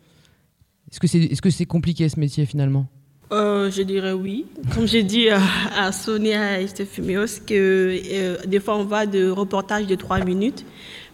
Est-ce 0.90 1.00
que 1.00 1.06
c'est 1.06 1.18
est 1.18 1.44
-ce 1.44 1.50
c'est 1.50 1.66
compliqué 1.66 2.08
ce 2.08 2.18
métier 2.20 2.46
finalement? 2.46 2.86
Euh, 3.32 3.70
je 3.70 3.82
dirais 3.82 4.12
oui. 4.12 4.46
Comme 4.74 4.86
j'ai 4.86 5.02
dit 5.02 5.28
à, 5.28 5.92
Sonia 5.92 6.60
et 6.60 6.66
Stéphimeos, 6.66 7.40
que 7.46 7.52
euh, 7.54 8.36
des 8.46 8.60
fois 8.60 8.76
on 8.76 8.84
va 8.84 9.06
de 9.06 9.28
reportage 9.28 9.86
de 9.86 9.94
trois 9.94 10.20
minutes, 10.20 10.64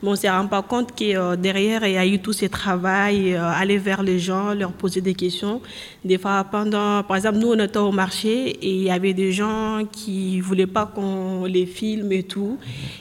mais 0.03 0.09
on 0.09 0.17
se 0.17 0.27
rend 0.27 0.47
pas 0.47 0.63
compte 0.63 0.95
que 0.95 1.17
euh, 1.17 1.37
derrière 1.37 1.87
il 1.87 1.93
y 1.93 1.97
a 1.99 2.07
eu 2.07 2.19
tout 2.19 2.33
ce 2.33 2.47
travail, 2.47 3.35
aller 3.35 3.79
vers 3.79 4.03
les 4.03 4.19
gens, 4.19 4.55
leur 4.55 4.73
poser 4.73 5.01
des 5.01 5.15
questions. 5.15 5.61
Des 6.05 6.19
fois, 6.19 6.45
pendant, 6.45 7.03
par 7.03 7.17
exemple, 7.17 7.39
nous 7.39 7.53
on 7.53 7.59
était 7.59 7.79
au 7.79 7.93
marché 7.93 8.51
et 8.51 8.75
il 8.75 8.83
y 8.83 8.91
avait 8.91 9.15
des 9.15 9.33
gens 9.33 9.83
qui 9.91 10.41
voulaient 10.41 10.67
pas 10.67 10.87
qu'on 10.87 11.45
les 11.45 11.67
filme 11.67 12.13
et 12.13 12.23
tout. 12.23 12.59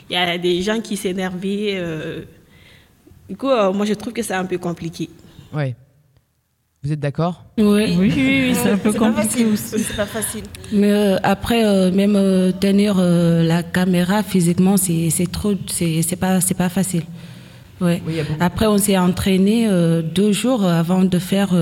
Il 0.08 0.14
y 0.14 0.16
a 0.16 0.38
des 0.38 0.62
gens 0.62 0.80
qui 0.80 0.96
s'énervaient. 0.96 1.82
du 3.28 3.36
coup, 3.36 3.48
moi 3.48 3.86
je 3.86 3.94
trouve 3.94 4.12
que 4.12 4.22
c'est 4.22 4.34
un 4.34 4.44
peu 4.44 4.58
compliqué. 4.58 5.08
Ouais. 5.52 5.74
Vous 6.82 6.92
êtes 6.92 7.00
d'accord 7.00 7.44
oui. 7.58 7.94
oui. 7.98 8.12
Oui, 8.16 8.54
c'est 8.54 8.70
un 8.70 8.78
peu 8.78 8.92
compliqué 8.94 9.44
aussi. 9.44 9.80
C'est 9.80 9.96
pas 9.96 10.06
facile. 10.06 10.44
Mais 10.72 10.90
euh, 10.90 11.18
après, 11.22 11.62
euh, 11.62 11.90
même 11.92 12.16
euh, 12.16 12.52
tenir 12.52 12.96
la 12.96 13.62
caméra 13.62 14.22
physiquement, 14.22 14.78
c'est 14.78 15.10
trop, 15.30 15.52
c'est 15.66 16.16
pas, 16.18 16.40
c'est 16.40 16.54
pas 16.54 16.70
facile. 16.70 17.02
Ouais. 17.82 18.02
après, 18.40 18.66
on 18.66 18.76
s'est 18.76 18.98
entraîné 18.98 19.66
deux 20.02 20.32
jours 20.32 20.64
avant 20.64 21.02
de 21.04 21.18
faire 21.18 21.54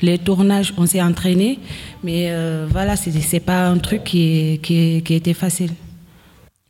les 0.00 0.18
tournages. 0.18 0.72
On 0.78 0.86
s'est 0.86 1.02
entraîné, 1.02 1.58
mais 2.02 2.30
voilà, 2.68 2.96
c'est 2.96 3.40
pas 3.40 3.68
un 3.68 3.78
truc 3.78 4.04
qui, 4.04 4.60
qui, 4.62 5.02
qui 5.02 5.14
était 5.14 5.34
facile. 5.34 5.70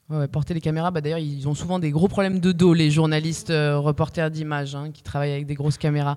Ouais, 0.09 0.29
porter 0.29 0.55
les 0.55 0.61
caméras, 0.61 0.93
bah 0.93 1.01
d'ailleurs, 1.01 1.19
ils 1.19 1.49
ont 1.49 1.55
souvent 1.55 1.81
des 1.81 1.91
gros 1.91 2.07
problèmes 2.07 2.39
de 2.39 2.53
dos, 2.53 2.75
les 2.75 2.93
journalistes, 2.93 3.53
reporters 3.53 4.31
d'images, 4.31 4.77
hein, 4.77 4.91
qui 4.93 5.03
travaillent 5.03 5.33
avec 5.33 5.47
des 5.47 5.55
grosses 5.55 5.79
caméras. 5.79 6.17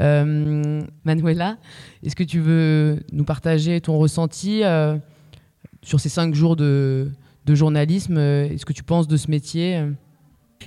Euh, 0.00 0.82
Manuela, 1.04 1.56
est-ce 2.04 2.16
que 2.16 2.24
tu 2.24 2.40
veux 2.40 3.00
nous 3.12 3.24
partager 3.24 3.80
ton 3.80 3.98
ressenti 3.98 4.62
euh, 4.62 4.96
sur 5.82 6.00
ces 6.00 6.08
cinq 6.08 6.34
jours 6.34 6.56
de, 6.56 7.10
journalisme? 7.48 8.18
Est-ce 8.18 8.66
que 8.66 8.72
tu 8.72 8.82
penses 8.82 9.08
de 9.08 9.16
ce 9.16 9.30
métier? 9.30 9.82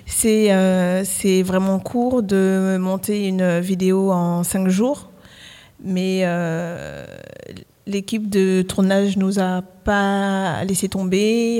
C'est, 0.06 0.52
euh, 0.52 1.04
c'est 1.04 1.42
vraiment 1.42 1.78
court 1.78 2.22
de 2.22 2.76
monter 2.80 3.28
une 3.28 3.60
vidéo 3.60 4.10
en 4.12 4.42
cinq 4.42 4.68
jours, 4.68 5.10
mais 5.84 6.24
l'équipe 7.86 8.28
de 8.28 8.62
tournage 8.62 9.16
nous 9.16 9.38
a 9.38 9.62
pas 9.62 10.64
laissé 10.64 10.88
tomber. 10.88 11.58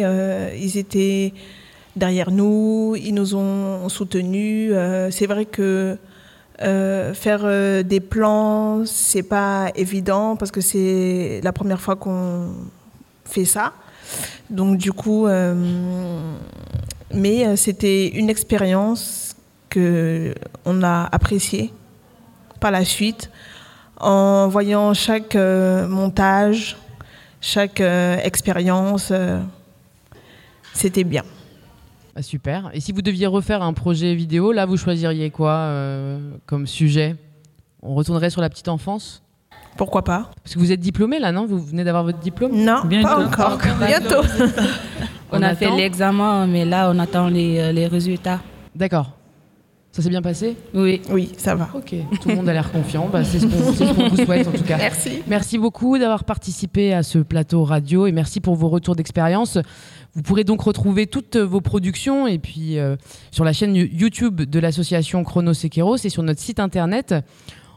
ils 0.61 0.77
étaient 0.77 1.33
derrière 1.97 2.31
nous, 2.31 2.97
ils 2.97 3.15
nous 3.15 3.35
ont 3.35 3.89
soutenus. 3.89 4.73
c'est 5.11 5.27
vrai 5.27 5.45
que 5.45 5.99
euh, 6.62 7.15
faire 7.15 7.41
euh, 7.45 7.82
des 7.82 8.01
plans, 8.01 8.85
c'est 8.85 9.23
pas 9.23 9.70
évident 9.74 10.37
parce 10.37 10.51
que 10.51 10.61
c'est 10.61 11.41
la 11.43 11.53
première 11.53 11.81
fois 11.81 11.97
qu'on 11.97 12.53
fait 13.24 13.47
ça. 13.47 13.73
Donc 14.51 14.77
du 14.77 14.93
coup, 14.93 15.27
euh, 15.27 15.55
mais 17.15 17.57
c'était 17.57 18.09
une 18.09 18.28
expérience 18.28 19.37
que 19.70 20.35
on 20.66 20.82
a 20.82 21.09
appréciée 21.11 21.73
par 22.59 22.73
la 22.73 22.85
suite 22.85 23.31
en 23.99 24.49
voyant 24.49 24.93
chaque 24.93 25.37
montage, 25.37 26.77
chaque 27.41 27.81
expérience. 27.81 29.12
c'était 30.74 31.05
bien. 31.05 31.24
Ah, 32.16 32.23
super. 32.23 32.70
Et 32.74 32.81
si 32.81 32.93
vous 32.93 33.03
deviez 33.03 33.27
refaire 33.27 33.62
un 33.62 33.73
projet 33.73 34.15
vidéo, 34.15 34.53
là, 34.53 34.66
vous 34.66 34.77
choisiriez 34.77 35.31
quoi 35.31 35.53
euh, 35.53 36.19
comme 36.47 36.66
sujet? 36.66 37.16
On 37.82 37.95
retournerait 37.95 38.31
sur 38.31 38.41
la 38.41 38.51
petite 38.51 38.69
enfance? 38.69 39.23
Pourquoi 39.77 40.03
pas? 40.03 40.31
Parce 40.43 40.55
que 40.55 40.59
vous 40.59 40.73
êtes 40.73 40.81
diplômé 40.81 41.19
là, 41.19 41.32
non? 41.32 41.47
Vous 41.47 41.59
venez 41.59 41.85
d'avoir 41.85 42.05
votre 42.05 42.19
diplôme? 42.19 42.53
Non, 42.53 42.82
pas 43.03 43.24
encore. 43.24 43.59
Bientôt. 43.87 44.23
on, 45.32 45.41
a 45.43 45.55
fait 45.55 45.70
l'examen, 45.70 46.47
mais 46.47 46.65
là, 46.65 46.91
on 46.93 46.99
attend 46.99 47.28
les, 47.28 47.59
euh, 47.59 47.73
les 47.73 47.87
résultats. 47.87 48.41
D'accord. 48.74 49.12
Ça 49.93 50.03
s'est 50.03 50.09
bien 50.09 50.23
passé 50.23 50.57
Oui. 50.73 51.01
Oui, 51.11 51.33
ça 51.37 51.57
va. 51.57 51.69
Ok, 51.75 51.95
tout 52.21 52.29
le 52.29 52.37
monde 52.37 52.49
a 52.49 52.53
l'air 52.53 52.71
confiant. 52.71 53.09
Bah, 53.12 53.25
c'est 53.25 53.41
ce 53.41 53.47
qu'on 53.47 54.09
vous 54.09 54.25
souhaite 54.25 54.47
en 54.47 54.53
tout 54.53 54.62
cas. 54.62 54.77
Merci. 54.77 55.23
Merci 55.27 55.59
beaucoup 55.59 55.99
d'avoir 55.99 56.23
participé 56.23 56.93
à 56.93 57.03
ce 57.03 57.19
plateau 57.19 57.65
radio 57.65 58.07
et 58.07 58.12
merci 58.12 58.41
pour 58.41 58.55
vos 58.55 58.69
retours 58.69 58.95
d'expérience. 58.95 59.59
Vous 60.15 60.23
pourrez 60.23 60.45
donc 60.45 60.61
retrouver 60.62 61.07
toutes 61.09 61.37
vos 61.37 61.61
productions 61.61 62.29
et 62.29 62.39
puis 62.39 62.79
euh, 62.79 62.97
sur 63.33 63.45
la 63.45 63.53
chaîne 63.53 63.75
YouTube 63.75 64.43
de 64.43 64.59
l'association 64.61 65.25
Chrono 65.25 65.55
Sequeros 65.55 65.97
et 65.97 66.09
sur 66.09 66.23
notre 66.23 66.41
site 66.41 66.61
internet. 66.61 67.15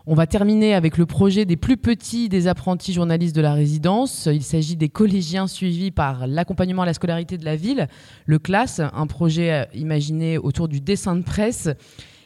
On 0.05 0.15
va 0.15 0.27
terminer 0.27 0.73
avec 0.73 0.97
le 0.97 1.05
projet 1.05 1.45
des 1.45 1.55
plus 1.55 1.77
petits 1.77 2.27
des 2.27 2.47
apprentis 2.49 2.91
journalistes 2.91 3.33
de 3.33 3.39
la 3.39 3.53
résidence. 3.53 4.27
Il 4.29 4.43
s'agit 4.43 4.75
des 4.75 4.89
collégiens 4.89 5.47
suivis 5.47 5.91
par 5.91 6.27
l'accompagnement 6.27 6.81
à 6.81 6.85
la 6.85 6.93
scolarité 6.93 7.37
de 7.37 7.45
la 7.45 7.55
ville, 7.55 7.87
le 8.25 8.37
CLAS, 8.37 8.81
un 8.93 9.07
projet 9.07 9.53
euh, 9.53 9.65
imaginé 9.73 10.37
autour 10.37 10.67
du 10.67 10.81
dessin 10.81 11.15
de 11.15 11.21
presse 11.21 11.69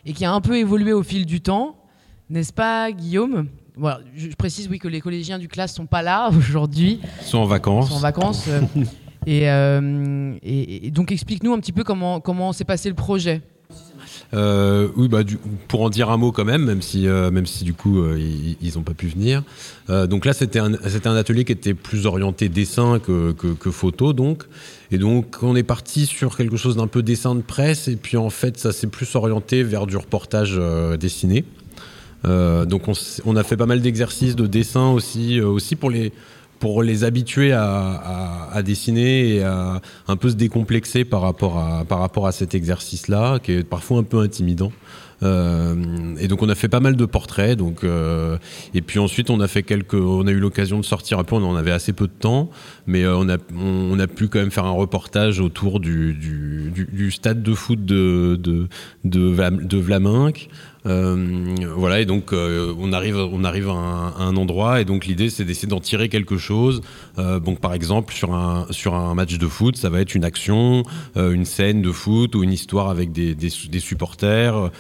et 0.08 0.14
qui 0.14 0.26
a 0.26 0.32
un 0.32 0.42
peu 0.42 0.58
évolué 0.58 0.92
au 0.92 1.04
fil 1.04 1.28
du 1.28 1.40
temps. 1.40 1.76
N'est-ce 2.32 2.52
pas, 2.52 2.92
Guillaume? 2.92 3.48
Voilà, 3.76 4.00
je 4.16 4.28
précise 4.30 4.68
oui 4.70 4.80
que 4.80 4.88
les 4.88 5.00
collégiens 5.00 5.38
du 5.38 5.48
classe 5.48 5.76
sont 5.76 5.86
pas 5.86 6.02
là 6.02 6.30
aujourd'hui. 6.36 7.00
Ils 7.22 7.28
sont 7.28 7.38
en 7.38 7.46
vacances. 7.46 7.86
Ils 7.86 7.92
sont 7.92 7.98
en 7.98 8.00
vacances. 8.00 8.48
Euh, 8.48 8.62
euh, 9.28 10.36
et, 10.42 10.88
et, 10.88 10.90
donc 10.90 11.12
explique-nous 11.12 11.54
un 11.54 11.60
petit 11.60 11.74
peu 11.74 11.84
comment, 11.84 12.22
comment 12.22 12.54
s'est 12.54 12.66
passé 12.66 12.90
le 12.90 12.96
projet. 12.96 13.44
Euh, 14.34 14.90
oui, 14.96 15.08
bah, 15.08 15.20
pour 15.68 15.84
en 15.84 15.90
dire 15.90 16.10
un 16.10 16.18
mot 16.18 16.32
quand 16.32 16.44
même, 16.44 16.66
même 16.66 16.82
si, 16.82 17.08
euh, 17.08 17.32
même 17.32 17.46
si 17.46 17.64
du 17.64 17.74
coup 17.74 18.04
ils 18.16 18.74
n'ont 18.76 18.84
pas 18.84 18.94
pu 18.94 19.08
venir. 19.08 19.44
donc 19.90 20.26
là, 20.26 20.34
c'était 20.34 20.60
un, 20.60 20.74
un, 20.74 21.16
atelier 21.16 21.46
qui 21.46 21.54
était 21.54 21.74
plus 21.74 22.06
orienté 22.06 22.50
dessin 22.50 23.00
que, 23.00 23.32
que, 23.32 23.48
que, 23.48 23.72
photo, 23.72 24.14
donc. 24.14 24.44
Et 24.92 24.98
donc 24.98 25.38
on 25.42 25.56
est 25.56 25.64
parti 25.64 26.06
sur 26.06 26.36
quelque 26.36 26.58
chose 26.58 26.76
d'un 26.76 26.88
peu 26.88 27.04
dessin 27.04 27.36
de 27.36 27.42
presse, 27.42 27.88
et 27.88 27.96
puis 27.96 28.18
en 28.18 28.30
fait, 28.30 28.58
ça 28.58 28.72
s'est 28.72 28.88
plus 28.88 29.16
orienté 29.16 29.64
vers 29.64 29.88
du 29.88 29.98
reportage 29.98 30.60
dessiné. 31.00 31.46
donc 32.24 32.88
on, 32.88 32.94
on, 33.26 33.36
a 33.36 33.44
fait 33.44 33.58
pas 33.58 33.66
mal 33.66 33.82
d'exercices 33.82 34.36
de 34.36 34.48
dessin 34.48 34.90
aussi, 34.92 35.40
aussi 35.40 35.76
pour 35.76 35.90
les 35.90 36.12
pour 36.60 36.84
les 36.84 37.04
habituer 37.04 37.52
à, 37.54 38.62
dessiner 38.66 39.36
et 39.36 39.44
à 39.44 39.82
un 40.08 40.16
peu 40.16 40.30
se 40.30 40.36
décomplexer 40.36 41.06
par 41.06 41.22
rapport 41.22 41.60
à, 41.60 41.86
par 41.86 42.00
rapport 42.00 42.28
à 42.28 42.32
cet 42.32 42.56
exercice-là, 42.56 43.40
qui 43.40 43.54
est 43.54 43.64
parfois 43.64 44.00
un 44.00 44.04
peu 44.04 44.20
intimidant. 44.20 44.72
Euh, 45.24 46.16
et 46.20 46.28
donc 46.28 46.44
on 46.44 46.50
a 46.50 46.56
fait 46.56 46.68
pas 46.68 46.80
mal 46.80 46.96
de 46.96 47.06
portraits. 47.06 47.58
Donc, 47.58 47.84
euh, 47.84 48.38
et 48.74 48.82
puis 48.82 49.00
ensuite 49.00 49.30
on 49.30 49.40
a 49.40 49.48
fait 49.48 49.64
quelques, 49.64 49.96
on 49.96 50.28
a 50.28 50.32
eu 50.32 50.40
l'occasion 50.40 50.80
de 50.80 50.86
sortir 50.86 51.20
un 51.20 51.24
peu. 51.24 51.36
On 51.36 51.44
en 51.44 51.56
avait 51.56 51.72
assez 51.72 51.94
peu 51.94 52.08
de 52.08 52.14
temps, 52.14 52.50
mais 52.86 53.04
euh, 53.04 53.18
on 53.18 53.30
a, 53.30 53.38
on, 53.58 54.00
a 54.00 54.08
pu 54.08 54.28
quand 54.28 54.40
même 54.40 54.52
faire 54.52 54.66
un 54.66 54.72
reportage 54.72 55.40
autour 55.40 55.80
du, 55.80 56.14
du, 56.14 57.12
stade 57.12 57.42
de 57.42 57.54
foot 57.54 57.84
de 57.84 58.40
de, 58.42 58.68
de, 59.06 59.50
de 59.64 59.78
Vlaminck. 59.78 60.50
Euh, 60.88 61.56
voilà, 61.76 62.00
et 62.00 62.06
donc 62.06 62.32
euh, 62.32 62.74
on 62.80 62.94
arrive, 62.94 63.18
on 63.18 63.44
arrive 63.44 63.70
à 63.70 63.74
un, 63.74 64.36
endroit, 64.38 64.80
et 64.82 64.86
donc 64.86 65.06
l'idée 65.06 65.30
c'est 65.30 65.44
d'essayer 65.44 65.68
d'en 65.68 65.80
tirer 65.80 66.08
quelque 66.10 66.38
chose. 66.38 66.82
Euh, 67.18 67.40
donc 67.40 67.60
par 67.60 67.74
exemple 67.74 68.14
sur 68.14 68.34
un 68.34 68.68
sur 68.72 68.96
un 68.96 69.14
match 69.14 69.38
de 69.38 69.48
foot, 69.48 69.76
ça 69.76 69.90
va 69.90 70.00
être 70.00 70.16
une 70.16 70.24
action, 70.24 70.84
une 71.16 71.46
scène 71.46 71.82
de 71.82 71.92
foot 71.92 72.36
ou 72.36 72.44
une 72.44 72.54
histoire 72.54 72.90
avec 72.90 73.12
des, 73.12 73.36
des, 73.36 73.80
supporters 73.80 74.72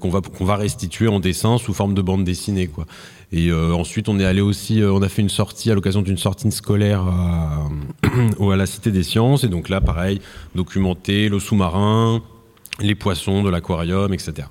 qu'on 0.00 0.10
va 0.10 0.20
va 0.40 0.56
restituer 0.56 1.08
en 1.08 1.20
dessin 1.20 1.58
sous 1.58 1.74
forme 1.74 1.94
de 1.94 2.02
bande 2.02 2.24
dessinée, 2.24 2.68
quoi. 2.68 2.86
Et 3.32 3.52
ensuite, 3.52 4.08
on 4.08 4.20
est 4.20 4.24
allé 4.24 4.40
aussi, 4.40 4.82
on 4.84 5.02
a 5.02 5.08
fait 5.08 5.22
une 5.22 5.28
sortie 5.28 5.70
à 5.70 5.74
l'occasion 5.74 6.02
d'une 6.02 6.18
sortie 6.18 6.50
scolaire 6.52 7.00
à, 7.02 7.68
à, 8.40 8.56
la 8.56 8.66
Cité 8.66 8.90
des 8.92 9.02
Sciences. 9.02 9.44
Et 9.44 9.48
donc 9.48 9.68
là, 9.68 9.80
pareil, 9.80 10.20
documenter 10.54 11.28
le 11.28 11.40
sous-marin, 11.40 12.22
les 12.80 12.94
poissons 12.94 13.42
de 13.42 13.50
l'aquarium, 13.50 14.12
etc. 14.14 14.46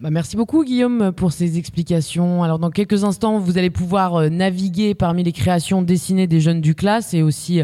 Bah, 0.00 0.10
merci 0.10 0.36
beaucoup 0.36 0.64
Guillaume 0.64 1.10
pour 1.10 1.32
ces 1.32 1.58
explications. 1.58 2.44
Alors 2.44 2.60
dans 2.60 2.70
quelques 2.70 3.02
instants, 3.02 3.40
vous 3.40 3.58
allez 3.58 3.70
pouvoir 3.70 4.14
euh, 4.14 4.28
naviguer 4.28 4.94
parmi 4.94 5.24
les 5.24 5.32
créations 5.32 5.82
dessinées 5.82 6.28
des 6.28 6.40
jeunes 6.40 6.60
du 6.60 6.76
classe 6.76 7.14
et 7.14 7.22
aussi 7.22 7.62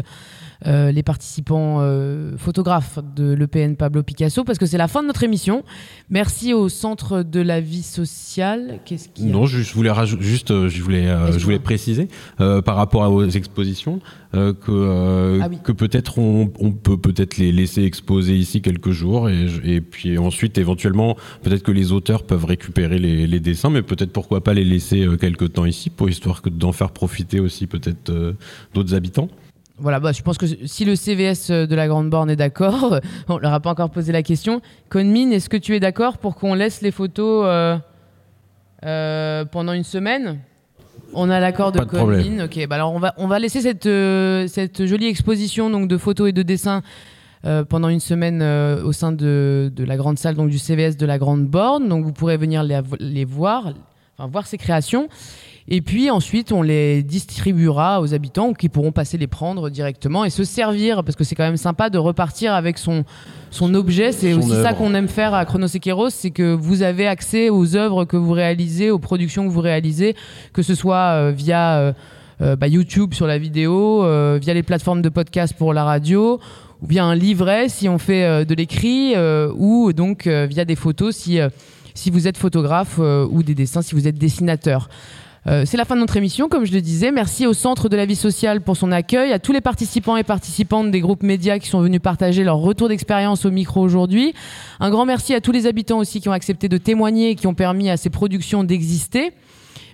euh, 0.67 0.91
les 0.91 1.03
participants 1.03 1.77
euh, 1.79 2.37
photographes 2.37 2.97
de 3.15 3.33
l'EPN 3.33 3.75
Pablo 3.75 4.01
Picasso, 4.01 4.43
parce 4.43 4.57
que 4.57 4.65
c'est 4.65 4.77
la 4.77 4.87
fin 4.87 5.03
de 5.03 5.07
notre 5.07 5.23
émission. 5.23 5.63
Merci 6.09 6.53
au 6.53 6.69
Centre 6.69 7.21
de 7.21 7.39
la 7.39 7.61
vie 7.61 7.83
sociale. 7.83 8.79
Qu'est-ce 8.85 9.09
qui 9.09 9.25
Non, 9.25 9.45
je, 9.45 9.61
je 9.61 9.73
voulais 9.73 9.91
juste, 10.19 10.67
je 10.67 10.81
voulais, 10.81 11.07
euh, 11.07 11.37
je 11.37 11.43
voulais 11.43 11.59
préciser 11.59 12.07
par 12.37 12.75
rapport 12.75 13.11
aux 13.11 13.25
expositions 13.25 13.99
que, 14.33 15.39
Ah 15.41 15.47
oui. 15.49 15.59
que 15.63 15.71
peut-être 15.71 16.19
on, 16.19 16.51
on 16.59 16.71
peut 16.71 16.97
peut-être 16.97 17.37
les 17.37 17.51
laisser 17.51 17.83
exposer 17.83 18.35
ici 18.35 18.61
quelques 18.61 18.91
jours 18.91 19.29
et, 19.29 19.81
puis 19.81 20.17
ensuite 20.17 20.57
éventuellement 20.57 21.15
peut-être 21.41 21.63
que 21.63 21.71
les 21.71 21.91
auteurs 21.91 22.23
peuvent 22.23 22.45
récupérer 22.45 22.99
les, 22.99 23.27
les 23.27 23.39
dessins, 23.39 23.69
mais 23.69 23.81
peut-être 23.81 24.11
pourquoi 24.11 24.43
pas 24.43 24.53
les 24.53 24.65
laisser 24.65 25.07
quelques 25.19 25.53
temps 25.53 25.65
ici 25.65 25.89
pour 25.89 26.09
histoire 26.09 26.41
que 26.41 26.49
d'en 26.49 26.71
faire 26.71 26.91
profiter 26.91 27.39
aussi 27.39 27.67
peut-être 27.67 28.11
d'autres 28.73 28.93
habitants. 28.93 29.29
Voilà, 29.77 29.99
bah, 29.99 30.13
je 30.13 30.21
pense 30.21 30.37
que 30.37 30.45
si 30.45 30.85
le 30.85 30.95
CVS 30.95 31.51
de 31.51 31.75
la 31.75 31.87
Grande 31.87 32.09
Borne 32.09 32.29
est 32.29 32.35
d'accord, 32.35 32.99
on 33.27 33.37
leur 33.37 33.53
a 33.53 33.59
pas 33.59 33.71
encore 33.71 33.89
posé 33.89 34.11
la 34.11 34.23
question. 34.23 34.61
Conmine, 34.89 35.33
est-ce 35.33 35.49
que 35.49 35.57
tu 35.57 35.75
es 35.75 35.79
d'accord 35.79 36.17
pour 36.17 36.35
qu'on 36.35 36.53
laisse 36.53 36.81
les 36.81 36.91
photos 36.91 37.45
euh, 37.45 37.77
euh, 38.85 39.45
pendant 39.45 39.73
une 39.73 39.83
semaine? 39.83 40.39
On 41.13 41.29
a 41.29 41.39
l'accord 41.39 41.71
de, 41.71 41.79
de. 41.79 41.85
Conmine. 41.85 42.43
Ok, 42.43 42.65
bah 42.67 42.75
alors 42.75 42.93
on 42.93 42.99
va, 42.99 43.13
on 43.17 43.27
va 43.27 43.39
laisser 43.39 43.61
cette, 43.61 43.85
euh, 43.85 44.47
cette 44.47 44.85
jolie 44.85 45.07
exposition 45.07 45.69
donc, 45.69 45.87
de 45.87 45.97
photos 45.97 46.29
et 46.29 46.31
de 46.31 46.41
dessins 46.41 46.81
euh, 47.45 47.63
pendant 47.63 47.89
une 47.89 47.99
semaine 47.99 48.41
euh, 48.41 48.83
au 48.83 48.91
sein 48.91 49.11
de, 49.11 49.71
de 49.73 49.83
la 49.83 49.97
grande 49.97 50.17
salle 50.17 50.35
donc, 50.35 50.49
du 50.49 50.57
CVS 50.57 50.97
de 50.97 51.05
la 51.05 51.17
Grande 51.17 51.45
Borne. 51.45 51.87
Donc 51.87 52.03
vous 52.03 52.11
pourrez 52.13 52.37
venir 52.37 52.63
les, 52.63 52.81
les 52.99 53.25
voir, 53.25 53.73
enfin, 54.17 54.29
voir 54.29 54.47
ces 54.47 54.57
créations. 54.57 55.07
Et 55.67 55.81
puis 55.81 56.11
ensuite, 56.11 56.51
on 56.51 56.61
les 56.61 57.01
distribuera 57.01 57.99
aux 57.99 58.13
habitants 58.13 58.53
qui 58.53 58.69
pourront 58.69 58.91
passer 58.91 59.17
les 59.17 59.25
prendre 59.25 59.71
directement 59.71 60.23
et 60.23 60.29
se 60.29 60.43
servir, 60.43 61.03
parce 61.03 61.15
que 61.15 61.23
c'est 61.23 61.33
quand 61.33 61.43
même 61.43 61.57
sympa 61.57 61.89
de 61.89 61.97
repartir 61.97 62.53
avec 62.53 62.77
son, 62.77 63.03
son 63.49 63.73
objet. 63.73 64.11
C'est 64.11 64.33
aussi 64.33 64.51
ça 64.51 64.73
qu'on 64.73 64.93
aime 64.93 65.07
faire 65.07 65.33
à 65.33 65.43
Chronosequeros, 65.45 66.11
c'est 66.11 66.29
que 66.29 66.53
vous 66.53 66.83
avez 66.83 67.07
accès 67.07 67.49
aux 67.49 67.75
œuvres 67.75 68.05
que 68.05 68.15
vous 68.15 68.33
réalisez, 68.33 68.91
aux 68.91 68.99
productions 68.99 69.47
que 69.47 69.51
vous 69.51 69.61
réalisez, 69.61 70.15
que 70.53 70.61
ce 70.61 70.75
soit 70.75 71.15
euh, 71.15 71.31
via 71.35 71.77
euh, 71.77 71.93
euh, 72.41 72.55
bah, 72.55 72.67
YouTube 72.67 73.15
sur 73.15 73.25
la 73.25 73.39
vidéo, 73.39 74.01
via 74.39 74.53
les 74.53 74.63
plateformes 74.63 75.01
de 75.01 75.09
podcast 75.09 75.55
pour 75.57 75.73
la 75.73 75.83
radio, 75.83 76.39
ou 76.83 76.87
bien 76.87 77.07
un 77.07 77.15
livret 77.15 77.69
si 77.69 77.89
on 77.89 77.97
fait 77.97 78.45
de 78.45 78.53
l'écrit, 78.53 79.15
ou 79.55 79.93
donc 79.93 80.27
via 80.27 80.63
des 80.63 80.75
photos 80.75 81.15
si, 81.15 81.39
si 81.95 82.11
vous 82.11 82.27
êtes 82.27 82.37
photographe 82.37 82.99
ou 82.99 83.41
des 83.41 83.55
dessins 83.55 83.81
si 83.81 83.95
vous 83.95 84.07
êtes 84.07 84.19
dessinateur. 84.19 84.89
Euh, 85.47 85.63
c'est 85.65 85.77
la 85.77 85.85
fin 85.85 85.95
de 85.95 85.99
notre 85.99 86.17
émission, 86.17 86.49
comme 86.49 86.65
je 86.65 86.73
le 86.73 86.81
disais. 86.81 87.11
Merci 87.11 87.45
au 87.45 87.53
Centre 87.53 87.87
de 87.87 87.95
la 87.95 88.05
vie 88.05 88.15
sociale 88.15 88.61
pour 88.61 88.75
son 88.75 88.91
accueil, 88.91 89.31
à 89.31 89.37
tous 89.37 89.51
les 89.51 89.61
participants 89.61 90.17
et 90.17 90.23
participantes 90.23 90.89
des 90.89 91.01
groupes 91.01 91.21
médias 91.21 91.59
qui 91.59 91.67
sont 91.67 91.81
venus 91.81 92.01
partager 92.01 92.43
leur 92.43 92.57
retour 92.57 92.89
d'expérience 92.89 93.45
au 93.45 93.51
micro 93.51 93.81
aujourd'hui. 93.81 94.33
Un 94.79 94.89
grand 94.89 95.05
merci 95.05 95.35
à 95.35 95.41
tous 95.41 95.51
les 95.51 95.67
habitants 95.67 95.99
aussi 95.99 96.19
qui 96.19 96.29
ont 96.29 96.33
accepté 96.33 96.67
de 96.67 96.77
témoigner 96.77 97.31
et 97.31 97.35
qui 97.35 97.45
ont 97.45 97.53
permis 97.53 97.91
à 97.91 97.97
ces 97.97 98.09
productions 98.09 98.63
d'exister. 98.63 99.33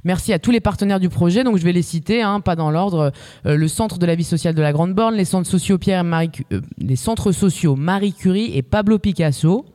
Merci 0.03 0.32
à 0.32 0.40
tous 0.40 0.52
les 0.52 0.61
partenaires 0.61 0.99
du 0.99 1.10
projet, 1.10 1.44
donc 1.44 1.57
je 1.57 1.64
vais 1.64 1.73
les 1.73 1.82
citer, 1.82 2.22
hein, 2.22 2.40
pas 2.40 2.56
dans 2.56 2.72
l'ordre. 2.72 3.11
Euh, 3.45 3.56
le 3.56 3.68
Centre 3.68 3.99
de 3.99 4.06
la 4.06 4.15
vie 4.15 4.23
sociale 4.23 4.56
de 4.56 4.61
la 4.61 4.72
Grande 4.72 4.94
Borne, 4.94 5.15
les 5.15 5.26
centres 5.26 5.49
sociaux 5.49 5.78
Pierre 5.78 5.99
et 5.99 6.03
Marie, 6.03 6.32
euh, 6.53 6.61
les 6.80 6.95
centres 6.95 7.34
sociaux 7.34 7.76
Marie 7.76 8.14
Curie 8.14 8.52
et 8.56 8.61
Pablo 8.61 8.99
Picasso 8.99 9.65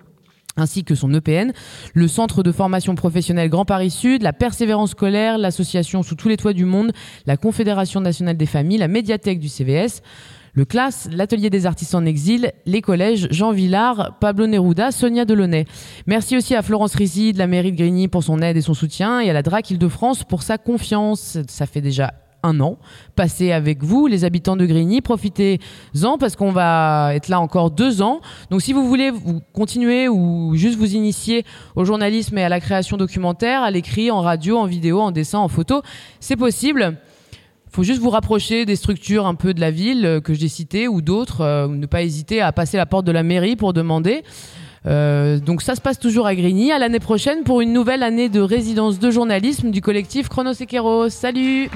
ainsi 0.57 0.85
que 0.85 0.95
son 0.95 1.13
EPN, 1.13 1.53
le 1.95 2.09
Centre 2.09 2.43
de 2.43 2.53
formation 2.53 2.95
professionnelle 2.95 3.49
Grand 3.49 3.65
Paris 3.65 3.91
Sud, 3.91 4.23
la 4.23 4.33
Persévérance 4.33 4.91
scolaire, 4.91 5.39
l'association 5.39 6.03
Sous 6.03 6.15
tous 6.15 6.29
les 6.29 6.37
toits 6.37 6.53
du 6.53 6.65
monde, 6.65 6.93
la 7.27 7.37
Confédération 7.37 8.01
nationale 8.01 8.37
des 8.37 8.47
familles, 8.47 8.79
la 8.79 8.89
médiathèque 8.89 9.39
du 9.39 9.49
CVS, 9.49 10.03
le 10.57 10.65
CLAS, 10.65 11.09
l'Atelier 11.13 11.51
des 11.51 11.67
artistes 11.67 11.95
en 11.95 12.07
exil, 12.07 12.51
les 12.65 12.81
collèges 12.81 13.29
Jean 13.31 13.53
Villard, 13.53 14.17
Pablo 14.21 14.47
Neruda, 14.47 14.91
Sonia 14.91 15.27
Delaunay. 15.27 15.67
Merci 16.07 16.37
aussi 16.37 16.55
à 16.55 16.63
Florence 16.63 16.95
Rizzi 16.95 17.35
de 17.35 17.39
la 17.39 17.47
mairie 17.47 17.73
de 17.73 17.77
Grigny 17.77 18.09
pour 18.09 18.25
son 18.25 18.41
aide 18.41 18.57
et 18.57 18.63
son 18.63 18.73
soutien 18.73 19.21
et 19.21 19.29
à 19.29 19.35
la 19.35 19.43
DRAC 19.43 19.71
Île-de-France 19.71 20.25
pour 20.25 20.43
sa 20.43 20.57
confiance. 20.57 21.37
Ça 21.47 21.67
fait 21.67 21.83
déjà 21.83 22.15
un 22.43 22.61
an 22.61 22.79
passé 23.15 23.53
avec 23.53 23.83
vous, 23.83 24.07
les 24.07 24.25
habitants 24.25 24.57
de 24.57 24.67
Grigny. 24.67 25.01
Profitez-en 25.01 26.19
parce 26.19 26.37
qu'on 26.37 26.53
va 26.53 27.15
être 27.15 27.29
là 27.29 27.41
encore 27.41 27.71
deux 27.71 28.03
ans. 28.03 28.21
Donc 28.51 28.63
si 28.63 28.73
vous 28.73 28.87
voulez 28.87 29.11
vous 29.11 29.41
continuer 29.53 30.09
ou 30.09 30.55
juste 30.55 30.79
vous 30.79 30.95
initier 30.95 31.45
au 31.75 31.85
journalisme 31.85 32.37
et 32.39 32.45
à 32.45 32.49
la 32.49 32.61
création 32.61 32.97
documentaire, 32.97 33.63
à 33.63 33.71
l'écrit, 33.71 34.11
en 34.11 34.21
radio, 34.21 34.59
en 34.59 34.67
vidéo, 34.67 35.01
en 35.01 35.11
dessin, 35.11 35.39
en 35.39 35.49
photo, 35.49 35.83
c'est 36.21 36.37
possible. 36.37 36.97
faut 37.71 37.83
juste 37.83 38.01
vous 38.01 38.11
rapprocher 38.11 38.65
des 38.65 38.77
structures 38.77 39.27
un 39.27 39.35
peu 39.35 39.53
de 39.53 39.61
la 39.61 39.71
ville 39.71 40.07
euh, 40.07 40.21
que 40.21 40.33
j'ai 40.35 40.49
citées 40.49 40.89
ou 40.89 41.03
d'autres. 41.03 41.43
euh, 41.43 41.69
ne 41.69 41.87
pas 41.87 42.03
hésiter 42.03 42.41
à 42.41 42.53
passer 42.53 42.77
la 42.77 42.87
porte 42.87 43.05
de 43.05 43.13
la 43.13 43.23
mairie 43.23 43.57
pour 43.57 43.73
demander. 43.73 44.23
Euh, 44.87 45.39
donc 45.39 45.63
ça 45.63 45.75
se 45.75 45.81
passe 45.81 45.99
toujours 45.99 46.27
à 46.27 46.35
Grigny. 46.35 46.73
À 46.73 46.79
l'année 46.79 47.01
prochaine 47.01 47.43
pour 47.43 47.61
une 47.61 47.73
nouvelle 47.73 48.03
année 48.03 48.29
de 48.29 48.41
résidence 48.41 48.99
de 48.99 49.11
journalisme 49.11 49.71
du 49.71 49.81
collectif 49.81 50.29
Chronosequeros. 50.29 51.09
Salut 51.11 51.69